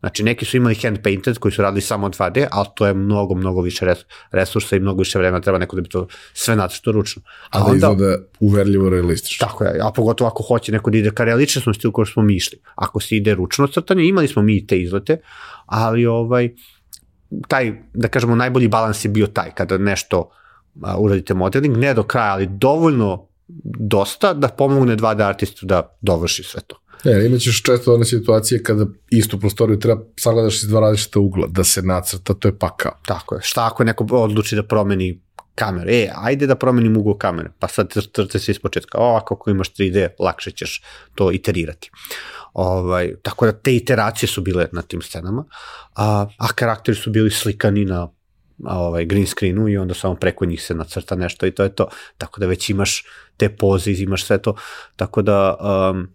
Znači, 0.00 0.22
neki 0.22 0.44
su 0.44 0.56
imali 0.56 0.74
hand 0.74 0.98
painted 1.02 1.38
koji 1.38 1.52
su 1.52 1.62
radili 1.62 1.80
samo 1.80 2.08
2D, 2.08 2.46
ali 2.50 2.66
to 2.74 2.86
je 2.86 2.94
mnogo, 2.94 3.34
mnogo 3.34 3.60
više 3.60 3.94
resursa 4.32 4.76
i 4.76 4.80
mnogo 4.80 4.98
više 4.98 5.18
vremena 5.18 5.40
treba 5.40 5.58
neko 5.58 5.76
da 5.76 5.82
bi 5.82 5.88
to 5.88 6.06
sve 6.34 6.56
nacrto 6.56 6.92
ručno. 6.92 7.22
A, 7.50 7.64
a 7.64 7.70
da 7.70 7.76
izgleda 7.76 8.18
uverljivo 8.40 8.88
realistično. 8.90 9.46
Tako 9.46 9.64
je, 9.64 9.80
a 9.82 9.90
pogotovo 9.92 10.28
ako 10.28 10.42
hoće 10.42 10.72
neko 10.72 10.90
da 10.90 10.98
ide 10.98 11.10
ka 11.10 11.24
realičnosti 11.24 11.88
u 11.88 11.92
kojoj 11.92 12.06
smo 12.06 12.22
mi 12.22 12.36
išli. 12.36 12.60
Ako 12.74 13.00
se 13.00 13.16
ide 13.16 13.34
ručno 13.34 13.66
crtanje, 13.66 14.04
imali 14.04 14.28
smo 14.28 14.42
mi 14.42 14.66
te 14.66 14.80
izlete, 14.80 15.20
ali 15.66 16.06
ovaj, 16.06 16.50
taj, 17.48 17.72
da 17.94 18.08
kažemo, 18.08 18.34
najbolji 18.34 18.68
balans 18.68 19.04
je 19.04 19.08
bio 19.08 19.26
taj, 19.26 19.50
kada 19.54 19.78
nešto 19.78 20.30
a, 20.82 20.96
uradite 20.98 21.34
modeling, 21.34 21.76
ne 21.76 21.94
do 21.94 22.02
kraja, 22.02 22.32
ali 22.32 22.46
dovoljno 22.46 23.26
dosta 23.78 24.34
da 24.34 24.48
pomogne 24.48 24.96
2D 24.96 25.26
artistu 25.26 25.66
da 25.66 25.96
dovrši 26.00 26.42
sve 26.42 26.60
to. 26.66 26.80
Ne, 27.04 27.26
imat 27.26 27.40
ćeš 27.40 27.62
često 27.62 27.94
one 27.94 28.04
situacije 28.04 28.62
kada 28.62 28.86
istu 29.10 29.40
prostoriju 29.40 29.78
treba 29.78 30.02
sagledaš 30.20 30.62
iz 30.62 30.68
dva 30.68 30.80
različita 30.80 31.20
ugla, 31.20 31.46
da 31.46 31.64
se 31.64 31.82
nacrta, 31.82 32.34
to 32.34 32.48
je 32.48 32.58
pakao. 32.58 32.92
Tako 33.06 33.34
je. 33.34 33.40
Šta 33.44 33.66
ako 33.66 33.84
neko 33.84 34.06
odluči 34.10 34.56
da 34.56 34.62
promeni 34.62 35.22
kameru? 35.54 35.90
E, 35.90 36.10
ajde 36.14 36.46
da 36.46 36.54
promenim 36.54 36.96
ugao 36.96 37.18
kamere, 37.18 37.50
pa 37.58 37.68
sad 37.68 37.92
crte 38.14 38.38
se 38.38 38.52
iz 38.52 38.58
početka. 38.58 38.98
O, 38.98 39.16
ako 39.16 39.50
imaš 39.50 39.72
3D, 39.72 40.08
lakše 40.18 40.50
ćeš 40.50 40.82
to 41.14 41.32
iterirati. 41.32 41.90
Ovaj, 42.52 43.14
tako 43.22 43.46
da 43.46 43.52
te 43.52 43.76
iteracije 43.76 44.28
su 44.28 44.40
bile 44.40 44.68
na 44.72 44.82
tim 44.82 45.02
scenama, 45.02 45.44
a, 45.94 46.26
a 46.38 46.48
karakteri 46.54 46.96
su 46.96 47.10
bili 47.10 47.30
slikani 47.30 47.84
na 47.84 48.08
ovaj 48.64 49.04
green 49.04 49.26
screenu 49.26 49.68
i 49.68 49.76
onda 49.76 49.94
samo 49.94 50.14
preko 50.14 50.44
njih 50.44 50.62
se 50.62 50.74
nacrta 50.74 51.16
nešto 51.16 51.46
i 51.46 51.50
to 51.50 51.62
je 51.62 51.74
to. 51.74 51.88
Tako 52.18 52.40
da 52.40 52.46
već 52.46 52.70
imaš 52.70 53.04
te 53.36 53.48
poze, 53.48 53.92
imaš 53.92 54.24
sve 54.24 54.38
to. 54.38 54.54
Tako 54.96 55.22
da 55.22 55.56
um, 55.90 56.08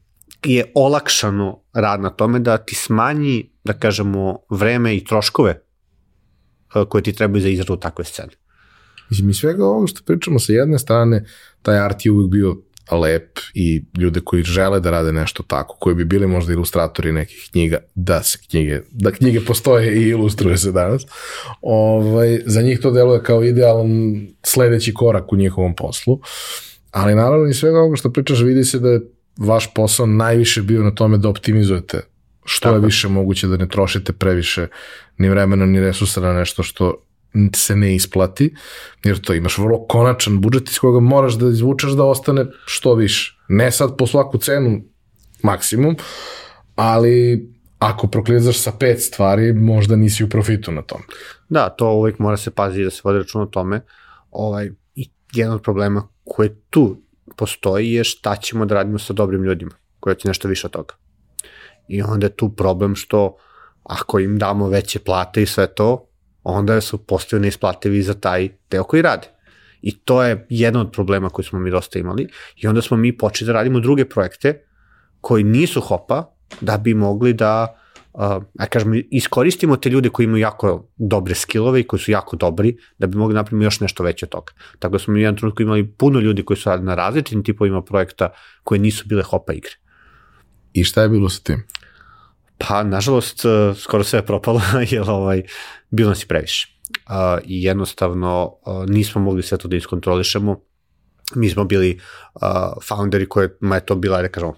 je 0.44 0.72
olakšano 0.76 1.62
rad 1.74 2.02
na 2.02 2.10
tome 2.10 2.40
da 2.40 2.58
ti 2.58 2.76
smanji, 2.76 3.50
da 3.64 3.74
kažemo, 3.74 4.38
vreme 4.50 4.96
i 4.96 5.04
troškove 5.04 5.52
eh, 5.52 6.86
koje 6.90 7.04
ti 7.04 7.14
trebaju 7.14 7.42
za 7.42 7.50
izradu 7.50 7.78
takve 7.78 8.06
scene. 8.06 8.32
Mislim, 9.10 9.30
i 9.30 9.34
svega 9.34 9.66
ovo 9.66 9.88
što 9.88 10.02
pričamo 10.06 10.40
sa 10.40 10.54
jedne 10.54 10.80
strane, 10.80 11.26
taj 11.62 11.80
art 11.80 12.06
je 12.06 12.12
uvijek 12.12 12.32
bio 12.32 12.56
lep 12.92 13.40
i 13.54 13.86
ljude 13.98 14.20
koji 14.24 14.44
žele 14.44 14.80
da 14.80 14.92
rade 14.92 15.12
nešto 15.12 15.44
tako, 15.44 15.78
koji 15.80 15.96
bi 15.96 16.06
bili 16.06 16.28
možda 16.28 16.54
ilustratori 16.54 17.12
nekih 17.12 17.50
knjiga, 17.52 17.78
da 17.96 18.24
se 18.24 18.38
knjige, 18.50 18.82
da 18.92 19.12
knjige 19.12 19.42
postoje 19.46 19.96
i 19.96 20.10
ilustruje 20.10 20.58
se 20.58 20.72
danas, 20.72 21.06
ovaj, 21.62 22.42
za 22.46 22.62
njih 22.62 22.80
to 22.80 22.92
deluje 22.92 23.24
kao 23.24 23.44
idealan 23.44 24.28
sledeći 24.44 24.94
korak 24.94 25.34
u 25.34 25.36
njihovom 25.36 25.76
poslu, 25.76 26.20
ali 26.92 27.16
naravno 27.16 27.48
i 27.48 27.54
svega 27.54 27.80
ovoga 27.80 27.96
što 27.96 28.12
pričaš 28.12 28.42
vidi 28.42 28.64
se 28.64 28.80
da 28.80 28.90
je 28.90 29.02
vaš 29.38 29.74
posao 29.74 30.06
najviše 30.06 30.62
bio 30.62 30.84
na 30.84 30.92
tome 30.92 31.18
da 31.18 31.30
optimizujete 31.30 32.02
što 32.46 32.64
Tako. 32.64 32.76
je 32.76 32.86
više 32.86 33.08
moguće 33.08 33.48
da 33.48 33.58
ne 33.58 33.68
trošite 33.68 34.14
previše 34.14 34.68
ni 35.18 35.30
vremena 35.30 35.66
ni 35.66 35.80
resursa 35.80 36.22
na 36.22 36.34
nešto 36.34 36.64
što 36.64 36.96
se 37.56 37.76
ne 37.76 37.96
isplati, 37.96 38.56
jer 39.04 39.20
to 39.20 39.34
imaš 39.34 39.58
vrlo 39.58 39.86
konačan 39.88 40.42
budžet 40.42 40.70
iz 40.70 40.80
koga 40.80 41.00
moraš 41.00 41.34
da 41.34 41.50
izvučeš 41.50 41.92
da 41.92 42.04
ostane 42.04 42.46
što 42.66 42.94
više. 42.94 43.38
Ne 43.50 43.72
sad 43.72 43.98
po 43.98 44.08
svaku 44.08 44.38
cenu 44.38 44.82
maksimum, 45.44 45.96
ali 46.76 47.48
ako 47.80 48.08
proklizaš 48.08 48.60
sa 48.60 48.72
pet 48.72 49.02
stvari, 49.02 49.54
možda 49.54 49.96
nisi 49.96 50.24
u 50.24 50.30
profitu 50.30 50.72
na 50.72 50.82
tom. 50.82 51.02
Da, 51.50 51.70
to 51.70 51.92
uvijek 51.92 52.20
mora 52.20 52.38
se 52.38 52.52
paziti 52.52 52.84
da 52.84 52.90
se 52.90 53.02
vodi 53.04 53.20
račun 53.20 53.42
o 53.42 53.46
tome. 53.46 53.82
Ovaj, 54.32 54.72
I 54.96 55.10
jedan 55.34 55.54
od 55.54 55.62
problema 55.62 56.08
koje 56.24 56.56
tu 56.70 57.02
postoji 57.36 57.94
je 57.94 58.04
šta 58.04 58.36
ćemo 58.36 58.66
da 58.66 58.76
radimo 58.76 59.00
sa 59.00 59.14
dobrim 59.14 59.44
ljudima, 59.44 59.72
koji 60.00 60.16
će 60.16 60.28
nešto 60.28 60.48
više 60.48 60.68
od 60.68 60.72
toga. 60.72 60.94
I 61.88 62.02
onda 62.02 62.26
je 62.26 62.36
tu 62.36 62.56
problem 62.56 62.96
što 62.96 63.38
ako 63.84 64.20
im 64.20 64.38
damo 64.38 64.68
veće 64.68 65.00
plate 65.00 65.42
i 65.42 65.46
sve 65.46 65.68
to, 65.68 66.10
onda 66.44 66.82
su 66.82 66.98
postaju 67.06 67.40
neisplativi 67.40 68.02
za 68.02 68.14
taj 68.14 68.50
deo 68.72 68.84
koji 68.84 69.02
rade. 69.02 69.28
I 69.82 69.98
to 70.00 70.24
je 70.24 70.46
jedan 70.50 70.82
od 70.82 70.92
problema 70.92 71.30
koji 71.30 71.46
smo 71.46 71.60
mi 71.60 71.72
dosta 71.72 72.00
imali 72.00 72.28
i 72.56 72.68
onda 72.68 72.82
smo 72.82 72.98
mi 72.98 73.18
počeli 73.18 73.48
da 73.48 73.54
radimo 73.54 73.80
druge 73.80 74.06
projekte 74.06 74.66
koji 75.22 75.44
nisu 75.44 75.82
hopa 75.82 76.36
da 76.62 76.78
bi 76.78 76.94
mogli 76.94 77.34
da 77.34 77.82
uh, 78.16 78.44
ja 78.60 78.66
kažem, 78.66 79.02
iskoristimo 79.12 79.78
te 79.78 79.90
ljude 79.90 80.10
koji 80.10 80.24
imaju 80.24 80.42
jako 80.42 80.88
dobre 80.96 81.36
skillove 81.36 81.80
i 81.80 81.88
koji 81.88 82.00
su 82.00 82.12
jako 82.12 82.36
dobri, 82.36 82.78
da 82.98 83.08
bi 83.08 83.18
mogli 83.18 83.34
da 83.34 83.40
napraviti 83.40 83.66
još 83.66 83.80
nešto 83.80 84.04
veće 84.04 84.26
od 84.26 84.30
toga. 84.30 84.54
Tako 84.80 84.92
da 84.92 85.00
smo 85.00 85.14
mi 85.14 85.20
u 85.20 85.22
jednom 85.22 85.38
trenutku 85.38 85.62
imali 85.62 85.92
puno 85.92 86.20
ljudi 86.20 86.46
koji 86.46 86.58
su 86.58 86.70
radili 86.70 86.86
na 86.86 86.96
različitim 86.96 87.44
tipovima 87.44 87.82
projekta 87.82 88.30
koje 88.64 88.80
nisu 88.80 89.08
bile 89.08 89.24
hopa 89.24 89.54
igre. 89.54 89.72
I 90.74 90.84
šta 90.84 91.02
je 91.02 91.10
bilo 91.10 91.30
sa 91.30 91.44
tim? 91.44 91.64
Pa, 92.58 92.84
nažalost, 92.84 93.46
uh, 93.46 93.78
skoro 93.78 94.04
sve 94.04 94.20
je 94.20 94.26
propalo, 94.26 94.62
jer 94.92 95.10
ovaj, 95.10 95.44
bilo 95.90 96.10
nas 96.10 96.24
i 96.24 96.28
previše. 96.28 96.68
Uh, 97.10 97.40
I 97.46 97.64
jednostavno 97.64 98.56
uh, 98.66 98.86
nismo 98.90 99.22
mogli 99.22 99.44
sve 99.44 99.58
to 99.58 99.68
da 99.68 99.76
iskontrolišemo. 99.76 100.62
Mi 101.36 101.50
smo 101.50 101.64
bili 101.66 102.00
uh, 102.34 102.42
founderi 102.88 103.30
kojima 103.30 103.76
je 103.76 103.86
to 103.86 103.96
bila, 103.96 104.22
da 104.22 104.30
kažemo, 104.30 104.56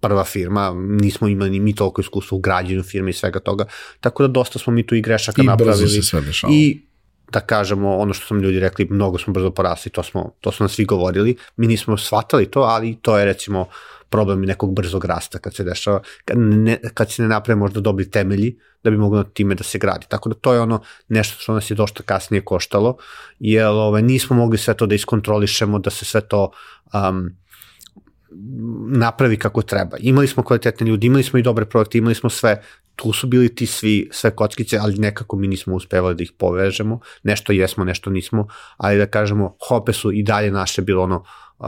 prva 0.00 0.24
firma, 0.24 0.74
nismo 0.76 1.28
imali 1.28 1.50
ni 1.50 1.60
mi 1.60 1.74
toliko 1.74 2.00
iskustva 2.00 2.36
u 2.36 2.40
građenju 2.40 2.82
firme 2.82 3.10
i 3.10 3.12
svega 3.12 3.40
toga, 3.40 3.64
tako 4.00 4.22
da 4.22 4.28
dosta 4.28 4.58
smo 4.58 4.72
mi 4.72 4.86
tu 4.86 4.94
i 4.94 5.02
grešaka 5.02 5.42
I 5.42 5.46
napravili. 5.46 5.78
I 5.78 5.82
brzo 5.82 5.94
se 5.94 6.02
sve 6.02 6.20
dešava. 6.20 6.52
I 6.52 6.80
da 7.32 7.40
kažemo, 7.40 7.96
ono 7.96 8.14
što 8.14 8.26
smo 8.26 8.36
ljudi 8.36 8.60
rekli, 8.60 8.86
mnogo 8.90 9.18
smo 9.18 9.32
brzo 9.32 9.50
porasli, 9.50 9.90
to, 9.90 10.02
smo, 10.02 10.30
to 10.40 10.52
smo 10.52 10.64
nas 10.64 10.72
svi 10.72 10.84
govorili, 10.84 11.36
mi 11.56 11.66
nismo 11.66 11.96
shvatali 11.96 12.50
to, 12.50 12.60
ali 12.60 12.98
to 13.02 13.18
je 13.18 13.24
recimo 13.24 13.66
problem 14.10 14.42
nekog 14.42 14.74
brzog 14.74 15.04
rasta 15.04 15.38
kad 15.38 15.54
se 15.54 15.64
dešava, 15.64 16.00
kad, 16.24 16.38
ne, 16.38 16.78
kad 16.94 17.10
se 17.10 17.22
ne 17.22 17.28
naprave 17.28 17.58
možda 17.58 17.80
dobri 17.80 18.10
temelji 18.10 18.58
da 18.84 18.90
bi 18.90 18.96
moglo 18.96 19.24
time 19.24 19.54
da 19.54 19.64
se 19.64 19.78
gradi. 19.78 20.06
Tako 20.08 20.28
da 20.28 20.34
to 20.34 20.52
je 20.52 20.60
ono 20.60 20.80
nešto 21.08 21.40
što 21.40 21.54
nas 21.54 21.70
je 21.70 21.74
dosta 21.74 22.02
kasnije 22.02 22.40
koštalo, 22.40 22.96
jer 23.38 23.66
ove, 23.66 23.80
ovaj, 23.80 24.02
nismo 24.02 24.36
mogli 24.36 24.58
sve 24.58 24.74
to 24.74 24.86
da 24.86 24.94
iskontrolišemo, 24.94 25.78
da 25.78 25.90
se 25.90 26.04
sve 26.04 26.20
to 26.20 26.50
um, 26.94 27.30
napravi 28.88 29.36
kako 29.36 29.62
treba. 29.62 29.96
Imali 30.00 30.28
smo 30.28 30.42
kvalitetne 30.42 30.86
ljudi, 30.86 31.06
imali 31.06 31.22
smo 31.22 31.38
i 31.38 31.42
dobre 31.42 31.64
projekte, 31.64 31.98
imali 31.98 32.14
smo 32.14 32.30
sve, 32.30 32.62
tu 32.96 33.12
su 33.12 33.26
bili 33.26 33.54
ti 33.54 33.66
svi, 33.66 34.08
sve 34.12 34.30
kockice, 34.30 34.78
ali 34.78 34.98
nekako 34.98 35.36
mi 35.36 35.48
nismo 35.48 35.74
uspevali 35.74 36.14
da 36.14 36.22
ih 36.22 36.32
povežemo, 36.38 37.00
nešto 37.22 37.52
jesmo, 37.52 37.84
nešto 37.84 38.10
nismo, 38.10 38.46
ali 38.76 38.98
da 38.98 39.06
kažemo, 39.06 39.56
hope 39.68 39.92
su 39.92 40.12
i 40.12 40.22
dalje 40.22 40.50
naše 40.50 40.82
bilo 40.82 41.02
ono 41.02 41.24
uh, 41.58 41.66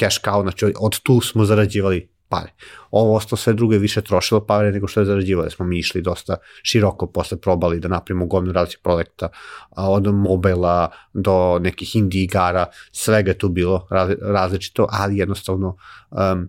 cash 0.00 0.20
cow, 0.24 0.42
znači 0.42 0.74
od 0.80 1.00
tu 1.00 1.20
smo 1.20 1.44
zarađivali 1.44 2.08
pare. 2.28 2.52
Ovo 2.90 3.16
ostalo 3.16 3.36
sve 3.36 3.52
druge 3.52 3.78
više 3.78 4.02
trošilo 4.02 4.46
pare 4.46 4.72
nego 4.72 4.86
što 4.86 5.00
je 5.00 5.06
zarađivali. 5.06 5.50
Smo 5.50 5.66
mi 5.66 5.78
išli 5.78 6.02
dosta 6.02 6.36
široko 6.62 7.06
posle 7.06 7.40
probali 7.40 7.80
da 7.80 7.88
napravimo 7.88 8.26
gomnu 8.26 8.52
različitih 8.52 8.82
projekta, 8.82 9.28
od 9.76 10.14
mobila 10.14 10.90
do 11.14 11.58
nekih 11.58 11.96
indie 11.96 12.22
igara, 12.22 12.66
svega 12.92 13.30
je 13.30 13.38
tu 13.38 13.48
bilo 13.48 13.86
različito, 14.22 14.86
ali 14.90 15.18
jednostavno 15.18 15.76
um, 16.10 16.48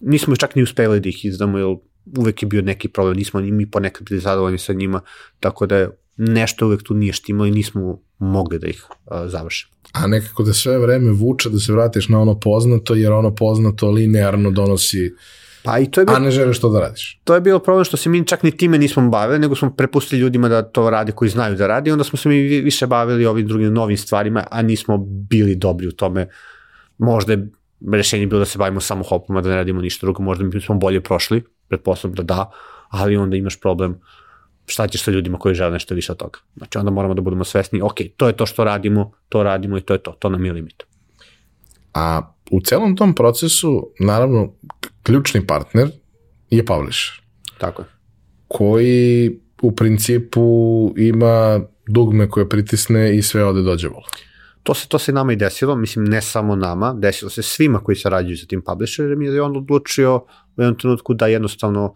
nismo 0.00 0.36
čak 0.36 0.54
ni 0.54 0.62
uspeli 0.62 1.00
da 1.00 1.08
ih 1.08 1.24
izdamo, 1.24 1.58
jer 1.58 1.76
uvek 2.18 2.42
je 2.42 2.46
bio 2.46 2.62
neki 2.62 2.88
problem, 2.88 3.16
nismo 3.16 3.40
ni 3.40 3.52
mi 3.52 3.70
ponekad 3.70 4.08
bili 4.08 4.20
zadovoljni 4.20 4.58
sa 4.58 4.72
njima, 4.72 5.00
tako 5.40 5.66
da 5.66 5.76
je 5.76 5.90
nešto 6.16 6.66
uvek 6.66 6.82
tu 6.82 6.94
nije 6.94 7.12
štimalo 7.12 7.46
i 7.46 7.50
nismo 7.50 8.02
mogli 8.22 8.58
da 8.58 8.66
ih 8.66 8.84
uh, 8.90 9.16
završimo. 9.26 9.72
A 9.92 10.06
nekako 10.06 10.42
da 10.42 10.52
sve 10.52 10.78
vreme 10.78 11.10
vuče 11.10 11.50
da 11.50 11.58
se 11.58 11.72
vratiš 11.72 12.08
na 12.08 12.20
ono 12.20 12.40
poznato, 12.40 12.94
jer 12.94 13.12
ono 13.12 13.34
poznato 13.34 13.90
linearno 13.90 14.50
donosi 14.50 15.14
Pa 15.64 15.78
i 15.78 15.90
to 15.90 16.00
je 16.00 16.04
bilo, 16.04 16.16
a 16.16 16.20
ne 16.20 16.30
želiš 16.30 16.60
to 16.60 16.68
da 16.68 16.80
radiš. 16.80 17.20
to 17.24 17.34
je 17.34 17.40
bilo 17.40 17.58
problem 17.58 17.84
što 17.84 17.96
se 17.96 18.08
mi 18.08 18.26
čak 18.26 18.42
ni 18.42 18.56
time 18.56 18.78
nismo 18.78 19.08
bavili, 19.08 19.38
nego 19.38 19.54
smo 19.56 19.70
prepustili 19.70 20.20
ljudima 20.20 20.48
da 20.48 20.62
to 20.62 20.90
rade 20.90 21.12
koji 21.12 21.30
znaju 21.30 21.56
da 21.56 21.66
radi, 21.66 21.90
onda 21.90 22.04
smo 22.04 22.16
se 22.16 22.28
mi 22.28 22.36
više 22.60 22.86
bavili 22.86 23.26
ovim 23.26 23.46
drugim 23.46 23.74
novim 23.74 23.96
stvarima, 23.96 24.44
a 24.50 24.62
nismo 24.62 24.98
bili 25.28 25.54
dobri 25.54 25.86
u 25.88 25.92
tome. 25.92 26.28
Možda 26.98 27.32
je 27.32 27.48
rešenje 27.92 28.26
bilo 28.26 28.38
da 28.38 28.44
se 28.44 28.58
bavimo 28.58 28.80
samo 28.80 29.04
hopom, 29.04 29.36
a 29.36 29.40
da 29.40 29.48
ne 29.48 29.56
radimo 29.56 29.80
ništa 29.80 30.06
drugo, 30.06 30.22
možda 30.22 30.44
bi 30.44 30.60
smo 30.60 30.74
bolje 30.74 31.00
prošli, 31.00 31.42
pretpostavljam 31.68 32.14
da 32.14 32.22
da, 32.22 32.50
ali 32.88 33.16
onda 33.16 33.36
imaš 33.36 33.60
problem 33.60 34.00
šta 34.66 34.86
ćeš 34.88 35.02
sa 35.02 35.10
ljudima 35.10 35.38
koji 35.38 35.54
žele 35.54 35.70
nešto 35.70 35.94
više 35.94 36.12
od 36.12 36.18
toga. 36.18 36.38
Znači 36.56 36.78
onda 36.78 36.90
moramo 36.90 37.14
da 37.14 37.20
budemo 37.20 37.44
svesni, 37.44 37.80
ok, 37.82 37.94
to 38.16 38.26
je 38.26 38.36
to 38.36 38.46
što 38.46 38.64
radimo, 38.64 39.12
to 39.28 39.42
radimo 39.42 39.78
i 39.78 39.80
to 39.80 39.92
je 39.92 39.98
to, 39.98 40.12
to 40.12 40.28
nam 40.28 40.44
je 40.44 40.52
limit. 40.52 40.82
A 41.94 42.34
u 42.50 42.60
celom 42.60 42.96
tom 42.96 43.14
procesu, 43.14 43.90
naravno, 44.00 44.52
ključni 45.02 45.46
partner 45.46 45.88
je 46.50 46.64
publisher, 46.64 47.20
Tako 47.58 47.82
je. 47.82 47.86
koji 48.48 49.40
u 49.62 49.72
principu 49.76 50.42
ima 50.96 51.60
dugme 51.88 52.28
koje 52.28 52.48
pritisne 52.48 53.16
i 53.16 53.22
sve 53.22 53.44
ode 53.44 53.62
dođe 53.62 53.88
vol. 53.88 54.02
To 54.62 54.74
se, 54.74 54.88
to 54.88 54.98
se 54.98 55.12
nama 55.12 55.32
i 55.32 55.36
desilo, 55.36 55.76
mislim 55.76 56.04
ne 56.04 56.22
samo 56.22 56.56
nama, 56.56 56.94
desilo 56.98 57.30
se 57.30 57.42
svima 57.42 57.78
koji 57.78 57.96
sarađuju 57.96 58.36
sa 58.36 58.46
tim 58.46 58.62
publisherem 58.62 59.22
jer 59.22 59.34
je 59.34 59.42
on 59.42 59.56
odlučio 59.56 60.16
u 60.56 60.62
jednom 60.62 60.78
trenutku 60.78 61.14
da 61.14 61.26
jednostavno 61.26 61.94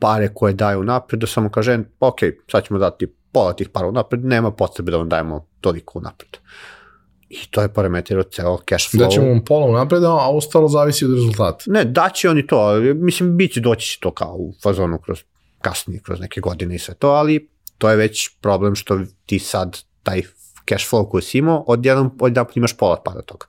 pare 0.00 0.28
koje 0.34 0.52
daju 0.52 0.82
napred, 0.82 1.20
da 1.20 1.26
samo 1.26 1.50
kaže, 1.50 1.78
ok, 2.00 2.18
sad 2.50 2.64
ćemo 2.64 2.78
dati 2.78 3.06
pola 3.32 3.52
tih 3.52 3.68
para 3.68 3.90
napred, 3.90 4.24
nema 4.24 4.50
potrebe 4.50 4.90
da 4.90 4.96
vam 4.96 5.08
dajemo 5.08 5.46
toliko 5.60 6.00
napred. 6.00 6.36
I 7.28 7.38
to 7.50 7.62
je 7.62 7.72
parametirao 7.72 8.22
ceo 8.22 8.58
cash 8.68 8.94
flow. 8.94 8.98
Da 8.98 9.08
ćemo 9.08 9.28
vam 9.28 9.44
pola 9.44 9.66
unapred, 9.66 10.04
a 10.04 10.30
ostalo 10.30 10.68
zavisi 10.68 11.04
od 11.04 11.14
rezultata. 11.14 11.64
Ne, 11.66 11.84
daće 11.84 12.30
oni 12.30 12.46
to, 12.46 12.80
mislim, 12.94 13.36
bit 13.36 13.52
će 13.52 13.60
doći 13.60 13.86
će 13.86 14.00
to 14.00 14.10
kao 14.10 14.34
u 14.34 14.52
fazonu 14.62 14.98
kroz 14.98 15.22
kasnije, 15.60 16.00
kroz 16.02 16.20
neke 16.20 16.40
godine 16.40 16.74
i 16.74 16.78
sve 16.78 16.94
to, 16.94 17.08
ali 17.08 17.48
to 17.78 17.90
je 17.90 17.96
već 17.96 18.28
problem 18.40 18.74
što 18.74 19.00
ti 19.26 19.38
sad 19.38 19.78
taj 20.02 20.22
cash 20.68 20.90
flow 20.90 21.08
koji 21.08 21.22
si 21.22 21.38
imao, 21.38 21.64
odjednom, 21.66 22.16
odjednom 22.20 22.52
imaš 22.54 22.76
pola 22.76 23.02
para 23.04 23.22
toga. 23.22 23.46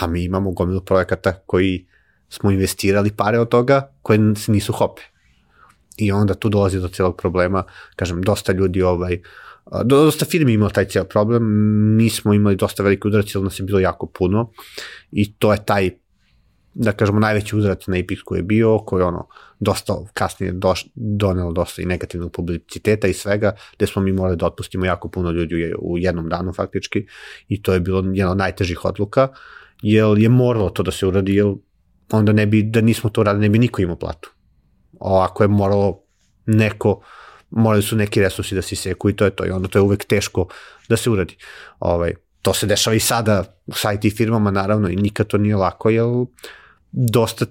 A 0.00 0.06
mi 0.06 0.24
imamo 0.24 0.50
gomilu 0.50 0.80
projekata 0.80 1.32
koji 1.46 1.86
smo 2.28 2.50
investirali 2.50 3.10
pare 3.16 3.38
od 3.38 3.48
toga 3.48 3.92
koje 4.02 4.18
se 4.36 4.52
nisu 4.52 4.72
hope. 4.72 5.02
I 5.96 6.12
onda 6.12 6.34
tu 6.34 6.48
dolazi 6.48 6.80
do 6.80 6.88
celog 6.88 7.16
problema, 7.16 7.64
kažem, 7.96 8.22
dosta 8.22 8.52
ljudi 8.52 8.82
ovaj, 8.82 9.20
dosta 9.84 10.24
firmi 10.24 10.52
imao 10.52 10.70
taj 10.70 10.84
cijel 10.84 11.04
problem, 11.04 11.42
mi 11.96 12.10
smo 12.10 12.34
imali 12.34 12.56
dosta 12.56 12.82
velike 12.82 13.08
udarac, 13.08 13.34
jer 13.34 13.44
nas 13.44 13.60
je 13.60 13.64
bilo 13.64 13.80
jako 13.80 14.06
puno. 14.06 14.50
I 15.10 15.32
to 15.32 15.52
je 15.52 15.64
taj 15.64 15.90
da 16.74 16.92
kažemo 16.92 17.20
najveći 17.20 17.56
udarac 17.56 17.86
na 17.86 17.98
Epic 17.98 18.18
koji 18.24 18.38
je 18.38 18.42
bio, 18.42 18.78
koji 18.78 19.00
je 19.00 19.04
ono 19.04 19.26
dosta 19.60 19.94
kasnije 20.12 20.52
doš, 20.52 20.86
donelo 20.94 21.52
dosta 21.52 21.82
i 21.82 21.86
negativnog 21.86 22.32
publiciteta 22.32 23.08
i 23.08 23.12
svega, 23.12 23.52
gde 23.76 23.86
smo 23.86 24.02
mi 24.02 24.12
morali 24.12 24.36
da 24.36 24.46
otpustimo 24.46 24.84
jako 24.84 25.08
puno 25.08 25.30
ljudi 25.30 25.74
u 25.78 25.98
jednom 25.98 26.28
danu 26.28 26.52
faktički. 26.52 27.06
I 27.48 27.62
to 27.62 27.74
je 27.74 27.80
bilo 27.80 28.04
jedna 28.12 28.30
od 28.30 28.38
najtežih 28.38 28.84
odluka, 28.84 29.28
jer 29.82 30.18
je 30.18 30.28
moralo 30.28 30.70
to 30.70 30.82
da 30.82 30.90
se 30.90 31.06
uradi, 31.06 31.34
jer 31.34 31.46
onda 32.10 32.32
ne 32.32 32.46
bi, 32.46 32.62
da 32.62 32.80
nismo 32.80 33.10
to 33.10 33.20
uradili, 33.20 33.42
ne 33.42 33.48
bi 33.48 33.58
niko 33.58 33.82
imao 33.82 33.96
platu. 33.96 34.32
Ovako 35.02 35.44
je 35.44 35.48
moralo 35.48 36.02
neko, 36.46 37.00
morali 37.50 37.82
su 37.82 37.96
neki 37.96 38.20
resursi 38.20 38.54
da 38.54 38.62
se 38.62 38.74
iseku 38.74 39.10
i 39.10 39.16
to 39.16 39.24
je 39.24 39.30
to 39.30 39.46
i 39.46 39.50
onda 39.50 39.68
to 39.68 39.78
je 39.78 39.82
uvek 39.82 40.04
teško 40.04 40.46
da 40.88 40.96
se 40.96 41.10
uradi. 41.10 41.36
Ovaj, 41.80 42.14
to 42.42 42.54
se 42.54 42.66
dešava 42.66 42.96
i 42.96 43.00
sada 43.00 43.44
sa 43.74 43.92
IT 43.92 44.16
firmama 44.16 44.50
naravno 44.50 44.88
i 44.88 44.96
nikad 44.96 45.26
to 45.26 45.38
nije 45.38 45.56
lako, 45.56 45.90
jer 45.90 46.04
dosta 46.92 47.46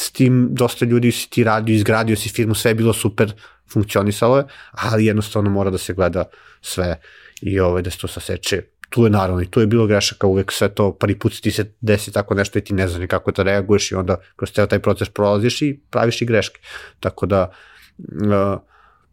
s 0.00 0.12
tim, 0.12 0.48
dosta 0.50 0.84
ljudi 0.84 1.12
si 1.12 1.30
ti 1.30 1.44
radio, 1.44 1.74
izgradio 1.74 2.16
si 2.16 2.28
firmu, 2.28 2.54
sve 2.54 2.70
je 2.70 2.74
bilo 2.74 2.92
super, 2.92 3.32
funkcionisalo 3.72 4.38
je, 4.38 4.44
ali 4.70 5.06
jednostavno 5.06 5.50
mora 5.50 5.70
da 5.70 5.78
se 5.78 5.94
gleda 5.94 6.24
sve 6.60 7.00
i 7.42 7.60
ovaj, 7.60 7.82
da 7.82 7.90
se 7.90 7.98
to 7.98 8.08
saseče. 8.08 8.62
Tu 8.94 9.04
je 9.04 9.10
naravno 9.10 9.42
i 9.42 9.46
tu 9.50 9.60
je 9.60 9.66
bilo 9.66 9.86
grešaka, 9.86 10.26
uvek 10.26 10.52
sve 10.52 10.68
to, 10.74 10.92
prvi 10.92 11.18
put 11.18 11.40
ti 11.40 11.50
se 11.50 11.64
desi 11.80 12.12
tako 12.12 12.34
nešto 12.34 12.58
i 12.58 12.62
ti 12.62 12.74
ne 12.74 12.88
znaš 12.88 13.08
kako 13.08 13.32
da 13.32 13.42
reaguješ 13.42 13.92
i 13.92 13.94
onda 13.94 14.16
kroz 14.36 14.52
ceo 14.52 14.66
taj 14.66 14.78
proces 14.78 15.08
prolaziš 15.08 15.62
i 15.62 15.80
praviš 15.90 16.22
i 16.22 16.26
greške. 16.26 16.60
Tako 17.00 17.26
da, 17.26 17.50
uh, 17.98 18.60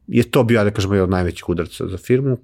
je 0.08 0.32
to 0.32 0.44
bio, 0.44 0.64
da 0.64 0.72
kažemo, 0.72 0.94
jedan 0.94 1.04
od 1.04 1.10
najvećih 1.10 1.50
udarca 1.50 1.88
za 1.88 1.98
firmu. 1.98 2.38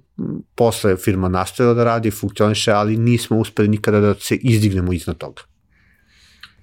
Posle 0.54 0.96
firma 0.96 1.28
nastavila 1.28 1.74
da 1.74 1.84
radi, 1.84 2.10
funkcioniše, 2.10 2.72
ali 2.72 2.96
nismo 2.96 3.38
uspeli 3.38 3.68
nikada 3.68 4.00
da 4.00 4.14
se 4.14 4.36
izdignemo 4.36 4.92
iznad 4.92 5.18
toga. 5.18 5.42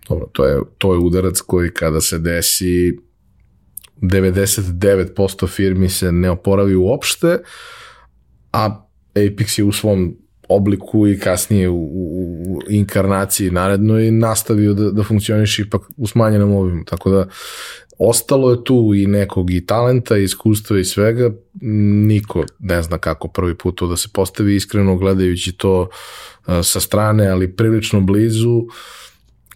Dobro, 0.10 0.27
to 0.31 0.45
je, 0.45 0.60
to 0.77 0.93
je 0.93 0.99
udarac 0.99 1.41
koji 1.41 1.73
kada 1.73 2.02
se 2.02 2.19
desi 2.19 2.99
99% 4.02 5.47
firmi 5.47 5.89
se 5.89 6.11
ne 6.11 6.30
oporavi 6.30 6.76
uopšte, 6.76 7.39
a 8.52 8.88
Apex 9.15 9.60
je 9.60 9.64
u 9.64 9.72
svom 9.72 10.18
obliku 10.49 11.07
i 11.07 11.19
kasnije 11.19 11.69
u, 11.69 11.84
u, 11.84 12.59
inkarnaciji 12.69 13.51
narednoj 13.51 14.11
nastavio 14.11 14.73
da, 14.73 14.91
da 14.91 15.03
funkcioniše 15.03 15.61
ipak 15.61 15.81
u 15.97 16.07
smanjenom 16.07 16.55
obimu, 16.55 16.85
tako 16.85 17.09
da 17.09 17.27
ostalo 17.97 18.51
je 18.51 18.63
tu 18.63 18.91
i 18.95 19.07
nekog 19.07 19.51
i 19.51 19.65
talenta, 19.65 20.17
i 20.17 20.23
iskustva 20.23 20.80
i 20.80 20.85
svega, 20.85 21.31
niko 22.07 22.43
ne 22.59 22.81
zna 22.81 22.97
kako 22.97 23.27
prvi 23.27 23.57
put 23.57 23.77
to 23.77 23.88
da 23.88 23.97
se 23.97 24.09
postavi 24.13 24.55
iskreno 24.55 24.95
gledajući 24.95 25.51
to 25.51 25.81
uh, 25.81 26.53
sa 26.63 26.80
strane, 26.80 27.27
ali 27.27 27.55
prilično 27.55 28.01
blizu, 28.01 28.61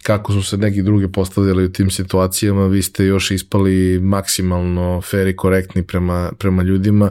kako 0.02 0.32
su 0.32 0.42
se 0.42 0.56
neki 0.56 0.82
drugi 0.82 1.12
postavljali 1.12 1.64
u 1.64 1.72
tim 1.72 1.90
situacijama, 1.90 2.66
vi 2.66 2.82
ste 2.82 3.04
još 3.04 3.30
ispali 3.30 4.00
maksimalno 4.00 5.00
fair 5.00 5.28
i 5.28 5.36
korektni 5.36 5.82
prema, 5.82 6.32
prema 6.38 6.62
ljudima. 6.62 7.10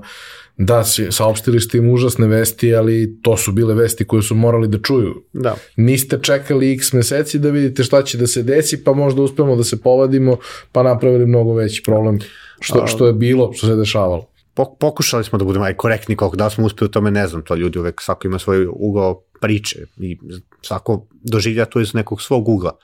Da, 0.62 0.84
saopštili 1.12 1.60
ste 1.60 1.78
im 1.78 1.90
užasne 1.90 2.28
vesti, 2.28 2.76
ali 2.76 3.20
to 3.22 3.38
su 3.38 3.52
bile 3.52 3.74
vesti 3.74 4.06
koje 4.08 4.22
su 4.22 4.36
morali 4.36 4.68
da 4.68 4.78
čuju. 4.78 5.24
Da. 5.34 5.56
Niste 5.76 6.20
čekali 6.22 6.74
x 6.74 6.94
meseci 6.94 7.40
da 7.40 7.50
vidite 7.50 7.84
šta 7.84 8.04
će 8.04 8.18
da 8.18 8.28
se 8.28 8.44
desi, 8.44 8.84
pa 8.84 8.94
možda 8.94 9.22
uspemo 9.22 9.56
da 9.56 9.64
se 9.64 9.82
povadimo, 9.82 10.38
pa 10.72 10.84
napravili 10.84 11.26
mnogo 11.26 11.54
veći 11.54 11.84
problem 11.86 12.20
što, 12.60 12.88
što 12.88 13.08
je 13.08 13.14
bilo, 13.14 13.54
što 13.54 13.68
se 13.68 13.76
dešavalo. 13.76 14.26
Pok- 14.56 14.78
pokušali 14.80 15.24
smo 15.24 15.40
da 15.40 15.46
budemo 15.46 15.66
aj 15.66 15.74
korektni 15.74 16.16
koliko 16.16 16.38
da 16.38 16.50
smo 16.50 16.66
uspeli 16.66 16.86
u 16.86 16.92
tome 16.92 17.12
ne 17.12 17.28
znam, 17.28 17.42
to 17.42 17.56
ljudi 17.56 17.80
uvek 17.80 18.02
svako 18.02 18.28
ima 18.28 18.40
svoj 18.40 18.68
ugao 18.74 19.22
priče 19.42 19.86
i 19.98 20.18
svako 20.62 21.08
doživlja 21.24 21.66
to 21.66 21.80
iz 21.80 21.94
nekog 21.94 22.22
svog 22.22 22.50
ugla. 22.50 22.78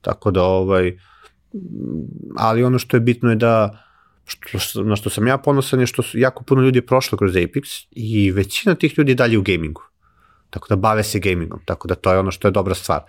Tako 0.00 0.30
da 0.30 0.42
ovaj 0.42 0.96
ali 2.36 2.64
ono 2.64 2.78
što 2.78 2.96
je 2.96 3.00
bitno 3.00 3.30
je 3.30 3.36
da 3.36 3.85
što, 4.26 4.82
na 4.82 4.96
što 4.96 5.10
sam 5.10 5.26
ja 5.26 5.38
ponosan 5.38 5.80
je 5.80 5.86
što 5.86 6.02
su 6.02 6.18
jako 6.18 6.44
puno 6.44 6.62
ljudi 6.62 6.80
prošlo 6.80 7.18
kroz 7.18 7.34
Apex 7.34 7.86
i 7.90 8.30
većina 8.30 8.74
tih 8.74 8.98
ljudi 8.98 9.12
je 9.12 9.14
dalje 9.14 9.38
u 9.38 9.42
gamingu. 9.42 9.82
Tako 10.50 10.68
da 10.68 10.76
bave 10.76 11.02
se 11.02 11.18
gamingom, 11.18 11.60
tako 11.64 11.88
da 11.88 11.94
to 11.94 12.12
je 12.12 12.18
ono 12.18 12.30
što 12.30 12.48
je 12.48 12.52
dobra 12.52 12.74
stvar. 12.74 13.00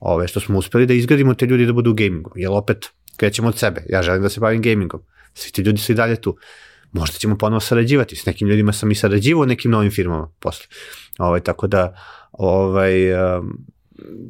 Ove, 0.00 0.28
što 0.28 0.40
smo 0.40 0.58
uspeli 0.58 0.86
da 0.86 0.94
izgradimo 0.94 1.34
te 1.34 1.46
ljudi 1.46 1.66
da 1.66 1.72
budu 1.72 1.90
u 1.90 1.94
gamingu, 1.94 2.32
jer 2.36 2.50
opet 2.50 2.90
krećemo 3.16 3.48
od 3.48 3.58
sebe, 3.58 3.82
ja 3.88 4.02
želim 4.02 4.22
da 4.22 4.28
se 4.28 4.40
bavim 4.40 4.62
gamingom, 4.62 5.00
svi 5.34 5.52
ti 5.52 5.62
ljudi 5.62 5.78
su 5.78 5.92
i 5.92 5.94
dalje 5.94 6.20
tu. 6.20 6.36
Možda 6.92 7.18
ćemo 7.18 7.38
ponovo 7.38 7.60
sarađivati, 7.60 8.16
s 8.16 8.26
nekim 8.26 8.48
ljudima 8.48 8.72
sam 8.72 8.90
i 8.90 8.94
sarađivao 8.94 9.46
nekim 9.46 9.70
novim 9.70 9.90
firmama 9.90 10.28
posle. 10.40 10.66
Ovaj, 11.18 11.40
tako 11.40 11.66
da 11.66 11.96
ovaj, 12.32 12.92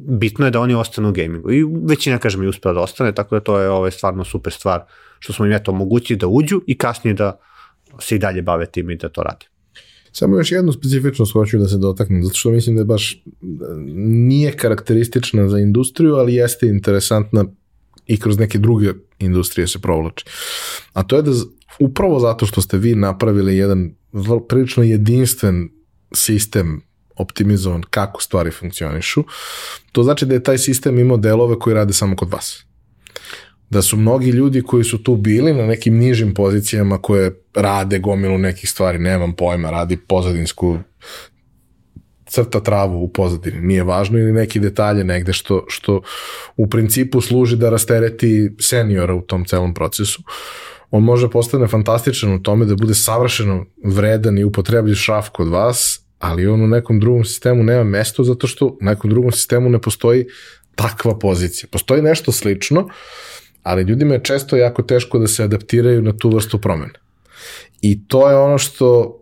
bitno 0.07 0.45
je 0.45 0.51
da 0.51 0.59
oni 0.59 0.73
ostanu 0.73 1.09
u 1.09 1.11
gamingu. 1.11 1.51
I 1.51 1.65
većina, 1.83 2.17
kažem, 2.17 2.43
je 2.43 2.49
uspela 2.49 2.73
da 2.73 2.81
ostane, 2.81 3.11
tako 3.11 3.35
da 3.35 3.39
to 3.39 3.59
je 3.59 3.69
ovaj, 3.69 3.91
stvarno 3.91 4.23
super 4.23 4.53
stvar 4.53 4.85
što 5.19 5.33
smo 5.33 5.45
im 5.45 5.51
eto 5.51 5.71
omogućili 5.71 6.19
da 6.19 6.27
uđu 6.27 6.61
i 6.67 6.77
kasnije 6.77 7.13
da 7.13 7.39
se 7.99 8.15
i 8.15 8.19
dalje 8.19 8.41
bave 8.41 8.65
tim 8.65 8.89
i 8.89 8.97
da 8.97 9.09
to 9.09 9.23
rade. 9.23 9.45
Samo 10.11 10.37
još 10.37 10.51
jednu 10.51 10.71
specifičnost 10.71 11.33
hoću 11.33 11.57
da 11.57 11.67
se 11.67 11.77
dotaknem, 11.77 12.23
zato 12.23 12.35
što 12.35 12.51
mislim 12.51 12.75
da 12.75 12.81
je 12.81 12.85
baš 12.85 13.23
nije 13.97 14.51
karakteristična 14.51 15.49
za 15.49 15.59
industriju, 15.59 16.15
ali 16.15 16.33
jeste 16.33 16.67
interesantna 16.67 17.45
i 18.05 18.19
kroz 18.19 18.39
neke 18.39 18.57
druge 18.57 18.93
industrije 19.19 19.67
se 19.67 19.79
provlači. 19.79 20.25
A 20.93 21.03
to 21.03 21.15
je 21.15 21.21
da 21.21 21.31
upravo 21.79 22.19
zato 22.19 22.45
što 22.45 22.61
ste 22.61 22.77
vi 22.77 22.95
napravili 22.95 23.57
jedan 23.57 23.91
prilično 24.49 24.83
jedinstven 24.83 25.69
sistem 26.13 26.81
optimizovan 27.15 27.83
kako 27.89 28.21
stvari 28.21 28.51
funkcionišu, 28.51 29.23
to 29.91 30.03
znači 30.03 30.25
da 30.25 30.33
je 30.33 30.43
taj 30.43 30.57
sistem 30.57 30.99
imao 30.99 31.17
delove 31.17 31.59
koji 31.59 31.73
rade 31.73 31.93
samo 31.93 32.15
kod 32.15 32.29
vas 32.29 32.66
da 33.69 33.81
su 33.81 33.97
mnogi 33.97 34.29
ljudi 34.29 34.61
koji 34.61 34.83
su 34.83 35.03
tu 35.03 35.15
bili 35.15 35.53
na 35.53 35.65
nekim 35.65 35.97
nižim 35.97 36.33
pozicijama 36.33 36.97
koje 37.01 37.41
rade 37.55 37.99
gomilu 37.99 38.37
nekih 38.37 38.69
stvari, 38.69 38.99
nemam 38.99 39.33
pojma, 39.33 39.71
radi 39.71 39.97
pozadinsku 39.97 40.77
crta 42.25 42.59
travu 42.59 43.03
u 43.03 43.07
pozadini, 43.07 43.61
nije 43.61 43.83
važno 43.83 44.19
ili 44.19 44.31
neki 44.31 44.59
detalje 44.59 45.03
negde 45.03 45.33
što, 45.33 45.65
što 45.67 46.01
u 46.57 46.69
principu 46.69 47.21
služi 47.21 47.55
da 47.55 47.69
rastereti 47.69 48.51
seniora 48.59 49.15
u 49.15 49.21
tom 49.21 49.45
celom 49.45 49.73
procesu. 49.73 50.23
on 50.91 51.03
može 51.03 51.29
postane 51.29 51.67
fantastičan 51.67 52.33
u 52.33 52.43
tome 52.43 52.65
da 52.65 52.75
bude 52.75 52.93
savršeno 52.95 53.65
vredan 53.83 54.37
i 54.37 54.43
upotrebljiv 54.43 54.95
šraf 54.95 55.29
kod 55.29 55.47
vas, 55.47 55.99
ali 56.19 56.47
on 56.47 56.61
u 56.61 56.67
nekom 56.67 56.99
drugom 56.99 57.25
sistemu 57.25 57.63
nema 57.63 57.83
mesto 57.83 58.23
zato 58.23 58.47
što 58.47 58.65
u 58.65 58.77
nekom 58.81 59.09
drugom 59.09 59.31
sistemu 59.31 59.69
ne 59.69 59.81
postoji 59.81 60.25
takva 60.75 61.19
pozicija. 61.19 61.69
Postoji 61.71 62.01
nešto 62.01 62.31
slično, 62.31 62.87
ali 63.67 63.83
ljudima 63.83 64.13
je 64.13 64.23
često 64.23 64.57
jako 64.57 64.83
teško 64.83 65.19
da 65.19 65.27
se 65.27 65.43
adaptiraju 65.43 66.01
na 66.01 66.17
tu 66.17 66.29
vrstu 66.29 66.61
promene. 66.61 66.93
I 67.81 68.07
to 68.07 68.29
je 68.29 68.37
ono 68.37 68.57
što, 68.57 69.19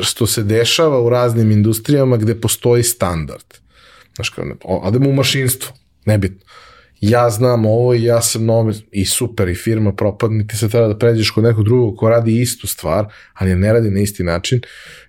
što 0.00 0.26
se 0.26 0.42
dešava 0.42 1.00
u 1.00 1.08
raznim 1.08 1.50
industrijama 1.50 2.16
gde 2.16 2.40
postoji 2.40 2.82
standard. 2.82 3.44
Znaš, 4.14 4.28
kao, 4.28 4.44
odemo 4.62 5.10
u 5.10 5.12
mašinstvo, 5.12 5.72
nebitno 6.04 6.50
ja 7.00 7.30
znam 7.30 7.66
ovo 7.66 7.94
i 7.94 8.02
ja 8.02 8.22
sam 8.22 8.44
novi 8.44 8.74
i 8.92 9.04
super 9.04 9.48
i 9.48 9.54
firma 9.54 9.92
propadne, 9.92 10.46
ti 10.46 10.56
se 10.56 10.68
treba 10.68 10.88
da 10.88 10.98
pređeš 10.98 11.30
kod 11.30 11.44
nekog 11.44 11.64
drugog 11.64 11.96
ko 11.96 12.08
radi 12.08 12.40
istu 12.40 12.66
stvar, 12.66 13.06
ali 13.34 13.54
ne 13.54 13.72
radi 13.72 13.90
na 13.90 14.00
isti 14.00 14.24
način, 14.24 14.60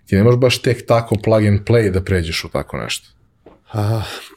ti 0.05 0.15
ne 0.15 0.23
možeš 0.23 0.39
baš 0.39 0.61
tek 0.61 0.85
tako 0.87 1.15
plug 1.23 1.45
and 1.45 1.59
play 1.59 1.91
da 1.91 2.03
pređeš 2.03 2.43
u 2.43 2.49
tako 2.49 2.77
nešto. 2.77 3.09
Uh, 3.73 3.79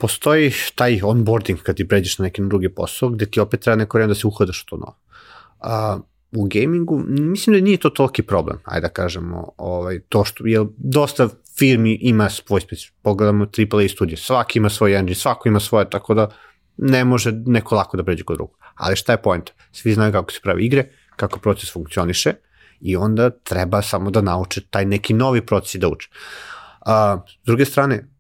postoji 0.01 0.53
taj 0.75 1.01
onboarding 1.03 1.59
kad 1.63 1.77
ti 1.77 1.89
pređeš 1.89 2.19
na 2.19 2.23
neki 2.23 2.43
drugi 2.43 2.69
posao, 2.69 3.09
gde 3.09 3.27
ti 3.27 3.41
opet 3.41 3.61
treba 3.61 3.77
neko 3.77 3.99
vreme 3.99 4.09
da 4.09 4.15
se 4.15 4.27
uhodaš 4.27 4.63
u 4.63 4.67
to 4.67 4.77
novo. 4.77 4.97
Uh, 5.61 6.05
u 6.37 6.49
gamingu, 6.49 7.03
mislim 7.09 7.57
da 7.57 7.65
nije 7.65 7.79
to 7.79 7.91
toliki 7.91 8.23
problem, 8.23 8.59
ajde 8.65 8.81
da 8.81 8.89
kažemo, 8.89 9.53
ovaj, 9.57 10.01
to 10.09 10.25
što, 10.25 10.47
je 10.47 10.65
dosta 10.77 11.29
firmi 11.59 11.99
ima 12.01 12.31
svoj 12.31 12.61
specif, 12.61 12.91
pogledamo 13.03 13.45
AAA 13.45 13.89
studije, 13.89 14.17
svaki 14.17 14.59
ima 14.59 14.71
svoj 14.71 14.95
engine, 14.95 15.15
svako 15.15 15.49
ima 15.49 15.61
svoje, 15.61 15.91
tako 15.91 16.15
da 16.15 16.29
ne 16.77 17.05
može 17.05 17.33
neko 17.33 17.75
lako 17.75 17.97
da 17.97 18.05
pređe 18.05 18.25
kod 18.25 18.37
drugog. 18.37 18.59
Ali 18.75 18.97
šta 18.97 19.13
je 19.13 19.23
point? 19.23 19.51
Svi 19.73 19.95
znaju 19.95 20.13
kako 20.13 20.33
se 20.33 20.41
pravi 20.43 20.65
igre, 20.65 20.89
kako 21.17 21.39
proces 21.39 21.73
funkcioniše 21.73 22.33
i 22.81 22.97
onda 22.97 23.31
treba 23.31 23.83
samo 23.83 24.11
da 24.11 24.21
nauče 24.21 24.61
taj 24.71 24.85
neki 24.85 25.15
novi 25.15 25.47
proces 25.47 25.81
da 25.81 25.89
uče. 25.89 26.09
A, 26.87 27.19
s 27.43 27.47
druge 27.47 27.65
strane, 27.65 28.14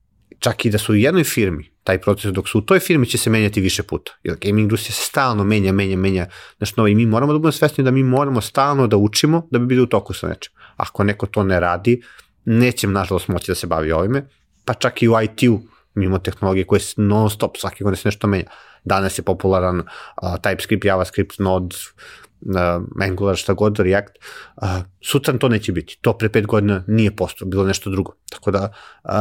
čak 0.44 0.64
i 0.64 0.70
da 0.70 0.78
su 0.78 0.92
u 0.92 0.96
jednoj 0.96 1.24
firmi, 1.24 1.70
taj 1.84 2.00
proces 2.00 2.32
dok 2.32 2.48
su 2.48 2.58
u 2.58 2.62
toj 2.62 2.80
firmi 2.80 3.06
će 3.06 3.18
se 3.18 3.30
menjati 3.30 3.60
više 3.60 3.82
puta. 3.82 4.12
Jer 4.22 4.36
gaming 4.40 4.64
industrija 4.64 4.92
se 4.92 5.02
stalno 5.02 5.44
menja, 5.44 5.72
menja, 5.72 5.96
menja 5.96 6.26
znaš, 6.58 6.72
i 6.90 6.94
mi 6.94 7.06
moramo 7.06 7.32
da 7.32 7.38
budemo 7.38 7.52
svesni 7.52 7.84
da 7.84 7.90
mi 7.90 8.02
moramo 8.02 8.40
stalno 8.40 8.86
da 8.86 8.96
učimo 8.96 9.48
da 9.50 9.58
bi 9.58 9.66
bili 9.66 9.82
u 9.82 9.86
toku 9.86 10.14
sa 10.14 10.28
nečem. 10.28 10.52
Ako 10.76 11.04
neko 11.04 11.26
to 11.26 11.44
ne 11.44 11.60
radi, 11.60 12.02
neće 12.44 12.86
nažalost 12.86 13.28
moći 13.28 13.50
da 13.50 13.54
se 13.54 13.66
bavi 13.66 13.92
ovime, 13.92 14.26
pa 14.64 14.74
čak 14.74 15.02
i 15.02 15.08
u 15.08 15.20
IT-u 15.22 15.60
mimo 15.94 16.18
tehnologije 16.18 16.66
koje 16.66 16.80
non 16.96 17.30
stop, 17.30 17.56
svake 17.56 17.84
godine 17.84 17.96
se 17.96 18.08
nešto 18.08 18.26
menja. 18.26 18.50
Danas 18.84 19.18
je 19.18 19.22
popularan 19.22 19.80
uh, 19.80 19.86
TypeScript, 20.22 20.86
JavaScript, 20.86 21.38
Node, 21.38 21.76
uh, 22.44 23.04
Angular, 23.08 23.36
šta 23.36 23.52
god, 23.52 23.78
React. 23.78 24.12
Uh, 24.56 24.68
sutra 25.00 25.38
to 25.38 25.48
neće 25.48 25.72
biti. 25.72 25.98
To 26.00 26.12
pre 26.12 26.28
pet 26.28 26.46
godina 26.46 26.84
nije 26.86 27.16
posto, 27.16 27.44
bilo 27.44 27.64
nešto 27.64 27.90
drugo. 27.90 28.12
Tako 28.30 28.50
da, 28.50 28.72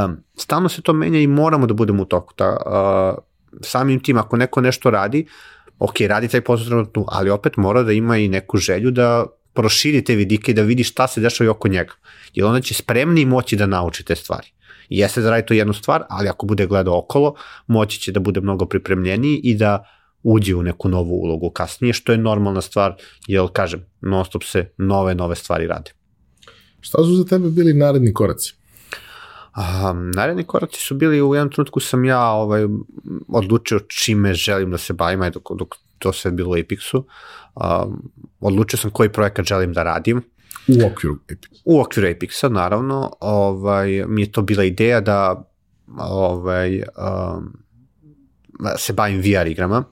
um, 0.05 0.17
stalno 0.37 0.69
se 0.69 0.81
to 0.81 0.93
menja 0.93 1.19
i 1.19 1.27
moramo 1.27 1.67
da 1.67 1.73
budemo 1.73 2.03
u 2.03 2.05
toku. 2.05 2.33
Ta, 2.33 2.57
uh, 2.65 3.23
samim 3.61 3.99
tim, 3.99 4.17
ako 4.17 4.37
neko 4.37 4.61
nešto 4.61 4.89
radi, 4.89 5.25
ok, 5.79 6.01
radi 6.07 6.27
taj 6.27 6.41
posao 6.41 6.67
trenutno, 6.67 7.05
ali 7.07 7.29
opet 7.29 7.57
mora 7.57 7.83
da 7.83 7.91
ima 7.91 8.17
i 8.17 8.27
neku 8.27 8.57
želju 8.57 8.91
da 8.91 9.25
proširi 9.53 10.03
te 10.03 10.15
vidike 10.15 10.51
i 10.51 10.55
da 10.55 10.61
vidi 10.61 10.83
šta 10.83 11.07
se 11.07 11.21
dešava 11.21 11.45
i 11.45 11.49
oko 11.49 11.67
njega. 11.67 11.93
Jer 12.33 12.45
onda 12.45 12.61
će 12.61 12.73
spremni 12.73 13.25
moći 13.25 13.55
da 13.55 13.65
nauči 13.65 14.05
te 14.05 14.15
stvari. 14.15 14.47
Jeste 14.89 15.21
da 15.21 15.29
radi 15.29 15.45
to 15.45 15.53
jednu 15.53 15.73
stvar, 15.73 16.03
ali 16.09 16.29
ako 16.29 16.45
bude 16.45 16.65
gledao 16.65 16.97
okolo, 16.99 17.35
moći 17.67 17.99
će 17.99 18.11
da 18.11 18.19
bude 18.19 18.41
mnogo 18.41 18.65
pripremljeniji 18.65 19.41
i 19.43 19.55
da 19.55 19.85
uđe 20.23 20.55
u 20.55 20.63
neku 20.63 20.89
novu 20.89 21.15
ulogu 21.15 21.49
kasnije, 21.49 21.93
što 21.93 22.11
je 22.11 22.17
normalna 22.17 22.61
stvar, 22.61 22.95
jer, 23.27 23.47
kažem, 23.53 23.85
non 24.01 24.25
stop 24.25 24.43
se 24.43 24.69
nove, 24.77 25.15
nove 25.15 25.35
stvari 25.35 25.67
rade. 25.67 25.91
Šta 26.81 26.97
su 27.03 27.15
za 27.15 27.25
tebe 27.25 27.49
bili 27.49 27.73
naredni 27.73 28.13
koraci? 28.13 28.53
Um, 29.57 30.11
naredni 30.15 30.43
koraci 30.43 30.79
su 30.79 30.95
bili 30.95 31.21
u 31.21 31.35
jednom 31.35 31.51
trenutku 31.51 31.79
sam 31.79 32.05
ja 32.05 32.29
ovaj, 32.29 32.65
odlučio 33.27 33.79
čime 33.79 34.33
želim 34.33 34.71
da 34.71 34.77
se 34.77 34.93
bavim, 34.93 35.31
dok, 35.33 35.43
dok 35.57 35.75
to 35.99 36.13
sve 36.13 36.31
bilo 36.31 36.49
u 36.49 36.53
Apexu. 36.53 37.03
Um, 37.55 38.11
odlučio 38.39 38.79
sam 38.79 38.91
koji 38.91 39.09
projekat 39.09 39.45
želim 39.45 39.73
da 39.73 39.83
radim. 39.83 40.21
U 40.67 40.85
okviru 40.91 41.15
Apexa. 41.15 41.61
U 41.65 41.81
okviru 41.81 42.07
Apexa, 42.07 42.49
naravno. 42.49 43.11
Ovaj, 43.19 44.05
mi 44.07 44.21
je 44.21 44.31
to 44.31 44.41
bila 44.41 44.63
ideja 44.63 45.01
da 45.01 45.49
ovaj, 45.97 46.75
um, 46.77 47.53
se 48.77 48.93
bavim 48.93 49.19
VR 49.19 49.47
igrama, 49.47 49.83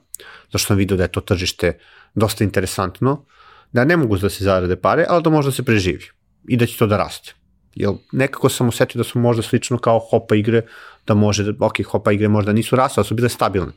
zašto 0.52 0.66
sam 0.66 0.76
vidio 0.76 0.96
da 0.96 1.02
je 1.02 1.12
to 1.12 1.20
tržište 1.20 1.78
dosta 2.14 2.44
interesantno, 2.44 3.24
da 3.72 3.84
ne 3.84 3.96
mogu 3.96 4.18
da 4.18 4.30
se 4.30 4.44
zarade 4.44 4.76
pare, 4.76 5.06
ali 5.08 5.22
da 5.22 5.30
možda 5.30 5.52
se 5.52 5.62
preživi 5.62 6.04
i 6.48 6.56
da 6.56 6.66
će 6.66 6.78
to 6.78 6.86
da 6.86 6.96
raste. 6.96 7.34
Jer 7.74 7.90
nekako 8.12 8.48
sam 8.48 8.68
osetio 8.68 8.98
da 8.98 9.04
su 9.04 9.18
možda 9.18 9.42
slično 9.42 9.78
kao 9.78 9.98
hopa 9.98 10.36
igre, 10.36 10.62
da 11.06 11.14
može, 11.14 11.54
ok, 11.60 11.84
hopa 11.86 12.12
igre 12.12 12.28
možda 12.28 12.52
nisu 12.52 12.76
rasle, 12.76 13.00
ali 13.00 13.06
su 13.06 13.14
bile 13.14 13.28
stabilne. 13.28 13.72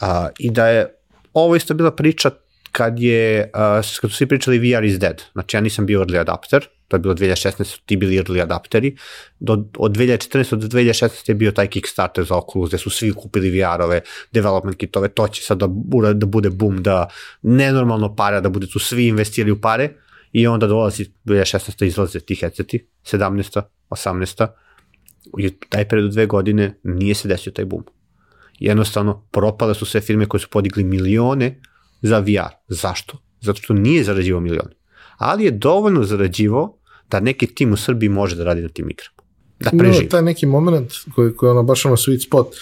Uh, 0.00 0.08
I 0.38 0.50
da 0.50 0.68
je 0.68 0.86
ovo 1.32 1.56
isto 1.56 1.74
bila 1.74 1.90
priča 1.90 2.30
kad 2.72 3.00
je, 3.00 3.50
uh, 3.54 3.98
kad 4.00 4.10
su 4.10 4.16
svi 4.16 4.26
pričali 4.26 4.58
VR 4.58 4.84
is 4.84 4.98
dead, 4.98 5.22
znači 5.32 5.56
ja 5.56 5.60
nisam 5.60 5.86
bio 5.86 6.04
early 6.04 6.20
adapter, 6.20 6.68
to 6.88 6.96
je 6.96 7.00
bilo 7.00 7.14
2016, 7.14 7.64
su 7.64 7.80
ti 7.86 7.96
bili 7.96 8.18
early 8.18 8.42
adapteri, 8.42 8.96
do, 9.40 9.64
od 9.78 9.96
2014. 9.96 10.56
do 10.56 10.66
2016. 10.66 11.30
je 11.30 11.34
bio 11.34 11.52
taj 11.52 11.66
Kickstarter 11.66 12.24
za 12.24 12.36
Oculus, 12.36 12.70
gde 12.70 12.78
su 12.78 12.90
svi 12.90 13.12
kupili 13.12 13.50
VR-ove, 13.50 14.00
development 14.32 14.76
kitove, 14.76 15.08
to 15.08 15.28
će 15.28 15.42
sad 15.42 15.58
da, 15.58 15.68
da 16.12 16.26
bude 16.26 16.50
boom, 16.50 16.82
da 16.82 17.08
nenormalno 17.42 18.14
para, 18.16 18.40
da 18.40 18.48
bude 18.48 18.66
tu 18.66 18.78
svi 18.78 19.08
investirali 19.08 19.52
u 19.52 19.60
pare, 19.60 19.90
i 20.32 20.46
onda 20.46 20.66
dolazi 20.66 21.06
2016. 21.24 21.84
izlaze 21.84 22.20
ti 22.20 22.34
headseti, 22.34 22.86
17. 23.04 23.62
18. 23.90 24.46
I 25.38 25.50
taj 25.50 25.88
period 25.88 26.12
dve 26.12 26.26
godine 26.26 26.78
nije 26.82 27.14
se 27.14 27.28
desio 27.28 27.52
taj 27.52 27.64
boom. 27.64 27.84
Jednostavno, 28.58 29.26
propale 29.30 29.74
su 29.74 29.86
sve 29.86 30.00
firme 30.00 30.26
koje 30.26 30.40
su 30.40 30.48
podigli 30.48 30.84
milione 30.84 31.60
za 32.02 32.18
VR. 32.18 32.54
Zašto? 32.68 33.18
Zato 33.40 33.62
što 33.62 33.74
nije 33.74 34.04
zarađivao 34.04 34.40
milion. 34.40 34.68
Ali 35.16 35.44
je 35.44 35.50
dovoljno 35.50 36.04
zarađivao 36.04 36.76
da 37.10 37.20
neki 37.20 37.46
tim 37.46 37.72
u 37.72 37.76
Srbiji 37.76 38.08
može 38.08 38.36
da 38.36 38.44
radi 38.44 38.62
na 38.62 38.68
tim 38.68 38.90
igrama. 38.90 39.14
Da 39.60 39.70
preživi. 39.70 40.04
No, 40.04 40.10
taj 40.10 40.22
neki 40.22 40.46
moment 40.46 40.92
koji, 41.14 41.34
koji 41.36 41.48
je 41.48 41.50
ono 41.50 41.62
baš 41.62 41.86
ono 41.86 41.96
sweet 41.96 42.26
spot, 42.26 42.54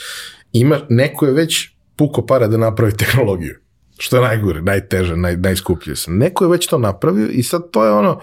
ima, 0.53 0.81
neko 0.89 1.27
je 1.27 1.33
već 1.33 1.71
puko 1.97 2.27
para 2.27 2.47
da 2.47 2.57
napravi 2.57 2.97
tehnologiju. 3.05 3.59
Što 3.99 4.17
je 4.17 4.23
najgore, 4.23 4.63
najteže, 4.63 5.17
naj, 5.17 5.37
najskuplje 5.37 5.97
sam. 5.97 6.19
Neko 6.19 6.45
je 6.45 6.51
već 6.51 6.67
to 6.67 6.79
napravio 6.79 7.29
i 7.29 7.43
sad 7.43 7.71
to 7.71 7.85
je 7.85 7.93
ono 7.93 8.21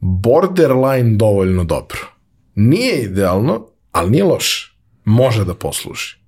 borderline 0.00 1.16
dovoljno 1.16 1.64
dobro. 1.64 2.00
Nije 2.54 3.02
idealno, 3.02 3.66
ali 3.92 4.10
nije 4.10 4.24
loše. 4.24 4.76
Može 5.04 5.44
da 5.44 5.54
posluži 5.54 6.22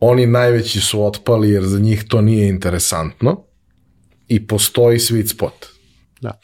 oni 0.00 0.26
najveći 0.26 0.80
su 0.80 1.06
otpali 1.06 1.50
jer 1.50 1.64
za 1.64 1.78
njih 1.78 2.04
to 2.08 2.20
nije 2.20 2.48
interesantno 2.48 3.43
i 4.28 4.46
postoji 4.46 4.98
sweet 4.98 5.34
spot. 5.34 5.66
Da. 6.20 6.40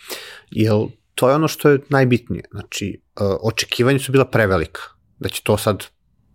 Jel, 0.50 0.86
to 1.14 1.28
je 1.28 1.34
ono 1.34 1.48
što 1.48 1.68
je 1.68 1.80
najbitnije. 1.88 2.44
Znači, 2.50 2.86
e, 2.86 3.22
očekivanja 3.42 3.98
su 3.98 4.12
bila 4.12 4.24
prevelika. 4.24 4.80
Da 5.18 5.28
će 5.28 5.42
to 5.42 5.56
sad 5.56 5.84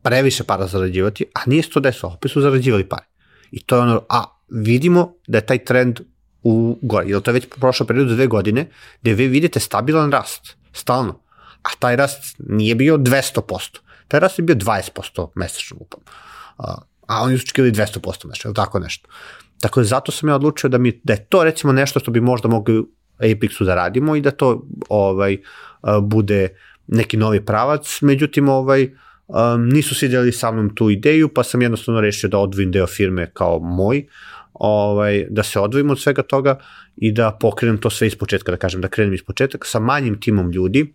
previše 0.02 0.44
para 0.44 0.68
zarađivati, 0.68 1.26
a 1.34 1.40
nije 1.46 1.64
se 1.64 1.70
to 1.70 1.80
desilo, 1.80 2.12
opet 2.14 2.32
su 2.32 2.42
zarađivali 2.42 2.90
pare. 2.90 3.06
I 3.52 3.64
to 3.64 3.76
je 3.76 3.82
ono, 3.82 4.02
a 4.10 4.24
vidimo 4.50 5.14
da 5.28 5.38
je 5.38 5.46
taj 5.46 5.66
trend 5.66 6.00
u 6.44 6.80
gore, 6.82 7.08
jer 7.10 7.22
to 7.22 7.32
je 7.32 7.34
već 7.34 7.46
prošlo 7.60 7.86
period 7.86 8.08
dve 8.08 8.28
godine, 8.28 8.70
gde 9.02 9.14
vi 9.14 9.28
vidite 9.28 9.60
stabilan 9.60 10.12
rast, 10.12 10.58
stalno. 10.74 11.22
A 11.64 11.70
taj 11.80 11.96
rast 11.96 12.36
nije 12.40 12.76
bio 12.76 12.98
200%, 12.98 13.80
taj 14.08 14.20
rast 14.20 14.40
je 14.40 14.44
bio 14.44 14.56
20% 14.56 15.30
mesečno 15.36 15.78
upam 15.80 16.02
a 17.08 17.22
oni 17.24 17.38
su 17.38 17.44
očekivali 17.44 17.72
200% 17.72 18.28
mesečno, 18.28 18.54
tako 18.54 18.80
nešto. 18.80 19.10
Tako 19.66 19.80
da 19.80 19.84
zato 19.84 20.12
sam 20.12 20.30
ja 20.30 20.36
odlučio 20.36 20.70
da, 20.70 20.78
mi, 20.78 21.02
da 21.04 21.14
je 21.14 21.26
to 21.26 21.44
recimo 21.44 21.74
nešto 21.74 22.00
što 22.00 22.12
bi 22.12 22.22
možda 22.22 22.48
mogli 22.48 22.84
Apexu 23.20 23.66
da 23.66 23.76
radimo 23.76 24.16
i 24.16 24.22
da 24.22 24.32
to 24.32 24.68
ovaj 24.90 25.38
bude 26.02 26.50
neki 26.88 27.18
novi 27.18 27.46
pravac, 27.46 28.02
međutim 28.02 28.50
ovaj 28.50 28.84
um, 29.28 29.68
nisu 29.70 29.96
svi 29.96 30.08
delili 30.08 30.32
sa 30.32 30.52
mnom 30.52 30.76
tu 30.76 30.90
ideju, 30.90 31.30
pa 31.34 31.44
sam 31.44 31.62
jednostavno 31.62 32.02
rešio 32.02 32.30
da 32.30 32.38
odvojim 32.38 32.72
deo 32.72 32.88
firme 32.88 33.32
kao 33.34 33.60
moj, 33.60 34.06
ovaj, 34.54 35.26
da 35.30 35.44
se 35.44 35.60
odvojim 35.60 35.90
od 35.90 36.00
svega 36.00 36.22
toga 36.22 36.60
i 36.96 37.12
da 37.12 37.32
pokrenem 37.32 37.78
to 37.78 37.90
sve 37.90 38.08
iz 38.08 38.16
početka, 38.16 38.52
da 38.52 38.58
kažem, 38.58 38.82
da 38.82 38.88
krenem 38.88 39.14
iz 39.14 39.26
početka 39.26 39.68
sa 39.68 39.80
manjim 39.80 40.20
timom 40.22 40.52
ljudi 40.52 40.94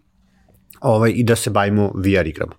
ovaj, 0.80 1.12
i 1.16 1.24
da 1.24 1.36
se 1.36 1.50
bavimo 1.50 1.92
VR 1.94 2.26
igrama 2.26 2.54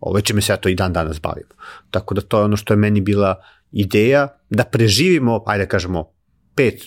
ovaj, 0.00 0.22
čime 0.22 0.40
se 0.40 0.52
ja 0.52 0.56
to 0.56 0.68
i 0.68 0.74
dan 0.74 0.92
danas 0.92 1.20
bavim. 1.20 1.44
Tako 1.90 2.14
da 2.14 2.20
to 2.20 2.38
je 2.38 2.44
ono 2.44 2.56
što 2.56 2.72
je 2.72 2.78
meni 2.78 3.00
bila 3.00 3.34
ideja, 3.72 4.28
da 4.50 4.64
preživimo, 4.64 5.42
ajde 5.46 5.64
da 5.64 5.68
kažemo, 5.68 6.12
pet 6.54 6.82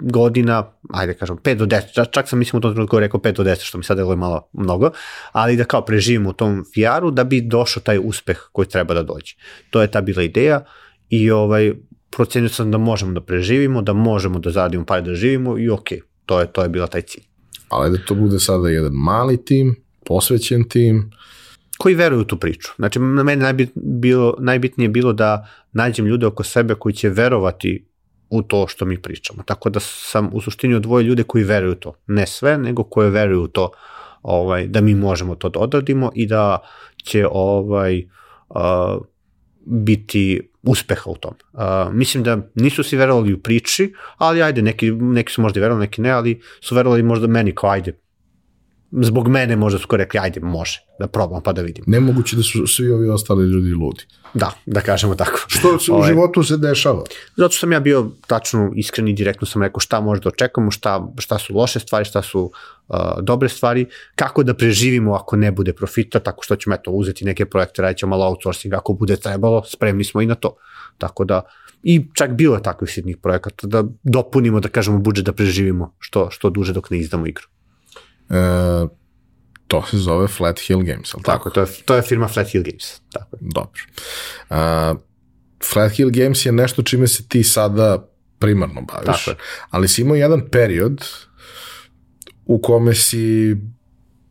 godina, 0.00 0.72
ajde 0.90 1.12
da 1.12 1.18
kažemo, 1.18 1.38
5 1.38 1.54
do 1.54 1.66
10, 1.66 2.10
čak 2.10 2.28
sam 2.28 2.38
mislim 2.38 2.58
u 2.58 2.60
tom 2.60 2.72
trenutku 2.72 3.00
rekao 3.00 3.20
5 3.20 3.32
do 3.32 3.44
10, 3.44 3.64
što 3.64 3.78
mi 3.78 3.84
sad 3.84 3.98
je 3.98 4.16
malo 4.16 4.48
mnogo, 4.52 4.90
ali 5.32 5.56
da 5.56 5.64
kao 5.64 5.84
preživimo 5.84 6.30
u 6.30 6.32
tom 6.32 6.64
VR-u 6.76 7.10
da 7.10 7.24
bi 7.24 7.40
došao 7.40 7.82
taj 7.82 7.98
uspeh 8.04 8.38
koji 8.52 8.68
treba 8.68 8.94
da 8.94 9.02
dođe. 9.02 9.34
To 9.70 9.82
je 9.82 9.90
ta 9.90 10.00
bila 10.00 10.22
ideja 10.22 10.64
i 11.08 11.30
ovaj, 11.30 11.72
procenio 12.10 12.48
sam 12.48 12.70
da 12.70 12.78
možemo 12.78 13.12
da 13.12 13.20
preživimo, 13.20 13.82
da 13.82 13.92
možemo 13.92 14.38
da 14.38 14.50
zaradimo 14.50 14.84
pare 14.84 15.02
da 15.02 15.14
živimo 15.14 15.58
i 15.58 15.70
ok, 15.70 15.88
to 16.26 16.40
je, 16.40 16.52
to 16.52 16.62
je 16.62 16.68
bila 16.68 16.86
taj 16.86 17.02
cilj. 17.02 17.24
Ali 17.68 17.98
da 17.98 18.04
to 18.04 18.14
bude 18.14 18.38
sada 18.38 18.68
jedan 18.68 18.92
mali 18.92 19.44
tim, 19.44 19.76
posvećen 20.06 20.68
tim, 20.68 21.10
koji 21.78 21.94
veruju 21.94 22.20
u 22.20 22.24
tu 22.24 22.36
priču. 22.36 22.72
Znači, 22.76 22.98
na 22.98 23.22
meni 23.22 23.42
najbit, 23.42 23.70
bilo, 23.74 24.36
najbitnije 24.38 24.84
je 24.84 24.90
bilo 24.90 25.12
da 25.12 25.48
nađem 25.72 26.06
ljude 26.06 26.26
oko 26.26 26.42
sebe 26.42 26.74
koji 26.74 26.92
će 26.92 27.08
verovati 27.08 27.86
u 28.30 28.42
to 28.42 28.66
što 28.68 28.84
mi 28.84 29.02
pričamo. 29.02 29.42
Tako 29.42 29.70
da 29.70 29.80
sam 29.80 30.30
u 30.32 30.40
suštini 30.40 30.74
odvojio 30.74 31.08
ljude 31.08 31.22
koji 31.22 31.44
veruju 31.44 31.72
u 31.72 31.74
to. 31.74 31.94
Ne 32.06 32.26
sve, 32.26 32.58
nego 32.58 32.84
koje 32.84 33.10
veruju 33.10 33.42
u 33.42 33.48
to 33.48 33.70
ovaj, 34.22 34.66
da 34.66 34.80
mi 34.80 34.94
možemo 34.94 35.34
to 35.34 35.48
da 35.48 35.60
odradimo 35.60 36.10
i 36.14 36.26
da 36.26 36.58
će 37.04 37.26
ovaj, 37.30 38.08
uh, 38.48 38.56
biti 39.66 40.50
uspeha 40.62 41.10
u 41.10 41.16
tom. 41.16 41.34
Uh, 41.52 41.60
mislim 41.92 42.22
da 42.22 42.38
nisu 42.54 42.82
svi 42.82 42.96
verovali 42.96 43.32
u 43.32 43.40
priči, 43.42 43.92
ali 44.16 44.42
ajde, 44.42 44.62
neki, 44.62 44.90
neki 44.90 45.32
su 45.32 45.42
možda 45.42 45.60
verovali, 45.60 45.86
neki 45.86 46.02
ne, 46.02 46.10
ali 46.10 46.40
su 46.60 46.74
verovali 46.74 47.02
možda 47.02 47.26
meni 47.26 47.54
kao 47.54 47.70
ajde, 47.70 47.98
zbog 49.02 49.28
mene 49.28 49.56
možda 49.56 49.78
su 49.78 49.86
rekli, 49.90 50.20
ajde, 50.20 50.40
može, 50.40 50.80
da 50.98 51.06
probam 51.06 51.42
pa 51.42 51.52
da 51.52 51.62
vidim. 51.62 51.84
Nemoguće 51.86 52.36
da 52.36 52.42
su 52.42 52.66
svi 52.66 52.90
ovi 52.90 53.08
ostali 53.08 53.44
ljudi 53.44 53.74
ludi. 53.74 54.04
Da, 54.34 54.52
da 54.66 54.80
kažemo 54.80 55.14
tako. 55.14 55.40
Što 55.46 55.78
se 55.78 55.92
u 55.92 55.94
ovaj, 55.94 56.08
životu 56.08 56.42
se 56.42 56.56
dešava? 56.56 57.02
Zato 57.36 57.54
sam 57.54 57.72
ja 57.72 57.80
bio 57.80 58.10
tačno 58.26 58.72
iskren 58.76 59.08
i 59.08 59.12
direktno 59.12 59.46
sam 59.46 59.62
rekao 59.62 59.80
šta 59.80 60.00
može 60.00 60.20
da 60.20 60.28
očekamo, 60.28 60.70
šta, 60.70 61.06
šta 61.18 61.38
su 61.38 61.54
loše 61.54 61.80
stvari, 61.80 62.04
šta 62.04 62.22
su 62.22 62.50
uh, 62.88 62.96
dobre 63.22 63.48
stvari, 63.48 63.86
kako 64.14 64.42
da 64.42 64.54
preživimo 64.54 65.14
ako 65.14 65.36
ne 65.36 65.52
bude 65.52 65.72
profita, 65.72 66.20
tako 66.20 66.44
što 66.44 66.56
ćemo 66.56 66.74
eto 66.74 66.90
uzeti 66.90 67.24
neke 67.24 67.46
projekte, 67.46 67.82
radit 67.82 67.98
ćemo 67.98 68.10
malo 68.10 68.26
outsourcing 68.26 68.74
ako 68.74 68.92
bude 68.92 69.16
trebalo, 69.16 69.62
spremni 69.64 70.04
smo 70.04 70.20
i 70.20 70.26
na 70.26 70.34
to. 70.34 70.56
Tako 70.98 71.24
da, 71.24 71.42
i 71.82 72.06
čak 72.14 72.30
bilo 72.30 72.54
je 72.54 72.62
takvih 72.62 72.90
sitnih 72.90 73.16
projekata 73.16 73.66
da 73.66 73.84
dopunimo, 74.02 74.60
da 74.60 74.68
kažemo, 74.68 74.98
budžet 74.98 75.24
da 75.24 75.32
preživimo 75.32 75.94
što, 75.98 76.30
što 76.30 76.50
duže 76.50 76.72
dok 76.72 76.90
ne 76.90 76.98
izdamo 76.98 77.26
igru. 77.26 77.46
E, 78.30 78.34
to 79.66 79.82
se 79.90 79.98
zove 79.98 80.28
Flat 80.28 80.60
Hill 80.60 80.82
Games, 80.82 81.14
ali 81.14 81.22
tako? 81.22 81.50
Tako, 81.50 81.50
to 81.50 81.60
je, 81.60 81.66
to 81.84 81.94
je 81.94 82.02
firma 82.02 82.28
Flat 82.28 82.48
Hill 82.48 82.64
Games. 82.64 83.00
Tako. 83.12 83.36
Dobro. 83.40 83.82
Uh, 84.50 85.00
Flat 85.72 85.92
Hill 85.92 86.10
Games 86.10 86.46
je 86.46 86.52
nešto 86.52 86.82
čime 86.82 87.06
se 87.06 87.28
ti 87.28 87.42
sada 87.42 88.08
primarno 88.38 88.82
baviš, 88.82 89.24
tako 89.24 89.40
ali 89.70 89.88
si 89.88 90.02
imao 90.02 90.16
jedan 90.16 90.48
period 90.50 91.04
u 92.46 92.58
kome 92.58 92.94
si 92.94 93.56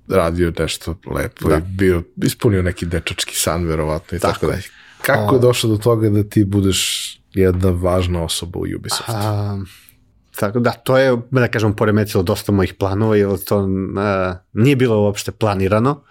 radio 0.07 0.53
nešto 0.59 0.95
lepo 1.05 1.49
da. 1.49 1.57
i 1.57 1.61
bio, 1.61 2.03
ispunio 2.23 2.61
neki 2.61 2.85
dečački 2.85 3.35
san, 3.35 3.65
verovatno 3.65 4.17
i 4.17 4.19
tako, 4.19 4.33
tako 4.33 4.47
dalje. 4.47 4.63
Kako 5.01 5.35
je 5.35 5.41
došlo 5.41 5.69
do 5.69 5.77
toga 5.77 6.09
da 6.09 6.23
ti 6.23 6.43
budeš 6.43 7.11
jedna 7.33 7.69
važna 7.69 8.23
osoba 8.23 8.59
u 8.59 8.65
Ubisoftu? 8.75 9.11
Um, 9.11 9.65
Tako 10.39 10.60
da, 10.60 10.72
to 10.72 10.97
je, 10.97 11.18
da 11.31 11.47
kažem, 11.47 11.76
poremetilo 11.76 12.23
dosta 12.23 12.51
mojih 12.51 12.73
planova, 12.73 13.15
jer 13.15 13.38
to 13.45 13.57
uh, 13.57 13.68
nije 14.53 14.76
bilo 14.76 15.01
uopšte 15.01 15.31
planirano, 15.31 16.03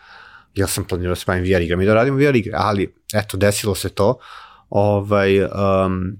jer 0.55 0.69
sam 0.69 0.85
planirao 0.85 1.13
da 1.13 1.17
se 1.17 1.25
bavim 1.27 1.45
VR 1.45 1.63
igram 1.63 1.81
i 1.81 1.87
da 1.87 1.95
radim 1.95 2.17
VR 2.17 2.37
igre, 2.37 2.53
ali 2.57 2.95
eto, 3.15 3.37
desilo 3.37 3.75
se 3.75 3.89
to, 3.89 4.19
ovaj, 4.71 5.43
um, 5.45 6.17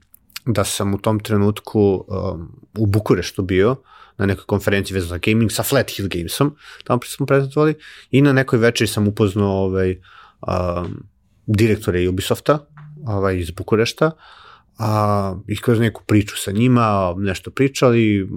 da 0.47 0.65
sam 0.65 0.95
u 0.95 0.99
tom 0.99 1.21
trenutku 1.21 2.05
um, 2.09 2.63
u 2.79 2.87
Bukureštu 2.87 3.43
bio, 3.43 3.77
na 4.19 4.27
nekoj 4.27 4.45
konferenciji 4.47 4.95
vezano 4.95 5.09
za 5.09 5.19
gaming 5.19 5.53
sa 5.53 5.63
Flat 5.63 5.91
Hill 5.91 6.09
Gamesom, 6.09 6.57
tamo 6.85 7.01
smo 7.07 7.27
prezentovali, 7.27 7.75
i 8.11 8.23
na 8.23 8.33
nekoj 8.33 8.59
večeri 8.59 8.89
sam 8.89 9.09
upoznao 9.09 9.65
ovaj, 9.65 10.01
um, 10.41 11.05
direktore 11.47 12.09
Ubisofta 12.09 12.59
ovaj, 13.07 13.39
iz 13.39 13.51
Bukurešta, 13.51 14.11
a, 14.83 15.35
i 15.47 15.57
kroz 15.57 15.81
neku 15.81 16.03
priču 16.07 16.37
sa 16.37 16.53
njima, 16.53 17.15
nešto 17.19 17.51
pričali, 17.51 18.29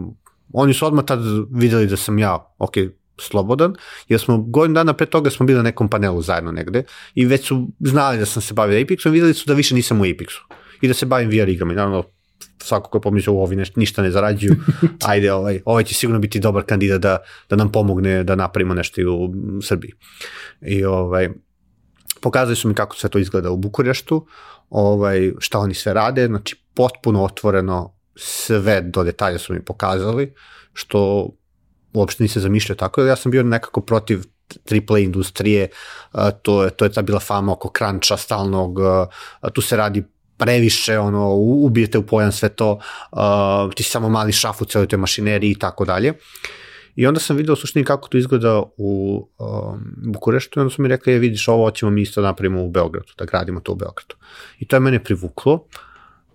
oni 0.53 0.73
su 0.73 0.85
odmah 0.85 1.05
tad 1.05 1.19
videli 1.51 1.87
da 1.87 1.97
sam 1.97 2.19
ja, 2.19 2.53
ok, 2.57 2.73
slobodan, 3.17 3.75
jer 4.07 4.19
smo 4.19 4.37
godin 4.37 4.73
dana 4.73 4.93
pre 4.93 5.05
toga 5.05 5.29
smo 5.29 5.45
bili 5.45 5.57
na 5.57 5.63
nekom 5.63 5.89
panelu 5.89 6.21
zajedno 6.21 6.51
negde 6.51 6.83
i 7.15 7.25
već 7.25 7.47
su 7.47 7.67
znali 7.79 8.17
da 8.17 8.25
sam 8.25 8.41
se 8.41 8.53
bavio 8.53 8.79
Apexom 8.79 9.07
i 9.07 9.11
videli 9.11 9.33
su 9.33 9.43
da 9.47 9.53
više 9.53 9.75
nisam 9.75 10.01
u 10.01 10.03
Apexu 10.03 10.41
i 10.81 10.87
da 10.87 10.93
se 10.93 11.05
bavim 11.05 11.29
VR 11.29 11.49
igrama 11.49 11.73
i 11.73 11.75
naravno 11.75 12.03
svako 12.59 12.89
ko 12.89 12.97
je 12.97 13.01
pomislio 13.01 13.37
ovi 13.37 13.55
neš, 13.55 13.75
ništa 13.75 14.01
ne 14.01 14.11
zarađuju, 14.11 14.55
ajde, 15.11 15.33
ovaj, 15.33 15.61
ovaj 15.65 15.83
će 15.83 15.93
sigurno 15.93 16.19
biti 16.19 16.39
dobar 16.39 16.63
kandidat 16.63 17.01
da, 17.01 17.17
da 17.49 17.55
nam 17.55 17.71
pomogne 17.71 18.23
da 18.23 18.35
napravimo 18.35 18.73
nešto 18.73 19.01
i 19.01 19.05
u 19.05 19.29
Srbiji. 19.61 19.91
I 20.61 20.85
ovaj, 20.85 21.29
pokazali 22.21 22.55
su 22.55 22.67
mi 22.67 22.73
kako 22.73 22.95
sve 22.95 23.09
to 23.09 23.19
izgleda 23.19 23.51
u 23.51 23.57
Bukureštu, 23.57 24.25
ovaj, 24.69 25.31
šta 25.39 25.59
oni 25.59 25.73
sve 25.73 25.93
rade, 25.93 26.27
znači 26.27 26.55
potpuno 26.73 27.23
otvoreno 27.23 27.95
sve 28.15 28.81
do 28.81 29.03
detalja 29.03 29.37
su 29.37 29.53
mi 29.53 29.65
pokazali, 29.65 30.33
što 30.73 31.29
uopšte 31.93 32.23
nisam 32.23 32.41
zamišljao 32.41 32.75
tako, 32.75 33.01
ja 33.01 33.15
sam 33.15 33.31
bio 33.31 33.43
nekako 33.43 33.81
protiv 33.81 34.23
AAA 34.71 34.99
industrije, 34.99 35.69
to 36.41 36.63
je, 36.63 36.69
to 36.69 36.85
je 36.85 36.91
ta 36.91 37.01
bila 37.01 37.19
fama 37.19 37.51
oko 37.51 37.71
cruncha 37.77 38.17
stalnog, 38.17 38.79
tu 39.53 39.61
se 39.61 39.77
radi 39.77 40.03
previše, 40.37 40.99
ono, 40.99 41.33
ubijete 41.35 41.97
u 41.97 42.05
pojam 42.05 42.31
sve 42.31 42.49
to, 42.49 42.79
ti 43.75 43.83
si 43.83 43.89
samo 43.89 44.09
mali 44.09 44.31
šaf 44.31 44.61
u 44.61 44.65
celoj 44.65 44.87
toj 44.87 44.99
mašineriji 44.99 45.51
i 45.51 45.59
tako 45.59 45.85
dalje. 45.85 46.13
I 46.95 47.07
onda 47.07 47.19
sam 47.19 47.37
video 47.37 47.53
u 47.53 47.55
suštini 47.55 47.85
kako 47.85 48.07
to 48.07 48.17
izgleda 48.17 48.63
u 48.77 49.27
um, 49.39 49.95
Bukureštu 49.97 50.59
i 50.59 50.61
onda 50.61 50.73
su 50.73 50.81
mi 50.81 50.87
rekli, 50.87 51.13
je 51.13 51.19
vidiš 51.19 51.47
ovo 51.47 51.71
ćemo 51.71 51.91
mi 51.91 52.01
isto 52.01 52.21
napravimo 52.21 52.63
u 52.63 52.69
Beogradu, 52.69 53.13
da 53.17 53.25
gradimo 53.25 53.59
to 53.59 53.71
u 53.71 53.75
Beogradu. 53.75 54.15
I 54.59 54.67
to 54.67 54.75
je 54.75 54.79
mene 54.79 55.03
privuklo. 55.03 55.67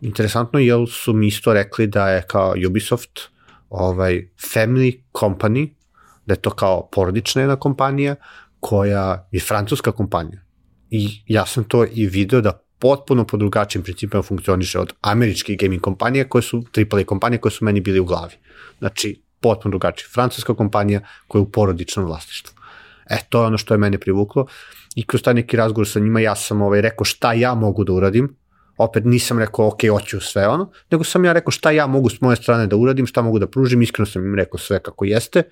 Interesantno, 0.00 0.58
jer 0.58 0.78
su 0.88 1.12
mi 1.12 1.26
isto 1.26 1.52
rekli 1.54 1.86
da 1.86 2.08
je 2.08 2.22
kao 2.22 2.54
Ubisoft 2.68 3.20
ovaj, 3.70 4.28
family 4.54 5.00
company, 5.12 5.68
da 6.26 6.32
je 6.32 6.40
to 6.40 6.50
kao 6.50 6.88
porodična 6.92 7.42
jedna 7.42 7.56
kompanija 7.56 8.14
koja 8.60 9.28
je 9.32 9.40
francuska 9.40 9.92
kompanija. 9.92 10.40
I 10.90 11.08
ja 11.26 11.46
sam 11.46 11.64
to 11.64 11.84
i 11.92 12.06
video 12.06 12.40
da 12.40 12.64
potpuno 12.78 13.24
po 13.26 13.36
drugačijim 13.36 13.82
principima 13.82 14.22
funkcioniše 14.22 14.78
od 14.78 14.92
američkih 15.00 15.58
gaming 15.58 15.82
kompanija 15.82 16.28
koje 16.28 16.42
su 16.42 16.64
AAA 16.76 17.04
kompanije 17.04 17.40
koje 17.40 17.52
su 17.52 17.64
meni 17.64 17.80
bili 17.80 18.00
u 18.00 18.04
glavi. 18.04 18.34
Znači, 18.78 19.22
potpuno 19.40 19.70
drugačije. 19.70 20.08
Francuska 20.14 20.54
kompanija 20.54 21.00
koja 21.28 21.40
je 21.40 21.42
u 21.42 21.50
porodičnom 21.50 22.06
vlasništvu. 22.06 22.54
E, 23.10 23.16
to 23.28 23.40
je 23.40 23.46
ono 23.46 23.58
što 23.58 23.74
je 23.74 23.78
mene 23.78 23.98
privuklo 23.98 24.46
i 24.94 25.06
kroz 25.06 25.22
taj 25.22 25.34
neki 25.34 25.56
razgovor 25.56 25.88
sa 25.88 26.00
njima 26.00 26.20
ja 26.20 26.36
sam 26.36 26.62
ovaj, 26.62 26.80
rekao 26.80 27.04
šta 27.04 27.32
ja 27.32 27.54
mogu 27.54 27.84
da 27.84 27.92
uradim, 27.92 28.36
opet 28.76 29.04
nisam 29.04 29.38
rekao 29.38 29.66
ok, 29.66 29.80
hoću 29.90 30.20
sve 30.20 30.48
ono, 30.48 30.70
nego 30.90 31.04
sam 31.04 31.24
ja 31.24 31.32
rekao 31.32 31.50
šta 31.50 31.70
ja 31.70 31.86
mogu 31.86 32.10
s 32.10 32.20
moje 32.20 32.36
strane 32.36 32.66
da 32.66 32.76
uradim, 32.76 33.06
šta 33.06 33.22
mogu 33.22 33.38
da 33.38 33.46
pružim, 33.46 33.82
iskreno 33.82 34.06
sam 34.06 34.26
im 34.26 34.34
rekao 34.34 34.58
sve 34.58 34.78
kako 34.82 35.04
jeste 35.04 35.42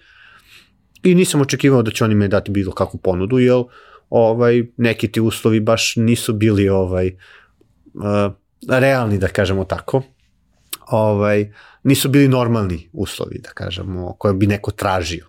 i 1.02 1.15
nisam 1.15 1.40
očekivao 1.40 1.82
da 1.82 1.90
će 1.90 2.05
oni 2.05 2.15
me 2.15 2.28
dati 2.28 2.51
bilo 2.51 2.73
kakvu 2.73 3.01
ponudu, 3.01 3.39
jer 3.39 3.62
ovaj, 4.10 4.62
neki 4.77 5.12
ti 5.12 5.20
uslovi 5.20 5.60
baš 5.60 5.97
nisu 5.97 6.32
bili 6.32 6.69
ovaj, 6.69 7.16
uh, 7.94 8.32
realni, 8.69 9.19
da 9.19 9.28
kažemo 9.28 9.65
tako. 9.65 10.02
Ovaj, 10.90 11.52
nisu 11.82 12.09
bili 12.09 12.28
normalni 12.28 12.89
uslovi, 12.93 13.39
da 13.39 13.51
kažemo, 13.51 14.12
koje 14.19 14.35
bi 14.35 14.47
neko 14.47 14.70
tražio. 14.70 15.27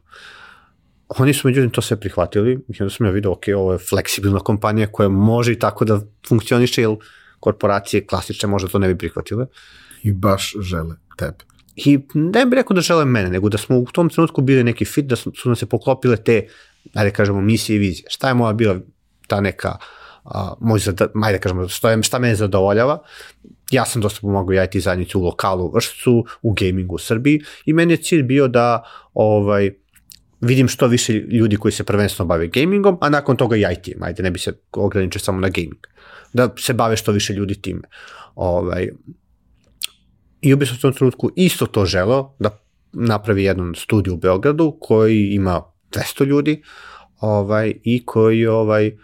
Oni 1.08 1.34
su 1.34 1.48
međutim 1.48 1.70
to 1.70 1.82
sve 1.82 2.00
prihvatili 2.00 2.60
i 2.68 2.84
onda 2.84 2.94
sam 2.94 3.06
ja 3.06 3.12
vidio, 3.12 3.32
ok, 3.32 3.44
ovo 3.56 3.72
je 3.72 3.78
fleksibilna 3.90 4.40
kompanija 4.40 4.88
koja 4.92 5.10
može 5.10 5.52
i 5.52 5.60
tako 5.60 5.86
da 5.86 6.02
funkcioniše, 6.28 6.82
jer 6.82 6.96
korporacije 7.40 8.06
klasične 8.06 8.50
možda 8.50 8.70
to 8.70 8.80
ne 8.80 8.88
bi 8.88 8.98
prihvatile. 8.98 9.46
I 10.04 10.14
baš 10.14 10.54
žele 10.60 10.96
tebe. 11.18 11.38
I 11.76 12.00
ne 12.14 12.46
bih 12.46 12.56
rekao 12.56 12.76
da 12.76 12.82
žele 12.82 13.06
mene, 13.06 13.30
nego 13.30 13.50
da 13.50 13.58
smo 13.58 13.78
u 13.78 13.86
tom 13.86 14.10
trenutku 14.10 14.42
bili 14.42 14.64
neki 14.64 14.86
fit, 14.86 15.06
da 15.06 15.16
su 15.16 15.32
nam 15.46 15.56
se 15.56 15.66
poklopile 15.66 16.18
te, 16.18 16.48
ajde 16.94 17.12
kažemo, 17.12 17.42
misije 17.42 17.76
i 17.76 17.80
vizije. 17.80 18.06
Šta 18.10 18.28
je 18.28 18.34
moja 18.34 18.54
bila 18.54 18.80
ta 19.28 19.42
neka 19.42 19.70
uh, 19.70 19.99
a, 20.30 20.54
moj 20.60 20.80
zada, 20.80 21.08
ajde 21.24 21.38
da 21.38 21.42
kažemo, 21.42 21.68
što 21.68 22.02
šta 22.02 22.20
me 22.20 22.36
zadovoljava. 22.36 23.00
Ja 23.72 23.86
sam 23.86 24.02
dosta 24.02 24.22
pomogao 24.22 24.54
i 24.54 24.66
IT 24.66 24.84
zajednicu 24.84 25.20
u 25.20 25.24
lokalu 25.24 25.66
u 25.66 25.72
Vršcu, 25.72 26.26
u 26.42 26.54
gamingu 26.54 26.96
u 26.96 26.98
Srbiji 26.98 27.42
i 27.66 27.74
meni 27.74 27.94
je 27.94 27.98
cilj 27.98 28.24
bio 28.24 28.48
da 28.48 28.84
ovaj, 29.14 29.72
vidim 30.42 30.68
što 30.68 30.88
više 30.88 31.14
ljudi 31.14 31.58
koji 31.58 31.72
se 31.72 31.84
prvenstveno 31.84 32.28
bave 32.28 32.48
gamingom, 32.48 32.98
a 33.02 33.10
nakon 33.10 33.38
toga 33.38 33.56
i 33.56 33.66
IT-em, 33.72 34.04
ajde 34.04 34.24
ne 34.24 34.32
bi 34.32 34.40
se 34.40 34.54
ograničio 34.72 35.20
samo 35.20 35.40
na 35.40 35.50
gaming. 35.50 35.88
Da 36.34 36.54
se 36.58 36.74
bave 36.74 36.98
što 36.98 37.12
više 37.12 37.34
ljudi 37.34 37.62
time. 37.62 37.82
Ovaj, 38.36 38.90
I 40.42 40.54
Ubisoft 40.54 40.80
u 40.80 40.82
tom 40.82 40.94
trenutku 40.94 41.32
isto 41.36 41.66
to 41.66 41.86
želo, 41.86 42.36
da 42.40 42.60
napravi 42.94 43.44
jedan 43.44 43.74
studiju 43.76 44.14
u 44.14 44.18
Beogradu 44.18 44.78
koji 44.82 45.30
ima 45.32 45.62
200 45.92 46.26
ljudi 46.26 46.64
ovaj, 47.20 47.74
i 47.84 48.06
koji 48.06 48.48
ovaj, 48.48 48.98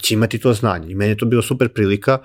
će 0.00 0.14
imati 0.14 0.38
to 0.38 0.52
znanje. 0.52 0.90
I 0.90 0.94
meni 0.94 1.10
je 1.10 1.16
to 1.16 1.26
bilo 1.26 1.42
super 1.42 1.68
prilika 1.68 2.18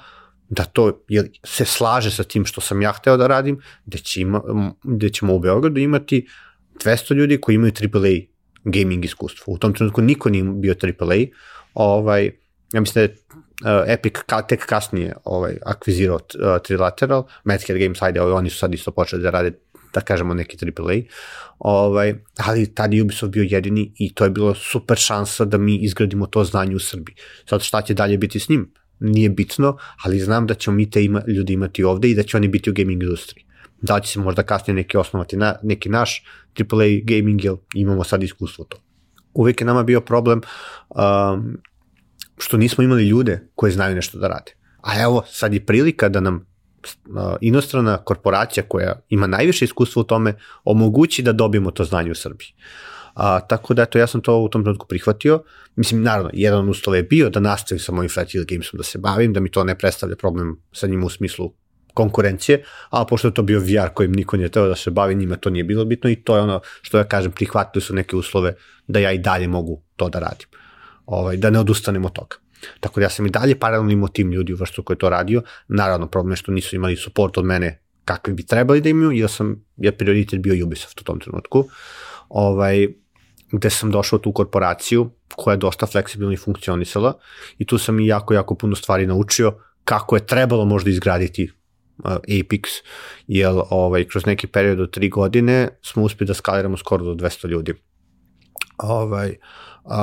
da 0.50 0.64
to 0.64 1.04
jer 1.08 1.30
se 1.44 1.66
slaže 1.66 2.12
sa 2.12 2.24
tim 2.24 2.46
što 2.46 2.62
sam 2.62 2.82
ja 2.82 2.92
hteo 2.92 3.18
da 3.18 3.28
radim, 3.28 3.60
da, 3.86 3.98
će 3.98 4.22
ima, 4.22 4.42
da 4.84 5.10
ćemo 5.10 5.36
u 5.36 5.40
Beogradu 5.40 5.80
imati 5.80 6.28
200 6.84 7.14
ljudi 7.14 7.42
koji 7.42 7.56
imaju 7.56 7.74
AAA 7.82 8.14
gaming 8.64 9.06
iskustvo. 9.06 9.54
U 9.54 9.58
tom 9.58 9.74
trenutku 9.74 10.02
niko 10.02 10.30
nije 10.30 10.44
bio 10.44 10.76
AAA, 10.84 11.26
ovaj, 11.74 12.32
ja 12.74 12.82
mislim 12.82 12.94
da 12.94 13.02
je 13.02 13.18
uh, 13.82 13.84
Epic 13.88 14.14
ka, 14.26 14.42
tek 14.42 14.66
kasnije 14.66 15.14
ovaj, 15.24 15.58
akvizirao 15.66 16.16
uh, 16.16 16.62
Trilateral, 16.64 17.24
Madcare 17.44 17.80
Games, 17.80 18.02
ajde, 18.02 18.22
ovaj, 18.22 18.34
oni 18.34 18.50
su 18.50 18.58
sad 18.58 18.74
isto 18.74 18.92
počeli 18.92 19.24
da 19.24 19.30
rade 19.30 19.52
da 19.94 20.02
kažemo 20.02 20.34
neki 20.34 20.58
AAA, 20.66 21.02
ovaj, 21.60 22.16
ali 22.38 22.74
tada 22.74 22.96
je 22.96 23.02
Ubisoft 23.02 23.32
bio 23.32 23.46
jedini 23.50 23.92
i 23.96 24.14
to 24.14 24.24
je 24.24 24.30
bilo 24.30 24.56
super 24.56 24.98
šansa 24.98 25.46
da 25.46 25.58
mi 25.58 25.76
izgradimo 25.76 26.26
to 26.28 26.44
znanje 26.44 26.76
u 26.76 26.80
Srbiji. 26.80 27.16
Sad 27.50 27.62
šta 27.62 27.82
će 27.82 27.94
dalje 27.94 28.18
biti 28.18 28.40
s 28.40 28.50
njim? 28.50 28.72
Nije 29.00 29.30
bitno, 29.30 29.78
ali 30.04 30.20
znam 30.20 30.48
da 30.48 30.54
ćemo 30.54 30.76
mi 30.76 30.90
te 30.90 31.04
ima, 31.04 31.22
ljudi 31.28 31.54
imati 31.54 31.84
ovde 31.84 32.10
i 32.10 32.16
da 32.16 32.24
će 32.24 32.38
oni 32.38 32.48
biti 32.48 32.70
u 32.70 32.74
gaming 32.74 33.04
industriji. 33.04 33.46
Da 33.82 34.00
će 34.00 34.12
se 34.12 34.20
možda 34.20 34.44
kasnije 34.44 34.76
neki 34.76 34.98
osnovati 34.98 35.38
na, 35.38 35.56
neki 35.64 35.90
naš 35.90 36.24
AAA 36.60 36.88
gaming, 37.04 37.44
jer 37.44 37.54
imamo 37.74 38.04
sad 38.04 38.24
iskustvo 38.24 38.66
to. 38.66 38.78
Uvijek 39.34 39.62
je 39.62 39.66
nama 39.66 39.84
bio 39.84 40.02
problem 40.02 40.42
um, 40.90 41.58
što 42.38 42.58
nismo 42.58 42.84
imali 42.84 43.08
ljude 43.08 43.48
koji 43.56 43.72
znaju 43.72 43.96
nešto 43.96 44.20
da 44.20 44.28
rade. 44.28 44.52
A 44.82 45.02
evo, 45.02 45.24
sad 45.28 45.54
je 45.54 45.66
prilika 45.66 46.10
da 46.10 46.20
nam 46.20 46.46
inostrana 47.42 47.98
korporacija 47.98 48.64
koja 48.68 49.00
ima 49.10 49.28
najviše 49.28 49.66
iskustva 49.66 50.00
u 50.00 50.04
tome 50.04 50.34
omogući 50.64 51.24
da 51.24 51.32
dobijemo 51.32 51.72
to 51.72 51.84
znanje 51.84 52.12
u 52.12 52.16
Srbiji. 52.16 52.48
A, 53.14 53.40
tako 53.40 53.74
da, 53.74 53.82
eto, 53.82 54.00
ja 54.00 54.08
sam 54.08 54.22
to 54.22 54.38
u 54.38 54.50
tom 54.50 54.64
trenutku 54.64 54.88
prihvatio. 54.88 55.44
Mislim, 55.76 56.04
naravno, 56.04 56.30
jedan 56.34 56.60
od 56.60 56.70
uslova 56.70 56.98
je 56.98 57.04
bio 57.04 57.30
da 57.30 57.40
nastavim 57.40 57.80
sa 57.80 57.92
mojim 57.92 58.10
Flat 58.10 58.28
Gamesom 58.48 58.78
da 58.78 58.84
se 58.84 58.98
bavim, 58.98 59.34
da 59.34 59.40
mi 59.40 59.52
to 59.52 59.64
ne 59.64 59.78
predstavlja 59.78 60.16
problem 60.16 60.62
sa 60.72 60.88
njim 60.88 61.04
u 61.04 61.10
smislu 61.10 61.54
konkurencije, 61.94 62.64
a 62.90 63.06
pošto 63.06 63.28
je 63.28 63.34
to 63.34 63.42
bio 63.42 63.60
VR 63.60 63.90
kojim 63.94 64.12
niko 64.12 64.38
nije 64.38 64.50
teo 64.50 64.68
da 64.68 64.76
se 64.76 64.92
bavi, 64.92 65.16
njima 65.16 65.36
to 65.36 65.50
nije 65.50 65.64
bilo 65.64 65.86
bitno 65.86 66.10
i 66.10 66.16
to 66.16 66.36
je 66.36 66.42
ono 66.42 66.60
što 66.82 66.98
ja 66.98 67.04
kažem, 67.04 67.32
prihvatili 67.32 67.82
su 67.82 67.96
neke 67.96 68.16
uslove 68.16 68.54
da 68.88 69.00
ja 69.00 69.12
i 69.12 69.18
dalje 69.18 69.48
mogu 69.48 69.82
to 69.96 70.10
da 70.10 70.20
radim. 70.20 70.48
Ovaj, 71.06 71.38
da 71.38 71.50
ne 71.50 71.60
odustanem 71.60 72.06
od 72.06 72.14
toga. 72.14 72.36
Tako 72.80 73.00
da 73.00 73.06
ja 73.06 73.10
sam 73.10 73.26
i 73.26 73.30
dalje 73.30 73.60
paralelno 73.60 73.92
imao 73.92 74.08
tim 74.08 74.32
ljudi 74.32 74.54
u 74.54 74.58
vrstu 74.58 74.84
koji 74.84 74.96
je 74.96 75.00
to 75.00 75.10
radio. 75.10 75.42
Naravno, 75.68 76.08
problem 76.08 76.32
je 76.32 76.36
što 76.36 76.52
nisu 76.52 76.76
imali 76.76 76.96
suport 76.96 77.38
od 77.38 77.46
mene 77.46 77.82
kakvi 78.06 78.34
bi 78.34 78.46
trebali 78.46 78.82
da 78.82 78.90
imaju, 78.90 79.12
jer 79.12 79.30
sam, 79.30 79.66
jer 79.78 79.98
prioritet 79.98 80.42
bio 80.42 80.66
Ubisoft 80.66 81.02
u 81.02 81.04
tom 81.04 81.20
trenutku. 81.20 81.66
Ovaj, 82.30 82.88
gde 83.52 83.70
sam 83.70 83.92
došao 83.92 84.18
u 84.18 84.22
tu 84.22 84.32
korporaciju 84.32 85.10
koja 85.36 85.54
je 85.54 85.58
dosta 85.58 85.86
fleksibilno 85.86 86.34
i 86.34 86.38
funkcionisala 86.38 87.14
i 87.58 87.66
tu 87.66 87.78
sam 87.78 88.00
i 88.00 88.08
jako, 88.08 88.34
jako 88.34 88.56
puno 88.56 88.76
stvari 88.76 89.08
naučio 89.08 89.54
kako 89.84 90.16
je 90.16 90.26
trebalo 90.26 90.66
možda 90.66 90.90
izgraditi 90.90 91.52
uh, 91.98 92.12
Apex, 92.12 92.62
jer 93.28 93.54
ovaj, 93.70 94.04
kroz 94.04 94.26
neki 94.26 94.48
period 94.48 94.80
od 94.80 94.92
tri 94.92 95.10
godine 95.10 95.70
smo 95.82 96.04
uspeli 96.04 96.28
da 96.28 96.34
skaliramo 96.34 96.78
skoro 96.78 97.06
do 97.06 97.14
200 97.14 97.48
ljudi. 97.48 97.74
Ovaj, 98.78 99.36
uh, 99.84 99.94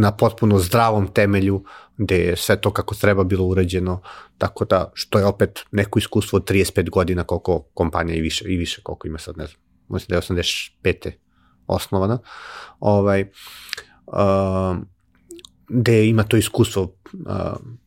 na 0.00 0.12
potpuno 0.12 0.58
zdravom 0.58 1.08
temelju 1.08 1.64
gde 1.96 2.16
je 2.16 2.36
sve 2.36 2.60
to 2.60 2.70
kako 2.72 2.94
treba 2.94 3.24
bilo 3.24 3.44
urađeno, 3.44 4.00
tako 4.38 4.64
da 4.64 4.90
što 4.94 5.18
je 5.18 5.24
opet 5.24 5.60
neko 5.70 5.98
iskustvo 5.98 6.36
od 6.36 6.50
35 6.50 6.90
godina 6.90 7.24
koliko 7.24 7.62
kompanija 7.74 8.16
i 8.16 8.20
više, 8.20 8.44
i 8.48 8.56
više 8.56 8.82
koliko 8.82 9.06
ima 9.06 9.18
sad, 9.18 9.38
ne 9.38 9.46
znam, 9.46 9.60
mislim 9.88 10.06
da 10.08 10.14
je 10.14 10.20
85. 10.20 11.10
osnovana, 11.66 12.18
ovaj, 12.80 13.30
uh, 14.06 14.76
gde 15.68 16.08
ima 16.08 16.22
to 16.22 16.36
iskustvo 16.36 16.82
uh, 16.82 16.90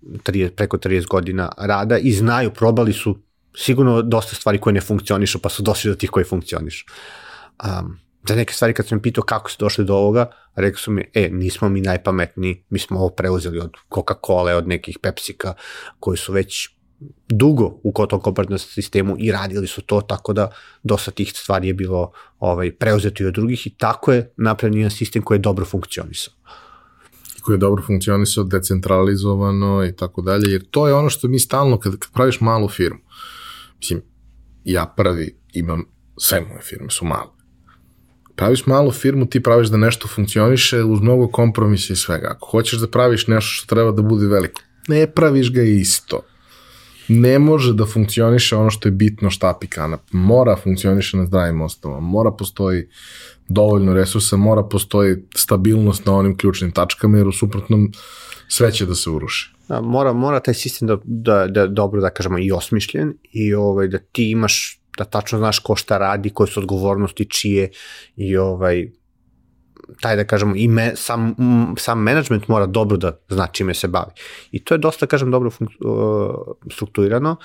30, 0.02 0.50
preko 0.50 0.78
30 0.78 1.08
godina 1.08 1.52
rada 1.58 1.98
i 1.98 2.12
znaju, 2.12 2.54
probali 2.54 2.94
su 2.94 3.18
sigurno 3.56 4.02
dosta 4.02 4.36
stvari 4.36 4.58
koje 4.58 4.74
ne 4.74 4.82
funkcionišu, 4.82 5.40
pa 5.40 5.50
su 5.50 5.64
došli 5.64 5.92
do 5.92 5.96
tih 5.96 6.10
koji 6.10 6.26
funkcionišu. 6.26 6.86
Um, 7.64 7.98
za 8.28 8.36
neke 8.36 8.54
stvari 8.54 8.74
kad 8.74 8.88
sam 8.88 9.02
pitao 9.02 9.24
kako 9.24 9.52
su 9.52 9.58
došli 9.60 9.86
do 9.86 9.96
ovoga, 9.96 10.32
rekli 10.56 10.80
su 10.80 10.92
mi, 10.92 11.04
e, 11.14 11.30
nismo 11.30 11.70
mi 11.70 11.82
najpametniji, 11.82 12.64
mi 12.70 12.80
smo 12.80 13.00
ovo 13.00 13.10
preuzeli 13.10 13.60
od 13.60 13.72
Coca-Cola, 13.90 14.58
od 14.58 14.68
nekih 14.68 15.00
Pepsika, 15.00 15.54
koji 16.00 16.18
su 16.18 16.34
već 16.34 16.70
dugo 17.30 17.80
u 17.84 17.94
tom 18.10 18.22
kompletnom 18.22 18.60
sistemu 18.60 19.16
i 19.20 19.32
radili 19.32 19.68
su 19.68 19.82
to, 19.82 20.02
tako 20.02 20.34
da 20.34 20.52
dosta 20.84 21.12
tih 21.12 21.34
stvari 21.36 21.68
je 21.68 21.74
bilo 21.74 22.12
ovaj, 22.40 22.76
preuzeto 22.76 23.24
i 23.24 23.28
od 23.28 23.34
drugih 23.34 23.68
i 23.68 23.70
tako 23.70 24.14
je 24.14 24.34
napravljen 24.38 24.80
jedan 24.80 24.92
sistem 24.92 25.22
koji 25.22 25.36
je 25.36 25.40
dobro 25.40 25.66
funkcionisao. 25.66 26.34
Koji 27.42 27.56
je 27.56 27.60
dobro 27.60 27.84
funkcionisao, 27.84 28.44
decentralizovano 28.44 29.86
i 29.86 29.96
tako 29.96 30.22
dalje, 30.22 30.52
jer 30.52 30.66
to 30.72 30.88
je 30.88 30.94
ono 30.94 31.10
što 31.10 31.28
mi 31.28 31.40
stalno, 31.40 31.80
kad, 31.80 32.00
kad 32.00 32.12
praviš 32.12 32.42
malu 32.42 32.70
firmu, 32.70 33.00
mislim, 33.78 34.02
ja 34.64 34.94
prvi 34.98 35.40
imam, 35.54 35.84
sve 36.18 36.42
moje 36.42 36.62
firme 36.62 36.90
su 36.90 37.06
male, 37.06 37.32
praviš 38.36 38.66
malu 38.66 38.92
firmu, 38.92 39.26
ti 39.26 39.44
praviš 39.44 39.68
da 39.68 39.78
nešto 39.78 40.08
funkcioniše 40.08 40.84
uz 40.84 41.02
mnogo 41.02 41.28
kompromisa 41.28 41.94
i 41.94 41.96
svega. 41.96 42.28
Ako 42.36 42.48
hoćeš 42.48 42.80
da 42.80 42.88
praviš 42.88 43.28
nešto 43.28 43.50
što 43.50 43.76
treba 43.76 43.92
da 43.92 44.02
bude 44.02 44.28
veliko, 44.28 44.62
ne 44.88 45.08
praviš 45.08 45.54
ga 45.54 45.62
isto. 45.62 46.22
Ne 47.08 47.40
može 47.40 47.74
da 47.74 47.86
funkcioniše 47.86 48.56
ono 48.56 48.70
što 48.70 48.88
je 48.88 48.92
bitno 48.92 49.30
štap 49.30 49.64
i 49.64 49.68
kanap. 49.68 50.02
Mora 50.12 50.56
funkcioniše 50.56 51.18
na 51.18 51.26
zdravim 51.26 51.62
osnovama. 51.62 52.08
Mora 52.08 52.32
postoji 52.32 52.88
dovoljno 53.48 53.94
resursa, 53.94 54.38
mora 54.38 54.64
postoji 54.64 55.16
stabilnost 55.36 56.06
na 56.06 56.16
onim 56.16 56.38
ključnim 56.38 56.72
tačkama, 56.72 57.18
jer 57.18 57.28
u 57.28 57.32
suprotnom 57.32 57.92
sve 58.48 58.72
će 58.72 58.86
da 58.86 58.96
se 58.96 59.10
uruši. 59.10 59.54
Da, 59.68 59.82
mora, 59.82 60.14
mora 60.14 60.40
taj 60.40 60.54
sistem 60.54 60.88
da, 60.88 60.98
da, 61.04 61.48
da 61.48 61.68
dobro, 61.68 62.02
da 62.02 62.10
kažemo, 62.10 62.40
i 62.40 62.52
osmišljen 62.52 63.14
i 63.32 63.54
ovaj, 63.54 63.88
da 63.88 63.98
ti 63.98 64.32
imaš 64.32 64.81
da 64.98 65.04
tačno 65.04 65.38
znaš 65.38 65.60
ko 65.60 65.76
šta 65.76 65.98
radi, 65.98 66.30
koje 66.30 66.48
su 66.48 66.60
odgovornosti, 66.60 67.30
čije 67.30 67.70
i 68.16 68.38
ovaj, 68.38 68.88
taj 70.00 70.16
da 70.16 70.24
kažemo 70.24 70.56
i 70.56 70.68
me, 70.68 70.92
sam, 70.96 71.36
sam 71.78 72.00
management 72.00 72.48
mora 72.48 72.66
dobro 72.66 72.98
da 72.98 73.18
zna 73.30 73.48
čime 73.48 73.74
se 73.74 73.88
bavi. 73.88 74.12
I 74.52 74.64
to 74.64 74.74
je 74.74 74.78
dosta, 74.78 75.08
kažem, 75.08 75.32
dobro 75.32 75.50
funk, 75.50 75.70
uh, 75.80 76.36
strukturirano. 76.72 77.36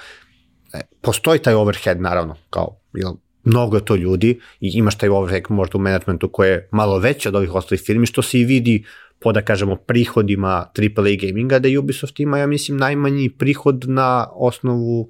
E, 0.73 0.81
postoji 1.01 1.39
taj 1.39 1.55
overhead, 1.55 2.01
naravno, 2.01 2.36
kao, 2.51 2.81
jel, 2.94 3.12
mnogo 3.44 3.77
je 3.77 3.85
to 3.85 3.97
ljudi 3.97 4.40
i 4.60 4.70
imaš 4.74 4.98
taj 4.98 5.09
overhead 5.09 5.44
možda 5.48 5.78
u 5.78 5.81
managementu 5.81 6.28
koje 6.28 6.51
je 6.51 6.68
malo 6.73 6.98
veće 6.98 7.28
od 7.28 7.35
ovih 7.35 7.55
ostalih 7.55 7.82
firmi, 7.86 8.06
što 8.06 8.23
se 8.23 8.40
i 8.40 8.44
vidi 8.44 8.85
po, 9.20 9.32
da 9.32 9.43
kažemo, 9.43 9.77
prihodima 9.77 10.51
AAA 10.51 11.16
gaminga, 11.20 11.59
da 11.59 11.68
Ubisoft 11.78 12.20
ima, 12.20 12.39
ja 12.39 12.47
mislim, 12.47 12.78
najmanji 12.78 13.31
prihod 13.31 13.85
na 13.89 14.28
osnovu 14.32 15.01
uh, 15.01 15.09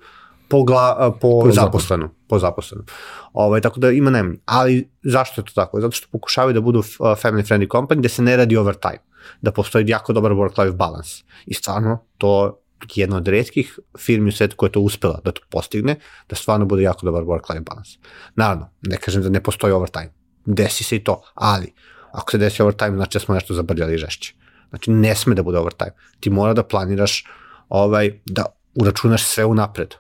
po, 0.49 0.63
gla, 0.63 1.13
po, 1.21 1.41
po 1.43 1.53
zaposlenu. 1.53 2.09
Po 2.29 2.39
zaposlenu. 2.39 2.85
Ovaj, 3.33 3.61
tako 3.61 3.81
da 3.81 3.91
ima 3.91 4.11
najmanje. 4.11 4.39
Ali 4.45 4.91
zašto 5.03 5.41
je 5.41 5.45
to 5.45 5.53
tako? 5.55 5.81
Zato 5.81 5.93
što 5.93 6.09
pokušavaju 6.13 6.55
da 6.55 6.61
budu 6.61 6.83
family 6.83 7.47
friendly 7.49 7.69
company, 7.69 8.01
da 8.01 8.09
se 8.09 8.23
ne 8.23 8.37
radi 8.37 8.57
overtime. 8.57 9.03
Da 9.41 9.53
postoji 9.53 9.85
jako 9.89 10.13
dobar 10.13 10.33
work-life 10.33 10.77
balance. 10.77 11.23
I 11.47 11.55
stvarno, 11.55 11.99
to 12.19 12.61
je 12.95 13.03
jedna 13.03 13.17
od 13.17 13.29
redkih 13.29 13.79
firmi 13.99 14.29
u 14.29 14.33
svetu 14.33 14.57
koja 14.57 14.69
je 14.69 14.73
to 14.73 14.81
uspela 14.81 15.21
da 15.25 15.33
to 15.33 15.43
postigne, 15.51 15.97
da 16.29 16.37
stvarno 16.37 16.67
bude 16.67 16.83
jako 16.83 17.07
dobar 17.07 17.23
work-life 17.23 17.65
balance. 17.65 17.99
Naravno, 18.35 18.71
ne 18.83 18.97
kažem 18.97 19.23
da 19.23 19.29
ne 19.29 19.43
postoji 19.43 19.73
overtime. 19.73 20.13
Desi 20.45 20.85
se 20.85 20.97
i 20.97 21.05
to, 21.05 21.23
ali 21.35 21.73
ako 22.13 22.31
se 22.31 22.39
desi 22.39 22.63
overtime, 22.63 22.97
znači 22.97 23.19
da 23.19 23.21
smo 23.21 23.35
nešto 23.35 23.55
zabrljali 23.55 23.99
žešće. 23.99 24.35
Znači, 24.69 24.91
ne 24.91 25.15
sme 25.15 25.35
da 25.35 25.43
bude 25.43 25.59
overtime. 25.59 25.93
Ti 26.21 26.31
mora 26.31 26.55
da 26.55 26.63
planiraš 26.63 27.25
ovaj, 27.69 28.21
da 28.27 28.45
uračunaš 28.75 29.25
sve 29.25 29.45
unapred 29.45 29.95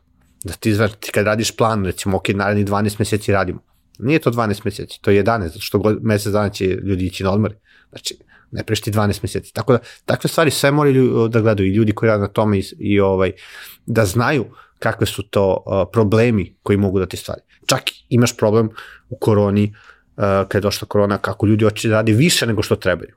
da 0.47 0.53
ti, 0.53 0.77
ti 1.01 1.11
kad 1.13 1.27
radiš 1.27 1.57
plan, 1.57 1.85
recimo, 1.85 2.17
ok, 2.17 2.29
naredni 2.29 2.65
12 2.65 2.97
meseci 2.99 3.33
radimo. 3.33 3.63
Nije 3.99 4.19
to 4.19 4.31
12 4.31 4.61
meseci, 4.65 4.99
to 5.03 5.11
je 5.11 5.25
11, 5.25 5.47
zato 5.47 5.61
što 5.61 5.79
god, 5.79 5.99
mesec 6.03 6.33
dana 6.33 6.49
će 6.49 6.65
ljudi 6.65 7.07
ići 7.07 7.25
na 7.25 7.33
odmori. 7.33 7.55
Znači, 7.91 8.19
ne 8.51 8.65
prešti 8.65 8.93
12 8.93 9.19
meseci. 9.23 9.55
Tako 9.55 9.73
da, 9.73 9.79
takve 10.05 10.29
stvari 10.29 10.51
sve 10.51 10.71
moraju 10.71 11.29
da 11.29 11.41
gledaju 11.41 11.69
i 11.69 11.75
ljudi 11.75 11.93
koji 11.93 12.09
rade 12.09 12.21
na 12.21 12.29
tome 12.29 12.59
i, 12.59 12.63
i 12.79 13.01
ovaj, 13.01 13.33
da 13.87 14.05
znaju 14.05 14.45
kakve 14.79 15.07
su 15.07 15.23
to 15.23 15.65
uh, 15.67 15.89
problemi 15.93 16.57
koji 16.63 16.77
mogu 16.77 16.99
da 16.99 17.07
ti 17.07 17.17
stvari. 17.17 17.41
Čak 17.67 17.83
imaš 18.09 18.37
problem 18.37 18.71
u 19.09 19.19
koroni, 19.19 19.75
uh, 20.17 20.23
kad 20.25 20.55
je 20.55 20.61
došla 20.61 20.89
korona, 20.89 21.19
kako 21.19 21.47
ljudi 21.47 21.65
hoće 21.65 21.89
da 21.89 21.95
radi 21.95 22.13
više 22.13 22.47
nego 22.47 22.63
što 22.63 22.77
trebaju. 22.77 23.15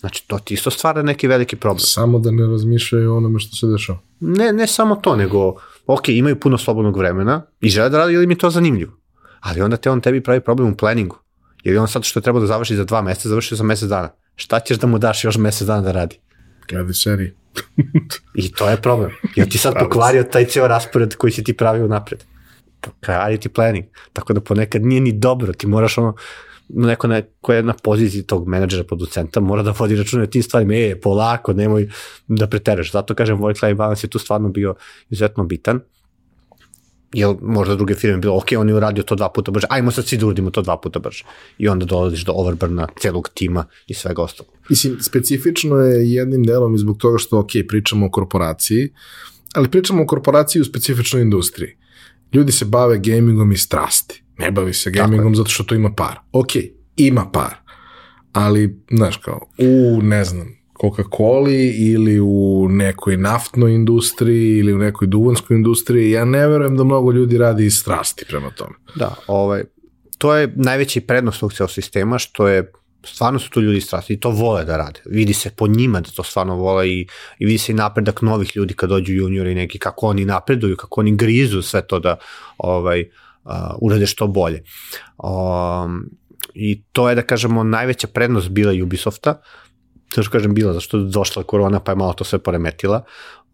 Znači, 0.00 0.28
to 0.28 0.38
ti 0.38 0.54
isto 0.54 0.70
stvara 0.70 1.02
neki 1.02 1.28
veliki 1.28 1.56
problem. 1.56 1.80
Samo 1.80 2.18
da 2.18 2.30
ne 2.30 2.46
razmišljaju 2.46 3.12
o 3.12 3.16
onome 3.16 3.38
što 3.38 3.56
se 3.56 3.66
dešava. 3.66 3.98
Ne, 4.20 4.52
ne 4.52 4.66
samo 4.66 4.96
to, 4.96 5.16
nego 5.16 5.54
ok, 5.86 6.08
imaju 6.08 6.40
puno 6.40 6.58
slobodnog 6.58 6.96
vremena 6.96 7.46
i 7.60 7.68
žele 7.68 7.88
da 7.88 7.98
radi 7.98 8.12
ili 8.12 8.26
mi 8.26 8.38
to 8.38 8.50
zanimljivo. 8.50 8.92
Ali 9.40 9.60
onda 9.60 9.76
te 9.76 9.90
on 9.90 10.00
tebi 10.00 10.22
pravi 10.22 10.40
problem 10.40 10.72
u 10.72 10.76
planingu. 10.76 11.18
Jer 11.64 11.78
on 11.78 11.88
sad 11.88 12.04
što 12.04 12.18
je 12.18 12.22
trebao 12.22 12.40
da 12.40 12.46
završi 12.46 12.76
za 12.76 12.84
dva 12.84 13.02
meseca, 13.02 13.28
završi 13.28 13.56
za 13.56 13.64
mesec 13.64 13.88
dana. 13.88 14.08
Šta 14.36 14.60
ćeš 14.60 14.78
da 14.78 14.86
mu 14.86 14.98
daš 14.98 15.24
još 15.24 15.36
mesec 15.36 15.66
dana 15.66 15.82
da 15.82 15.92
radi? 15.92 16.18
Gledaj 16.68 16.94
seriji. 16.94 17.32
I 18.34 18.52
to 18.52 18.70
je 18.70 18.76
problem. 18.76 19.10
Jer 19.36 19.48
ti 19.48 19.58
sad 19.58 19.74
pokvario 19.78 20.22
taj 20.22 20.44
ceo 20.44 20.68
raspored 20.68 21.14
koji 21.14 21.32
si 21.32 21.44
ti 21.44 21.56
pravio 21.56 21.88
napred. 21.88 22.24
Kvari 23.04 23.40
ti 23.40 23.48
planning. 23.48 23.84
Tako 24.12 24.32
da 24.32 24.40
ponekad 24.40 24.82
nije 24.82 25.00
ni 25.00 25.12
dobro. 25.12 25.52
Ti 25.52 25.66
moraš 25.66 25.98
ono, 25.98 26.14
neko 26.68 27.06
na, 27.06 27.22
ko 27.40 27.52
je 27.52 27.62
na 27.62 27.74
poziciji 27.82 28.22
tog 28.22 28.48
menadžera, 28.48 28.84
producenta, 28.84 29.40
mora 29.40 29.62
da 29.62 29.74
vodi 29.78 29.96
računa 29.96 30.22
o 30.22 30.26
tim 30.26 30.42
stvarima, 30.42 30.74
e, 30.74 31.00
polako, 31.00 31.52
nemoj 31.52 31.88
da 32.28 32.46
preteraš. 32.46 32.92
Zato 32.92 33.14
kažem, 33.14 33.38
work 33.38 33.62
life 33.66 33.74
balance 33.74 34.06
je 34.06 34.10
tu 34.10 34.18
stvarno 34.18 34.48
bio 34.48 34.74
izuzetno 35.10 35.44
bitan. 35.44 35.80
jel 37.14 37.36
možda 37.42 37.76
druge 37.76 37.94
firme 37.94 38.18
bilo, 38.18 38.36
ok, 38.36 38.56
on 38.58 38.68
je 38.68 38.74
uradio 38.74 39.02
to 39.02 39.14
dva 39.14 39.28
puta 39.28 39.52
brže, 39.52 39.66
ajmo 39.70 39.90
sad 39.90 40.06
svi 40.06 40.16
da 40.18 40.26
uradimo 40.26 40.50
to 40.50 40.62
dva 40.62 40.76
puta 40.80 40.98
brže. 40.98 41.24
I 41.58 41.68
onda 41.68 41.86
dolaziš 41.86 42.24
do 42.24 42.32
overburna 42.32 42.88
celog 42.98 43.28
tima 43.34 43.64
i 43.86 43.94
svega 43.94 44.22
ostalo. 44.22 44.48
Mislim, 44.68 44.96
specifično 45.00 45.76
je 45.76 46.12
jednim 46.12 46.42
delom 46.42 46.74
i 46.74 46.78
zbog 46.78 46.98
toga 46.98 47.18
što, 47.18 47.38
ok, 47.38 47.50
pričamo 47.68 48.06
o 48.06 48.10
korporaciji, 48.10 48.88
ali 49.54 49.70
pričamo 49.70 50.02
o 50.02 50.06
korporaciji 50.06 50.60
u 50.62 50.64
specifičnoj 50.64 51.22
industriji. 51.22 51.76
Ljudi 52.32 52.52
se 52.52 52.64
bave 52.64 52.98
gamingom 52.98 53.52
iz 53.52 53.60
strasti. 53.60 54.23
Ne 54.38 54.50
bavi 54.50 54.72
se 54.72 54.90
gamingom 54.90 55.36
zato 55.36 55.50
što 55.50 55.64
to 55.64 55.74
ima 55.74 55.92
par. 55.96 56.18
Ok, 56.32 56.48
ima 56.96 57.30
par. 57.32 57.54
Ali, 58.32 58.80
znaš 58.90 59.16
kao, 59.16 59.40
u, 59.58 60.02
ne 60.02 60.24
znam, 60.24 60.46
Coca-Coli 60.80 61.74
ili 61.76 62.20
u 62.20 62.68
nekoj 62.70 63.16
naftnoj 63.16 63.74
industriji 63.74 64.58
ili 64.58 64.72
u 64.72 64.78
nekoj 64.78 65.08
duvanskoj 65.08 65.56
industriji, 65.56 66.10
ja 66.10 66.24
ne 66.24 66.48
verujem 66.48 66.76
da 66.76 66.84
mnogo 66.84 67.12
ljudi 67.12 67.38
radi 67.38 67.66
iz 67.66 67.74
strasti 67.74 68.24
prema 68.28 68.50
tome. 68.50 68.74
Da, 68.94 69.14
ovaj, 69.26 69.64
to 70.18 70.34
je 70.34 70.52
najveći 70.56 71.00
prednost 71.00 71.40
tog 71.40 71.52
celog 71.52 71.70
sistema, 71.70 72.18
što 72.18 72.48
je 72.48 72.72
stvarno 73.04 73.38
su 73.38 73.50
tu 73.50 73.60
ljudi 73.60 73.80
strasti 73.80 74.12
i 74.12 74.20
to 74.20 74.30
vole 74.30 74.64
da 74.64 74.76
rade. 74.76 75.00
Vidi 75.04 75.32
se 75.32 75.50
po 75.50 75.66
njima 75.66 76.00
da 76.00 76.10
to 76.10 76.22
stvarno 76.22 76.56
vole 76.56 76.88
i, 76.88 77.06
i 77.38 77.46
vidi 77.46 77.58
se 77.58 77.72
i 77.72 77.74
napredak 77.74 78.22
novih 78.22 78.56
ljudi 78.56 78.74
kad 78.74 78.88
dođu 78.88 79.12
juniori 79.12 79.54
neki, 79.54 79.78
kako 79.78 80.06
oni 80.06 80.24
napreduju, 80.24 80.76
kako 80.76 81.00
oni 81.00 81.16
grizu 81.16 81.62
sve 81.62 81.86
to 81.86 81.98
da 81.98 82.16
ovaj, 82.58 83.00
uh, 83.00 83.23
urade 83.80 84.06
što 84.06 84.26
bolje. 84.26 84.62
Um, 85.18 86.10
I 86.54 86.82
to 86.92 87.08
je, 87.08 87.14
da 87.14 87.22
kažemo, 87.22 87.64
najveća 87.64 88.06
prednost 88.06 88.48
bila 88.48 88.72
Ubisofta, 88.82 89.40
to 90.14 90.22
što 90.22 90.30
kažem 90.30 90.54
bila, 90.54 90.72
zašto 90.72 90.98
je 90.98 91.04
došla 91.04 91.42
korona 91.42 91.80
pa 91.80 91.92
je 91.92 91.96
malo 91.96 92.12
to 92.12 92.24
sve 92.24 92.38
poremetila, 92.38 93.04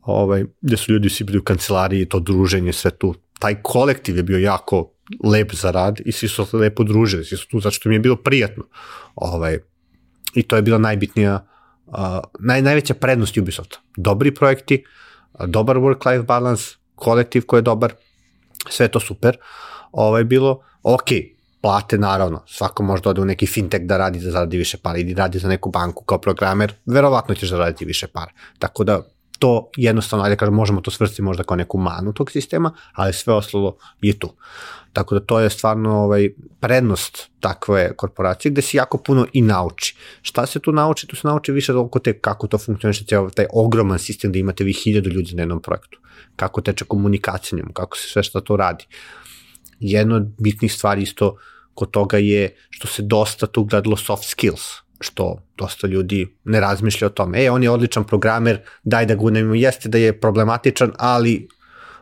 ovaj, 0.03 0.45
gde 0.61 0.77
su 0.77 0.93
ljudi 0.93 1.11
svi 1.11 1.25
bili 1.25 1.39
u 1.39 1.45
kancelariji, 1.45 2.09
to 2.09 2.21
druženje, 2.21 2.73
sve 2.73 2.91
tu. 2.91 3.15
Taj 3.39 3.63
kolektiv 3.63 4.17
je 4.17 4.23
bio 4.23 4.39
jako 4.39 4.93
lep 5.25 5.55
za 5.55 5.71
rad 5.71 6.01
i 6.05 6.13
svi 6.13 6.29
su 6.29 6.47
se 6.47 6.57
lepo 6.57 6.85
družili, 6.85 7.25
svi 7.25 7.37
su 7.37 7.49
tu 7.49 7.61
zato 7.61 7.75
što 7.75 7.89
mi 7.89 7.95
je 7.95 8.01
bilo 8.01 8.17
prijatno. 8.17 8.65
Ovaj, 9.15 9.59
I 10.35 10.43
to 10.43 10.57
je 10.57 10.63
bila 10.63 10.79
najbitnija, 10.79 11.47
uh, 11.87 11.95
naj, 12.39 12.63
najveća 12.63 12.95
prednost 12.95 13.37
Ubisofta. 13.37 13.79
Dobri 13.97 14.35
projekti, 14.35 14.85
dobar 15.47 15.77
work-life 15.77 16.27
balance, 16.27 16.77
kolektiv 16.95 17.47
koji 17.47 17.59
je 17.59 17.63
dobar, 17.63 17.95
sve 18.69 18.89
to 18.89 19.01
super. 19.01 19.37
Ovaj, 19.93 20.25
bilo, 20.25 20.63
ok, 20.83 21.09
plate 21.61 21.99
naravno, 21.99 22.43
svako 22.47 22.83
može 22.83 23.03
da 23.03 23.11
ode 23.11 23.21
u 23.21 23.25
neki 23.25 23.47
fintech 23.47 23.85
da 23.85 23.97
radi 23.97 24.19
da 24.21 24.31
zaradi 24.31 24.59
više 24.59 24.79
para 24.79 24.99
ili 24.99 25.15
radi 25.15 25.39
za 25.39 25.49
neku 25.49 25.71
banku 25.71 26.05
kao 26.05 26.19
programer, 26.19 26.75
verovatno 26.87 27.35
ćeš 27.35 27.51
zaraditi 27.51 27.85
više 27.85 28.07
para. 28.07 28.31
Tako 28.59 28.85
da 28.85 29.03
to 29.41 29.71
jednostavno, 29.77 30.25
ajde 30.25 30.37
kažem, 30.37 30.55
možemo 30.55 30.81
to 30.81 30.91
svrstiti 30.91 31.23
možda 31.23 31.43
kao 31.43 31.57
neku 31.57 31.79
manu 31.79 32.13
tog 32.13 32.31
sistema, 32.31 32.73
ali 32.93 33.13
sve 33.13 33.35
ostalo 33.35 33.77
je 34.03 34.19
tu. 34.19 34.29
Tako 34.93 35.15
da 35.15 35.21
to 35.21 35.41
je 35.41 35.51
stvarno 35.51 35.97
ovaj, 35.99 36.29
prednost 36.61 37.31
takve 37.41 37.97
korporacije 37.97 38.53
gde 38.53 38.63
se 38.63 38.77
jako 38.77 38.99
puno 38.99 39.27
i 39.33 39.43
nauči. 39.43 39.97
Šta 40.23 40.47
se 40.47 40.61
tu 40.61 40.73
nauči? 40.73 41.07
Tu 41.07 41.17
se 41.17 41.29
nauči 41.29 41.53
više 41.53 41.75
oko 41.75 41.99
te 41.99 42.19
kako 42.19 42.47
to 42.47 42.59
funkcioniše, 42.59 43.05
taj 43.35 43.47
ogroman 43.53 43.99
sistem 43.99 44.33
da 44.33 44.39
imate 44.39 44.65
vi 44.65 44.73
hiljadu 44.73 45.11
ljudi 45.11 45.35
na 45.35 45.43
jednom 45.43 45.63
projektu. 45.63 45.99
Kako 46.37 46.61
teče 46.61 46.85
komunikacija 46.85 47.57
njemu, 47.57 47.73
kako 47.73 47.97
se 47.97 48.09
sve 48.09 48.23
šta 48.23 48.41
to 48.41 48.57
radi. 48.57 48.87
Jedno 49.81 50.17
od 50.17 50.29
bitnih 50.39 50.73
stvari 50.73 51.03
isto 51.03 51.37
kod 51.75 51.91
toga 51.91 52.19
je 52.19 52.57
što 52.71 52.89
se 52.89 53.03
dosta 53.03 53.47
tu 53.47 53.65
gledalo 53.65 53.97
soft 53.97 54.29
skills 54.29 54.63
što 55.01 55.43
dosta 55.59 55.87
ljudi 55.87 56.37
ne 56.45 56.61
razmišlja 56.61 57.07
o 57.07 57.11
tome. 57.11 57.45
E, 57.45 57.51
on 57.51 57.63
je 57.63 57.71
odličan 57.71 58.05
programer, 58.05 58.61
daj 58.83 59.07
da 59.07 59.15
gunemo, 59.15 59.55
jeste 59.55 59.89
da 59.89 59.99
je 59.99 60.21
problematičan, 60.21 60.93
ali 60.99 61.49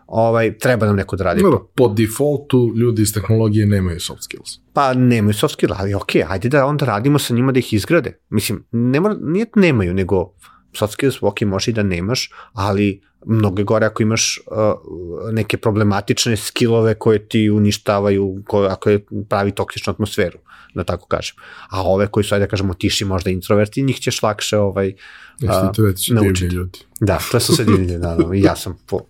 ovaj, 0.07 0.59
treba 0.59 0.87
nam 0.87 0.97
neko 0.97 1.17
da 1.17 1.25
radi. 1.25 1.43
Dobro, 1.43 1.71
po 1.75 1.89
defaultu 1.89 2.73
ljudi 2.77 3.03
iz 3.03 3.15
tehnologije 3.15 3.67
nemaju 3.67 4.01
soft 4.01 4.23
skills. 4.23 4.59
Pa 4.73 4.95
nemaju 4.95 5.35
soft 5.35 5.53
skills, 5.53 5.73
ali 5.79 5.95
ok, 5.95 6.11
ajde 6.29 6.49
da 6.49 6.67
onda 6.67 6.87
radimo 6.87 7.19
sa 7.19 7.35
njima 7.35 7.53
da 7.53 7.59
ih 7.59 7.73
izgrade. 7.73 8.19
Mislim, 8.29 8.65
ne 8.73 9.01
mora, 9.01 9.17
nije 9.21 9.47
da 9.55 9.61
nemaju, 9.61 9.95
nego 9.95 10.35
soft 10.73 10.93
skills, 10.93 11.23
ok, 11.23 11.41
može 11.41 11.71
i 11.71 11.75
da 11.75 11.83
nemaš, 11.83 12.31
ali 12.53 13.03
mnogo 13.27 13.65
gore 13.65 13.87
ako 13.87 14.03
imaš 14.03 14.39
uh, 14.47 15.33
neke 15.33 15.57
problematične 15.57 16.37
skillove 16.37 16.95
koje 16.95 17.29
ti 17.29 17.51
uništavaju, 17.51 18.43
koje, 18.47 18.71
ako 18.71 18.91
je 18.91 19.05
pravi 19.29 19.51
toksičnu 19.53 19.91
atmosferu, 19.91 20.39
da 20.75 20.85
tako 20.85 21.07
kažem. 21.07 21.37
A 21.71 21.83
ove 21.83 22.07
koji 22.07 22.25
su, 22.25 22.35
ajde 22.35 22.47
da 22.47 22.51
kažemo, 22.51 22.75
tiši 22.75 23.05
možda 23.05 23.31
introverti, 23.31 23.83
njih 23.83 24.01
ćeš 24.01 24.23
lakše 24.23 24.59
ovaj, 24.59 24.95
Jeste 25.41 25.69
to 25.75 25.83
već 25.83 26.11
divni 26.11 26.49
ljudi. 26.49 26.79
Da, 27.01 27.19
to 27.33 27.41
su 27.41 27.57
sve 27.57 27.65
divni 27.65 27.87
ljudi, 27.87 27.99
naravno. 27.99 28.35
I 28.35 28.41
ja 28.41 28.57
sam 28.57 28.79
po 28.87 29.01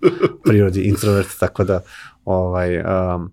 prirodi 0.45 0.83
introvert, 0.83 1.29
tako 1.41 1.65
da 1.65 1.81
ovaj, 2.25 2.79
um, 2.79 3.33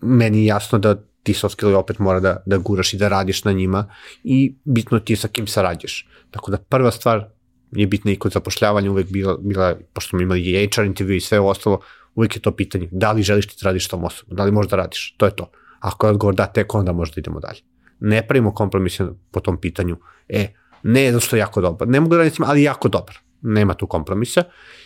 meni 0.00 0.38
je 0.38 0.46
jasno 0.46 0.78
da 0.78 0.96
ti 1.22 1.34
soft 1.34 1.52
skillovi 1.52 1.76
opet 1.76 1.98
mora 1.98 2.20
da, 2.20 2.42
da 2.46 2.58
guraš 2.58 2.94
i 2.94 2.96
da 2.96 3.08
radiš 3.08 3.44
na 3.44 3.52
njima 3.52 3.94
i 4.24 4.54
bitno 4.64 4.98
ti 4.98 5.12
je 5.12 5.16
sa 5.16 5.28
kim 5.28 5.46
sarađuješ. 5.46 6.08
Tako 6.30 6.50
da 6.50 6.58
prva 6.58 6.90
stvar 6.90 7.28
je 7.72 7.86
bitna 7.86 8.12
i 8.12 8.16
kod 8.16 8.32
zapošljavanja 8.32 8.90
uvek 8.90 9.10
bila, 9.10 9.36
bila 9.40 9.76
pošto 9.92 10.08
smo 10.08 10.20
imali 10.20 10.42
i 10.42 10.68
HR 10.74 10.84
intervju 10.84 11.16
i 11.16 11.20
sve 11.20 11.40
ostalo, 11.40 11.80
uvek 12.14 12.36
je 12.36 12.42
to 12.42 12.52
pitanje, 12.52 12.88
da 12.90 13.12
li 13.12 13.22
želiš 13.22 13.46
ti 13.46 13.56
da 13.62 13.68
radiš 13.68 13.88
tom 13.88 14.04
osobom, 14.04 14.36
da 14.36 14.44
li 14.44 14.52
možeš 14.52 14.70
da 14.70 14.76
radiš, 14.76 15.14
to 15.16 15.26
je 15.26 15.36
to. 15.36 15.50
Ako 15.80 16.06
je 16.06 16.10
odgovor 16.10 16.34
da, 16.34 16.46
tek 16.46 16.74
onda 16.74 16.92
možda 16.92 17.20
idemo 17.20 17.40
dalje. 17.40 17.60
Ne 18.00 18.26
pravimo 18.26 18.54
kompromise 18.54 19.06
po 19.30 19.40
tom 19.40 19.60
pitanju, 19.60 19.96
e, 20.28 20.46
ne 20.82 21.12
zato 21.12 21.26
što 21.26 21.36
je 21.36 21.40
jako 21.40 21.60
dobar, 21.60 21.88
ne 21.88 22.00
mogu 22.00 22.14
da 22.14 22.22
radim, 22.22 22.44
ali 22.44 22.62
jako 22.62 22.88
dobar. 22.88 23.18
Nema 23.42 23.74
tu 23.74 23.86
kompromisa 23.86 24.42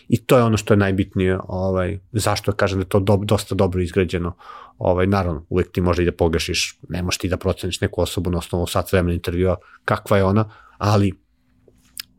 i 0.08 0.26
to 0.26 0.36
je 0.36 0.42
ono 0.42 0.56
što 0.56 0.74
je 0.74 0.78
najbitnije, 0.78 1.38
ovaj, 1.48 1.98
zašto 2.12 2.52
kažem 2.52 2.78
da 2.78 2.82
je 2.82 2.88
to 2.88 3.00
do, 3.00 3.16
dosta 3.24 3.54
dobro 3.54 3.82
izgrađeno. 3.82 4.36
Ovaj, 4.78 5.06
naravno, 5.06 5.46
uvek 5.48 5.72
ti 5.72 5.80
može 5.80 6.02
i 6.02 6.06
da 6.06 6.12
pogrešiš, 6.12 6.78
ne 6.88 7.02
možeš 7.02 7.18
ti 7.18 7.28
da 7.28 7.36
proceniš 7.36 7.80
neku 7.80 8.00
osobu 8.00 8.30
na 8.30 8.38
osnovu 8.38 8.66
sat 8.66 8.92
vremena 8.92 9.14
intervjua, 9.14 9.56
kakva 9.84 10.16
je 10.16 10.24
ona, 10.24 10.50
ali 10.78 11.21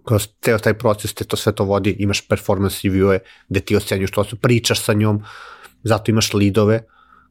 kroz 0.05 0.27
ceo 0.41 0.59
taj 0.59 0.73
proces 0.73 1.13
te 1.13 1.23
to 1.23 1.37
sve 1.37 1.55
to 1.55 1.63
vodi, 1.63 1.95
imaš 1.99 2.27
performance 2.27 2.87
review-e 2.87 3.19
gde 3.49 3.59
ti 3.59 3.75
ocenjuš 3.75 4.11
to 4.11 4.25
pričaš 4.41 4.81
sa 4.81 4.93
njom, 4.93 5.23
zato 5.83 6.11
imaš 6.11 6.33
lidove, 6.33 6.83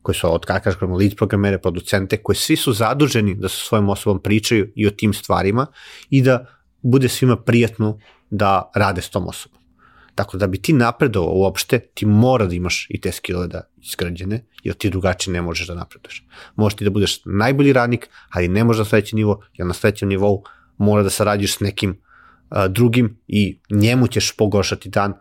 koji 0.03 0.15
su 0.15 0.35
od 0.35 0.45
kako 0.45 0.65
kažemo 0.65 0.97
lead 0.97 1.17
programere, 1.17 1.59
producente, 1.59 2.17
koji 2.17 2.37
svi 2.37 2.57
su 2.57 2.73
zaduženi 2.73 3.35
da 3.35 3.49
sa 3.49 3.57
svojom 3.57 3.89
osobom 3.89 4.23
pričaju 4.23 4.73
i 4.75 4.87
o 4.87 4.91
tim 4.91 5.15
stvarima 5.15 5.67
i 6.11 6.23
da 6.23 6.47
bude 6.83 7.09
svima 7.09 7.37
prijatno 7.37 7.99
da 8.31 8.71
rade 8.75 9.03
s 9.03 9.11
tom 9.11 9.29
osobom. 9.29 9.63
Tako 10.15 10.37
da 10.37 10.47
bi 10.47 10.63
ti 10.63 10.73
napredovao 10.73 11.35
uopšte, 11.35 11.79
ti 11.79 12.07
mora 12.07 12.47
da 12.47 12.55
imaš 12.55 12.87
i 12.91 13.01
te 13.01 13.13
skillove 13.13 13.47
da 13.49 13.63
isgrađene, 13.83 14.45
jer 14.63 14.75
ti 14.75 14.91
drugačije 14.91 15.33
ne 15.33 15.43
možeš 15.43 15.69
da 15.69 15.75
napreduješ. 15.75 16.25
Možeš 16.57 16.77
ti 16.77 16.85
da 16.85 16.91
budeš 16.91 17.21
najbolji 17.25 17.73
radnik, 17.73 18.09
ali 18.31 18.49
ne 18.49 18.65
možeš 18.65 18.79
na 18.79 18.85
sledeći 18.85 19.17
nivo, 19.17 19.43
jer 19.53 19.67
na 19.67 19.75
sledećem 19.75 20.09
nivou 20.09 20.45
mora 20.79 21.03
da 21.03 21.11
sarađuješ 21.11 21.57
s 21.57 21.61
nekim 21.61 22.01
drugim 22.69 23.19
i 23.29 23.59
njemu 23.71 24.07
ćeš 24.07 24.37
pogoršati 24.37 24.89
dan, 24.89 25.15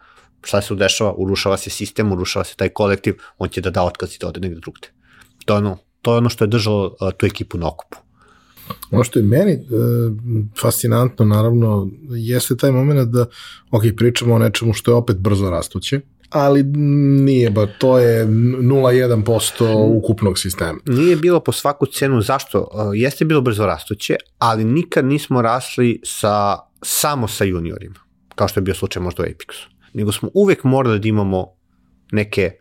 šta 0.44 0.62
se 0.62 0.76
dešava, 0.76 1.14
urušava 1.18 1.58
se 1.58 1.70
sistem, 1.70 2.12
urušava 2.12 2.46
se 2.46 2.56
taj 2.56 2.70
kolektiv, 2.70 3.16
on 3.38 3.50
će 3.50 3.62
da 3.62 3.70
da 3.70 3.84
otkaz 3.84 4.16
i 4.16 4.18
da 4.22 4.28
ode 4.28 4.40
negde 4.40 4.60
drugde. 4.60 4.88
To 5.46 5.54
je 5.54 5.58
ono, 5.58 5.78
to 6.02 6.14
je 6.14 6.18
ono 6.18 6.30
što 6.30 6.44
je 6.44 6.48
držalo 6.48 6.96
tu 7.18 7.26
ekipu 7.26 7.58
na 7.58 7.68
okupu. 7.68 7.98
Ono 8.92 9.04
što 9.04 9.20
je 9.20 9.24
meni 9.24 9.52
e, 9.52 9.60
fascinantno, 10.62 11.26
naravno, 11.26 11.90
jeste 12.10 12.58
taj 12.58 12.72
moment 12.72 13.10
da, 13.10 13.26
ok, 13.72 13.84
pričamo 13.98 14.36
o 14.36 14.40
nečemu 14.40 14.74
što 14.74 14.92
je 14.92 14.96
opet 14.96 15.18
brzo 15.18 15.50
rastuće, 15.50 16.02
ali 16.30 16.64
nije 17.24 17.50
ba, 17.50 17.68
to 17.78 18.00
je 18.00 18.26
0,1% 18.26 19.98
ukupnog 19.98 20.40
sistema. 20.40 20.80
Nije 20.86 21.16
bilo 21.16 21.40
po 21.40 21.52
svaku 21.52 21.86
cenu, 21.86 22.22
zašto? 22.22 22.68
E, 22.74 22.98
jeste 22.98 23.26
bilo 23.26 23.42
brzo 23.42 23.66
rastuće, 23.66 24.16
ali 24.38 24.64
nikad 24.64 25.06
nismo 25.06 25.42
rasli 25.42 26.02
sa, 26.04 26.58
samo 26.82 27.28
sa 27.28 27.44
juniorima, 27.44 28.00
kao 28.36 28.48
što 28.48 28.60
je 28.60 28.62
bio 28.62 28.74
slučaj 28.74 29.04
možda 29.04 29.24
u 29.24 29.26
Apexu. 29.26 29.68
Nego 29.94 30.12
smo 30.12 30.30
uvek 30.34 30.64
morali 30.64 31.00
da 31.00 31.08
imamo 31.08 31.48
neke 32.12 32.52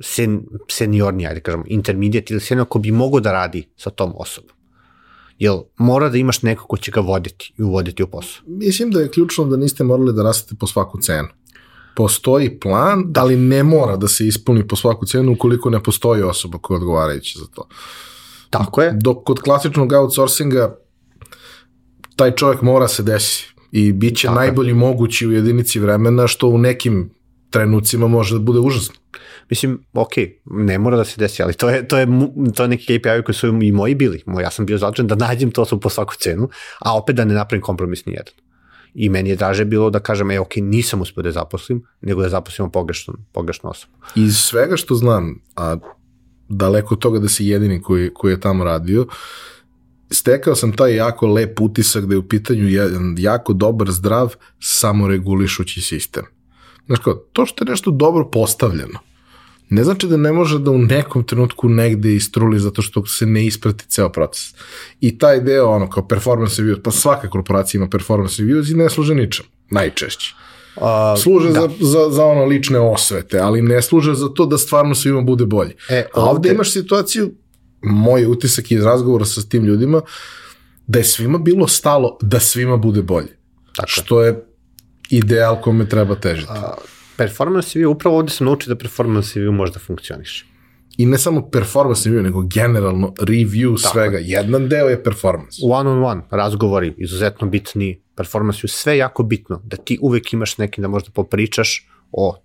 sen, 0.00 0.46
seniornije, 0.68 1.28
ajde 1.28 1.40
kažemo, 1.40 1.64
intermediate 1.66 2.34
ili 2.34 2.40
senior 2.40 2.68
ko 2.68 2.78
bi 2.78 2.92
mogo 2.92 3.20
da 3.20 3.32
radi 3.32 3.68
sa 3.76 3.90
tom 3.90 4.12
osobom. 4.16 4.50
Jel 5.38 5.60
mora 5.76 6.08
da 6.08 6.18
imaš 6.18 6.42
neko 6.42 6.66
ko 6.66 6.76
će 6.76 6.90
ga 6.90 7.00
voditi 7.00 7.52
i 7.58 7.62
uvoditi 7.62 8.02
u 8.02 8.06
posao? 8.06 8.42
Mislim 8.46 8.90
da 8.90 9.00
je 9.00 9.10
ključno 9.10 9.44
da 9.44 9.56
niste 9.56 9.84
morali 9.84 10.12
da 10.12 10.22
rastete 10.22 10.54
po 10.60 10.66
svaku 10.66 11.00
cenu. 11.00 11.28
Postoji 11.96 12.60
plan, 12.60 13.04
da. 13.06 13.20
ali 13.20 13.36
ne 13.36 13.62
mora 13.62 13.96
da 13.96 14.08
se 14.08 14.26
ispuni 14.26 14.68
po 14.68 14.76
svaku 14.76 15.06
cenu 15.06 15.32
ukoliko 15.32 15.70
ne 15.70 15.82
postoji 15.82 16.22
osoba 16.22 16.58
koja 16.58 16.74
je 16.74 16.78
odgovarajuća 16.78 17.38
za 17.38 17.46
to. 17.46 17.68
Tako 18.50 18.82
je. 18.82 18.92
Dok 19.02 19.24
kod 19.24 19.40
klasičnog 19.40 19.92
outsourcinga 19.92 20.78
taj 22.16 22.34
čovjek 22.34 22.62
mora 22.62 22.88
se 22.88 23.02
desi 23.02 23.55
i 23.72 23.92
bit 23.92 24.16
će 24.16 24.26
Tako 24.26 24.40
najbolji 24.40 24.74
mogući 24.74 25.26
u 25.26 25.32
jedinici 25.32 25.78
vremena, 25.78 26.26
što 26.26 26.48
u 26.48 26.58
nekim 26.58 27.10
trenucima 27.50 28.08
može 28.08 28.34
da 28.34 28.40
bude 28.40 28.58
užasno. 28.58 28.94
Mislim, 29.50 29.78
ok, 29.92 30.12
ne 30.44 30.78
mora 30.78 30.96
da 30.96 31.04
se 31.04 31.14
desi, 31.18 31.42
ali 31.42 31.54
to 31.54 31.70
je, 31.70 31.88
to 31.88 31.98
je, 31.98 32.06
to 32.54 32.62
je 32.62 32.68
neki 32.68 32.84
KPI 32.84 33.22
koji 33.24 33.34
su 33.34 33.46
i 33.62 33.72
moji 33.72 33.94
bili. 33.94 34.22
Ja 34.42 34.50
sam 34.50 34.66
bio 34.66 34.78
zadužen 34.78 35.06
da 35.06 35.14
nađem 35.14 35.50
to 35.50 35.64
po 35.80 35.90
svaku 35.90 36.14
cenu, 36.18 36.48
a 36.80 36.96
opet 36.96 37.16
da 37.16 37.24
ne 37.24 37.34
napravim 37.34 37.62
kompromis 37.62 38.06
ni 38.06 38.12
jedan. 38.12 38.34
I 38.94 39.08
meni 39.08 39.30
je 39.30 39.36
draže 39.36 39.64
bilo 39.64 39.90
da 39.90 40.00
kažem, 40.00 40.30
e, 40.30 40.40
ok, 40.40 40.56
nisam 40.56 41.00
uspio 41.00 41.22
da 41.22 41.28
je 41.28 41.32
zaposlim, 41.32 41.82
nego 42.00 42.22
da 42.22 42.28
zaposlimo 42.28 42.70
pogrešnu, 42.70 43.14
pogrešnu 43.32 43.70
osobu. 43.70 43.92
Iz 44.14 44.36
svega 44.36 44.76
što 44.76 44.94
znam, 44.94 45.42
a 45.56 45.76
daleko 46.48 46.94
od 46.94 47.00
toga 47.00 47.18
da 47.18 47.28
si 47.28 47.46
jedini 47.46 47.82
koji, 47.82 48.10
koji 48.14 48.32
je 48.32 48.40
tamo 48.40 48.64
radio, 48.64 49.06
stekao 50.26 50.54
sam 50.54 50.72
taj 50.72 50.94
jako 50.94 51.26
lep 51.26 51.60
utisak 51.60 52.06
da 52.06 52.14
je 52.14 52.18
u 52.18 52.28
pitanju 52.28 52.68
jedan 52.68 53.14
jako 53.18 53.52
dobar, 53.52 53.90
zdrav, 53.90 54.34
samoregulišući 54.60 55.80
sistem. 55.80 56.24
Znaš 56.86 56.98
kao, 56.98 57.14
to 57.14 57.46
što 57.46 57.64
je 57.64 57.70
nešto 57.70 57.90
dobro 57.90 58.30
postavljeno, 58.30 58.98
ne 59.68 59.84
znači 59.84 60.06
da 60.06 60.16
ne 60.16 60.32
može 60.32 60.58
da 60.58 60.70
u 60.70 60.78
nekom 60.78 61.24
trenutku 61.24 61.68
negde 61.68 62.14
istruli 62.14 62.58
zato 62.58 62.82
što 62.82 63.06
se 63.06 63.26
ne 63.26 63.46
isprati 63.46 63.84
ceo 63.88 64.08
proces. 64.08 64.54
I 65.00 65.18
taj 65.18 65.40
deo, 65.40 65.68
ono, 65.68 65.90
kao 65.90 66.08
performance 66.08 66.62
reviews, 66.62 66.82
pa 66.82 66.90
svaka 66.90 67.30
korporacija 67.30 67.78
ima 67.78 67.88
performance 67.88 68.42
reviews 68.42 68.72
i 68.72 68.76
ne 68.76 68.90
služe 68.90 69.14
ničem, 69.14 69.46
najčešće. 69.70 70.34
Uh, 70.76 70.82
služe 71.22 71.52
da. 71.52 71.60
za, 71.60 71.68
za, 71.80 72.10
za 72.10 72.24
ono 72.24 72.44
lične 72.44 72.80
osvete, 72.80 73.38
ali 73.38 73.62
ne 73.62 73.82
služe 73.82 74.14
za 74.14 74.28
to 74.28 74.46
da 74.46 74.58
stvarno 74.58 74.94
svima 74.94 75.20
bude 75.20 75.46
bolje. 75.46 75.76
E, 75.88 76.06
A 76.14 76.20
ovde 76.20 76.50
imaš 76.52 76.72
situaciju, 76.72 77.30
moj 77.86 78.26
utisak 78.26 78.70
iz 78.70 78.84
razgovora 78.84 79.24
sa 79.24 79.42
tim 79.42 79.64
ljudima, 79.64 80.00
da 80.86 80.98
je 80.98 81.04
svima 81.04 81.38
bilo 81.38 81.68
stalo 81.68 82.18
da 82.22 82.40
svima 82.40 82.76
bude 82.76 83.02
bolje. 83.02 83.36
Tako. 83.76 83.88
Što 83.88 84.22
je 84.22 84.44
ideal 85.10 85.60
kome 85.60 85.88
treba 85.88 86.14
težiti. 86.14 86.52
A, 86.52 86.74
performance 87.16 87.78
review, 87.78 87.86
upravo 87.86 88.18
ovde 88.18 88.30
sam 88.30 88.46
naučio 88.46 88.74
da 88.74 88.78
performance 88.78 89.40
review 89.40 89.50
može 89.50 89.72
da 89.72 89.78
funkcioniše. 89.78 90.46
I 90.96 91.06
ne 91.06 91.18
samo 91.18 91.50
performance 91.50 92.10
review, 92.10 92.22
nego 92.22 92.42
generalno 92.42 93.12
review 93.20 93.82
Tako. 93.82 93.92
svega. 93.92 94.18
Jedan 94.20 94.68
deo 94.68 94.88
je 94.88 95.02
performance. 95.04 95.60
One 95.64 95.90
on 95.90 96.04
one, 96.04 96.22
razgovori, 96.30 96.94
izuzetno 96.98 97.48
bitni, 97.48 98.00
performance 98.16 98.58
review, 98.58 98.72
sve 98.72 98.96
jako 98.96 99.22
bitno, 99.22 99.60
da 99.64 99.76
ti 99.76 99.98
uvek 100.02 100.32
imaš 100.32 100.58
nekim 100.58 100.82
da 100.82 100.88
možda 100.88 101.10
popričaš 101.10 101.88
o 102.12 102.36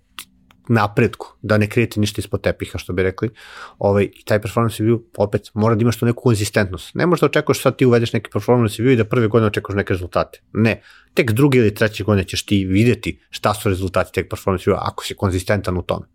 napretku, 0.68 1.36
da 1.42 1.58
ne 1.58 1.68
krijete 1.68 2.00
ništa 2.00 2.20
ispod 2.20 2.40
tepiha, 2.40 2.78
što 2.78 2.92
bi 2.92 3.02
rekli. 3.02 3.30
Ovaj, 3.78 4.04
I 4.04 4.24
taj 4.24 4.40
performance 4.42 4.82
review, 4.82 5.00
opet, 5.16 5.50
mora 5.54 5.74
da 5.74 5.82
imaš 5.82 5.96
tu 5.96 6.06
neku 6.06 6.22
konzistentnost. 6.22 6.94
Ne 6.94 7.06
možeš 7.06 7.20
da 7.20 7.26
očekuješ 7.26 7.62
sad 7.62 7.76
ti 7.76 7.86
uvedeš 7.86 8.12
neki 8.12 8.30
performance 8.30 8.82
review 8.82 8.92
i 8.92 8.96
da 8.96 9.04
prve 9.04 9.28
godine 9.28 9.46
očekuješ 9.46 9.76
neke 9.76 9.92
rezultate. 9.92 10.40
Ne. 10.52 10.82
Tek 11.14 11.32
druge 11.32 11.58
ili 11.58 11.74
treće 11.74 12.04
godine 12.04 12.28
ćeš 12.28 12.46
ti 12.46 12.64
videti 12.64 13.20
šta 13.30 13.54
su 13.54 13.68
rezultati 13.68 14.12
teg 14.12 14.28
performance 14.30 14.70
review 14.70 14.78
ako 14.80 15.04
si 15.04 15.14
konzistentan 15.14 15.78
u 15.78 15.82
tome. 15.82 16.06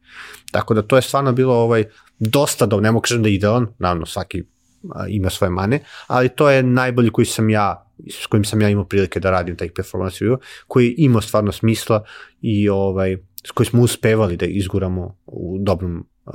Tako 0.51 0.73
da 0.73 0.81
to 0.81 0.95
je 0.95 1.01
stvarno 1.01 1.31
bilo 1.31 1.55
ovaj, 1.55 1.83
dosta 2.19 2.65
dobro, 2.65 2.83
ne 2.83 2.91
mogu 2.91 3.01
kažem 3.01 3.23
da 3.23 3.29
je 3.29 3.35
idealan, 3.35 3.67
naravno 3.79 4.05
svaki 4.05 4.43
a, 4.91 5.07
ima 5.07 5.29
svoje 5.29 5.51
mane, 5.51 5.79
ali 6.07 6.29
to 6.29 6.49
je 6.49 6.63
najbolji 6.63 7.09
koji 7.09 7.25
sam 7.25 7.49
ja 7.49 7.83
s 8.09 8.25
kojim 8.25 8.43
sam 8.45 8.61
ja 8.61 8.69
imao 8.69 8.85
prilike 8.85 9.19
da 9.19 9.31
radim 9.31 9.55
taj 9.55 9.69
performance 9.69 10.25
review, 10.25 10.37
koji 10.67 10.95
ima 10.97 11.21
stvarno 11.21 11.51
smisla 11.51 12.03
i 12.41 12.69
ovaj, 12.69 13.17
koji 13.53 13.67
smo 13.67 13.81
uspevali 13.81 14.37
da 14.37 14.45
izguramo 14.45 15.17
u 15.25 15.57
dobrom 15.59 16.07
uh, 16.25 16.33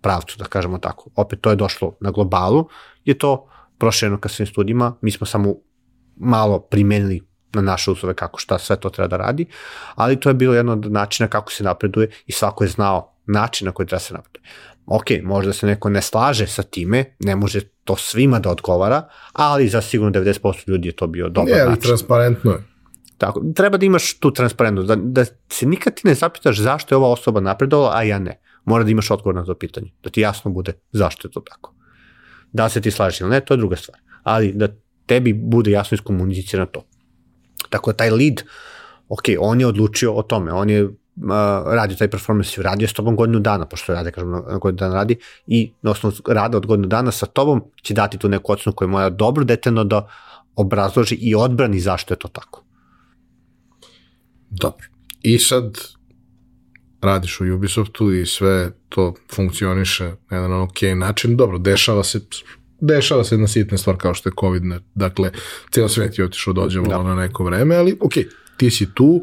pravcu, 0.00 0.38
da 0.38 0.44
kažemo 0.44 0.78
tako. 0.78 1.10
Opet 1.16 1.40
to 1.40 1.50
je 1.50 1.56
došlo 1.56 1.96
na 2.00 2.10
globalu, 2.10 2.68
je 3.04 3.18
to 3.18 3.48
prošljeno 3.78 4.20
ka 4.20 4.28
svim 4.28 4.46
studijima, 4.46 4.94
mi 5.00 5.10
smo 5.10 5.26
samo 5.26 5.54
malo 6.16 6.58
primenili 6.58 7.20
na 7.52 7.62
naše 7.62 7.90
uslove 7.90 8.14
kako 8.14 8.38
šta 8.38 8.58
sve 8.58 8.76
to 8.76 8.90
treba 8.90 9.08
da 9.08 9.16
radi, 9.16 9.46
ali 9.94 10.20
to 10.20 10.28
je 10.28 10.34
bilo 10.34 10.54
jedno 10.54 10.72
od 10.72 10.92
načina 10.92 11.28
kako 11.28 11.52
se 11.52 11.64
napreduje 11.64 12.10
i 12.26 12.32
svako 12.32 12.64
je 12.64 12.68
znao 12.68 13.14
način 13.26 13.66
na 13.66 13.72
koji 13.72 13.86
treba 13.86 14.00
se 14.00 14.14
napreduje. 14.14 14.50
Ok, 14.86 15.04
možda 15.22 15.52
se 15.52 15.66
neko 15.66 15.88
ne 15.88 16.02
slaže 16.02 16.46
sa 16.46 16.62
time, 16.62 17.04
ne 17.20 17.36
može 17.36 17.60
to 17.84 17.96
svima 17.96 18.38
da 18.38 18.50
odgovara, 18.50 19.08
ali 19.32 19.68
za 19.68 19.80
sigurno 19.80 20.20
90% 20.20 20.68
ljudi 20.68 20.88
je 20.88 20.96
to 20.96 21.06
bio 21.06 21.28
dobar 21.28 21.52
ne, 21.52 21.58
način. 21.58 21.72
Ne, 21.72 21.80
transparentno 21.80 22.52
je. 22.52 22.73
Tako, 23.18 23.42
treba 23.54 23.76
da 23.76 23.86
imaš 23.86 24.18
tu 24.18 24.30
transparentnost, 24.30 24.88
da, 24.88 24.96
da 24.96 25.24
se 25.48 25.66
nikad 25.66 25.94
ti 25.94 26.08
ne 26.08 26.14
zapitaš 26.14 26.58
zašto 26.58 26.94
je 26.94 26.96
ova 26.96 27.08
osoba 27.08 27.40
napredovala, 27.40 27.92
a 27.96 28.02
ja 28.02 28.18
ne. 28.18 28.40
Mora 28.64 28.84
da 28.84 28.90
imaš 28.90 29.10
odgovor 29.10 29.34
na 29.34 29.44
to 29.44 29.54
pitanje, 29.54 29.92
da 30.02 30.10
ti 30.10 30.20
jasno 30.20 30.50
bude 30.50 30.72
zašto 30.92 31.28
je 31.28 31.32
to 31.32 31.40
tako. 31.40 31.74
Da 32.52 32.68
se 32.68 32.80
ti 32.80 32.90
slažeš 32.90 33.20
ili 33.20 33.30
ne, 33.30 33.40
to 33.40 33.54
je 33.54 33.58
druga 33.58 33.76
stvar. 33.76 34.00
Ali 34.22 34.52
da 34.52 34.68
tebi 35.06 35.32
bude 35.32 35.70
jasno 35.70 35.94
iskomunicirano 35.94 36.66
to. 36.66 36.82
Tako 37.70 37.92
da 37.92 37.96
taj 37.96 38.10
lead, 38.10 38.42
ok, 39.08 39.22
on 39.38 39.60
je 39.60 39.66
odlučio 39.66 40.14
o 40.14 40.22
tome, 40.22 40.52
on 40.52 40.70
je 40.70 40.84
uh, 40.84 40.92
radio 41.66 41.96
taj 41.96 42.10
performance, 42.10 42.62
radio 42.62 42.88
s 42.88 42.92
tobom 42.92 43.16
godinu 43.16 43.40
dana, 43.40 43.66
pošto 43.66 43.94
rade, 43.94 44.10
kažem, 44.10 44.30
na 44.30 44.58
godinu 44.58 44.78
dana 44.78 44.94
radi, 44.94 45.16
i 45.46 45.72
na 45.82 45.90
osnovu 45.90 46.14
rada 46.28 46.56
od 46.56 46.66
godinu 46.66 46.88
dana 46.88 47.10
sa 47.10 47.26
tobom 47.26 47.64
će 47.82 47.94
dati 47.94 48.18
tu 48.18 48.28
neku 48.28 48.52
ocenu 48.52 48.74
koja 48.74 48.88
mora 48.88 49.10
dobro 49.10 49.44
detaljno 49.44 49.84
da 49.84 50.08
obrazloži 50.56 51.14
i 51.14 51.34
odbrani 51.34 51.80
zašto 51.80 52.14
je 52.14 52.18
to 52.18 52.28
tako. 52.28 52.63
Dobro. 54.60 54.86
I 55.22 55.38
sad 55.38 55.78
radiš 57.00 57.40
u 57.40 57.44
Ubisoftu 57.54 58.12
i 58.12 58.26
sve 58.26 58.70
to 58.88 59.14
funkcioniše 59.34 60.04
na 60.04 60.36
jedan 60.36 60.52
ok 60.52 60.82
način. 60.96 61.36
Dobro, 61.36 61.58
dešava 61.58 62.04
se 62.04 62.20
dešava 62.80 63.24
se 63.24 63.34
jedna 63.34 63.48
sitna 63.48 63.78
stvar 63.78 63.96
kao 63.96 64.14
što 64.14 64.28
je 64.28 64.32
COVID, 64.40 64.62
dakle, 64.94 65.30
cijel 65.70 65.88
svet 65.88 66.18
je 66.18 66.24
otišao 66.24 66.52
dođevo 66.52 66.86
da. 66.86 67.02
na 67.02 67.14
neko 67.14 67.44
vreme, 67.44 67.76
ali 67.76 67.96
ok, 68.00 68.12
ti 68.56 68.70
si 68.70 68.94
tu 68.94 69.22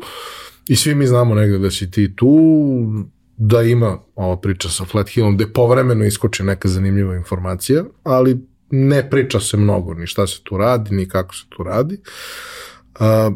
i 0.68 0.76
svi 0.76 0.96
mi 0.96 1.08
znamo 1.08 1.36
negde 1.36 1.58
da 1.58 1.72
si 1.72 1.92
ti 1.92 2.16
tu, 2.16 2.38
da 3.38 3.62
ima 3.62 3.98
ova 4.16 4.38
priča 4.38 4.70
sa 4.70 4.86
Flat 4.86 5.10
Hillom, 5.10 5.36
gde 5.36 5.54
povremeno 5.54 6.06
iskoči 6.06 6.44
neka 6.44 6.68
zanimljiva 6.68 7.16
informacija, 7.16 7.84
ali 8.04 8.38
ne 8.72 9.10
priča 9.10 9.40
se 9.40 9.58
mnogo, 9.58 9.94
ni 9.94 10.08
šta 10.08 10.28
se 10.28 10.40
tu 10.44 10.58
radi, 10.58 10.96
ni 10.96 11.10
kako 11.10 11.36
se 11.36 11.44
tu 11.50 11.64
radi. 11.64 11.98
Uh, 13.00 13.36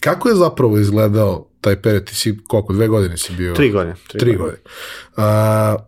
Kako 0.00 0.28
je 0.28 0.34
zapravo 0.34 0.78
izgledao 0.78 1.48
taj 1.60 1.82
period? 1.82 2.04
Ti 2.04 2.14
si 2.14 2.38
koliko, 2.48 2.72
dve 2.72 2.88
godine 2.88 3.16
si 3.16 3.32
bio? 3.32 3.54
Tri 3.54 3.70
godine. 3.70 3.94
Tri, 4.08 4.18
tri 4.18 4.36
godine. 4.36 4.58
godine. 4.58 4.62
Uh, 5.16 5.82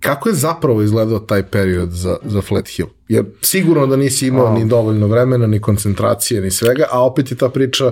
kako 0.00 0.28
je 0.28 0.34
zapravo 0.34 0.82
izgledao 0.82 1.18
taj 1.18 1.42
period 1.42 1.90
za, 1.90 2.16
za 2.24 2.42
Flat 2.42 2.68
Hill? 2.68 2.88
Jer 3.08 3.24
sigurno 3.42 3.86
da 3.86 3.96
nisi 3.96 4.26
imao 4.26 4.46
oh. 4.46 4.58
ni 4.58 4.68
dovoljno 4.68 5.06
vremena, 5.06 5.46
ni 5.46 5.60
koncentracije, 5.60 6.40
ni 6.40 6.50
svega, 6.50 6.84
a 6.90 7.04
opet 7.04 7.30
je 7.30 7.36
ta 7.36 7.48
priča 7.48 7.90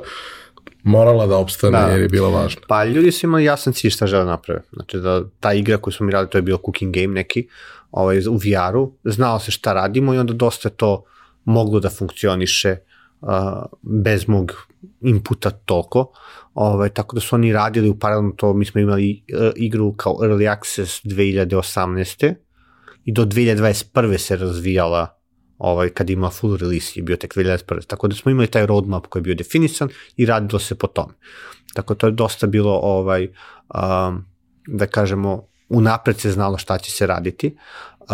morala 0.83 1.27
da 1.27 1.37
opstane 1.37 1.79
da. 1.79 1.87
jer 1.87 2.01
je 2.01 2.09
bila 2.09 2.29
važna. 2.29 2.63
Pa 2.69 2.85
ljudi 2.85 3.13
su 3.13 3.27
imali 3.27 3.45
jasan 3.45 3.73
cilj 3.73 3.91
šta 3.91 4.07
žele 4.07 4.25
da 4.25 4.31
naprave. 4.31 4.61
Znači 4.73 4.97
da 4.97 5.23
ta 5.41 5.53
igra 5.53 5.77
koju 5.77 5.93
smo 5.93 6.07
mi 6.07 6.13
radili, 6.13 6.31
to 6.31 6.39
je 6.39 6.43
bio 6.43 6.57
cooking 6.57 6.95
game 6.95 7.15
neki, 7.15 7.49
ovaj, 7.91 8.19
u 8.19 8.37
VR-u, 8.37 8.93
znao 9.05 9.39
se 9.41 9.51
šta 9.51 9.73
radimo 9.73 10.15
i 10.15 10.19
onda 10.19 10.33
dosta 10.33 10.69
to 10.69 11.05
moglo 11.45 11.81
da 11.81 11.91
funkcioniše 11.91 12.77
uh, 13.21 13.29
bez 13.83 14.29
mog 14.29 14.66
inputa 15.01 15.51
toliko, 15.51 16.13
ovaj, 16.55 16.89
tako 16.89 17.15
da 17.17 17.21
su 17.21 17.37
oni 17.37 17.53
radili 17.53 17.89
u 17.89 17.99
paralelno 17.99 18.33
to, 18.37 18.55
mi 18.55 18.65
smo 18.65 18.81
imali 18.81 19.25
uh, 19.35 19.53
igru 19.57 19.93
kao 19.93 20.13
Early 20.13 20.53
Access 20.53 21.05
2018. 21.05 22.35
i 23.05 23.13
do 23.13 23.25
2021. 23.25 24.19
se 24.19 24.37
razvijala 24.37 25.17
ovaj, 25.59 25.89
kad 25.89 26.11
ima 26.11 26.31
full 26.31 26.57
release 26.57 26.93
je 26.95 27.03
bio 27.03 27.17
tek 27.17 27.35
2021. 27.35 27.87
Tako 27.87 28.09
da 28.09 28.15
smo 28.15 28.31
imali 28.31 28.47
taj 28.47 28.67
roadmap 28.67 29.07
koji 29.07 29.21
je 29.21 29.25
bio 29.25 29.35
definisan 29.35 29.89
i 30.17 30.27
radilo 30.27 30.59
se 30.59 30.75
po 30.75 30.87
tome. 30.87 31.13
Tako 31.75 31.95
to 31.95 32.07
je 32.07 32.13
dosta 32.13 32.47
bilo, 32.47 32.81
ovaj, 32.83 33.29
um, 33.75 34.25
da 34.67 34.87
kažemo, 34.87 35.47
unapred 35.69 36.21
se 36.21 36.31
znalo 36.31 36.59
šta 36.59 36.79
će 36.79 36.91
se 36.91 37.07
raditi. 37.07 37.57
Uh, 38.01 38.07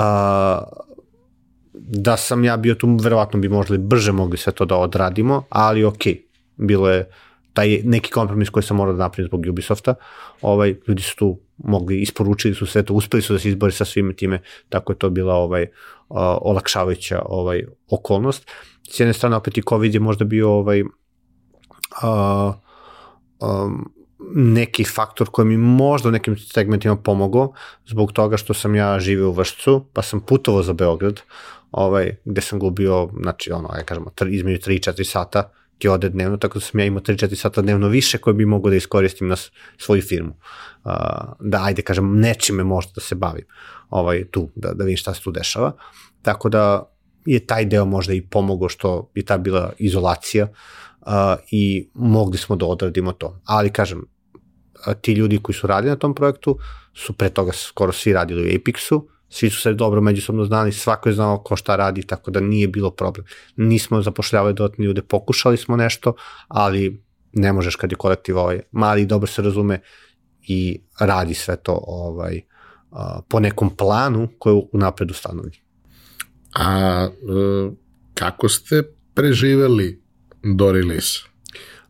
da 1.75 2.17
sam 2.17 2.45
ja 2.45 2.57
bio 2.57 2.75
tu, 2.75 2.97
verovatno 3.03 3.41
bi 3.41 3.49
možda 3.49 3.79
brže 3.79 4.13
mogli 4.13 4.39
sve 4.39 4.53
to 4.53 4.65
da 4.65 4.77
odradimo, 4.77 5.45
ali 5.49 5.85
ok, 5.85 6.03
bilo 6.57 6.91
je 6.91 7.11
taj 7.53 7.81
neki 7.85 8.11
kompromis 8.11 8.51
koji 8.51 8.63
sam 8.63 8.77
morao 8.77 8.95
da 8.95 9.05
napravim 9.05 9.29
zbog 9.29 9.45
Ubisofta, 9.49 9.95
ovaj, 10.43 10.75
ljudi 10.89 11.03
su 11.03 11.17
tu 11.17 11.41
mogli, 11.57 12.01
isporučili 12.01 12.55
su 12.55 12.67
sve 12.67 12.83
to, 12.83 12.95
uspeli 12.95 13.23
su 13.23 13.33
da 13.33 13.39
se 13.39 13.49
izbori 13.49 13.73
sa 13.73 13.85
svime 13.85 14.17
time, 14.17 14.43
tako 14.69 14.93
je 14.93 14.99
to 14.99 15.11
bila 15.11 15.35
ovaj, 15.35 15.67
olakšavajuća 16.41 17.23
ovaj, 17.25 17.65
okolnost. 17.91 18.51
S 18.91 19.01
jedne 19.01 19.13
strane, 19.13 19.37
opet 19.37 19.59
i 19.59 19.63
COVID 19.69 19.95
je 19.95 20.01
možda 20.01 20.25
bio 20.25 20.51
ovaj, 20.51 20.83
uh, 20.83 22.55
um, 23.41 23.93
neki 24.35 24.85
faktor 24.85 25.29
koji 25.31 25.49
mi 25.49 25.57
možda 25.57 26.09
u 26.09 26.13
nekim 26.13 26.37
segmentima 26.37 26.97
pomogao, 26.97 27.53
zbog 27.87 28.13
toga 28.13 28.37
što 28.37 28.55
sam 28.55 28.75
ja 28.75 29.01
živeo 29.01 29.29
u 29.29 29.33
Vršcu, 29.33 29.85
pa 29.93 30.03
sam 30.03 30.21
putovao 30.21 30.63
za 30.63 30.73
Beograd, 30.73 31.21
ovaj, 31.71 32.17
gde 32.25 32.41
sam 32.41 32.59
gubio, 32.59 33.09
znači, 33.23 33.53
ono, 33.53 33.69
ja 33.77 33.85
kažemo, 33.85 34.11
između 34.31 34.71
3-4 34.71 35.05
sata, 35.05 35.51
ti 35.83 35.89
ode 35.89 36.09
dnevno, 36.09 36.37
tako 36.37 36.59
da 36.59 36.65
sam 36.65 36.81
ja 36.81 36.87
imao 36.87 37.03
3-4 37.03 37.35
sata 37.35 37.63
dnevno 37.63 37.89
više 37.89 38.19
koje 38.19 38.35
bi 38.35 38.47
mogo 38.47 38.71
da 38.71 38.77
iskoristim 38.77 39.29
na 39.29 39.37
svoju 39.79 40.03
firmu. 40.03 40.35
Uh, 40.85 40.93
da, 41.41 41.65
ajde, 41.65 41.83
kažem, 41.83 42.21
nečime 42.21 42.65
možda 42.65 42.93
da 42.95 43.01
se 43.01 43.15
bavim 43.15 43.45
ovaj, 43.91 44.25
tu, 44.31 44.49
da, 44.55 44.73
da 44.75 44.85
vidim 44.85 44.97
šta 44.97 45.15
se 45.15 45.23
tu 45.23 45.31
dešava. 45.31 45.73
Tako 46.23 46.49
da 46.49 46.85
je 47.27 47.41
taj 47.47 47.65
deo 47.65 47.85
možda 47.85 48.15
i 48.15 48.23
pomogao 48.23 48.69
što 48.69 49.11
je 49.15 49.25
ta 49.25 49.39
bila 49.39 49.73
izolacija 49.79 50.47
uh, 50.47 51.13
i 51.51 51.89
mogli 51.95 52.39
smo 52.39 52.57
da 52.57 52.67
odradimo 52.67 53.13
to. 53.13 53.41
Ali, 53.45 53.73
kažem, 53.73 54.05
ti 55.01 55.13
ljudi 55.13 55.39
koji 55.43 55.57
su 55.57 55.67
radili 55.67 55.91
na 55.91 55.99
tom 55.99 56.15
projektu 56.15 56.59
su 56.95 57.13
pre 57.13 57.31
toga 57.31 57.53
skoro 57.53 57.93
svi 57.93 58.13
radili 58.13 58.43
u 58.43 58.59
Apexu, 58.59 59.03
svi 59.33 59.51
su 59.51 59.61
se 59.61 59.73
dobro 59.73 60.01
međusobno 60.01 60.45
znali, 60.45 60.73
svako 60.73 61.09
je 61.09 61.13
znao 61.13 61.39
ko 61.39 61.57
šta 61.57 61.77
radi, 61.77 62.03
tako 62.03 62.31
da 62.31 62.41
nije 62.41 62.69
bilo 62.69 62.91
problem. 62.91 63.27
Nismo 63.57 64.03
zapošljavali 64.03 64.55
dodatne 64.55 64.85
ljude, 64.85 65.03
pokušali 65.03 65.57
smo 65.57 65.77
nešto, 65.77 66.15
ali 66.49 67.03
ne 67.33 67.53
možeš 67.53 67.77
kad 67.77 67.93
je 67.93 67.97
kolektiv 67.97 68.39
ovaj, 68.39 68.61
mali 68.73 69.07
dobro 69.07 69.27
se 69.27 69.43
razume 69.43 69.81
i 70.43 70.81
radi 71.01 71.35
sve 71.35 71.57
to 71.57 71.81
ovaj, 71.87 72.41
po 73.29 73.41
nekom 73.41 73.77
planu 73.77 74.29
koji 74.39 74.57
je 74.57 74.63
unapred 74.73 75.11
ustanovljen. 75.11 75.55
A 76.55 77.09
e, 77.09 77.71
kako 78.15 78.49
ste 78.49 78.83
preživeli 79.15 80.03
do 80.43 80.73
release? 80.73 81.32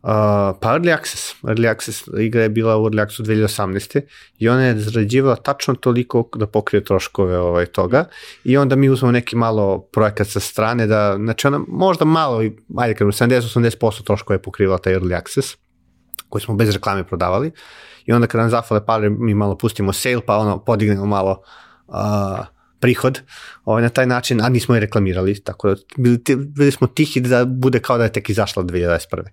Pa 0.03 0.69
Early 0.75 0.93
Access. 0.93 1.35
Early 1.43 1.71
Access 1.71 2.03
igra 2.19 2.41
je 2.41 2.49
bila 2.49 2.77
u 2.77 2.85
Early 2.85 3.01
Accessu 3.01 3.23
2018. 3.23 4.01
i 4.37 4.49
ona 4.49 4.63
je 4.63 4.79
zarađivala 4.79 5.35
tačno 5.35 5.75
toliko 5.75 6.29
da 6.35 6.47
pokrije 6.47 6.83
troškove 6.83 7.37
ovaj, 7.37 7.65
toga 7.65 8.05
i 8.43 8.57
onda 8.57 8.75
mi 8.75 8.89
uzmemo 8.89 9.11
neki 9.11 9.35
malo 9.35 9.79
projekat 9.79 10.27
sa 10.27 10.39
strane 10.39 10.87
da, 10.87 11.15
znači 11.17 11.47
ona 11.47 11.59
možda 11.67 12.05
malo, 12.05 12.41
ajde 12.77 12.93
kažem, 12.93 13.29
70-80% 13.29 14.03
troškova 14.03 14.35
je 14.35 14.41
pokrivala 14.41 14.77
taj 14.77 14.93
Early 14.93 15.17
Access 15.17 15.57
koji 16.29 16.41
smo 16.41 16.55
bez 16.55 16.73
reklame 16.73 17.03
prodavali 17.03 17.51
i 18.05 18.13
onda 18.13 18.27
kad 18.27 18.41
nam 18.41 18.49
zafale 18.49 18.85
pare 18.85 19.09
mi 19.09 19.33
malo 19.33 19.57
pustimo 19.57 19.93
sale 19.93 20.21
pa 20.25 20.37
ono 20.37 20.63
podignemo 20.63 21.05
malo 21.05 21.41
uh, 21.87 21.95
prihod 22.83 23.21
ovaj, 23.65 23.81
na 23.81 23.89
taj 23.89 24.05
način, 24.05 24.41
a 24.41 24.49
nismo 24.49 24.75
je 24.75 24.81
reklamirali, 24.81 25.39
tako 25.39 25.69
da 25.69 25.75
bili, 25.97 26.19
bili 26.35 26.71
smo 26.71 26.87
tihi 26.87 27.21
da 27.21 27.45
bude 27.45 27.79
kao 27.79 27.97
da 27.97 28.03
je 28.03 28.11
tek 28.11 28.29
izašla 28.29 28.63
2021. 28.63 29.23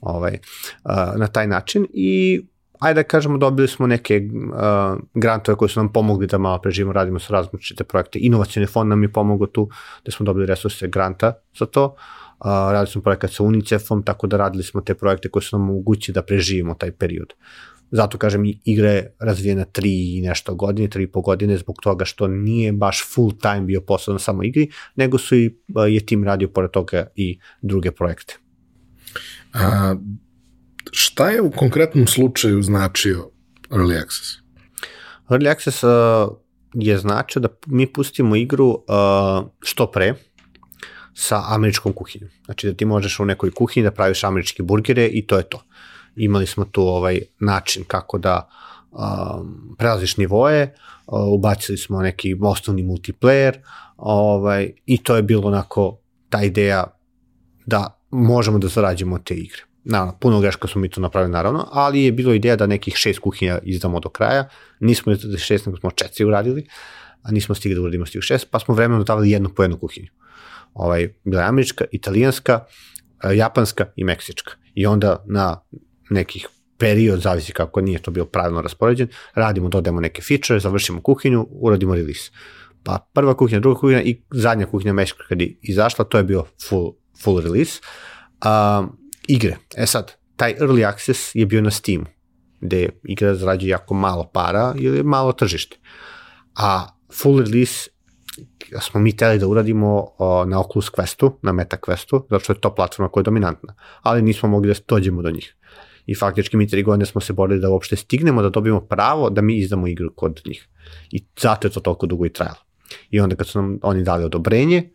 Ovaj, 0.00 0.38
uh, 0.84 0.90
na 1.16 1.26
taj 1.26 1.46
način 1.46 1.86
i 1.92 2.42
ajde 2.80 3.02
da 3.02 3.08
kažemo 3.08 3.38
dobili 3.38 3.68
smo 3.68 3.86
neke 3.86 4.18
uh, 4.18 4.98
grantove 5.14 5.56
koji 5.56 5.68
su 5.68 5.80
nam 5.80 5.92
pomogli 5.92 6.26
da 6.26 6.38
malo 6.38 6.58
preživimo, 6.58 6.92
radimo 6.92 7.18
sa 7.18 7.32
različite 7.32 7.84
projekte. 7.84 8.18
Inovacijni 8.22 8.66
fond 8.66 8.90
nam 8.90 9.02
je 9.02 9.12
pomogao 9.12 9.46
tu 9.46 9.68
da 10.04 10.12
smo 10.12 10.26
dobili 10.26 10.46
resurse 10.46 10.88
granta 10.88 11.32
za 11.58 11.66
to. 11.66 11.84
Uh, 11.86 12.46
radili 12.46 12.92
smo 12.92 13.02
projekat 13.02 13.32
sa 13.32 13.42
UNICEF-om, 13.42 14.02
tako 14.02 14.26
da 14.26 14.36
radili 14.36 14.64
smo 14.64 14.80
te 14.80 14.94
projekte 14.94 15.28
koji 15.28 15.42
su 15.42 15.58
nam 15.58 15.70
omogućili 15.70 16.14
da 16.14 16.22
preživimo 16.22 16.74
taj 16.74 16.90
period. 16.92 17.32
Zato 17.90 18.18
kažem, 18.18 18.42
igra 18.64 18.90
je 18.90 19.16
razvijena 19.18 19.64
tri 19.64 20.16
i 20.16 20.20
nešto 20.20 20.54
godine, 20.54 20.88
tri 20.88 21.02
i 21.02 21.12
po 21.12 21.20
godine, 21.20 21.58
zbog 21.58 21.76
toga 21.82 22.04
što 22.04 22.26
nije 22.26 22.72
baš 22.72 23.04
full 23.14 23.32
time 23.32 23.60
bio 23.60 23.80
posao 23.80 24.18
samo 24.18 24.42
igri, 24.42 24.70
nego 24.96 25.18
su 25.18 25.36
i, 25.36 25.56
je 25.88 26.06
tim 26.06 26.24
radio 26.24 26.48
pored 26.48 26.70
toga 26.70 27.06
i 27.14 27.38
druge 27.62 27.92
projekte. 27.92 28.38
A, 29.54 29.94
šta 30.90 31.30
je 31.30 31.42
u 31.42 31.50
konkretnom 31.50 32.06
slučaju 32.06 32.62
značio 32.62 33.30
Early 33.70 34.02
Access? 34.02 34.46
Early 35.28 35.50
Access 35.50 35.82
uh, 35.82 35.90
je 36.74 36.98
značio 36.98 37.40
da 37.40 37.48
mi 37.66 37.92
pustimo 37.92 38.36
igru 38.36 38.68
uh, 38.68 39.48
što 39.60 39.90
pre, 39.90 40.14
sa 41.14 41.42
američkom 41.48 41.92
kuhinjom. 41.92 42.30
Znači 42.44 42.66
da 42.66 42.74
ti 42.74 42.84
možeš 42.84 43.20
u 43.20 43.24
nekoj 43.24 43.50
kuhinji 43.50 43.84
da 43.84 43.90
praviš 43.90 44.24
američke 44.24 44.62
burgere 44.62 45.06
i 45.06 45.26
to 45.26 45.36
je 45.36 45.48
to 45.48 45.65
imali 46.16 46.46
smo 46.46 46.64
tu 46.64 46.82
ovaj 46.82 47.20
način 47.40 47.84
kako 47.84 48.18
da 48.18 48.48
um, 48.90 49.74
prelaziš 49.78 50.16
nivoje, 50.16 50.74
uh, 51.06 51.20
ubacili 51.34 51.78
smo 51.78 52.02
neki 52.02 52.36
osnovni 52.42 52.84
multiplayer 52.84 53.54
ovaj, 53.96 54.72
i 54.86 55.02
to 55.02 55.16
je 55.16 55.22
bilo 55.22 55.48
onako 55.48 55.98
ta 56.28 56.42
ideja 56.42 56.84
da 57.66 58.00
možemo 58.10 58.58
da 58.58 58.68
zarađujemo 58.68 59.18
te 59.18 59.34
igre. 59.34 59.62
Naravno, 59.84 60.18
puno 60.20 60.40
greška 60.40 60.68
smo 60.68 60.80
mi 60.80 60.88
to 60.88 61.00
napravili 61.00 61.32
naravno, 61.32 61.68
ali 61.72 62.04
je 62.04 62.12
bilo 62.12 62.34
ideja 62.34 62.56
da 62.56 62.66
nekih 62.66 62.96
šest 62.96 63.18
kuhinja 63.18 63.58
izdamo 63.62 64.00
do 64.00 64.08
kraja, 64.08 64.48
nismo 64.80 65.12
izdali 65.12 65.38
šest, 65.38 65.66
nego 65.66 65.78
smo 65.78 65.90
četiri 65.90 66.24
uradili, 66.24 66.66
a 67.22 67.30
nismo 67.30 67.54
stigli 67.54 67.74
da 67.74 67.80
uradimo 67.80 68.06
stih 68.06 68.22
šest, 68.22 68.50
pa 68.50 68.58
smo 68.58 68.74
vremeno 68.74 68.98
dodavali 68.98 69.30
jednu 69.30 69.48
po 69.56 69.62
jednu 69.62 69.78
kuhinju. 69.78 70.08
Ovaj, 70.74 71.14
bila 71.24 71.42
je 71.42 71.48
američka, 71.48 71.84
italijanska, 71.92 72.64
japanska 73.34 73.86
i 73.96 74.04
meksička. 74.04 74.52
I 74.74 74.86
onda 74.86 75.24
na 75.26 75.60
nekih 76.10 76.48
period, 76.78 77.20
zavisi 77.20 77.52
kako 77.52 77.80
nije 77.80 77.98
to 78.02 78.10
bio 78.10 78.24
pravilno 78.24 78.62
raspoređen, 78.62 79.08
radimo, 79.34 79.68
dodajemo 79.68 80.00
neke 80.00 80.22
feature, 80.22 80.60
završimo 80.60 81.02
kuhinju, 81.02 81.46
uradimo 81.50 81.94
release. 81.94 82.30
Pa 82.82 82.98
prva 83.12 83.34
kuhinja, 83.34 83.60
druga 83.60 83.80
kuhinja 83.80 84.02
i 84.02 84.22
zadnja 84.30 84.66
kuhinja 84.66 84.92
Meška 84.92 85.24
kad 85.28 85.40
je 85.40 85.58
izašla, 85.62 86.04
to 86.04 86.18
je 86.18 86.24
bio 86.24 86.44
full, 86.68 86.92
full 87.22 87.40
release. 87.40 87.80
Um, 88.44 88.98
igre. 89.28 89.56
E 89.76 89.86
sad, 89.86 90.12
taj 90.36 90.54
early 90.54 90.88
access 90.88 91.34
je 91.34 91.46
bio 91.46 91.62
na 91.62 91.70
Steamu, 91.70 92.06
gde 92.60 92.88
igra 93.04 93.34
zarađuje 93.34 93.70
jako 93.70 93.94
malo 93.94 94.30
para 94.32 94.74
ili 94.78 95.02
malo 95.02 95.32
tržište. 95.32 95.76
A 96.54 96.86
full 97.12 97.38
release 97.38 97.90
smo 98.80 99.00
mi 99.00 99.16
teli 99.16 99.38
da 99.38 99.46
uradimo 99.46 100.06
o, 100.18 100.44
na 100.44 100.60
Oculus 100.60 100.90
Questu, 100.90 101.32
na 101.42 101.52
Meta 101.52 101.76
Questu, 101.76 102.22
zato 102.30 102.44
što 102.44 102.52
je 102.52 102.60
to 102.60 102.74
platforma 102.74 103.08
koja 103.08 103.20
je 103.20 103.24
dominantna, 103.24 103.74
ali 104.02 104.22
nismo 104.22 104.48
mogli 104.48 104.68
da 104.68 104.80
dođemo 104.88 105.22
do 105.22 105.30
njih 105.30 105.56
i 106.06 106.14
faktički 106.14 106.56
mi 106.56 106.68
tri 106.68 106.82
godine 106.82 107.06
smo 107.06 107.20
se 107.20 107.32
borili 107.32 107.60
da 107.60 107.70
uopšte 107.70 107.96
stignemo 107.96 108.42
da 108.42 108.48
dobijemo 108.48 108.80
pravo 108.80 109.30
da 109.30 109.42
mi 109.42 109.58
izdamo 109.58 109.86
igru 109.86 110.14
kod 110.14 110.42
njih. 110.46 110.68
I 111.10 111.24
zato 111.40 111.68
je 111.68 111.72
to 111.72 111.80
toliko 111.80 112.06
dugo 112.06 112.26
i 112.26 112.32
trajalo. 112.32 112.60
I 113.10 113.20
onda 113.20 113.36
kad 113.36 113.46
su 113.46 113.62
nam 113.62 113.78
oni 113.82 114.02
dali 114.02 114.24
odobrenje, 114.24 114.90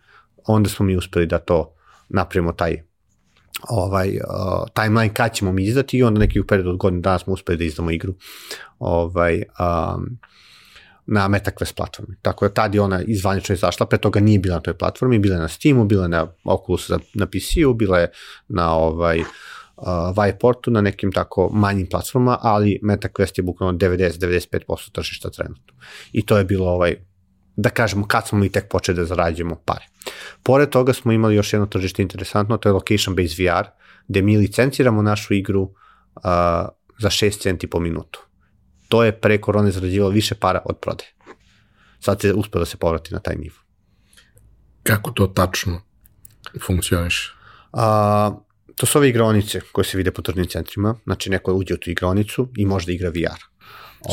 onda 0.47 0.69
smo 0.69 0.85
mi 0.85 0.97
uspeli 0.97 1.25
da 1.25 1.39
to 1.39 1.75
napravimo 2.09 2.51
taj 2.51 2.81
ovaj 3.69 4.09
uh, 4.09 4.67
timeline 4.73 5.13
kad 5.13 5.33
ćemo 5.33 5.51
mi 5.51 5.63
izdati 5.63 5.97
i 5.97 6.03
onda 6.03 6.19
neki 6.19 6.39
u 6.39 6.47
periodu 6.47 6.69
od 6.69 6.77
godine 6.77 7.01
dana 7.01 7.19
smo 7.19 7.33
uspeli 7.33 7.57
da 7.57 7.63
izdamo 7.63 7.91
igru 7.91 8.13
ovaj, 8.79 9.35
um, 9.35 10.19
na 11.05 11.27
MetaQuest 11.27 11.75
platformi. 11.75 12.15
Tako 12.21 12.47
da 12.47 12.53
tad 12.53 12.75
je 12.75 12.81
ona 12.81 13.01
izvanično 13.01 13.55
izašla, 13.55 13.85
pre 13.85 13.97
toga 13.97 14.19
nije 14.19 14.39
bila 14.39 14.55
na 14.55 14.61
toj 14.61 14.77
platformi, 14.77 15.19
bila 15.19 15.35
je 15.35 15.41
na 15.41 15.47
Steamu, 15.47 15.85
bila 15.85 16.03
je 16.03 16.09
na 16.09 16.27
Oculus 16.43 16.91
na 17.13 17.25
PC-u, 17.25 17.73
bila 17.73 17.99
je 17.99 18.11
na 18.47 18.75
ovaj 18.75 19.23
uh, 19.77 20.25
Viportu 20.25 20.71
na 20.71 20.81
nekim 20.81 21.11
tako 21.11 21.49
manjim 21.53 21.87
platformama, 21.89 22.37
ali 22.41 22.79
MetaQuest 22.83 23.37
je 23.37 23.43
bukvalno 23.43 23.77
90-95% 23.77 24.91
tržišta 24.91 25.29
trenutno. 25.29 25.73
I 26.11 26.25
to 26.25 26.37
je 26.37 26.43
bilo 26.43 26.69
ovaj, 26.69 26.95
da 27.55 27.69
kažemo 27.69 28.07
kad 28.07 28.27
smo 28.27 28.37
mi 28.37 28.49
tek 28.49 28.69
počeli 28.69 28.95
da 28.95 29.05
zarađujemo 29.05 29.55
pare. 29.65 29.85
Pored 30.43 30.69
toga 30.69 30.93
smo 30.93 31.11
imali 31.11 31.35
još 31.35 31.53
jedno 31.53 31.65
tržište 31.65 32.01
interesantno, 32.01 32.57
to 32.57 32.69
je 32.69 32.73
Location 32.73 33.15
Based 33.15 33.39
VR, 33.39 33.67
gde 34.07 34.21
mi 34.21 34.37
licenciramo 34.37 35.01
našu 35.01 35.33
igru 35.33 35.61
uh, 35.61 35.71
za 36.99 37.09
6 37.09 37.41
centi 37.41 37.67
po 37.67 37.79
minutu. 37.79 38.25
To 38.87 39.03
je 39.03 39.19
pre 39.19 39.41
korone 39.41 39.71
zarađivalo 39.71 40.11
više 40.11 40.35
para 40.35 40.61
od 40.65 40.77
prode. 40.77 41.03
Sad 41.99 42.21
se 42.21 42.33
uspio 42.33 42.59
da 42.59 42.65
se 42.65 42.77
povrati 42.77 43.13
na 43.13 43.19
taj 43.19 43.35
nivo. 43.35 43.55
Kako 44.83 45.11
to 45.11 45.27
tačno 45.27 45.81
funkcioniš? 46.65 47.35
Uh, 47.73 47.81
To 48.75 48.85
su 48.85 48.97
ove 48.97 49.09
igronice 49.09 49.61
koje 49.71 49.85
se 49.85 49.97
vide 49.97 50.11
po 50.11 50.21
tržnim 50.21 50.47
centrima, 50.47 50.95
znači 51.03 51.29
neko 51.29 51.53
uđe 51.53 51.73
u 51.73 51.77
tu 51.77 51.89
igronicu 51.89 52.47
i 52.57 52.65
može 52.65 52.85
da 52.85 52.91
igra 52.91 53.09
VR. 53.09 53.41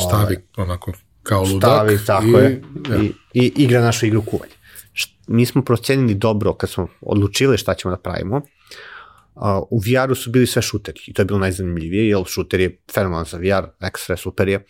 Stavi 0.07 0.35
Ove, 0.35 0.43
onako 0.57 0.93
kao 1.23 1.43
ludak. 1.43 1.69
Stavi, 1.69 1.99
tako 2.05 2.25
i, 2.25 2.43
je, 2.43 2.61
ja. 2.89 3.03
i, 3.03 3.13
i 3.33 3.53
igra 3.55 3.81
našu 3.81 4.05
igru 4.05 4.21
kuvanje. 4.21 4.53
Mi 5.27 5.45
smo 5.45 5.61
procenili 5.61 6.15
dobro 6.15 6.53
kad 6.53 6.69
smo 6.69 6.87
odlučili 7.01 7.57
šta 7.57 7.73
ćemo 7.73 7.95
da 7.95 8.01
pravimo. 8.01 8.37
Uh, 8.37 9.43
u 9.69 9.79
VR-u 9.79 10.15
su 10.15 10.31
bili 10.31 10.47
sve 10.47 10.61
šuteri 10.61 10.99
i 11.07 11.13
to 11.13 11.21
je 11.21 11.25
bilo 11.25 11.39
najzanimljivije, 11.39 12.07
jer 12.07 12.23
šuter 12.27 12.59
je 12.59 12.77
fenomenalan 12.93 13.25
za 13.25 13.37
VR, 13.37 13.67
ekstra 13.81 14.17
super 14.17 14.47
je. 14.47 14.65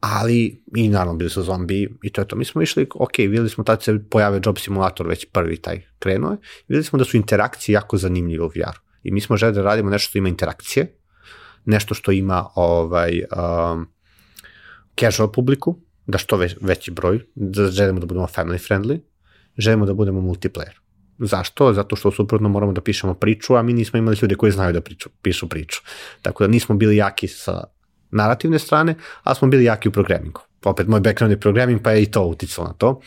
Ali, 0.00 0.62
i 0.76 0.88
naravno 0.88 1.14
bili 1.14 1.30
su 1.30 1.42
zombi 1.42 1.88
i 2.02 2.10
to 2.10 2.20
je 2.20 2.28
to. 2.28 2.36
Mi 2.36 2.44
smo 2.44 2.62
išli, 2.62 2.86
ok, 2.94 3.18
videli 3.18 3.48
smo 3.48 3.64
tad 3.64 3.82
se 3.82 3.98
pojave 4.10 4.40
Job 4.44 4.58
Simulator 4.58 5.06
već 5.06 5.26
prvi 5.32 5.56
taj 5.56 5.82
krenuo 5.98 6.30
je, 6.30 6.38
videli 6.68 6.84
smo 6.84 6.98
da 6.98 7.04
su 7.04 7.16
interakcije 7.16 7.72
jako 7.72 7.96
zanimljive 7.96 8.44
u 8.44 8.48
VR-u. 8.48 8.80
I 9.02 9.10
mi 9.10 9.20
smo 9.20 9.36
želi 9.36 9.54
da 9.54 9.62
radimo 9.62 9.90
nešto 9.90 10.08
što 10.08 10.18
ima 10.18 10.28
interakcije, 10.28 10.94
nešto 11.64 11.94
što 11.94 12.12
ima 12.12 12.46
ovaj, 12.54 13.22
um, 13.72 13.86
casual 15.00 15.32
publiku, 15.32 15.80
da 16.06 16.18
što 16.18 16.36
već, 16.36 16.56
veći 16.60 16.90
broj, 16.90 17.20
da 17.34 17.70
želimo 17.70 18.00
da 18.00 18.06
budemo 18.06 18.26
family 18.26 18.68
friendly, 18.68 19.00
želimo 19.58 19.86
da 19.86 19.94
budemo 19.94 20.20
multiplayer. 20.20 20.78
Zašto? 21.18 21.72
Zato 21.72 21.96
što 21.96 22.10
suprotno 22.10 22.48
moramo 22.48 22.72
da 22.72 22.80
pišemo 22.80 23.14
priču, 23.14 23.56
a 23.56 23.62
mi 23.62 23.72
nismo 23.72 23.98
imali 23.98 24.16
ljude 24.22 24.34
koji 24.34 24.52
znaju 24.52 24.72
da 24.72 24.80
priču, 24.80 25.08
pišu 25.22 25.48
priču. 25.48 25.80
Tako 26.22 26.44
da 26.44 26.48
nismo 26.48 26.74
bili 26.74 26.96
jaki 26.96 27.28
sa 27.28 27.64
narativne 28.10 28.58
strane, 28.58 28.94
a 29.22 29.34
smo 29.34 29.48
bili 29.48 29.64
jaki 29.64 29.88
u 29.88 29.92
programingu. 29.92 30.40
Opet, 30.64 30.88
moj 30.88 31.00
background 31.00 31.32
je 31.32 31.40
programming, 31.40 31.82
pa 31.82 31.90
je 31.90 32.02
i 32.02 32.10
to 32.10 32.22
uticalo 32.22 32.66
na 32.66 32.72
to. 32.72 33.00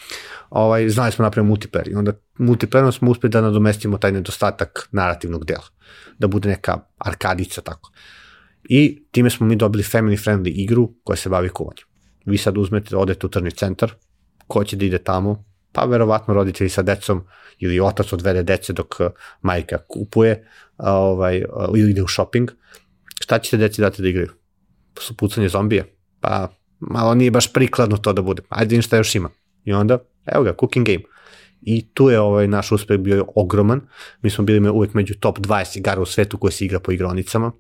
Ovaj, 0.50 0.90
znali 0.90 1.12
smo 1.12 1.24
napraviti 1.24 1.54
multiplayer 1.54 1.92
i 1.92 1.96
onda 1.96 2.14
multiplayerom 2.40 2.92
smo 2.92 3.12
uspeli 3.12 3.32
da 3.32 3.42
nadomestimo 3.42 3.98
taj 3.98 4.12
nedostatak 4.12 4.90
narativnog 4.92 5.46
dela. 5.46 5.64
Da 6.20 6.28
bude 6.28 6.50
neka 6.50 6.80
arkadica 6.98 7.62
tako. 7.62 7.92
I 8.64 9.04
time 9.12 9.30
smo 9.30 9.48
mi 9.48 9.56
dobili 9.56 9.84
family 9.84 10.26
friendly 10.26 10.52
igru 10.56 10.94
koja 11.04 11.18
se 11.18 11.30
bavi 11.30 11.50
kuvanjem. 11.50 11.86
Vi 12.26 12.38
sad 12.38 12.58
uzmete, 12.58 12.98
odete 12.98 13.26
u 13.26 13.30
tržni 13.30 13.52
centar, 13.52 13.94
ko 14.48 14.64
će 14.64 14.76
da 14.76 14.86
ide 14.86 14.98
tamo, 14.98 15.44
pa 15.72 15.86
verovatno 15.86 16.34
roditelji 16.34 16.70
sa 16.70 16.82
decom 16.82 17.24
ili 17.60 17.80
otac 17.80 18.14
odvede 18.14 18.44
dece 18.44 18.74
dok 18.74 18.96
majka 19.42 19.78
kupuje 19.88 20.48
ovaj, 20.78 21.44
ili 21.76 21.92
ide 21.92 22.04
u 22.04 22.08
shopping. 22.08 22.52
Šta 23.22 23.40
ćete 23.40 23.58
deci 23.58 23.82
dati 23.82 24.02
da 24.02 24.08
igraju? 24.08 24.41
Su 25.00 25.18
pucanje 25.18 25.50
zombije, 25.50 25.96
pa 26.20 26.48
malo 26.80 27.16
nije 27.16 27.32
baš 27.32 27.54
prikladno 27.54 27.98
to 27.98 28.14
da 28.14 28.22
bude. 28.22 28.42
Ajde 28.50 28.70
vidim 28.70 28.82
šta 28.82 28.98
još 28.98 29.16
ima. 29.16 29.30
I 29.66 29.74
onda, 29.74 29.98
evo 30.26 30.44
ga, 30.44 30.54
cooking 30.60 30.86
game. 30.86 31.04
I 31.62 31.88
tu 31.94 32.10
je 32.10 32.20
ovaj 32.20 32.48
naš 32.48 32.72
uspeh 32.72 33.00
bio 33.00 33.26
ogroman. 33.36 33.82
Mi 34.22 34.30
smo 34.30 34.44
bili 34.44 34.70
uvek 34.70 34.94
među 34.94 35.14
top 35.20 35.40
20 35.40 35.78
igara 35.78 36.02
u 36.02 36.06
svetu 36.06 36.38
koje 36.38 36.52
se 36.52 36.66
igra 36.66 36.80
po 36.80 36.92
igronicama. 36.92 37.52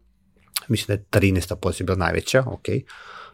Mislim 0.67 0.87
da 0.87 0.93
je 0.93 1.31
13. 1.33 1.55
pozicija 1.55 1.85
bila 1.85 1.97
najveća, 1.97 2.43
ok. 2.47 2.65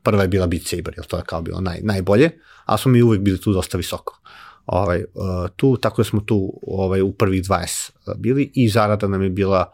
Prva 0.03 0.22
je 0.22 0.28
bila 0.28 0.48
Beat 0.48 0.64
Saber, 0.64 0.94
jer 0.98 1.06
to 1.06 1.18
je 1.18 1.24
kao 1.26 1.41
bilo 1.41 1.61
naj, 1.61 1.80
najbolje, 1.82 2.32
a 2.65 2.78
smo 2.78 2.91
mi 2.91 3.02
uvek 3.02 3.22
bili 3.22 3.41
tu 3.41 3.53
dosta 3.53 3.78
visoko. 3.78 4.19
Ovaj, 4.65 4.99
uh, 4.99 5.49
tu, 5.56 5.78
tako 5.78 6.02
da 6.02 6.03
smo 6.03 6.22
tu 6.22 6.60
ovaj, 6.68 7.02
u 7.02 7.14
prvih 7.14 7.44
20 7.44 7.91
bili 8.18 8.52
i 8.53 8.69
zarada 8.69 9.07
nam 9.07 9.24
je 9.24 9.30
bila 9.30 9.74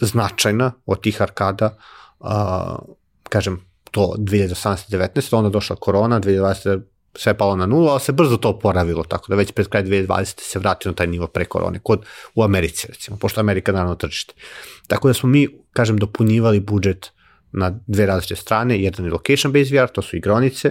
značajna 0.00 0.72
od 0.86 1.00
tih 1.00 1.22
arkada, 1.22 1.76
kažem, 3.34 3.60
to 3.90 4.14
2018-19, 4.18 5.36
onda 5.36 5.50
došla 5.50 5.76
korona, 5.76 6.20
2020 6.20 6.82
sve 7.16 7.34
palo 7.38 7.56
na 7.56 7.66
nulu, 7.66 7.88
ali 7.88 8.00
se 8.00 8.12
brzo 8.12 8.36
to 8.36 8.48
oporavilo, 8.48 9.04
tako 9.04 9.26
da 9.28 9.36
već 9.36 9.52
pred 9.52 9.68
kraj 9.68 9.84
2020. 9.84 10.40
se 10.40 10.58
vratio 10.58 10.90
na 10.90 10.94
taj 10.94 11.06
nivo 11.06 11.26
pre 11.26 11.44
korone, 11.44 11.80
kod 11.82 12.06
u 12.34 12.42
Americi 12.42 12.86
recimo, 12.88 13.16
pošto 13.16 13.40
Amerika 13.40 13.72
naravno 13.72 13.94
tržište. 13.94 14.34
Tako 14.86 15.08
da 15.08 15.14
smo 15.14 15.28
mi, 15.28 15.48
kažem, 15.72 15.98
dopunjivali 15.98 16.60
budžet 16.60 17.10
na 17.52 17.70
dve 17.86 18.06
različite 18.06 18.40
strane, 18.40 18.78
jedan 18.82 19.06
je 19.06 19.12
location 19.12 19.52
based 19.52 19.72
VR, 19.72 19.88
to 19.92 20.02
su 20.02 20.16
igronice, 20.16 20.70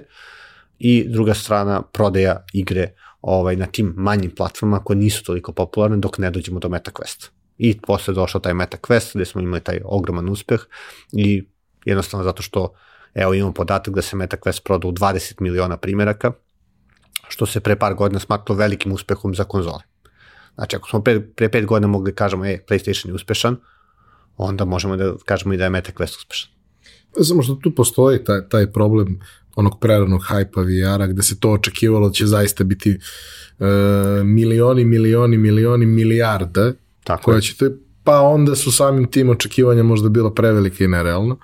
i 0.79 1.05
druga 1.09 1.33
strana 1.33 1.81
prodaja 1.81 2.45
igre 2.53 2.91
ovaj, 3.21 3.55
na 3.55 3.65
tim 3.65 3.93
manjim 3.97 4.31
platformama 4.35 4.83
koje 4.83 4.97
nisu 4.97 5.23
toliko 5.23 5.51
popularne 5.51 5.97
dok 5.97 6.17
ne 6.17 6.31
dođemo 6.31 6.59
do 6.59 6.69
MetaQuest. 6.69 7.31
I 7.57 7.77
posle 7.81 8.13
došao 8.13 8.41
taj 8.41 8.53
MetaQuest 8.53 9.15
gde 9.15 9.25
smo 9.25 9.41
imali 9.41 9.63
taj 9.63 9.79
ogroman 9.85 10.29
uspeh 10.29 10.59
i 11.11 11.43
jednostavno 11.85 12.23
zato 12.23 12.41
što 12.41 12.73
evo 13.13 13.33
imamo 13.33 13.53
podatak 13.53 13.93
da 13.93 14.01
se 14.01 14.15
MetaQuest 14.15 14.63
prodao 14.63 14.89
u 14.89 14.93
20 14.93 15.41
miliona 15.41 15.77
primjeraka, 15.77 16.31
što 17.27 17.45
se 17.45 17.59
pre 17.59 17.75
par 17.75 17.93
godina 17.93 18.19
smatralo 18.19 18.57
velikim 18.57 18.91
uspehom 18.91 19.35
za 19.35 19.43
konzole. 19.43 19.83
Znači, 20.55 20.75
ako 20.75 20.89
smo 20.89 21.01
pre, 21.01 21.21
pre 21.21 21.49
pet 21.49 21.65
godina 21.65 21.87
mogli 21.87 22.15
kažemo, 22.15 22.45
e, 22.45 22.59
PlayStation 22.69 23.07
je 23.07 23.13
uspešan, 23.13 23.57
onda 24.37 24.65
možemo 24.65 24.97
da 24.97 25.13
kažemo 25.25 25.53
i 25.53 25.57
da 25.57 25.63
je 25.63 25.69
MetaQuest 25.69 26.17
uspešan. 26.17 26.49
Samo 27.21 27.43
što 27.43 27.55
tu 27.55 27.75
postoji 27.75 28.23
taj, 28.23 28.49
taj 28.49 28.71
problem 28.71 29.19
onog 29.55 29.79
preranog 29.79 30.23
hajpa 30.25 30.61
VR-a 30.61 31.07
gde 31.07 31.23
se 31.23 31.39
to 31.39 31.51
očekivalo 31.51 32.07
da 32.07 32.13
će 32.13 32.25
zaista 32.25 32.63
biti 32.63 32.99
uh, 33.59 33.67
milioni, 34.23 34.85
milioni, 34.85 35.37
milioni, 35.37 35.85
milijarde 35.85 36.73
Tako 37.03 37.23
koja 37.23 37.35
je. 37.35 37.41
će 37.41 37.57
to, 37.57 37.65
pa 38.03 38.21
onda 38.21 38.55
su 38.55 38.71
samim 38.71 39.11
tim 39.11 39.29
očekivanja 39.29 39.83
možda 39.83 40.09
bila 40.09 40.33
prevelike 40.33 40.83
i 40.83 40.87
nerealno. 40.87 41.37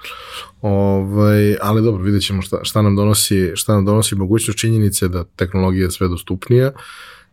Ovaj, 0.61 1.55
ali 1.61 1.81
dobro, 1.81 2.03
vidjet 2.03 2.23
ćemo 2.23 2.41
šta, 2.41 2.59
šta, 2.63 2.81
nam 2.81 2.95
donosi, 2.95 3.51
šta 3.55 3.73
nam 3.73 3.85
donosi 3.85 4.15
mogućnost 4.15 4.59
činjenice 4.59 5.07
da 5.07 5.23
tehnologija 5.23 5.83
je 5.83 5.91
sve 5.91 6.07
dostupnija, 6.07 6.71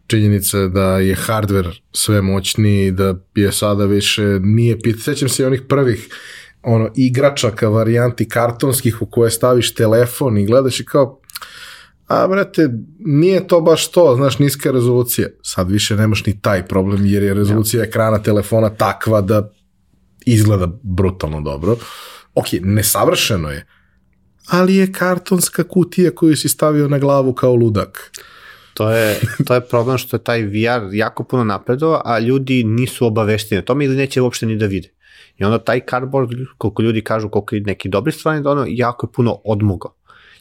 činjenica 0.07 0.59
da 0.59 0.98
je 0.98 1.16
hardware 1.16 1.81
sve 1.93 2.23
moćniji, 2.23 2.90
da 2.90 3.15
je 3.35 3.53
sada 3.53 3.85
više 3.85 4.24
nije 4.40 4.81
pit. 4.81 5.03
Sećam 5.03 5.28
se 5.28 5.43
i 5.43 5.47
onih 5.47 5.62
prvih 5.69 6.09
ono 6.62 6.90
igračaka 6.97 7.69
varijanti 7.69 8.28
kartonskih 8.28 9.03
u 9.03 9.07
koje 9.07 9.31
staviš 9.31 9.74
telefon 9.74 10.39
i 10.39 10.47
gledaš 10.47 10.81
i 10.81 10.85
kao 10.85 11.20
a 12.07 12.27
brate, 12.28 12.69
nije 12.99 13.47
to 13.47 13.61
baš 13.61 13.91
to, 13.91 14.15
znaš, 14.16 14.39
niska 14.39 14.70
rezolucija. 14.70 15.28
Sad 15.43 15.70
više 15.70 15.97
nemaš 15.97 16.27
ni 16.27 16.41
taj 16.41 16.66
problem 16.66 17.07
jer 17.07 17.23
je 17.23 17.35
rezolucija 17.35 17.83
ja. 17.83 17.87
ekrana 17.89 18.23
telefona 18.23 18.70
takva 18.70 19.20
da 19.20 19.51
izgleda 20.27 20.69
brutalno 20.83 21.41
dobro. 21.41 21.77
Ok, 22.35 22.47
nesavršeno 22.61 23.51
je, 23.51 23.66
ali 24.47 24.77
je 24.77 24.93
kartonska 24.93 25.65
kutija 25.65 26.11
koju 26.11 26.37
si 26.37 26.49
stavio 26.49 26.89
na 26.89 26.99
glavu 26.99 27.33
kao 27.33 27.55
ludak. 27.55 28.11
To 28.74 28.91
je, 28.91 29.20
to 29.47 29.55
je 29.55 29.61
problem 29.61 29.99
što 29.99 30.16
je 30.16 30.24
taj 30.24 30.43
VR 30.43 30.93
jako 30.93 31.24
puno 31.24 31.45
napredova, 31.45 32.03
a 32.05 32.19
ljudi 32.19 32.65
nisu 32.65 33.07
obavešteni 33.07 33.61
na 33.61 33.65
tome 33.65 33.85
ili 33.85 33.97
neće 33.97 34.20
uopšte 34.20 34.47
ni 34.47 34.57
da 34.57 34.66
vide. 34.66 34.89
I 35.39 35.45
onda 35.45 35.59
taj 35.59 35.81
cardboard, 35.91 36.31
koliko 36.59 36.83
ljudi 36.83 37.05
kažu 37.05 37.28
koliko 37.28 37.55
je 37.55 37.61
neki 37.61 37.89
dobri 37.89 38.12
stvari, 38.12 38.41
da 38.41 38.51
ono 38.51 38.65
jako 38.69 39.07
je 39.07 39.12
puno 39.12 39.41
odmogao. 39.45 39.95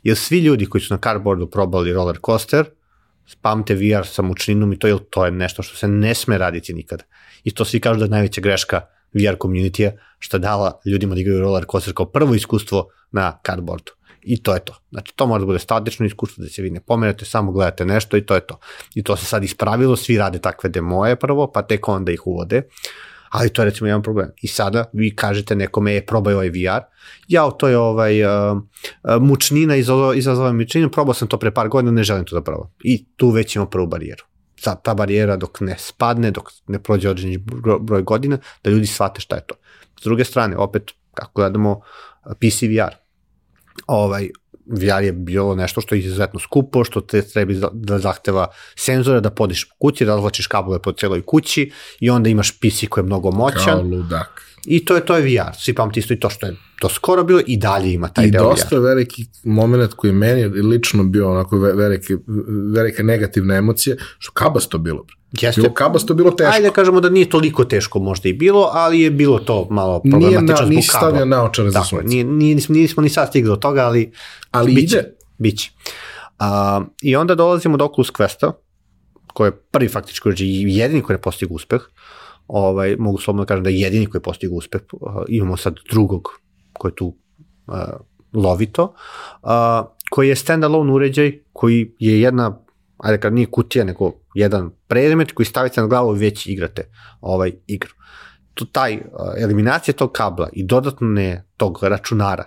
Jer 0.05 0.17
svi 0.17 0.39
ljudi 0.39 0.65
koji 0.65 0.81
su 0.81 0.93
na 0.93 0.99
cardboardu 1.03 1.47
probali 1.49 1.93
roller 1.93 2.17
coaster, 2.25 2.65
pamte 3.41 3.75
VR 3.75 4.05
sa 4.05 4.21
mučninom 4.21 4.73
i 4.73 4.79
to 4.79 4.87
je, 4.87 4.97
to 5.09 5.25
je 5.25 5.31
nešto 5.31 5.63
što 5.63 5.77
se 5.77 5.87
ne 5.87 6.13
sme 6.13 6.37
raditi 6.37 6.73
nikada. 6.73 7.03
I 7.43 7.51
to 7.51 7.65
svi 7.65 7.79
kažu 7.79 7.99
da 7.99 8.05
je 8.05 8.09
najveća 8.09 8.41
greška 8.41 8.81
VR 9.13 9.37
community-a 9.41 9.91
što 10.19 10.37
je 10.37 10.41
dala 10.41 10.79
ljudima 10.85 11.15
da 11.15 11.21
igraju 11.21 11.41
roller 11.41 11.65
coaster 11.71 11.93
kao 11.93 12.05
prvo 12.05 12.35
iskustvo 12.35 12.87
na 13.11 13.39
cardboardu. 13.45 13.91
I 14.21 14.43
to 14.43 14.53
je 14.53 14.59
to. 14.59 14.75
Znači, 14.91 15.13
to 15.15 15.25
mora 15.27 15.39
da 15.39 15.45
bude 15.45 15.59
statično 15.59 16.05
iskustvo, 16.05 16.43
da 16.43 16.49
se 16.49 16.61
vi 16.61 16.69
ne 16.69 16.79
pomerate, 16.79 17.25
samo 17.25 17.51
gledate 17.51 17.85
nešto 17.85 18.17
i 18.17 18.25
to 18.25 18.35
je 18.35 18.41
to. 18.47 18.59
I 18.95 19.03
to 19.03 19.15
se 19.15 19.25
sad 19.25 19.43
ispravilo, 19.43 19.95
svi 19.95 20.17
rade 20.17 20.39
takve 20.39 20.69
demoje 20.69 21.15
prvo, 21.15 21.51
pa 21.51 21.61
tek 21.61 21.87
onda 21.87 22.11
ih 22.11 22.27
uvode. 22.27 22.61
Ali 23.35 23.49
to 23.49 23.61
je 23.61 23.65
recimo 23.65 23.87
jedan 23.87 24.01
problem. 24.01 24.31
I 24.41 24.47
sada 24.47 24.85
vi 24.93 25.15
kažete 25.15 25.55
nekome, 25.55 25.93
je, 25.93 26.05
probaj 26.05 26.33
ovaj 26.33 26.49
VR. 26.49 26.83
Ja, 27.27 27.51
to 27.51 27.67
je 27.67 27.77
ovaj, 27.77 28.23
uh, 28.23 28.61
mučnina, 29.21 29.75
izazova 29.75 30.53
mučninu, 30.53 30.89
probao 30.89 31.13
sam 31.13 31.27
to 31.27 31.39
pre 31.39 31.51
par 31.51 31.69
godina, 31.69 31.91
ne 31.91 32.03
želim 32.03 32.25
to 32.25 32.35
da 32.35 32.43
probam. 32.43 32.71
I 32.83 33.05
tu 33.15 33.29
već 33.29 33.55
imamo 33.55 33.69
prvu 33.69 33.87
barijeru. 33.87 34.23
Ta, 34.63 34.75
ta 34.75 34.93
barijera 34.93 35.35
dok 35.35 35.59
ne 35.59 35.75
spadne, 35.79 36.31
dok 36.31 36.49
ne 36.67 36.79
prođe 36.79 37.09
određeni 37.09 37.37
broj 37.79 38.01
godina, 38.01 38.37
da 38.63 38.69
ljudi 38.69 38.87
shvate 38.87 39.21
šta 39.21 39.35
je 39.35 39.45
to. 39.47 39.55
S 40.01 40.03
druge 40.03 40.23
strane, 40.23 40.57
opet, 40.57 40.91
kako 41.13 41.31
gledamo 41.35 41.81
PC 42.39 42.61
VR, 42.61 42.95
ovaj, 43.87 44.29
VR 44.65 45.03
je 45.03 45.11
bilo 45.11 45.55
nešto 45.55 45.81
što 45.81 45.95
je 45.95 45.99
izuzetno 45.99 46.39
skupo, 46.39 46.83
što 46.83 47.01
te 47.01 47.21
trebi 47.21 47.59
da 47.73 47.99
zahteva 47.99 48.47
senzore, 48.75 49.21
da 49.21 49.29
podiš 49.29 49.63
kući, 49.79 50.05
razvlačiš 50.05 50.47
kablove 50.47 50.81
po 50.81 50.91
celoj 50.91 51.21
kući 51.21 51.71
i 51.99 52.09
onda 52.09 52.29
imaš 52.29 52.51
PC 52.51 52.89
koji 52.89 53.01
je 53.01 53.05
mnogo 53.05 53.31
moćan. 53.31 53.63
Kao 53.65 53.81
ludak. 53.81 54.41
I 54.65 54.85
to 54.85 54.95
je 54.95 55.05
to 55.05 55.17
je 55.17 55.21
VR. 55.21 55.55
Svi 55.57 55.73
pamti 55.73 55.99
isto 55.99 56.13
i 56.13 56.19
to 56.19 56.29
što 56.29 56.45
je 56.45 56.55
to 56.79 56.89
skoro 56.89 57.23
bilo 57.23 57.41
i 57.47 57.57
dalje 57.57 57.93
ima 57.93 58.07
taj 58.07 58.25
I 58.25 58.31
deo 58.31 58.43
dosta 58.43 58.75
VR. 58.75 58.81
veliki 58.81 59.25
moment 59.43 59.93
koji 59.93 60.13
meni 60.13 60.45
lično 60.45 61.03
bio 61.03 61.31
onako 61.31 61.57
velike, 61.57 62.17
velike 62.73 63.03
negativne 63.03 63.57
emocije, 63.57 63.97
što 64.19 64.31
kabasto 64.33 64.77
bilo. 64.77 65.05
Jeste. 65.41 65.61
Bilo 65.61 65.73
kabasto, 65.73 66.13
bilo 66.13 66.31
teško. 66.31 66.53
Ajde 66.53 66.67
da 66.67 66.73
kažemo 66.73 67.01
da 67.01 67.09
nije 67.09 67.29
toliko 67.29 67.65
teško 67.65 67.99
možda 67.99 68.29
i 68.29 68.33
bilo, 68.33 68.69
ali 68.73 69.01
je 69.01 69.11
bilo 69.11 69.39
to 69.39 69.67
malo 69.69 70.01
problematično 70.11 70.67
nije 70.67 70.81
na, 70.81 70.81
zbog 70.81 70.91
kabla. 70.91 71.09
stavio 71.09 71.25
naočare 71.25 71.71
za 71.71 71.83
sunce. 71.83 72.07
nije, 72.07 72.23
nije, 72.23 72.55
nismo, 72.55 72.75
nismo 72.75 73.03
ni 73.03 73.09
sad 73.09 73.29
stigli 73.29 73.49
do 73.49 73.55
toga, 73.55 73.85
ali, 73.85 74.11
Ali 74.51 74.73
biće, 74.73 74.97
ide. 74.97 75.15
Biće. 75.37 75.71
A, 76.39 76.81
I 77.01 77.15
onda 77.15 77.35
dolazimo 77.35 77.77
do 77.77 77.85
Oculus 77.85 78.11
Questa, 78.11 78.51
koji 79.33 79.47
je 79.47 79.57
prvi 79.71 79.87
faktički 79.87 80.29
i 80.39 80.77
jedini 80.77 81.01
koji 81.01 81.15
je 81.15 81.21
postigao 81.21 81.55
uspeh. 81.55 81.81
Ovaj, 82.47 82.95
mogu 82.99 83.17
slobodno 83.17 83.43
da 83.43 83.47
kažem 83.47 83.63
da 83.63 83.69
je 83.69 83.79
jedini 83.79 84.05
koji 84.05 84.19
je 84.19 84.23
postigao 84.23 84.55
uspeh. 84.55 84.81
Uh, 84.91 85.23
imamo 85.27 85.57
sad 85.57 85.75
drugog 85.91 86.27
koji 86.73 86.91
je 86.91 86.95
tu 86.95 87.17
uh, 87.67 87.75
lovito, 88.33 88.93
uh, 89.43 89.49
koji 90.09 90.29
je 90.29 90.35
standalone 90.35 90.93
uređaj 90.93 91.39
koji 91.53 91.91
je 91.99 92.21
jedna 92.21 92.65
ajde 92.97 93.19
kad 93.19 93.33
nije 93.33 93.47
kutija, 93.47 93.85
nego 93.85 94.11
jedan 94.35 94.69
predmet 94.87 95.31
koji 95.31 95.45
stavite 95.45 95.81
na 95.81 95.87
glavu 95.87 96.11
već 96.11 96.47
igrate 96.47 96.91
ovaj 97.21 97.51
igru. 97.67 97.93
To, 98.53 98.65
taj, 98.65 98.95
uh, 98.95 99.01
eliminacija 99.37 99.93
tog 99.93 100.11
kabla 100.11 100.49
i 100.53 100.63
dodatne 100.63 101.47
tog 101.57 101.79
računara, 101.81 102.45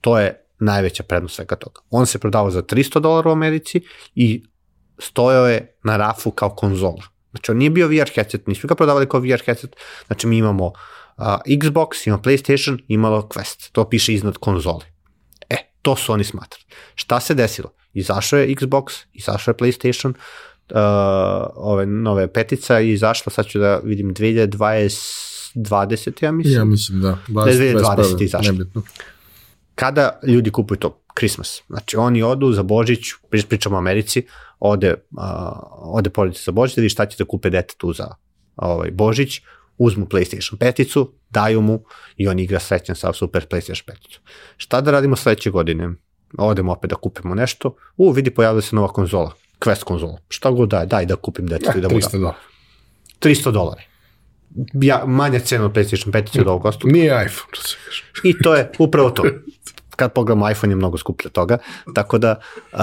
to 0.00 0.18
je 0.18 0.42
najveća 0.58 1.02
prednost 1.02 1.36
svega 1.36 1.56
toga. 1.56 1.80
On 1.90 2.06
se 2.06 2.18
prodavao 2.18 2.50
za 2.50 2.62
300 2.62 3.00
dolara 3.00 3.30
u 3.30 3.32
Americi 3.32 3.80
i 4.14 4.44
stojao 4.98 5.48
je 5.48 5.78
na 5.84 5.96
rafu 5.96 6.30
kao 6.30 6.50
konzola. 6.50 7.02
Znači, 7.30 7.50
on 7.50 7.56
nije 7.56 7.70
bio 7.70 7.88
VR 7.88 8.10
headset, 8.14 8.46
nisu 8.46 8.66
ga 8.66 8.74
prodavali 8.74 9.08
kao 9.08 9.20
VR 9.20 9.42
headset, 9.44 9.76
znači 10.06 10.26
mi 10.26 10.38
imamo 10.38 10.66
uh, 10.66 10.72
Xbox, 11.46 12.08
ima 12.08 12.18
PlayStation, 12.18 12.78
imalo 12.88 13.22
Quest, 13.22 13.70
to 13.72 13.88
piše 13.88 14.14
iznad 14.14 14.36
konzole. 14.36 14.84
E, 15.50 15.56
to 15.82 15.96
su 15.96 16.12
oni 16.12 16.24
smatrali. 16.24 16.64
Šta 16.94 17.20
se 17.20 17.34
desilo? 17.34 17.72
Izašao 17.92 18.38
je 18.38 18.54
Xbox, 18.54 19.04
izašao 19.12 19.52
je 19.52 19.56
PlayStation, 19.56 20.12
uh, 20.70 21.46
ove 21.54 21.86
nove 21.86 22.32
petica 22.32 22.80
i 22.80 22.92
izašla, 22.92 23.32
sad 23.32 23.46
ću 23.46 23.58
da 23.58 23.80
vidim, 23.84 24.14
2020, 24.14 25.56
20, 25.56 26.24
ja 26.24 26.32
mislim. 26.32 26.54
Ja 26.54 26.64
mislim 26.64 27.00
da. 27.00 27.18
20, 27.28 27.80
20 27.80 28.22
izašlo. 28.22 28.52
Nebitno. 28.52 28.82
Kada 29.74 30.20
ljudi 30.26 30.50
kupuju 30.50 30.78
to? 30.78 31.02
Christmas. 31.18 31.62
Znači 31.68 31.96
oni 31.96 32.22
odu 32.22 32.52
za 32.52 32.62
Božić, 32.62 33.00
pričamo 33.48 33.76
o 33.76 33.78
Americi, 33.78 34.26
ode, 34.60 34.94
uh, 34.94 35.22
ode 35.72 36.10
porodice 36.10 36.42
za 36.44 36.52
Božić, 36.52 36.76
da 36.76 36.80
vidi 36.80 36.90
šta 36.90 37.06
će 37.06 37.16
da 37.18 37.24
kupe 37.24 37.50
detetu 37.50 37.92
za 37.92 38.14
ovaj, 38.56 38.90
Božić, 38.90 39.40
uzmu 39.78 40.06
PlayStation 40.06 40.56
peticu, 40.56 41.12
daju 41.30 41.60
mu 41.60 41.84
i 42.16 42.28
on 42.28 42.38
igra 42.38 42.60
srećan 42.60 42.96
sa 42.96 43.12
super 43.12 43.46
PlayStation 43.50 43.84
peticu. 43.86 44.20
Šta 44.56 44.80
da 44.80 44.90
radimo 44.90 45.16
sledeće 45.16 45.50
godine? 45.50 45.90
Odemo 46.38 46.72
opet 46.72 46.90
da 46.90 46.96
kupimo 46.96 47.34
nešto, 47.34 47.76
u, 47.96 48.10
vidi, 48.10 48.30
pojavila 48.30 48.62
se 48.62 48.76
nova 48.76 48.88
konzola, 48.88 49.32
Quest 49.64 49.84
konzola. 49.84 50.18
Šta 50.28 50.50
god 50.50 50.68
daj, 50.68 50.86
daj 50.86 51.06
da 51.06 51.16
kupim 51.16 51.46
detetu 51.46 51.78
i 51.78 51.80
da 51.80 51.88
mu 51.88 51.96
300 51.96 52.18
dolara. 52.18 52.38
300 53.20 53.50
dolara. 53.52 53.82
Ja, 54.72 55.02
manja 55.06 55.38
cena 55.38 55.64
od 55.64 55.72
PlayStation 55.72 56.12
petice 56.12 56.40
od 56.40 56.48
ovog 56.48 56.62
kostu. 56.62 56.88
Nije 56.88 57.06
iPhone, 57.06 57.50
što 57.52 57.68
se 57.68 57.76
kaže. 57.84 58.02
I 58.24 58.38
to 58.42 58.54
je 58.54 58.70
upravo 58.78 59.10
to. 59.10 59.24
Kad 59.96 60.12
pogledamo 60.12 60.50
iPhone 60.50 60.72
je 60.72 60.76
mnogo 60.76 60.98
skuplje 60.98 61.30
toga. 61.30 61.58
Tako 61.94 62.18
da 62.18 62.40
uh, 62.72 62.78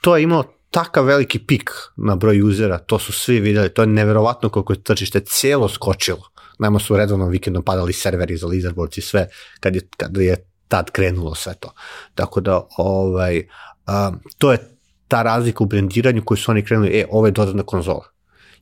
to 0.00 0.16
je 0.16 0.22
imalo 0.22 0.44
takav 0.70 1.04
veliki 1.04 1.38
pik 1.38 1.70
na 1.96 2.16
broj 2.16 2.42
usera, 2.42 2.78
to 2.78 2.98
su 2.98 3.12
svi 3.12 3.40
videli, 3.40 3.68
to 3.68 3.82
je 3.82 3.86
neverovatno 3.86 4.48
koliko 4.48 4.72
je 4.72 4.82
tržište 4.82 5.20
cijelo 5.20 5.68
skočilo. 5.68 6.22
Nama 6.58 6.78
su 6.78 6.96
redovno 6.96 7.28
vikendom 7.28 7.62
padali 7.64 7.92
serveri 7.92 8.36
za 8.36 8.46
leaderboards 8.46 8.98
i 8.98 9.00
sve, 9.00 9.28
kad 9.60 9.74
je, 9.74 9.88
kad 9.96 10.16
je 10.16 10.36
tad 10.68 10.90
krenulo 10.90 11.34
sve 11.34 11.54
to. 11.54 11.72
Tako 12.14 12.40
da, 12.40 12.66
ovaj, 12.76 13.48
a, 13.86 14.12
to 14.38 14.52
je 14.52 14.77
ta 15.08 15.22
razlika 15.22 15.64
u 15.64 15.66
brendiranju 15.66 16.22
koju 16.24 16.38
su 16.38 16.50
oni 16.50 16.64
krenuli, 16.64 16.88
e, 16.88 17.06
ovo 17.10 17.26
je 17.26 17.32
dodatna 17.32 17.62
konzola. 17.62 18.04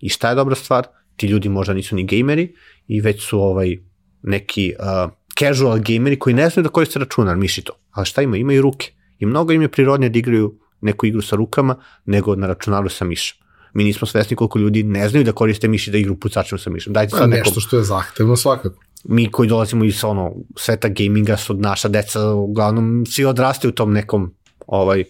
I 0.01 0.09
šta 0.09 0.29
je 0.29 0.35
dobra 0.35 0.55
stvar? 0.55 0.87
Ti 1.17 1.27
ljudi 1.27 1.49
možda 1.49 1.75
nisu 1.75 1.97
ni 1.97 2.07
gameri 2.07 2.55
i 2.89 3.01
već 3.01 3.23
su 3.23 3.41
ovaj 3.41 3.77
neki 4.23 4.75
uh, 4.79 5.11
casual 5.39 5.79
gameri 5.79 6.19
koji 6.19 6.35
ne 6.35 6.49
znaju 6.51 6.63
da 6.63 6.69
koriste 6.69 6.99
računar, 6.99 7.37
mišito. 7.37 7.73
Ali 7.91 8.07
šta 8.07 8.23
ima? 8.23 8.37
Imaju 8.37 8.63
ruke. 8.63 8.93
I 9.19 9.27
mnogo 9.27 9.53
im 9.53 9.63
je 9.63 9.69
prirodnije 9.69 10.11
da 10.11 10.19
igraju 10.19 10.59
neku 10.81 11.07
igru 11.07 11.23
sa 11.23 11.37
rukama 11.37 11.77
nego 12.05 12.37
na 12.37 12.47
računaru 12.47 12.89
sa 12.89 13.05
mišom. 13.05 13.39
Mi 13.75 13.85
nismo 13.85 14.07
svesni 14.07 14.37
koliko 14.37 14.59
ljudi 14.59 14.83
ne 14.83 15.09
znaju 15.09 15.25
da 15.25 15.33
koriste 15.33 15.69
miši 15.69 15.91
da 15.91 15.99
igru 15.99 16.17
pucačima 16.17 16.59
sa 16.59 16.71
mišom. 16.71 16.93
Dajte 16.93 17.17
sad 17.17 17.31
nešto 17.31 17.61
što 17.61 17.77
je 17.77 17.83
zahtevno 17.83 18.37
svakako. 18.37 18.83
Mi 19.05 19.31
koji 19.31 19.49
dolazimo 19.49 19.85
iz 19.85 20.05
ono 20.05 20.35
sveta 20.57 20.89
gaminga 20.89 21.37
su 21.37 21.55
naša 21.55 21.89
deca 21.89 22.31
uglavnom 22.31 23.07
svi 23.07 23.25
odrastaju 23.25 23.71
u 23.71 23.75
tom 23.75 23.93
nekom 23.93 24.35
ovaj 24.67 25.01
uh, 25.01 25.07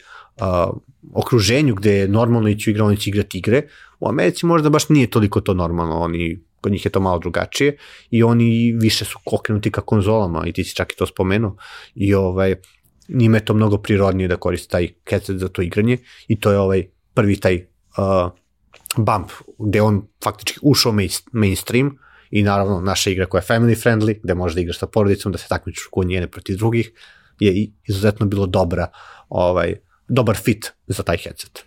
okruženju 1.12 1.74
gde 1.74 1.92
je 1.92 2.08
normalno 2.08 2.48
ići 2.48 2.70
u 2.70 2.72
igranicu 2.72 3.08
igrati 3.08 3.38
igre. 3.38 3.62
U 4.00 4.08
Americi 4.08 4.46
možda 4.46 4.70
baš 4.70 4.88
nije 4.88 5.10
toliko 5.10 5.40
to 5.40 5.54
normalno, 5.54 6.00
oni 6.00 6.46
kod 6.60 6.72
njih 6.72 6.84
je 6.84 6.90
to 6.90 7.00
malo 7.00 7.18
drugačije 7.18 7.76
i 8.10 8.22
oni 8.22 8.72
više 8.80 9.04
su 9.04 9.18
okrenuti 9.32 9.70
ka 9.70 9.80
konzolama 9.80 10.46
i 10.46 10.52
ti 10.52 10.64
si 10.64 10.74
čak 10.74 10.92
i 10.92 10.96
to 10.96 11.06
spomenuo 11.06 11.56
i 11.94 12.14
ovaj 12.14 12.54
njima 13.08 13.36
je 13.36 13.44
to 13.44 13.54
mnogo 13.54 13.78
prirodnije 13.78 14.28
da 14.28 14.36
koriste 14.36 14.68
taj 14.68 14.88
headset 15.10 15.38
za 15.38 15.48
to 15.48 15.62
igranje 15.62 15.98
i 16.28 16.40
to 16.40 16.52
je 16.52 16.58
ovaj 16.58 16.88
prvi 17.14 17.36
taj 17.36 17.54
uh, 17.56 18.30
bump 18.96 19.30
gde 19.58 19.82
on 19.82 20.02
faktički 20.24 20.58
ušao 20.62 20.94
mainstream 21.32 21.98
i 22.30 22.42
naravno 22.42 22.80
naša 22.80 23.10
igra 23.10 23.26
koja 23.26 23.40
je 23.40 23.46
family 23.46 23.76
friendly, 23.84 24.18
gde 24.22 24.34
možeš 24.34 24.54
da 24.54 24.60
igraš 24.60 24.78
sa 24.78 24.86
porodicom, 24.86 25.32
da 25.32 25.38
se 25.38 25.48
takmičeš 25.48 25.86
kod 25.90 26.06
njene 26.06 26.30
protiv 26.30 26.56
drugih, 26.56 26.92
je 27.40 27.68
izuzetno 27.88 28.26
bilo 28.26 28.46
dobra, 28.46 28.90
ovaj, 29.28 29.74
dobar 30.08 30.36
fit 30.36 30.72
za 30.86 31.02
taj 31.02 31.16
headset 31.16 31.64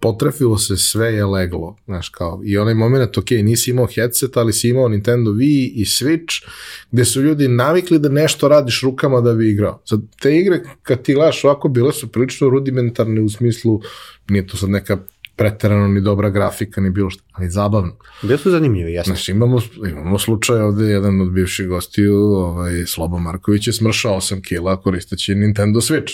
potrefilo 0.00 0.58
se 0.58 0.76
sve 0.76 1.14
je 1.14 1.26
leglo, 1.26 1.76
znaš 1.84 2.08
kao, 2.08 2.40
i 2.44 2.58
onaj 2.58 2.74
moment, 2.74 3.18
ok, 3.18 3.30
nisi 3.30 3.70
imao 3.70 3.86
headset, 3.94 4.36
ali 4.36 4.52
si 4.52 4.68
imao 4.68 4.88
Nintendo 4.88 5.30
Wii 5.30 5.72
i 5.74 5.84
Switch, 5.84 6.46
gde 6.90 7.04
su 7.04 7.22
ljudi 7.22 7.48
navikli 7.48 7.98
da 7.98 8.08
nešto 8.08 8.48
radiš 8.48 8.80
rukama 8.82 9.20
da 9.20 9.34
bi 9.34 9.50
igrao. 9.50 9.82
Sad, 9.84 10.00
te 10.22 10.36
igre, 10.36 10.62
kad 10.82 11.02
ti 11.02 11.14
gledaš 11.14 11.44
ovako, 11.44 11.68
bile 11.68 11.92
su 11.92 12.12
prilično 12.12 12.48
rudimentarne 12.48 13.20
u 13.20 13.28
smislu, 13.28 13.80
nije 14.28 14.46
to 14.46 14.56
sad 14.56 14.70
neka 14.70 14.98
preterano 15.40 15.88
ni 15.88 16.00
dobra 16.00 16.30
grafika, 16.30 16.80
ni 16.80 16.90
bilo 16.90 17.10
što, 17.10 17.22
ali 17.32 17.50
zabavno. 17.50 17.96
Bili 18.22 18.38
su 18.38 18.50
zanimljivi, 18.50 18.92
jasno. 18.92 19.14
Znači, 19.14 19.32
imamo, 19.32 19.60
imamo 19.90 20.18
slučaj 20.18 20.60
ovde, 20.60 20.84
jedan 20.84 21.20
od 21.20 21.30
bivših 21.32 21.68
gostiju, 21.68 22.16
ovaj, 22.16 22.86
Slobo 22.86 23.18
Marković 23.18 23.66
je 23.66 23.72
smršao 23.72 24.16
8 24.16 24.42
kila 24.42 24.80
koristeći 24.80 25.34
Nintendo 25.34 25.80
Switch, 25.80 26.12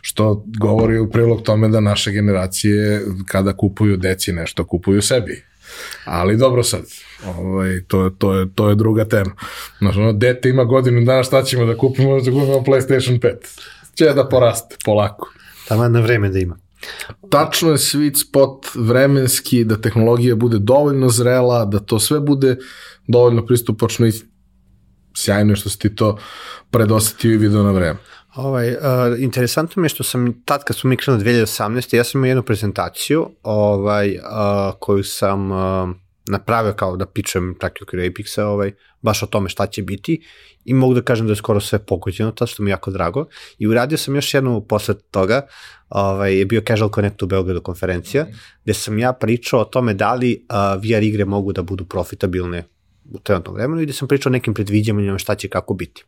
što 0.00 0.44
govori 0.60 0.98
u 0.98 1.10
prilog 1.10 1.42
tome 1.42 1.68
da 1.68 1.80
naše 1.80 2.12
generacije, 2.12 3.02
kada 3.26 3.56
kupuju 3.56 3.96
deci 3.96 4.32
nešto, 4.32 4.64
kupuju 4.64 5.02
sebi. 5.02 5.42
Ali 6.04 6.36
dobro 6.36 6.62
sad, 6.62 6.82
ovaj, 7.26 7.80
to, 7.88 8.10
to, 8.18 8.34
je, 8.34 8.46
to 8.54 8.68
je 8.68 8.74
druga 8.74 9.04
tema. 9.04 9.30
Znači, 9.78 9.98
ono, 9.98 10.12
dete 10.12 10.48
ima 10.48 10.64
godinu 10.64 11.04
dana, 11.04 11.22
šta 11.22 11.42
ćemo 11.42 11.66
da 11.66 11.76
kupimo, 11.76 12.20
da 12.20 12.30
kupimo 12.30 12.64
PlayStation 12.66 13.20
5. 13.20 13.34
Će 13.94 14.04
da 14.04 14.28
poraste, 14.28 14.76
polako. 14.84 15.32
Tamo 15.68 15.88
na 15.88 16.00
vreme 16.00 16.28
da 16.28 16.38
ima. 16.38 16.67
Tačno 17.30 17.70
je 17.70 17.76
sweet 17.76 18.28
spot 18.28 18.66
vremenski, 18.74 19.64
da 19.64 19.80
tehnologija 19.80 20.36
bude 20.36 20.58
dovoljno 20.58 21.08
zrela, 21.08 21.64
da 21.64 21.80
to 21.80 21.98
sve 21.98 22.20
bude 22.20 22.56
dovoljno 23.06 23.46
pristupačno 23.46 24.06
i 24.06 24.12
sjajno 25.16 25.56
što 25.56 25.70
si 25.70 25.78
ti 25.78 25.94
to 25.94 26.18
predosetio 26.70 27.32
i 27.32 27.36
video 27.36 27.62
na 27.62 27.70
vreme. 27.70 27.98
Ovaj, 28.34 28.70
uh, 28.72 28.78
interesantno 29.18 29.80
mi 29.80 29.84
je 29.84 29.88
što 29.88 30.04
sam 30.04 30.42
tad 30.44 30.64
kad 30.64 30.76
smo 30.76 30.90
mi 30.90 30.96
krenuli 30.96 31.24
2018. 31.24 31.96
ja 31.96 32.04
sam 32.04 32.18
imao 32.18 32.28
jednu 32.28 32.42
prezentaciju 32.42 33.30
ovaj, 33.42 34.16
uh, 34.16 34.74
koju 34.80 35.04
sam 35.04 35.50
uh, 35.50 35.90
napravio 36.28 36.72
kao 36.72 36.96
da 36.96 37.06
pičem 37.06 37.54
tako 37.60 37.74
u 37.80 37.84
okviru 37.84 38.04
Apexa, 38.04 38.42
ovaj, 38.42 38.72
baš 39.02 39.22
o 39.22 39.26
tome 39.26 39.48
šta 39.48 39.66
će 39.66 39.82
biti 39.82 40.20
i 40.64 40.74
mogu 40.74 40.94
da 40.94 41.02
kažem 41.02 41.26
da 41.26 41.32
je 41.32 41.36
skoro 41.36 41.60
sve 41.60 41.78
pogođeno, 41.78 42.30
to 42.30 42.46
što 42.46 42.62
mi 42.62 42.70
je 42.70 42.72
jako 42.72 42.90
drago. 42.90 43.26
I 43.58 43.66
uradio 43.66 43.98
sam 43.98 44.14
još 44.14 44.34
jednu 44.34 44.60
posle 44.68 44.94
toga, 45.10 45.46
ovaj, 45.88 46.38
je 46.38 46.46
bio 46.46 46.62
Casual 46.68 46.90
Connect 46.94 47.22
u 47.22 47.26
Beogradu 47.26 47.60
konferencija, 47.60 48.24
mm. 48.24 48.34
gde 48.64 48.74
sam 48.74 48.98
ja 48.98 49.12
pričao 49.12 49.60
o 49.60 49.64
tome 49.64 49.94
da 49.94 50.14
li 50.14 50.46
uh, 50.48 50.82
VR 50.82 51.02
igre 51.02 51.24
mogu 51.24 51.52
da 51.52 51.62
budu 51.62 51.84
profitabilne 51.84 52.64
u 53.10 53.18
trenutnom 53.18 53.54
vremenu 53.54 53.80
i 53.80 53.84
gde 53.84 53.92
sam 53.92 54.08
pričao 54.08 54.30
o 54.30 54.32
nekim 54.32 54.54
predviđanjima 54.54 55.18
šta 55.18 55.34
će 55.34 55.48
kako 55.48 55.74
biti. 55.74 56.04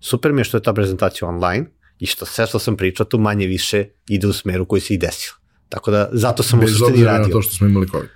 Super 0.00 0.32
mi 0.32 0.40
je 0.40 0.44
što 0.44 0.56
je 0.56 0.62
ta 0.62 0.72
prezentacija 0.74 1.28
online 1.28 1.66
i 1.98 2.06
što 2.06 2.26
sve 2.26 2.46
što 2.46 2.58
sam 2.58 2.76
pričao 2.76 3.06
tu 3.06 3.18
manje 3.18 3.46
više 3.46 3.84
ide 4.08 4.26
u 4.26 4.32
smeru 4.32 4.66
koji 4.66 4.80
se 4.80 4.94
i 4.94 4.98
desilo. 4.98 5.36
Tako 5.68 5.90
da 5.90 6.08
zato 6.12 6.42
sam 6.42 6.60
Bez 6.60 6.70
u 6.70 6.78
suštini 6.78 7.04
radio. 7.04 7.18
Bez 7.18 7.26
obzira 7.26 7.28
na 7.28 7.32
to 7.32 7.42
što 7.42 7.52
smo 7.52 7.66
imali 7.66 7.88
COVID. 7.88 8.08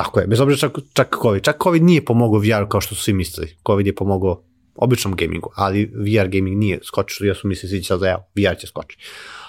Tako 0.00 0.20
je, 0.20 0.26
bez 0.26 0.40
obzira 0.40 0.58
čak, 0.58 0.78
čak 0.92 1.16
COVID. 1.22 1.42
Čak 1.42 1.56
COVID 1.62 1.82
nije 1.82 2.04
pomogao 2.04 2.40
VR 2.40 2.68
kao 2.68 2.80
što 2.80 2.94
su 2.94 3.02
svi 3.02 3.12
mislili. 3.12 3.56
COVID 3.66 3.86
je 3.86 3.94
pomogao 3.94 4.44
običnom 4.74 5.16
gamingu, 5.16 5.50
ali 5.56 5.84
VR 5.84 6.28
gaming 6.28 6.58
nije 6.58 6.78
skočio, 6.84 7.28
ja 7.28 7.34
su 7.34 7.48
mislili 7.48 7.82
sad 7.84 8.00
da 8.00 8.08
ja, 8.08 8.16
VR 8.36 8.56
će 8.56 8.66
skočiti. 8.66 9.04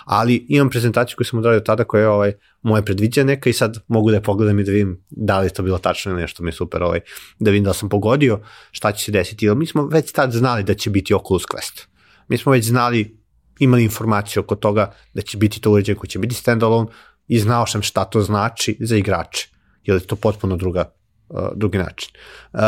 Ali 0.05 0.45
imam 0.49 0.69
prezentaciju 0.69 1.15
koju 1.17 1.25
sam 1.25 1.39
odradio 1.39 1.59
tada 1.59 1.83
koja 1.83 2.01
je 2.01 2.09
ovaj, 2.09 2.33
moje 2.61 2.85
predviđa 2.85 3.23
neka 3.23 3.49
i 3.49 3.53
sad 3.53 3.77
mogu 3.87 4.09
da 4.09 4.17
je 4.17 4.23
pogledam 4.23 4.59
i 4.59 4.63
da 4.63 4.71
vidim 4.71 5.05
da 5.09 5.39
li 5.39 5.45
je 5.45 5.53
to 5.53 5.63
bilo 5.63 5.77
tačno 5.77 6.11
ili 6.11 6.21
nešto 6.21 6.43
mi 6.43 6.49
je 6.49 6.53
super, 6.53 6.83
ovaj, 6.83 6.99
da 7.39 7.51
vidim 7.51 7.63
da 7.63 7.73
sam 7.73 7.89
pogodio 7.89 8.39
šta 8.71 8.91
će 8.91 9.05
se 9.05 9.11
desiti. 9.11 9.45
Jer 9.45 9.55
mi 9.55 9.65
smo 9.65 9.87
već 9.87 10.11
tad 10.11 10.31
znali 10.31 10.63
da 10.63 10.73
će 10.73 10.89
biti 10.89 11.13
Oculus 11.13 11.43
Quest. 11.43 11.85
Mi 12.27 12.37
smo 12.37 12.51
već 12.51 12.65
znali, 12.65 13.17
imali 13.59 13.83
informaciju 13.83 14.41
oko 14.43 14.55
toga 14.55 14.93
da 15.13 15.21
će 15.21 15.37
biti 15.37 15.61
to 15.61 15.71
uređaj 15.71 15.95
koji 15.95 16.09
će 16.09 16.19
biti 16.19 16.35
standalone 16.35 16.89
i 17.27 17.39
znao 17.39 17.67
sam 17.67 17.81
šta 17.81 18.05
to 18.05 18.21
znači 18.21 18.77
za 18.79 18.97
igrače 18.97 19.50
jer 19.83 19.97
je 19.97 20.07
to 20.07 20.15
potpuno 20.15 20.57
druga, 20.57 20.91
uh, 21.29 21.39
drugi 21.55 21.77
način. 21.77 22.09
Uh, 22.53 22.59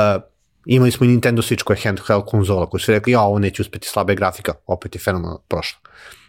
imali 0.66 0.92
smo 0.92 1.06
i 1.06 1.10
Nintendo 1.10 1.42
Switch 1.42 1.64
koja 1.64 1.78
je 1.78 1.84
handheld 1.84 2.26
konzola, 2.26 2.70
koji 2.70 2.82
su 2.82 2.92
rekli, 2.92 3.14
ja, 3.14 3.22
ovo 3.22 3.40
neće 3.40 3.62
uspeti 3.62 3.88
slabe 3.88 4.16
grafika, 4.16 4.54
opet 4.68 4.96
je 4.96 5.02
fenomenalno 5.02 5.40
prošlo. 5.48 5.80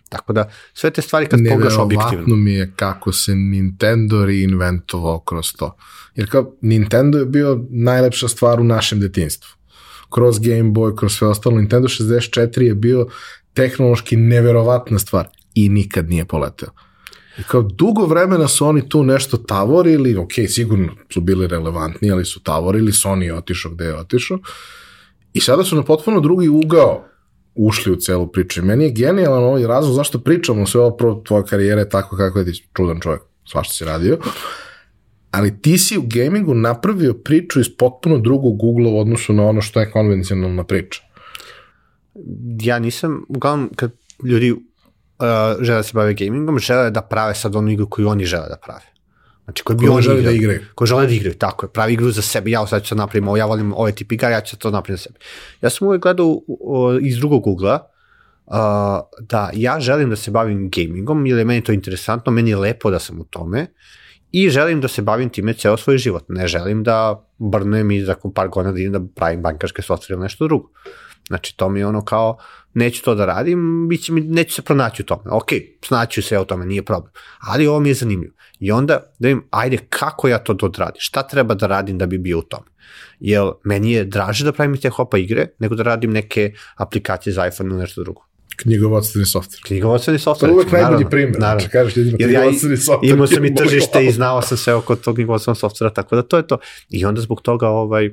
Tako 0.08 0.32
da, 0.32 0.50
sve 0.74 0.90
te 0.90 1.02
stvari 1.02 1.26
kad 1.26 1.40
pogledaš 1.50 1.78
objektivno. 1.78 2.36
Mi 2.36 2.52
je 2.52 2.72
kako 2.76 3.12
se 3.12 3.34
Nintendo 3.34 4.24
reinventovao 4.24 5.20
kroz 5.20 5.52
to. 5.52 5.76
Jer 6.14 6.30
kao 6.30 6.54
Nintendo 6.60 7.18
je 7.18 7.24
bio 7.24 7.64
najlepša 7.70 8.28
stvar 8.28 8.60
u 8.60 8.64
našem 8.64 9.00
detinstvu. 9.00 9.50
Kroz 10.10 10.38
Game 10.38 10.70
Boy, 10.70 10.96
kroz 10.96 11.12
sve 11.12 11.28
ostalo. 11.28 11.56
Nintendo 11.56 11.88
64 11.88 12.60
je 12.60 12.74
bio 12.74 13.06
tehnološki 13.54 14.16
neverovatna 14.16 14.98
stvar 14.98 15.28
i 15.54 15.68
nikad 15.68 16.08
nije 16.08 16.24
poleteo. 16.24 16.68
I 17.38 17.42
kao 17.42 17.62
dugo 17.62 18.06
vremena 18.06 18.48
su 18.48 18.66
oni 18.66 18.88
tu 18.88 19.04
nešto 19.04 19.36
tavorili, 19.36 20.16
ok, 20.16 20.32
sigurno 20.48 20.92
su 21.10 21.20
bili 21.20 21.46
relevantni, 21.46 22.10
ali 22.10 22.24
su 22.24 22.42
tavorili, 22.42 22.92
Sony 22.92 23.22
je 23.22 23.34
otišao 23.34 23.72
gde 23.72 23.84
je 23.84 23.96
otišao. 23.96 24.38
I 25.32 25.40
sada 25.40 25.64
su 25.64 25.76
na 25.76 25.82
potpuno 25.82 26.20
drugi 26.20 26.48
ugao 26.48 27.04
ušli 27.54 27.92
u 27.92 27.96
celu 27.96 28.26
priču. 28.26 28.60
I 28.60 28.64
meni 28.64 28.84
je 28.84 28.90
genijalan 28.90 29.44
ovaj 29.44 29.66
razlog 29.66 29.94
zašto 29.94 30.18
pričamo 30.18 30.66
sve 30.66 30.80
ovo 30.80 30.96
pro 30.96 31.22
tvoje 31.26 31.44
karijere 31.44 31.88
tako 31.88 32.16
kako 32.16 32.38
je 32.38 32.44
ti 32.44 32.68
čudan 32.76 33.00
čovjek, 33.00 33.22
svašta 33.44 33.74
si 33.74 33.84
radio. 33.84 34.18
Ali 35.30 35.62
ti 35.62 35.78
si 35.78 35.98
u 35.98 36.02
gamingu 36.06 36.54
napravio 36.54 37.14
priču 37.14 37.60
iz 37.60 37.76
potpuno 37.78 38.18
drugog 38.18 38.62
ugla 38.62 38.90
u 38.90 38.98
odnosu 38.98 39.32
na 39.32 39.42
ono 39.42 39.60
što 39.60 39.80
je 39.80 39.90
konvencionalna 39.90 40.64
priča. 40.64 41.02
Ja 42.62 42.78
nisam, 42.78 43.24
uglavnom, 43.28 43.70
kad 43.76 43.92
ljudi 44.24 44.54
uh, 45.18 45.62
žele 45.64 45.76
da 45.76 45.82
se 45.82 45.92
bave 45.94 46.14
gamingom, 46.14 46.58
žele 46.58 46.90
da 46.90 47.02
prave 47.02 47.34
sad 47.34 47.56
onu 47.56 47.70
igru 47.70 47.88
koju 47.90 48.08
oni 48.08 48.24
žele 48.24 48.48
da 48.48 48.56
prave. 48.56 48.94
Znači, 49.44 49.62
koji 49.62 49.76
bi 49.76 49.88
oni 49.88 50.02
žele 50.02 50.22
da 50.22 50.30
igraju. 50.30 50.60
Koji 50.74 50.88
žele 50.88 51.06
da 51.06 51.12
igraju, 51.12 51.34
tako 51.34 51.66
je. 51.66 51.70
Pravi 51.72 51.92
igru 51.92 52.10
za 52.10 52.22
sebe, 52.22 52.50
ja 52.50 52.66
sad 52.66 52.82
ću 52.82 52.88
to 52.88 52.94
napravim, 52.94 53.36
ja 53.36 53.46
volim 53.46 53.72
ovaj 53.72 53.92
tip 53.92 54.12
igara, 54.12 54.34
ja 54.34 54.40
ću 54.40 54.58
to 54.58 54.70
napraviti 54.70 55.02
za 55.02 55.02
sebe. 55.02 55.18
Ja 55.62 55.70
sam 55.70 55.88
uvijek 55.88 56.02
gledao 56.02 56.26
uh, 56.26 56.96
iz 57.00 57.18
drugog 57.18 57.46
ugla, 57.46 57.90
uh, 58.46 58.56
da 59.20 59.50
ja 59.52 59.80
želim 59.80 60.10
da 60.10 60.16
se 60.16 60.30
bavim 60.30 60.70
gamingom, 60.70 61.26
jer 61.26 61.38
je 61.38 61.44
meni 61.44 61.64
to 61.64 61.72
interesantno, 61.72 62.32
meni 62.32 62.50
je 62.50 62.56
lepo 62.56 62.90
da 62.90 62.98
sam 62.98 63.20
u 63.20 63.24
tome, 63.24 63.66
i 64.32 64.50
želim 64.50 64.80
da 64.80 64.88
se 64.88 65.02
bavim 65.02 65.28
time 65.28 65.52
ceo 65.54 65.76
svoj 65.76 65.98
život. 65.98 66.24
Ne 66.28 66.48
želim 66.48 66.82
da 66.82 67.26
brnem 67.38 67.90
i 67.90 68.00
za 68.04 68.16
par 68.34 68.48
godina 68.48 68.72
da 68.72 68.80
idem 68.80 68.92
da 68.92 69.12
pravim 69.14 69.42
bankarske 69.42 69.82
software 69.82 70.12
ili 70.12 70.22
nešto 70.22 70.44
drugo. 70.44 70.68
Znači, 71.28 71.56
to 71.56 71.68
mi 71.68 71.80
je 71.80 71.86
ono 71.86 72.04
kao, 72.04 72.38
neću 72.74 73.02
to 73.02 73.14
da 73.14 73.26
radim, 73.26 73.86
biće 73.88 74.12
mi, 74.12 74.20
neću 74.20 74.54
se 74.54 74.62
pronaći 74.62 75.02
u 75.02 75.06
tome. 75.06 75.22
Ok, 75.30 75.48
snaću 75.84 76.22
se 76.22 76.38
o 76.38 76.44
tome, 76.44 76.66
nije 76.66 76.82
problem. 76.82 77.12
Ali 77.40 77.66
ovo 77.66 77.80
mi 77.80 77.88
je 77.88 77.94
zanimljivo. 77.94 78.34
I 78.60 78.72
onda 78.72 79.00
da 79.18 79.28
im, 79.28 79.44
ajde, 79.50 79.78
kako 79.88 80.28
ja 80.28 80.38
to 80.38 80.56
odradim? 80.62 80.98
Šta 80.98 81.22
treba 81.22 81.54
da 81.54 81.66
radim 81.66 81.98
da 81.98 82.06
bi 82.06 82.18
bio 82.18 82.38
u 82.38 82.42
tome? 82.42 82.66
Jer 83.20 83.42
meni 83.64 83.92
je 83.92 84.04
draže 84.04 84.44
da 84.44 84.52
pravim 84.52 84.76
te 84.76 84.88
hopa 84.88 85.18
igre, 85.18 85.46
nego 85.58 85.74
da 85.74 85.82
radim 85.82 86.10
neke 86.10 86.52
aplikacije 86.76 87.32
za 87.32 87.46
iPhone 87.46 87.70
ili 87.70 87.78
nešto 87.78 88.02
drugo. 88.02 88.22
Knjigovodstveni 88.56 89.26
softver. 89.26 89.60
Knjigovodstveni 89.64 90.18
To 90.18 90.22
softver. 90.22 90.50
je 90.50 90.54
uvek 90.54 90.72
najbolji 90.72 91.04
primjer. 91.10 91.40
naravno. 91.40 91.60
Znači, 91.60 91.72
kažeš 91.72 91.96
ljudima 91.96 92.16
Jer 92.20 92.30
ja 92.30 92.40
knjigovodstveni 92.40 92.76
softver. 92.76 93.10
imao 93.12 93.26
sam 93.26 93.44
i 93.44 93.54
tržište 93.54 94.06
i 94.06 94.12
znao 94.12 94.42
sam 94.42 94.56
sve 94.58 94.74
oko 94.74 94.96
tog 94.96 95.14
knjigovodstvenog 95.14 95.58
softvera, 95.58 95.92
tako 95.92 96.16
da 96.16 96.22
to 96.22 96.36
je 96.36 96.46
to. 96.46 96.58
I 96.90 97.04
onda 97.04 97.20
zbog 97.20 97.40
toga 97.42 97.68
ovaj, 97.68 98.10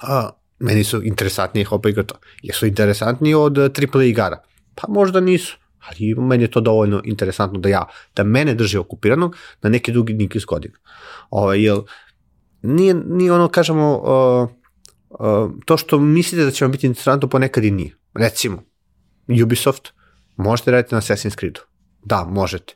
a, 0.00 0.30
meni 0.58 0.84
su 0.84 1.02
interesantniji 1.02 1.64
hopa 1.64 1.88
igra 1.88 2.02
to. 2.02 2.14
Jesu 2.42 2.66
interesantniji 2.66 3.34
od 3.34 3.58
AAA 3.58 4.04
igara? 4.04 4.42
Pa 4.74 4.88
možda 4.88 5.20
nisu, 5.20 5.58
ali 5.78 6.14
meni 6.14 6.44
je 6.44 6.50
to 6.50 6.60
dovoljno 6.60 7.02
interesantno 7.04 7.58
da 7.58 7.68
ja, 7.68 7.86
da 8.16 8.24
mene 8.24 8.54
drži 8.54 8.78
okupiranog 8.78 9.36
na 9.62 9.70
neki 9.70 9.92
dugi 9.92 10.14
niz 10.14 10.44
godina. 10.44 10.78
Ovaj, 11.30 11.62
jel, 11.62 11.82
nije, 12.62 12.94
nije 12.94 13.32
ono, 13.32 13.48
kažemo, 13.48 13.96
uh, 13.98 14.48
uh, 15.20 15.52
to 15.64 15.76
što 15.76 15.98
mislite 15.98 16.44
da 16.44 16.50
će 16.50 16.64
vam 16.64 16.72
biti 16.72 16.86
interesantno 16.86 17.28
ponekad 17.28 17.64
i 17.64 17.70
nije. 17.70 17.96
Recimo, 18.14 18.62
Ubisoft, 19.44 19.88
možete 20.36 20.70
raditi 20.70 20.94
na 20.94 21.00
Assassin's 21.00 21.38
Creedu. 21.38 21.60
Da, 22.04 22.24
možete. 22.24 22.74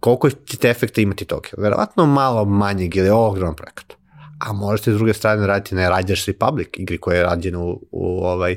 Koliko 0.00 0.30
ćete 0.30 0.70
efekta 0.70 1.00
imati 1.00 1.24
toga? 1.24 1.48
Verovatno 1.58 2.06
malo 2.06 2.44
manjeg 2.44 2.96
ili 2.96 3.10
ogroman 3.10 3.56
projekat. 3.56 3.99
A 4.40 4.52
možete 4.52 4.92
s 4.92 4.96
druge 4.96 5.14
strane 5.14 5.46
raditi 5.46 5.74
na 5.74 5.96
Riders 5.96 6.26
Republic, 6.26 6.68
igri 6.76 6.98
koja 6.98 7.16
je 7.16 7.22
rađena 7.22 7.58
u, 7.58 7.88
u, 7.90 8.24
ovaj, 8.24 8.56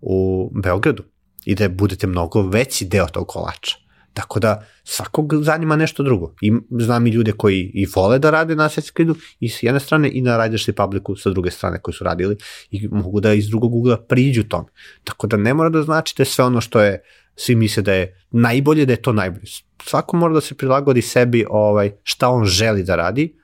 u 0.00 0.50
Beogradu 0.62 1.02
i 1.44 1.54
da 1.54 1.68
budete 1.68 2.06
mnogo 2.06 2.42
veći 2.42 2.84
deo 2.84 3.06
tog 3.06 3.28
kolača. 3.28 3.76
Tako 4.12 4.40
da 4.40 4.66
svakog 4.84 5.34
zanima 5.42 5.76
nešto 5.76 6.02
drugo. 6.02 6.34
I 6.40 6.52
znam 6.80 7.06
i 7.06 7.10
ljude 7.10 7.32
koji 7.32 7.70
i 7.74 7.86
vole 7.96 8.18
da 8.18 8.30
rade 8.30 8.56
na 8.56 8.68
Assassin's 8.68 9.14
i 9.40 9.48
s 9.48 9.62
jedne 9.62 9.80
strane 9.80 10.10
i 10.12 10.20
na 10.20 10.44
Riders 10.44 10.66
Republicu 10.66 11.16
sa 11.16 11.30
druge 11.30 11.50
strane 11.50 11.78
koji 11.82 11.94
su 11.94 12.04
radili 12.04 12.36
i 12.70 12.88
mogu 12.88 13.20
da 13.20 13.32
iz 13.32 13.48
drugog 13.48 13.74
ugla 13.74 13.96
priđu 13.96 14.44
tome. 14.44 14.68
Tako 15.04 15.26
da 15.26 15.36
ne 15.36 15.54
mora 15.54 15.70
da 15.70 15.82
znači 15.82 16.14
da 16.18 16.24
sve 16.24 16.44
ono 16.44 16.60
što 16.60 16.80
je 16.80 17.02
svi 17.36 17.54
misle 17.54 17.82
da 17.82 17.92
je 17.92 18.24
najbolje, 18.30 18.86
da 18.86 18.92
je 18.92 19.02
to 19.02 19.12
najbolje. 19.12 19.44
Svako 19.82 20.16
mora 20.16 20.34
da 20.34 20.40
se 20.40 20.54
prilagodi 20.54 21.02
sebi 21.02 21.44
ovaj, 21.50 21.92
šta 22.02 22.28
on 22.28 22.44
želi 22.44 22.82
da 22.82 22.96
radi 22.96 23.36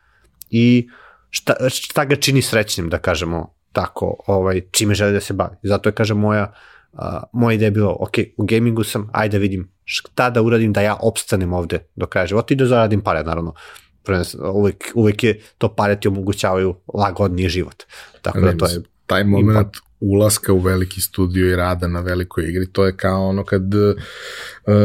i 0.50 0.88
šta, 1.36 1.54
šta 1.68 2.04
ga 2.04 2.16
čini 2.16 2.42
srećnim, 2.42 2.88
da 2.88 2.98
kažemo 2.98 3.54
tako, 3.72 4.16
ovaj, 4.26 4.60
čime 4.70 4.94
želi 4.94 5.12
da 5.12 5.20
se 5.20 5.34
bavi. 5.34 5.56
Zato 5.62 5.88
je, 5.88 5.92
kažem, 5.92 6.18
moja, 6.18 6.52
a, 6.92 7.22
moja 7.32 7.54
ideja 7.54 7.66
je 7.66 7.70
bilo, 7.70 7.96
ok, 8.00 8.18
u 8.36 8.44
gamingu 8.44 8.84
sam, 8.84 9.10
ajde 9.12 9.38
da 9.38 9.42
vidim 9.42 9.68
šta 9.84 10.30
da 10.30 10.42
uradim 10.42 10.72
da 10.72 10.80
ja 10.80 10.96
opstanem 11.00 11.52
ovde 11.52 11.82
do 11.96 12.06
kraja 12.06 12.26
života 12.26 12.54
i 12.54 12.56
da 12.56 12.66
zaradim 12.66 13.00
pare, 13.00 13.22
naravno. 13.22 13.54
Prvenstveno, 14.02 14.52
Uvek, 14.52 14.92
uvek 14.94 15.24
je 15.24 15.40
to 15.58 15.68
pare 15.74 16.00
ti 16.00 16.08
omogućavaju 16.08 16.74
lagodniji 16.94 17.48
život. 17.48 17.82
Tako 18.22 18.40
da 18.40 18.56
to 18.56 18.66
je 18.66 18.82
taj 19.06 19.24
moment 19.24 19.76
ulaska 20.12 20.52
u 20.52 20.58
veliki 20.58 21.00
studio 21.00 21.52
i 21.52 21.56
rada 21.56 21.88
na 21.88 22.00
velikoj 22.00 22.44
igri, 22.48 22.66
to 22.72 22.86
je 22.86 22.96
kao 22.96 23.28
ono 23.28 23.44
kad 23.44 23.74
uh, 23.74 23.94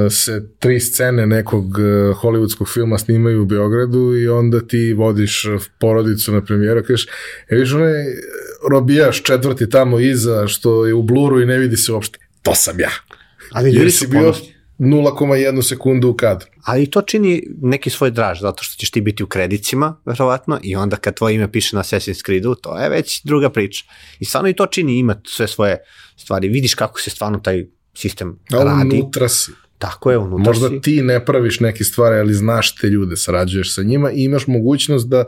se 0.09 0.49
tri 0.59 0.79
scene 0.79 1.27
nekog 1.27 1.65
uh, 1.65 2.17
hollywoodskog 2.21 2.73
filma 2.73 2.97
snimaju 2.97 3.41
u 3.41 3.45
Beogradu 3.45 4.15
i 4.15 4.27
onda 4.27 4.67
ti 4.67 4.93
vodiš 4.93 5.45
porodicu 5.79 6.31
na 6.31 6.41
premijeru, 6.41 6.83
kažeš, 6.83 7.07
e 7.49 7.55
viš 7.55 7.73
onaj 7.73 8.05
robijaš 8.69 9.23
četvrti 9.23 9.69
tamo 9.69 9.99
iza 9.99 10.47
što 10.47 10.85
je 10.85 10.93
u 10.93 11.03
bluru 11.03 11.41
i 11.41 11.45
ne 11.45 11.57
vidi 11.57 11.77
se 11.77 11.91
uopšte, 11.91 12.19
to 12.41 12.55
sam 12.55 12.79
ja. 12.79 12.91
Ali 13.51 13.69
ljudi 13.69 13.79
Jer 13.79 13.91
su 13.91 13.97
si 13.97 14.07
bio 14.07 14.21
ponosni. 14.21 14.60
0,1 14.81 15.61
sekundu 15.61 16.09
u 16.09 16.13
kadru. 16.13 16.47
Ali 16.63 16.89
to 16.89 17.01
čini 17.01 17.43
neki 17.61 17.89
svoj 17.89 18.11
draž, 18.11 18.41
zato 18.41 18.63
što 18.63 18.79
ćeš 18.79 18.91
ti 18.91 19.01
biti 19.01 19.23
u 19.23 19.27
kredicima, 19.27 19.95
verovatno, 20.05 20.59
i 20.63 20.75
onda 20.75 20.95
kad 20.95 21.15
tvoje 21.17 21.35
ime 21.35 21.51
piše 21.51 21.75
na 21.75 21.83
Assassin's 21.83 22.25
Creedu, 22.25 22.55
to 22.55 22.77
je 22.77 22.89
već 22.89 23.21
druga 23.23 23.49
priča. 23.49 23.85
I 24.19 24.25
stvarno 24.25 24.49
i 24.49 24.53
to 24.53 24.65
čini, 24.65 24.99
ima 24.99 25.21
sve 25.27 25.47
svoje 25.47 25.77
stvari. 26.17 26.47
Vidiš 26.47 26.73
kako 26.73 26.99
se 26.99 27.09
stvarno 27.09 27.39
taj 27.39 27.65
sistem 27.93 28.39
A 28.51 28.63
radi. 28.63 29.01
unutra 29.01 29.29
si. 29.29 29.51
Tako 29.77 30.11
je, 30.11 30.17
unutra 30.17 30.43
Možda 30.43 30.69
si. 30.69 30.81
ti 30.81 31.01
ne 31.01 31.25
praviš 31.25 31.59
neke 31.59 31.83
stvari, 31.83 32.19
ali 32.19 32.33
znaš 32.33 32.75
te 32.75 32.87
ljude, 32.87 33.17
sarađuješ 33.17 33.75
sa 33.75 33.83
njima 33.83 34.11
i 34.11 34.23
imaš 34.23 34.47
mogućnost 34.47 35.07
da 35.07 35.25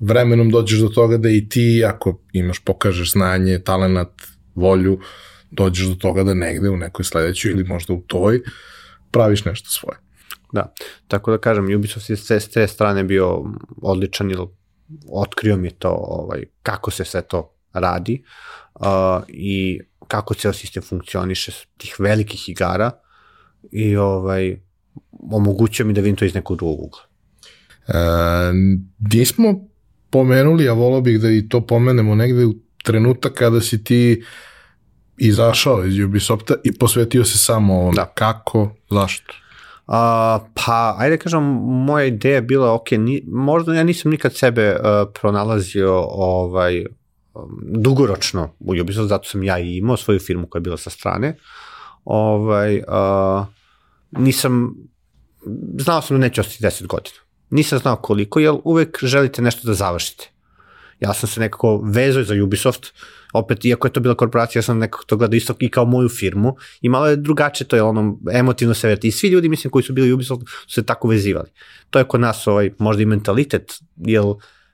vremenom 0.00 0.50
dođeš 0.50 0.78
do 0.78 0.88
toga 0.88 1.16
da 1.16 1.28
i 1.30 1.48
ti, 1.48 1.84
ako 1.86 2.20
imaš, 2.32 2.58
pokažeš 2.58 3.12
znanje, 3.12 3.58
talenat, 3.58 4.12
volju, 4.54 4.98
dođeš 5.50 5.86
do 5.86 5.94
toga 5.94 6.24
da 6.24 6.34
negde 6.34 6.68
u 6.68 6.76
nekoj 6.76 7.04
sledećoj 7.04 7.50
ili 7.50 7.64
možda 7.64 7.92
u 7.92 8.00
toj 8.06 8.40
praviš 9.10 9.44
nešto 9.44 9.70
svoje. 9.70 9.98
Da, 10.52 10.72
tako 11.08 11.30
da 11.30 11.38
kažem, 11.38 11.74
Ubisoft 11.76 12.10
je 12.10 12.16
s 12.16 12.48
te, 12.48 12.66
strane 12.66 13.04
bio 13.04 13.44
odličan, 13.82 14.30
jer 14.30 14.38
otkrio 15.12 15.56
mi 15.56 15.70
to 15.70 15.90
ovaj, 15.90 16.44
kako 16.62 16.90
se 16.90 17.04
sve 17.04 17.22
to 17.22 17.54
radi 17.72 18.22
uh, 18.74 18.86
i 19.28 19.80
kako 20.08 20.34
ceo 20.34 20.52
sistem 20.52 20.82
funkcioniše 20.82 21.52
s 21.52 21.66
tih 21.76 21.96
velikih 21.98 22.48
igara 22.48 22.90
i 23.70 23.96
ovaj, 23.96 24.60
omogućio 25.30 25.86
mi 25.86 25.92
da 25.92 26.00
vidim 26.00 26.16
to 26.16 26.24
iz 26.24 26.34
nekog 26.34 26.56
drugog 26.56 26.80
ugla. 26.80 27.00
E, 27.88 27.92
nismo 29.12 29.68
pomenuli, 30.10 30.68
a 30.68 30.72
volao 30.72 31.00
bih 31.00 31.20
da 31.20 31.30
i 31.30 31.48
to 31.48 31.66
pomenemo 31.66 32.14
negde 32.14 32.44
u 32.46 32.54
trenutak 32.84 33.32
kada 33.32 33.60
si 33.60 33.84
ti 33.84 34.24
izašao 35.18 35.84
iz 35.84 35.98
Ubisofta 36.04 36.54
i 36.64 36.78
posvetio 36.78 37.24
se 37.24 37.38
samo 37.38 37.74
ovom. 37.74 37.94
Da. 37.94 38.04
Kako, 38.04 38.70
zašto? 38.90 39.34
Uh, 39.88 39.94
pa, 40.54 40.94
ajde 40.98 41.16
da 41.16 41.22
kažem, 41.22 41.42
moja 41.62 42.04
ideja 42.04 42.34
je 42.34 42.42
bila, 42.42 42.74
ok, 42.74 42.90
ni, 42.90 43.22
možda 43.26 43.74
ja 43.74 43.84
nisam 43.84 44.10
nikad 44.10 44.34
sebe 44.34 44.76
uh, 44.76 44.80
pronalazio 45.20 46.00
ovaj, 46.10 46.86
um, 47.34 47.60
dugoročno 47.62 48.54
u 48.60 48.72
Ubisoft, 48.80 49.08
zato 49.08 49.28
sam 49.28 49.42
ja 49.44 49.58
i 49.58 49.76
imao 49.76 49.96
svoju 49.96 50.18
firmu 50.20 50.46
koja 50.46 50.60
je 50.60 50.62
bila 50.62 50.76
sa 50.76 50.90
strane. 50.90 51.36
Ovaj, 52.04 52.76
uh, 52.76 53.46
nisam, 54.10 54.74
znao 55.78 56.02
sam 56.02 56.16
da 56.16 56.20
neću 56.20 56.40
ostati 56.40 56.64
10 56.64 56.86
godina. 56.86 57.16
Nisam 57.50 57.78
znao 57.78 57.96
koliko, 57.96 58.40
jer 58.40 58.54
uvek 58.64 58.98
želite 59.02 59.42
nešto 59.42 59.68
da 59.68 59.74
završite. 59.74 60.30
Ja 61.00 61.14
sam 61.14 61.28
se 61.28 61.40
nekako 61.40 61.80
vezao 61.84 62.24
za 62.24 62.34
Ubisoft, 62.44 62.92
opet, 63.32 63.64
iako 63.64 63.86
je 63.86 63.92
to 63.92 64.00
bila 64.00 64.14
korporacija, 64.14 64.58
ja 64.58 64.62
sam 64.62 64.78
nekako 64.78 65.04
to 65.04 65.16
gledao 65.16 65.36
isto 65.36 65.54
i 65.58 65.70
kao 65.70 65.84
moju 65.84 66.08
firmu 66.08 66.56
i 66.80 66.88
malo 66.88 67.06
je 67.06 67.16
drugačije, 67.16 67.68
to 67.68 67.76
je 67.76 67.82
ono 67.82 68.18
emotivno 68.32 68.74
se 68.74 68.88
verti. 68.88 69.08
I 69.08 69.10
svi 69.10 69.28
ljudi, 69.28 69.48
mislim, 69.48 69.70
koji 69.70 69.82
su 69.82 69.92
bili 69.92 70.12
u 70.12 70.14
Ubisoft 70.14 70.42
su 70.66 70.74
se 70.74 70.86
tako 70.86 71.08
vezivali. 71.08 71.50
To 71.90 71.98
je 71.98 72.04
kod 72.04 72.20
nas 72.20 72.46
ovaj, 72.46 72.70
možda 72.78 73.02
i 73.02 73.06
mentalitet, 73.06 73.80
jer 73.96 74.22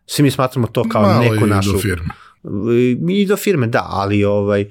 svi 0.06 0.22
mi 0.22 0.30
smatramo 0.30 0.66
to 0.66 0.88
kao 0.88 1.02
Malo 1.02 1.20
neku 1.20 1.46
i 1.46 1.50
našu... 1.50 1.72
do 1.72 1.78
firme. 1.78 2.08
I 3.10 3.26
do 3.26 3.36
firme, 3.36 3.66
da, 3.66 3.86
ali 3.90 4.24
ovaj, 4.24 4.70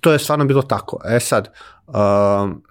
to 0.00 0.12
je 0.12 0.18
stvarno 0.18 0.44
bilo 0.44 0.62
tako. 0.62 1.00
E 1.04 1.20
sad, 1.20 1.52
um, 1.86 2.62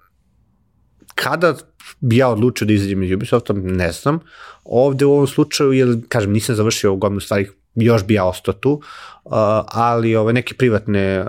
kada 1.14 1.54
bi 2.00 2.16
ja 2.16 2.28
odlučio 2.28 2.66
da 2.66 2.72
izađem 2.72 3.02
iz 3.02 3.12
Ubisofta, 3.12 3.52
ne 3.52 3.92
znam. 3.92 4.18
Ovde 4.64 5.04
u 5.04 5.12
ovom 5.12 5.26
slučaju, 5.26 5.72
jer, 5.72 5.96
kažem, 6.08 6.32
nisam 6.32 6.54
završio 6.54 6.96
gomnu 6.96 7.20
stvari, 7.20 7.48
još 7.74 8.06
bi 8.06 8.14
ja 8.14 8.24
ostao 8.24 8.54
tu, 8.54 8.80
ali 9.66 10.16
ove, 10.16 10.32
neke 10.32 10.54
privatne 10.54 11.24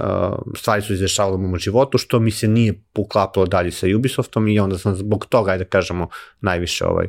stvari 0.56 0.82
su 0.82 0.94
izdešavale 0.94 1.36
u 1.36 1.38
mom 1.38 1.58
životu, 1.58 1.98
što 1.98 2.20
mi 2.20 2.32
se 2.32 2.48
nije 2.48 2.82
poklapalo 2.94 3.46
dalje 3.46 3.72
sa 3.72 3.88
Ubisoftom 3.96 4.48
i 4.48 4.60
onda 4.60 4.78
sam 4.78 4.96
zbog 4.96 5.26
toga, 5.26 5.52
ajde 5.52 5.64
da 5.64 5.70
kažemo, 5.70 6.08
najviše 6.42 6.86
ovaj, 6.86 7.08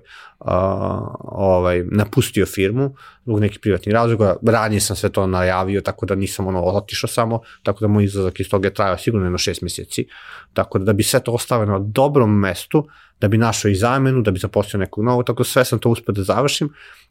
ovaj, 1.25 1.85
napustio 1.91 2.47
firmu 2.47 2.95
zbog 3.25 3.41
nekih 3.41 3.59
privatnih 3.59 3.95
razloga. 3.95 4.37
Ranije 4.47 4.81
sam 4.81 4.97
sve 4.97 5.09
to 5.09 5.27
najavio, 5.27 5.81
tako 5.81 6.07
da 6.07 6.15
nisam 6.15 6.47
ono 6.47 6.63
otišao 6.63 7.09
samo, 7.09 7.41
tako 7.63 7.81
da 7.81 7.89
moj 7.89 8.05
izlazak 8.05 8.41
iz 8.41 8.51
toga 8.51 8.69
je 8.69 8.75
trajao 8.75 8.99
sigurno 8.99 9.27
jedno 9.27 9.39
šest 9.39 9.63
meseci. 9.63 10.07
Tako 10.53 10.79
da, 10.79 10.85
da 10.85 10.93
bi 10.93 11.03
sve 11.03 11.21
to 11.21 11.33
ostavio 11.33 11.67
na 11.67 11.79
dobrom 11.79 12.39
mestu, 12.39 12.89
da 13.21 13.29
bi 13.29 13.39
našao 13.39 13.69
i 13.69 13.75
zamenu, 13.75 14.23
da 14.23 14.31
bi 14.31 14.39
zaposlio 14.39 14.79
nekog 14.79 15.05
novog, 15.05 15.27
tako 15.27 15.43
da 15.43 15.49
sve 15.49 15.65
sam 15.65 15.79
to 15.79 15.91
uspio 15.91 16.13
da 16.13 16.23
završim 16.23 16.69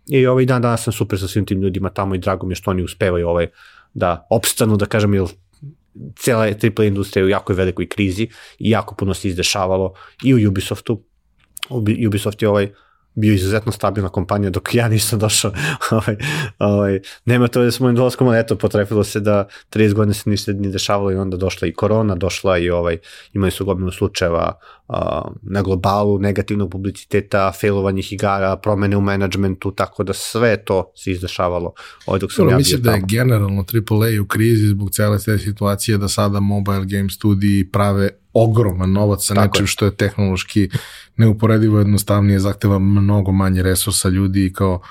i 0.09 0.25
ovaj 0.25 0.45
dan 0.45 0.61
danas 0.61 0.83
sam 0.83 0.93
super 0.93 1.19
sa 1.19 1.27
svim 1.27 1.45
tim 1.45 1.61
ljudima 1.61 1.89
tamo 1.89 2.15
i 2.15 2.17
drago 2.17 2.47
mi 2.47 2.51
je 2.51 2.55
što 2.55 2.71
oni 2.71 2.83
uspevaju 2.83 3.27
ovaj, 3.27 3.47
da 3.93 4.27
opstanu, 4.29 4.77
da 4.77 4.85
kažem, 4.85 5.13
jer 5.13 5.23
cijela 6.15 6.41
AAA 6.41 6.85
industrija 6.85 7.25
u 7.25 7.29
jako 7.29 7.53
velikoj 7.53 7.87
krizi 7.89 8.23
i 8.59 8.69
jako 8.69 8.95
puno 8.95 9.13
se 9.13 9.27
izdešavalo 9.27 9.93
i 10.23 10.33
u 10.33 10.49
Ubisoftu. 10.49 11.03
Ubisoft 12.07 12.41
je 12.41 12.49
ovaj 12.49 12.73
bio 13.15 13.33
izuzetno 13.33 13.71
stabilna 13.71 14.09
kompanija 14.09 14.49
dok 14.49 14.75
ja 14.75 14.87
nisam 14.89 15.19
došao. 15.19 15.51
ovaj, 15.91 16.15
ovaj, 16.59 16.99
nema 17.25 17.47
to 17.47 17.63
da 17.63 17.71
s 17.71 17.79
mojim 17.79 17.95
dolazkom, 17.95 18.27
ali 18.27 18.39
eto, 18.39 18.55
potrefilo 18.55 19.03
se 19.03 19.19
da 19.19 19.47
30 19.73 19.93
godina 19.93 20.13
se 20.13 20.29
ništa 20.29 20.53
nije 20.53 20.71
dešavalo 20.71 21.11
i 21.11 21.15
onda 21.15 21.37
došla 21.37 21.67
i 21.67 21.73
korona, 21.73 22.15
došla 22.15 22.57
i 22.57 22.69
ovaj, 22.69 22.97
imali 23.33 23.51
su 23.51 23.65
gomilu 23.65 23.91
slučajeva 23.91 24.59
uh, 24.87 24.95
na 25.41 25.61
globalu, 25.61 26.19
negativnog 26.19 26.71
publiciteta, 26.71 27.51
failovanjih 27.61 28.13
igara, 28.13 28.55
promene 28.55 28.97
u 28.97 29.01
menadžmentu, 29.01 29.71
tako 29.71 30.03
da 30.03 30.13
sve 30.13 30.57
to 30.65 30.91
se 30.95 31.11
izdešavalo 31.11 31.73
ovaj, 32.05 32.19
dok 32.19 32.33
sam 32.33 32.43
Dobro, 32.43 32.53
ja 32.53 32.57
mislim 32.57 32.81
da 32.81 32.91
je 32.91 32.95
tamo. 32.99 33.07
generalno 33.09 33.65
AAA 33.73 34.21
u 34.21 34.25
krizi 34.25 34.67
zbog 34.67 34.91
cele 34.91 35.19
te 35.19 35.37
situacije 35.37 35.97
da 35.97 36.07
sada 36.07 36.39
mobile 36.39 36.85
game 36.85 37.09
studiji 37.09 37.71
prave 37.71 38.09
ogroman 38.33 38.91
novac 38.91 39.25
sa 39.25 39.33
Tako 39.33 39.47
nečim 39.47 39.63
je. 39.63 39.67
što 39.67 39.85
je 39.85 39.95
tehnološki 39.95 40.69
neuporedivo 41.17 41.79
jednostavnije, 41.79 42.39
zahteva 42.39 42.79
mnogo 42.79 43.31
manje 43.31 43.63
resursa 43.63 44.09
ljudi 44.09 44.45
i 44.45 44.53
kao 44.53 44.81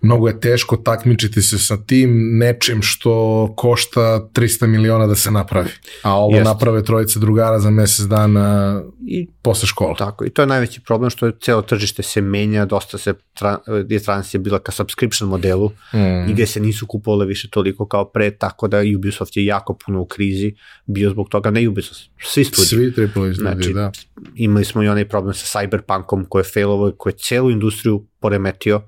mnogo 0.00 0.28
je 0.28 0.40
teško 0.40 0.76
takmičiti 0.76 1.42
se 1.42 1.58
sa 1.58 1.76
tim 1.76 2.38
nečim 2.38 2.82
što 2.82 3.52
košta 3.56 4.00
300 4.32 4.66
miliona 4.66 5.06
da 5.06 5.14
se 5.14 5.30
napravi. 5.30 5.70
A 6.02 6.14
ovo 6.14 6.36
Jeste. 6.36 6.44
naprave 6.44 6.84
trojice 6.84 7.18
drugara 7.18 7.58
za 7.58 7.70
mesec 7.70 8.06
dana 8.06 8.82
I 9.08 9.26
posle 9.42 9.66
škole. 9.66 9.94
Tako, 9.98 10.24
i 10.24 10.30
to 10.30 10.42
je 10.42 10.46
najveći 10.46 10.80
problem 10.80 11.10
što 11.10 11.26
je 11.26 11.32
celo 11.40 11.62
tržište 11.62 12.02
se 12.02 12.20
menja, 12.20 12.64
dosta 12.64 12.98
se, 12.98 13.14
tra, 13.34 13.58
je 13.88 14.02
transicija 14.02 14.40
bila 14.40 14.58
ka 14.58 14.72
subscription 14.72 15.30
modelu, 15.30 15.70
Mm. 15.92 16.30
i 16.30 16.32
gde 16.32 16.46
se 16.46 16.60
nisu 16.60 16.86
kupovale 16.86 17.26
više 17.26 17.48
toliko 17.50 17.86
kao 17.86 18.04
pre, 18.04 18.30
tako 18.30 18.68
da 18.68 18.80
Ubisoft 18.96 19.36
je 19.36 19.44
jako 19.44 19.76
puno 19.86 20.00
u 20.00 20.06
krizi 20.06 20.54
bio 20.86 21.10
zbog 21.10 21.28
toga, 21.28 21.50
ne 21.50 21.68
Ubisoft, 21.68 22.00
svi 22.22 22.44
studiji. 22.44 22.92
Svi 22.92 23.02
AAA 23.02 23.08
studiji, 23.10 23.34
Znači, 23.34 23.72
da. 23.72 23.92
Imali 24.34 24.64
smo 24.64 24.82
i 24.82 24.88
onaj 24.88 25.08
problem 25.08 25.34
sa 25.34 25.58
Cyberpunkom 25.58 26.24
koji 26.28 26.40
je 26.40 26.50
failovao, 26.54 26.92
koji 26.98 27.12
je 27.12 27.18
celu 27.18 27.50
industriju 27.50 28.06
poremetio, 28.20 28.82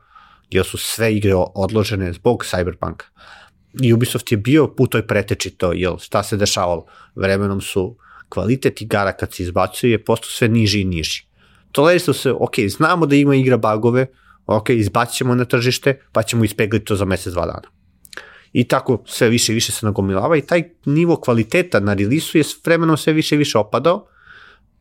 jer 0.51 0.65
su 0.65 0.79
sve 0.79 1.15
igre 1.15 1.35
odložene 1.35 2.12
zbog 2.12 2.45
Cyberpunka. 2.45 3.05
I 3.83 3.93
Ubisoft 3.93 4.33
je 4.33 4.39
bio 4.39 4.75
u 4.79 4.87
toj 4.87 5.07
preteči 5.07 5.51
to, 5.51 5.73
jel 5.73 5.99
šta 5.99 6.23
se 6.23 6.37
dešavalo? 6.37 6.87
Vremenom 7.15 7.61
su 7.61 7.97
kvalitet 8.29 8.83
igara 8.83 9.12
kad 9.12 9.33
se 9.33 9.43
izbacuje 9.43 9.91
je 9.91 10.05
postao 10.05 10.31
sve 10.31 10.49
niži 10.49 10.81
i 10.81 10.85
niži. 10.85 11.27
Tolerisalo 11.73 12.15
se, 12.15 12.33
ok, 12.33 12.59
znamo 12.69 13.07
da 13.07 13.16
ima 13.16 13.35
igra 13.37 13.57
bagove, 13.57 14.07
ok, 14.47 14.70
izbacit 14.70 15.16
ćemo 15.16 15.35
na 15.35 15.45
tržište, 15.45 16.01
pa 16.12 16.23
ćemo 16.23 16.45
ispegliti 16.45 16.85
to 16.85 16.97
za 16.97 17.05
mesec, 17.05 17.33
dva 17.33 17.47
dana. 17.47 17.69
I 18.53 18.65
tako 18.65 19.03
sve 19.07 19.29
više 19.29 19.53
i 19.53 19.55
više 19.55 19.73
se 19.73 19.87
nagomilava 19.87 20.37
i 20.37 20.47
taj 20.47 20.62
nivo 20.85 21.16
kvaliteta 21.16 21.81
na 21.81 21.95
rilisu 21.95 22.39
je 22.39 22.45
vremenom 22.65 22.97
sve 22.97 23.12
više 23.12 23.35
i 23.35 23.39
više 23.39 23.59
opadao. 23.59 24.07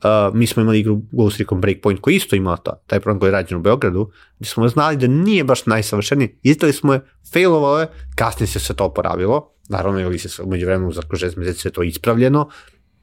Uh, 0.03 0.35
mi 0.35 0.47
smo 0.47 0.61
imali 0.61 0.79
igru 0.79 1.01
Ghost 1.11 1.37
Recon 1.37 1.61
Breakpoint 1.61 2.01
koji 2.01 2.15
isto 2.15 2.35
imala 2.35 2.57
ta, 2.57 2.81
taj 2.87 2.99
program 2.99 3.19
koji 3.19 3.27
je 3.27 3.31
rađen 3.31 3.57
u 3.57 3.61
Beogradu, 3.61 4.11
gde 4.39 4.49
smo 4.49 4.67
znali 4.67 4.97
da 4.97 5.07
nije 5.07 5.43
baš 5.43 5.65
najsavršeniji, 5.65 6.39
izdali 6.43 6.73
smo 6.73 6.93
je, 6.93 7.01
failovalo 7.33 7.79
je, 7.79 7.87
kasnije 8.15 8.47
se 8.47 8.59
sve 8.59 8.75
to 8.75 8.85
oporavilo, 8.85 9.53
naravno 9.69 9.99
ili 9.99 10.19
se 10.19 10.43
umeđu 10.43 10.65
vremenu 10.65 10.91
za 10.91 11.01
kroz 11.01 11.21
6 11.21 11.37
meseci 11.37 11.59
sve 11.59 11.71
to 11.71 11.83
ispravljeno, 11.83 12.49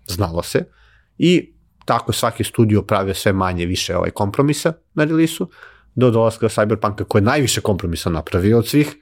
znalo 0.06 0.42
se, 0.42 0.64
i 1.18 1.54
tako 1.84 2.12
je 2.12 2.16
svaki 2.16 2.44
studio 2.44 2.82
pravio 2.82 3.14
sve 3.14 3.32
manje 3.32 3.66
više 3.66 3.96
ovaj 3.96 4.10
kompromisa 4.10 4.72
na 4.94 5.04
rilisu, 5.04 5.50
do 5.94 6.10
dolaska 6.10 6.48
Cyberpunka 6.48 7.04
koji 7.04 7.20
je 7.20 7.24
najviše 7.24 7.60
kompromisa 7.60 8.10
napravio 8.10 8.58
od 8.58 8.68
svih, 8.68 8.96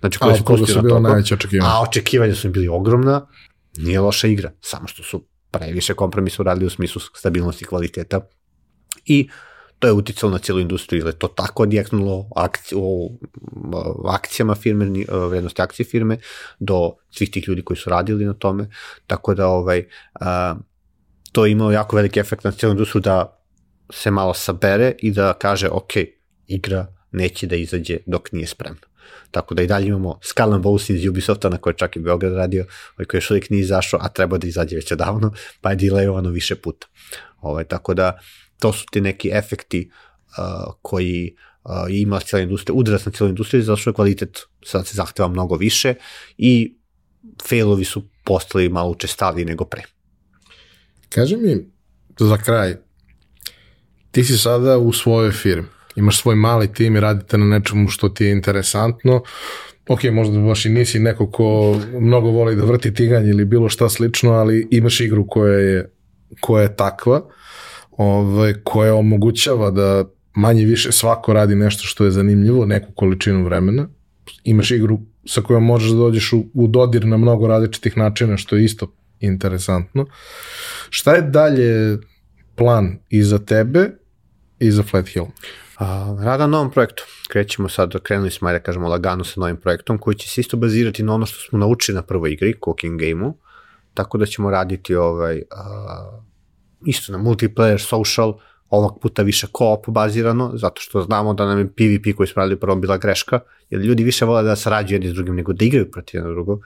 znači 0.00 0.18
koji 0.18 0.36
su 0.66 0.74
na 0.74 0.88
toliko. 0.88 1.00
najveća 1.00 1.34
očekivanja? 1.34 1.72
A 1.72 1.82
očekivanja 1.82 2.34
su 2.34 2.46
im 2.46 2.52
bili 2.52 2.68
ogromna, 2.68 3.26
nije 3.76 4.00
loša 4.00 4.28
igra, 4.28 4.52
samo 4.60 4.88
što 4.88 5.02
su 5.02 5.24
previše 5.50 5.94
kompromisa 5.94 6.42
uradili 6.42 6.66
u 6.66 6.70
smislu 6.70 7.00
stabilnosti 7.14 7.64
kvaliteta 7.64 8.20
i 9.04 9.28
to 9.78 9.86
je 9.86 9.92
uticalo 9.92 10.32
na 10.32 10.38
cijelu 10.38 10.60
industriju, 10.60 11.06
je 11.06 11.12
to 11.12 11.28
tako 11.28 11.62
odjeknulo 11.62 12.28
akci, 12.36 12.74
u 12.76 13.10
akcijama 14.04 14.54
firme, 14.54 14.86
ni- 14.86 15.06
vrednosti 15.28 15.62
akcije 15.62 15.86
firme, 15.86 16.18
do 16.58 16.92
svih 17.10 17.30
tih 17.30 17.48
ljudi 17.48 17.62
koji 17.62 17.76
su 17.76 17.90
radili 17.90 18.24
na 18.24 18.34
tome, 18.34 18.70
tako 19.06 19.34
da 19.34 19.46
ovaj, 19.48 19.84
a, 20.20 20.54
to 21.32 21.46
je 21.46 21.52
imalo 21.52 21.72
jako 21.72 21.96
veliki 21.96 22.20
efekt 22.20 22.44
na 22.44 22.50
cijelu 22.52 22.72
industriju 22.72 23.02
da 23.02 23.44
se 23.90 24.10
malo 24.10 24.34
sabere 24.34 24.94
i 24.98 25.10
da 25.10 25.32
kaže, 25.32 25.68
ok, 25.68 25.92
igra 26.46 26.86
neće 27.12 27.46
da 27.46 27.56
izađe 27.56 27.98
dok 28.06 28.32
nije 28.32 28.46
spremna. 28.46 28.80
Tako 29.30 29.54
da 29.54 29.62
i 29.62 29.66
dalje 29.66 29.86
imamo 29.86 30.18
Skull 30.22 30.54
and 30.54 30.62
Bones 30.62 30.90
iz 30.90 31.06
Ubisofta 31.06 31.48
na 31.48 31.58
koje 31.58 31.72
je 31.72 31.78
čak 31.78 31.96
i 31.96 32.00
Beograd 32.00 32.32
radio, 32.32 32.66
ovaj 32.96 33.06
koji 33.06 33.18
još 33.18 33.30
uvijek 33.30 33.50
nije 33.50 33.60
izašao, 33.60 34.00
a 34.02 34.08
treba 34.08 34.38
da 34.38 34.46
izađe 34.46 34.76
već 34.76 34.92
odavno, 34.92 35.32
pa 35.60 35.70
je 35.70 35.76
delayovano 35.76 36.30
više 36.32 36.54
puta. 36.54 36.86
Ovaj, 37.40 37.64
tako 37.64 37.94
da 37.94 38.18
to 38.58 38.72
su 38.72 38.86
ti 38.90 39.00
neki 39.00 39.30
efekti 39.32 39.90
uh, 39.90 40.74
koji 40.82 41.36
uh, 41.64 41.70
ima 41.90 42.20
cijela 42.20 42.42
industrija, 42.42 42.74
udarac 42.74 43.06
na 43.06 43.12
cijelu 43.12 43.28
industriju, 43.28 43.62
zato 43.62 43.76
što 43.76 43.90
je 43.90 43.94
kvalitet 43.94 44.38
sad 44.64 44.86
se 44.86 44.94
zahteva 44.94 45.28
mnogo 45.28 45.56
više 45.56 45.94
i 46.38 46.76
failovi 47.48 47.84
su 47.84 48.02
postali 48.24 48.68
malo 48.68 48.90
učestaliji 48.90 49.44
nego 49.44 49.64
pre. 49.64 49.82
Kaži 51.08 51.36
mi, 51.36 51.70
za 52.18 52.36
kraj, 52.36 52.76
ti 54.10 54.24
si 54.24 54.38
sada 54.38 54.78
u 54.78 54.92
svojoj 54.92 55.32
firmi, 55.32 55.68
imaš 55.98 56.20
svoj 56.20 56.36
mali 56.36 56.72
tim 56.72 56.96
i 56.96 57.00
radite 57.00 57.38
na 57.38 57.44
nečemu 57.44 57.88
što 57.88 58.08
ti 58.08 58.24
je 58.24 58.32
interesantno, 58.32 59.22
ok, 59.88 60.04
možda 60.12 60.38
baš 60.38 60.66
i 60.66 60.68
nisi 60.68 60.98
neko 60.98 61.30
ko 61.30 61.76
mnogo 62.00 62.30
voli 62.30 62.56
da 62.56 62.64
vrti 62.64 62.94
tiganj 62.94 63.28
ili 63.28 63.44
bilo 63.44 63.68
šta 63.68 63.88
slično, 63.88 64.32
ali 64.32 64.68
imaš 64.70 65.00
igru 65.00 65.26
koja 65.26 65.54
je, 65.54 65.90
koja 66.40 66.62
je 66.62 66.76
takva, 66.76 67.22
ovaj, 67.90 68.54
koja 68.64 68.94
omogućava 68.94 69.70
da 69.70 70.04
manje 70.34 70.64
više 70.64 70.92
svako 70.92 71.32
radi 71.32 71.54
nešto 71.54 71.86
što 71.86 72.04
je 72.04 72.10
zanimljivo, 72.10 72.66
neku 72.66 72.92
količinu 72.92 73.44
vremena, 73.44 73.88
imaš 74.44 74.70
igru 74.70 74.98
sa 75.26 75.40
kojom 75.40 75.64
možeš 75.64 75.90
da 75.90 75.96
dođeš 75.96 76.32
u, 76.32 76.44
u 76.54 76.66
dodir 76.66 77.06
na 77.06 77.16
mnogo 77.16 77.46
različitih 77.46 77.96
načina, 77.96 78.36
što 78.36 78.56
je 78.56 78.64
isto 78.64 78.92
interesantno. 79.20 80.06
Šta 80.90 81.14
je 81.14 81.22
dalje 81.22 81.98
plan 82.54 82.98
i 83.08 83.22
za 83.22 83.38
tebe 83.38 83.90
i 84.58 84.70
za 84.70 84.82
Flat 84.82 85.08
Hill? 85.08 85.26
A, 85.78 86.16
rada 86.20 86.46
na 86.46 86.46
novom 86.46 86.70
projektu. 86.70 87.02
Krećemo 87.28 87.68
sad, 87.68 87.92
krenuli 88.02 88.30
smo, 88.30 88.48
ajde 88.48 88.58
da 88.58 88.62
kažemo, 88.62 88.88
lagano 88.88 89.24
sa 89.24 89.40
novim 89.40 89.56
projektom, 89.56 89.98
koji 89.98 90.16
će 90.16 90.28
se 90.28 90.40
isto 90.40 90.56
bazirati 90.56 91.02
na 91.02 91.14
ono 91.14 91.26
što 91.26 91.48
smo 91.48 91.58
naučili 91.58 91.96
na 91.96 92.02
prvoj 92.02 92.32
igri, 92.32 92.54
Cooking 92.64 93.00
Game-u, 93.00 93.34
tako 93.94 94.18
da 94.18 94.26
ćemo 94.26 94.50
raditi 94.50 94.94
ovaj, 94.94 95.42
a, 95.50 96.20
isto 96.86 97.12
na 97.12 97.18
multiplayer, 97.18 97.78
social, 97.78 98.38
ovog 98.70 98.98
puta 99.02 99.22
više 99.22 99.46
co-op 99.46 99.88
bazirano, 99.88 100.50
zato 100.54 100.80
što 100.80 101.02
znamo 101.02 101.34
da 101.34 101.46
nam 101.46 101.58
je 101.58 101.66
PvP 101.66 102.16
koji 102.16 102.26
smo 102.26 102.40
radili 102.40 102.60
prvo 102.60 102.76
bila 102.76 102.96
greška, 102.96 103.40
jer 103.70 103.80
ljudi 103.80 104.04
više 104.04 104.24
vole 104.24 104.42
da 104.42 104.56
sarađuju 104.56 104.94
jedni 104.94 105.10
s 105.10 105.14
drugim 105.14 105.36
nego 105.36 105.52
da 105.52 105.64
igraju 105.64 105.90
protiv 105.90 106.18
jednog 106.18 106.34
drugog. 106.34 106.60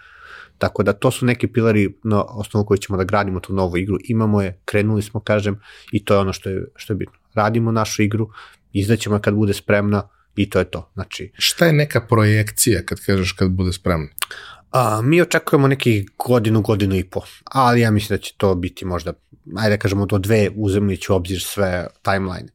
Tako 0.58 0.82
da 0.82 0.92
to 0.92 1.10
su 1.10 1.26
neki 1.26 1.46
pilari 1.46 1.94
na 2.04 2.24
osnovu 2.24 2.66
koji 2.66 2.78
ćemo 2.78 2.96
da 2.96 3.04
gradimo 3.04 3.40
tu 3.40 3.52
novu 3.52 3.76
igru. 3.76 3.98
Imamo 4.04 4.42
je, 4.42 4.60
krenuli 4.64 5.02
smo, 5.02 5.20
kažem, 5.20 5.60
i 5.92 6.04
to 6.04 6.14
je 6.14 6.20
ono 6.20 6.32
što 6.32 6.50
je, 6.50 6.66
što 6.76 6.92
je 6.92 6.96
bitno. 6.96 7.14
Radimo 7.34 7.72
našu 7.72 8.02
igru, 8.02 8.28
izdaćemo 8.72 9.18
kad 9.18 9.34
bude 9.34 9.52
spremna 9.52 10.08
i 10.36 10.50
to 10.50 10.58
je 10.58 10.64
to. 10.64 10.90
Znači, 10.94 11.32
Šta 11.38 11.66
je 11.66 11.72
neka 11.72 12.00
projekcija 12.00 12.82
kad 12.84 13.00
kažeš 13.00 13.32
kad 13.32 13.50
bude 13.50 13.72
spremna? 13.72 14.08
a, 14.72 15.00
mi 15.02 15.22
očekujemo 15.22 15.68
nekih 15.68 16.10
godinu, 16.18 16.60
godinu 16.60 16.94
i 16.94 17.04
po, 17.04 17.20
ali 17.44 17.80
ja 17.80 17.90
mislim 17.90 18.16
da 18.16 18.22
će 18.22 18.34
to 18.36 18.54
biti 18.54 18.84
možda, 18.84 19.12
ajde 19.56 19.76
da 19.76 19.80
kažemo 19.80 20.06
do 20.06 20.18
dve, 20.18 20.50
uzemajući 20.56 21.12
u 21.12 21.14
obzir 21.14 21.40
sve 21.40 21.86
timeline. 22.02 22.48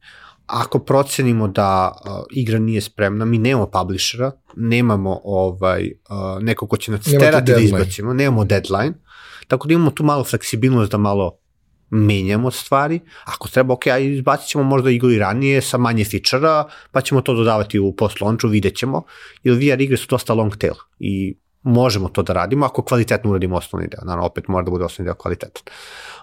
Ako 0.46 0.78
procenimo 0.78 1.48
da 1.48 1.92
uh, 2.04 2.10
igra 2.30 2.58
nije 2.58 2.80
spremna, 2.80 3.24
mi 3.24 3.38
nemamo 3.38 3.66
publishera, 3.66 4.32
nemamo 4.56 5.20
ovaj, 5.24 5.92
uh, 6.08 6.42
neko 6.42 6.66
ko 6.66 6.76
će 6.76 6.92
nas 6.92 7.04
terati 7.20 7.52
da 7.52 7.58
izbacimo, 7.58 8.14
nemamo 8.14 8.44
deadline, 8.44 8.94
tako 9.48 9.68
da 9.68 9.74
imamo 9.74 9.90
tu 9.90 10.04
malo 10.04 10.24
fleksibilnost 10.24 10.92
da 10.92 10.98
malo 10.98 11.38
menjamo 11.90 12.50
stvari, 12.50 13.00
ako 13.24 13.48
treba, 13.48 13.74
ok, 13.74 13.86
izbacit 14.00 14.48
ćemo 14.48 14.64
možda 14.64 14.90
igru 14.90 15.10
i 15.10 15.18
ranije 15.18 15.60
sa 15.62 15.78
manje 15.78 16.04
fičara, 16.04 16.64
pa 16.92 17.00
ćemo 17.00 17.20
to 17.20 17.34
dodavati 17.34 17.78
u 17.78 17.92
post 17.96 18.20
launchu, 18.20 18.48
vidjet 18.48 18.76
ćemo, 18.76 19.02
jer 19.42 19.54
VR 19.54 19.80
igre 19.80 19.96
su 19.96 20.06
dosta 20.10 20.34
long 20.34 20.56
tail 20.56 20.74
i 20.98 21.34
možemo 21.62 22.08
to 22.08 22.22
da 22.22 22.32
radimo 22.32 22.66
ako 22.66 22.82
kvalitetno 22.82 23.30
uradimo 23.30 23.56
osnovni 23.56 23.88
deo. 23.88 24.00
Naravno, 24.04 24.26
opet 24.26 24.48
mora 24.48 24.64
da 24.64 24.70
bude 24.70 24.84
osnovni 24.84 25.06
deo 25.08 25.14
kvalitetan. 25.14 25.62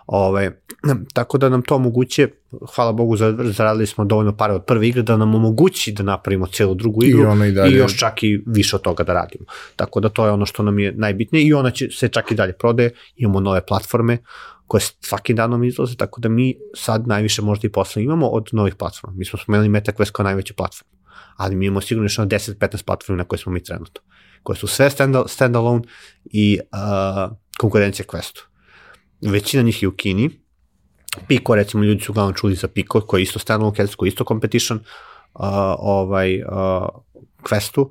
Ove, 0.07 0.61
tako 1.13 1.37
da 1.37 1.49
nam 1.49 1.61
to 1.61 1.75
omoguće, 1.75 2.27
hvala 2.75 2.91
Bogu, 2.91 3.17
za- 3.17 3.35
zaradili 3.39 3.87
smo 3.87 4.05
dovoljno 4.05 4.37
pare 4.37 4.53
od 4.53 4.65
prve 4.65 4.87
igre 4.87 5.01
da 5.01 5.17
nam 5.17 5.35
omogući 5.35 5.91
da 5.91 6.03
napravimo 6.03 6.47
celu 6.47 6.73
drugu 6.73 7.03
I 7.03 7.07
igru 7.07 7.29
ona 7.29 7.47
i 7.47 7.51
dalje. 7.51 7.71
i 7.75 7.77
još 7.77 7.99
čak 7.99 8.23
i 8.23 8.43
više 8.45 8.75
od 8.75 8.81
toga 8.81 9.03
da 9.03 9.13
radimo. 9.13 9.45
Tako 9.75 9.99
da 9.99 10.09
to 10.09 10.25
je 10.25 10.31
ono 10.31 10.45
što 10.45 10.63
nam 10.63 10.79
je 10.79 10.91
najbitnije 10.91 11.45
i 11.45 11.53
ona 11.53 11.71
će 11.71 11.89
se 11.91 12.07
čak 12.07 12.31
i 12.31 12.35
dalje 12.35 12.53
prodaje, 12.53 12.91
imamo 13.15 13.39
nove 13.39 13.65
platforme 13.65 14.17
koje 14.67 14.81
svakim 14.81 15.35
danom 15.35 15.63
izlaze, 15.63 15.95
tako 15.95 16.21
da 16.21 16.29
mi 16.29 16.55
sad 16.75 17.07
najviše 17.07 17.41
možda 17.41 17.67
i 17.67 17.71
posla 17.71 18.01
imamo 18.01 18.27
od 18.27 18.49
novih 18.51 18.75
platforma. 18.75 19.17
Mi 19.17 19.25
smo 19.25 19.39
spomenuli 19.39 19.69
MetaQuest 19.69 20.11
kao 20.11 20.23
najveću 20.23 20.53
platformu, 20.55 20.97
ali 21.37 21.55
mi 21.55 21.65
imamo 21.65 21.81
sigurno 21.81 22.05
još 22.05 22.17
na 22.17 22.25
10-15 22.25 22.83
platformi 22.83 23.17
na 23.17 23.23
koje 23.23 23.39
smo 23.39 23.51
mi 23.51 23.63
trenutno, 23.63 24.01
koje 24.43 24.57
su 24.57 24.67
sve 24.67 24.89
stand- 24.89 25.27
standalone 25.27 25.83
i 26.23 26.59
uh, 26.59 27.37
konkurencija 27.57 28.05
Questu. 28.05 28.41
Većina 29.21 29.63
njih 29.63 29.83
je 29.83 29.87
u 29.87 29.91
Kini, 29.91 30.29
Pico, 31.27 31.55
recimo, 31.55 31.83
ljudi 31.83 32.01
su 32.01 32.11
uglavnom 32.11 32.33
čuli 32.33 32.55
za 32.55 32.67
Pico, 32.67 33.01
koji 33.01 33.21
je 33.21 33.23
isto 33.23 33.39
standalone 33.39 33.77
Quest, 33.77 33.95
koji 33.95 34.07
je 34.07 34.09
isto 34.09 34.23
competition 34.27 34.77
uh, 34.77 35.41
ovaj, 35.79 36.41
uh, 36.41 36.87
Questu. 37.43 37.89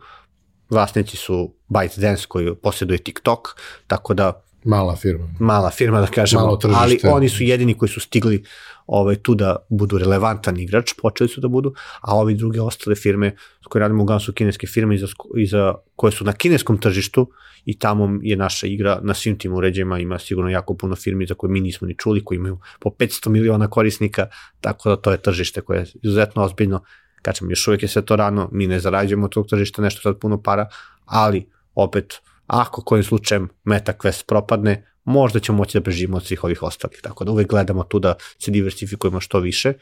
Vlasnici 0.70 1.16
su 1.16 1.54
ByteDance 1.68 2.26
koji 2.26 2.54
posjeduje 2.54 2.98
TikTok, 2.98 3.48
tako 3.86 4.14
da 4.14 4.44
Mala 4.64 4.96
firma. 4.96 5.28
mala 5.38 5.70
firma 5.70 6.00
da 6.00 6.06
kažemo, 6.06 6.42
Malo 6.42 6.56
tržište. 6.56 6.80
ali 6.82 6.98
oni 7.04 7.28
su 7.28 7.42
jedini 7.42 7.74
koji 7.74 7.88
su 7.88 8.00
stigli 8.00 8.44
ovaj, 8.86 9.16
tu 9.16 9.34
da 9.34 9.56
budu 9.68 9.98
relevantan 9.98 10.60
igrač, 10.60 10.92
počeli 11.02 11.28
su 11.28 11.40
da 11.40 11.48
budu, 11.48 11.74
a 12.00 12.16
ovi 12.16 12.34
druge 12.34 12.60
ostale 12.60 12.96
firme 12.96 13.36
s 13.64 13.66
koje 13.66 13.80
radimo 13.80 14.02
uglavnom 14.02 14.20
su 14.20 14.32
kineske 14.32 14.66
firme 14.66 14.94
i 14.94 14.98
za, 14.98 15.06
i 15.36 15.46
za, 15.46 15.74
koje 15.96 16.12
su 16.12 16.24
na 16.24 16.32
kineskom 16.32 16.78
tržištu 16.78 17.30
i 17.64 17.78
tamo 17.78 18.18
je 18.22 18.36
naša 18.36 18.66
igra 18.66 19.00
na 19.02 19.14
svim 19.14 19.38
tim 19.38 19.54
uređajima, 19.54 19.98
ima 19.98 20.18
sigurno 20.18 20.50
jako 20.50 20.74
puno 20.74 20.96
firmi 20.96 21.26
za 21.26 21.34
koje 21.34 21.50
mi 21.50 21.60
nismo 21.60 21.86
ni 21.86 21.94
čuli, 21.98 22.24
koji 22.24 22.36
imaju 22.36 22.58
po 22.80 22.90
500 22.90 23.28
miliona 23.28 23.68
korisnika, 23.68 24.26
tako 24.60 24.88
da 24.88 24.96
to 24.96 25.10
je 25.12 25.22
tržište 25.22 25.60
koje 25.60 25.78
je 25.78 25.86
izuzetno 26.02 26.42
ozbiljno, 26.42 26.82
kažem, 27.22 27.50
još 27.50 27.68
uvijek 27.68 27.82
je 27.82 27.88
sve 27.88 28.02
to 28.02 28.16
rano, 28.16 28.48
mi 28.52 28.66
ne 28.66 28.80
zarađujemo 28.80 29.24
od 29.24 29.32
tog 29.32 29.46
tržišta 29.46 29.82
nešto 29.82 30.00
sad 30.02 30.18
puno 30.18 30.42
para, 30.42 30.68
ali 31.04 31.46
opet, 31.74 32.20
ako 32.62 32.82
kojim 32.82 33.04
slučajem 33.04 33.48
MetaQuest 33.64 34.26
propadne, 34.26 34.86
možda 35.04 35.40
ćemo 35.40 35.58
moći 35.58 35.78
da 35.78 35.82
preživimo 35.82 36.16
od 36.16 36.24
svih 36.24 36.44
ovih 36.44 36.62
ostalih, 36.62 37.00
tako 37.02 37.24
da 37.24 37.32
uvek 37.32 37.48
gledamo 37.48 37.84
tu 37.84 37.98
da 37.98 38.14
se 38.38 38.50
diversifikujemo 38.50 39.20
što 39.20 39.40
više. 39.40 39.72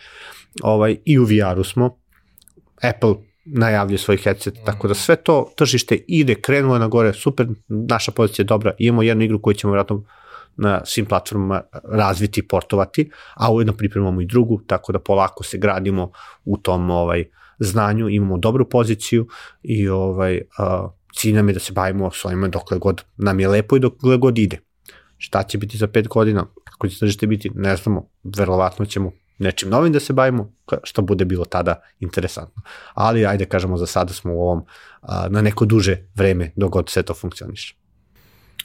Ovaj, 0.63 0.97
I 1.05 1.19
u 1.19 1.25
VR-u 1.25 1.65
smo, 1.65 1.99
Apple 2.83 3.15
najavljuje 3.45 3.99
svoj 3.99 4.17
headset, 4.17 4.55
mm. 4.55 4.65
tako 4.65 4.89
da 4.89 4.95
sve 4.95 5.17
to 5.17 5.53
tržište 5.57 6.05
ide, 6.09 6.35
krenulo 6.35 6.79
na 6.79 6.89
gore, 6.89 7.13
super, 7.13 7.47
naša 7.69 8.13
pozicija 8.13 8.43
je 8.43 8.47
dobra, 8.47 8.75
imamo 8.79 9.03
jednu 9.03 9.25
igru 9.25 9.43
koju 9.43 9.55
ćemo 9.55 9.73
vjerojatno 9.73 10.05
na 10.57 10.81
svim 10.85 11.07
platformama 11.07 11.63
razviti 11.85 12.41
i 12.41 12.49
portovati, 12.49 13.11
a 13.35 13.53
ujedno 13.53 13.73
pripremamo 13.73 14.21
i 14.21 14.27
drugu, 14.27 14.61
tako 14.67 14.93
da 14.93 14.99
polako 14.99 15.45
se 15.45 15.59
gradimo 15.59 16.11
u 16.45 16.57
tom 16.57 16.91
ovaj 16.91 17.25
znanju, 17.59 18.09
imamo 18.09 18.39
dobru 18.39 18.69
poziciju 18.69 19.27
i 19.63 19.89
ovaj 19.89 20.37
uh, 20.37 20.91
cilj 21.15 21.35
nam 21.35 21.49
je 21.49 21.55
da 21.55 21.61
se 21.61 21.73
bavimo 21.73 22.11
svojima 22.11 22.49
dokle 22.49 22.79
god 22.79 23.05
nam 23.17 23.41
je 23.41 23.49
lepo 23.49 23.77
i 23.77 23.81
dokle 23.81 24.17
god 24.17 24.39
ide. 24.39 24.59
Šta 25.17 25.43
će 25.43 25.59
biti 25.59 25.79
za 25.79 25.87
pet 25.87 26.09
godina, 26.09 26.47
kako 26.65 26.89
će 26.89 26.99
tržište 26.99 27.27
biti, 27.27 27.51
ne 27.55 27.77
znamo, 27.77 28.09
verovatno 28.23 28.87
ćemo 28.87 29.13
nečim 29.39 29.71
novim 29.71 29.93
da 29.93 30.01
se 30.01 30.13
bavimo, 30.13 30.53
što 30.83 31.03
bude 31.03 31.25
bilo 31.25 31.45
tada 31.45 31.83
interesantno. 32.01 32.63
Ali 32.95 33.27
ajde 33.27 33.47
kažemo 33.47 33.77
za 33.77 33.87
sada 33.87 34.13
smo 34.13 34.35
u 34.35 34.41
ovom 34.41 34.65
a, 35.01 35.29
na 35.29 35.43
neko 35.43 35.65
duže 35.65 36.09
vreme 36.15 36.53
dok 36.57 36.73
god 36.73 36.89
sve 36.89 37.03
to 37.03 37.15
funkcioniše. 37.15 37.77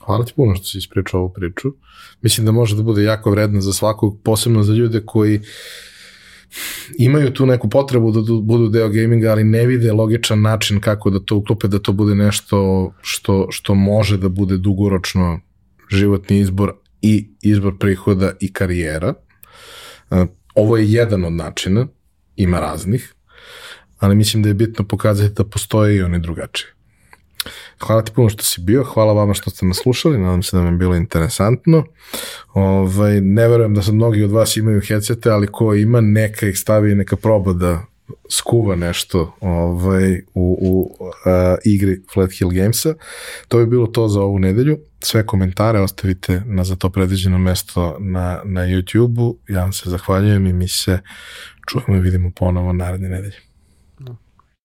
Hvala 0.06 0.26
ti 0.26 0.34
puno 0.36 0.56
što 0.56 0.66
si 0.66 0.78
ispričao 0.78 1.20
ovu 1.20 1.34
priču. 1.34 1.74
Mislim 2.22 2.46
da 2.46 2.52
može 2.52 2.76
da 2.76 2.84
bude 2.84 3.04
jako 3.04 3.32
vredna 3.32 3.62
za 3.62 3.74
svakog, 3.74 4.22
posebno 4.24 4.64
za 4.64 4.74
ljude 4.74 5.02
koji 5.06 5.42
imaju 6.98 7.34
tu 7.34 7.46
neku 7.46 7.70
potrebu 7.70 8.12
da 8.12 8.22
budu 8.42 8.70
deo 8.70 8.90
gaminga, 8.90 9.32
ali 9.32 9.44
ne 9.44 9.66
vide 9.66 9.94
logičan 9.94 10.42
način 10.42 10.80
kako 10.82 11.10
da 11.10 11.20
to 11.20 11.36
uklope, 11.36 11.68
da 11.68 11.80
to 11.80 11.94
bude 11.94 12.16
nešto 12.16 12.92
što, 13.02 13.48
što 13.52 13.76
može 13.76 14.18
da 14.18 14.30
bude 14.30 14.58
dugoročno 14.58 15.40
životni 15.92 16.40
izbor 16.40 16.74
i 17.02 17.30
izbor 17.42 17.78
prihoda 17.80 18.32
i 18.40 18.54
karijera. 18.54 19.14
Ovo 20.56 20.78
je 20.78 20.92
jedan 20.92 21.26
od 21.26 21.34
načina, 21.34 21.88
ima 22.36 22.60
raznih, 22.60 23.14
ali 24.00 24.16
mislim 24.16 24.44
da 24.44 24.50
je 24.50 24.54
bitno 24.54 24.86
pokazati 24.86 25.34
da 25.34 25.44
postoje 25.44 25.96
i 25.96 26.02
oni 26.02 26.20
drugačiji. 26.20 26.77
Hvala 27.80 28.02
ti 28.02 28.12
puno 28.16 28.30
što 28.30 28.44
si 28.44 28.62
bio, 28.62 28.84
hvala 28.84 29.14
vama 29.14 29.34
što 29.34 29.50
ste 29.50 29.66
nas 29.66 29.78
slušali, 29.78 30.18
nadam 30.18 30.44
se 30.44 30.58
da 30.58 30.64
vam 30.64 30.74
je 30.74 30.78
bilo 30.78 30.96
interesantno. 30.96 31.84
Ovaj, 32.54 33.22
ne 33.22 33.48
verujem 33.48 33.74
da 33.74 33.82
sad 33.82 33.94
mnogi 33.94 34.24
od 34.24 34.32
vas 34.32 34.58
imaju 34.58 34.82
headsete, 34.88 35.30
ali 35.30 35.48
ko 35.48 35.74
ima, 35.74 36.02
neka 36.02 36.48
ih 36.48 36.60
stavi 36.60 36.92
i 36.92 36.96
neka 36.96 37.16
proba 37.16 37.54
da 37.54 37.86
skuva 38.30 38.76
nešto 38.76 39.36
ovaj, 39.42 40.22
u, 40.34 40.58
u 40.62 40.98
uh, 41.00 41.10
igri 41.66 42.02
Flat 42.14 42.32
Hill 42.32 42.52
Gamesa. 42.52 42.94
To 43.48 43.58
bi 43.58 43.66
bilo 43.66 43.88
to 43.88 44.08
za 44.08 44.22
ovu 44.22 44.40
nedelju. 44.40 44.78
Sve 45.00 45.26
komentare 45.26 45.80
ostavite 45.80 46.42
na 46.46 46.64
za 46.64 46.76
to 46.76 46.90
predviđeno 46.90 47.38
mesto 47.38 47.98
na, 48.00 48.42
na 48.46 48.62
YouTube-u. 48.62 49.38
Ja 49.48 49.62
vam 49.62 49.74
se 49.74 49.90
zahvaljujem 49.90 50.48
i 50.48 50.54
mi 50.54 50.68
se 50.68 51.00
čujemo 51.68 51.96
i 51.96 52.02
vidimo 52.02 52.32
ponovo 52.36 52.74
naredne 52.74 53.10
nedelje. 53.10 53.47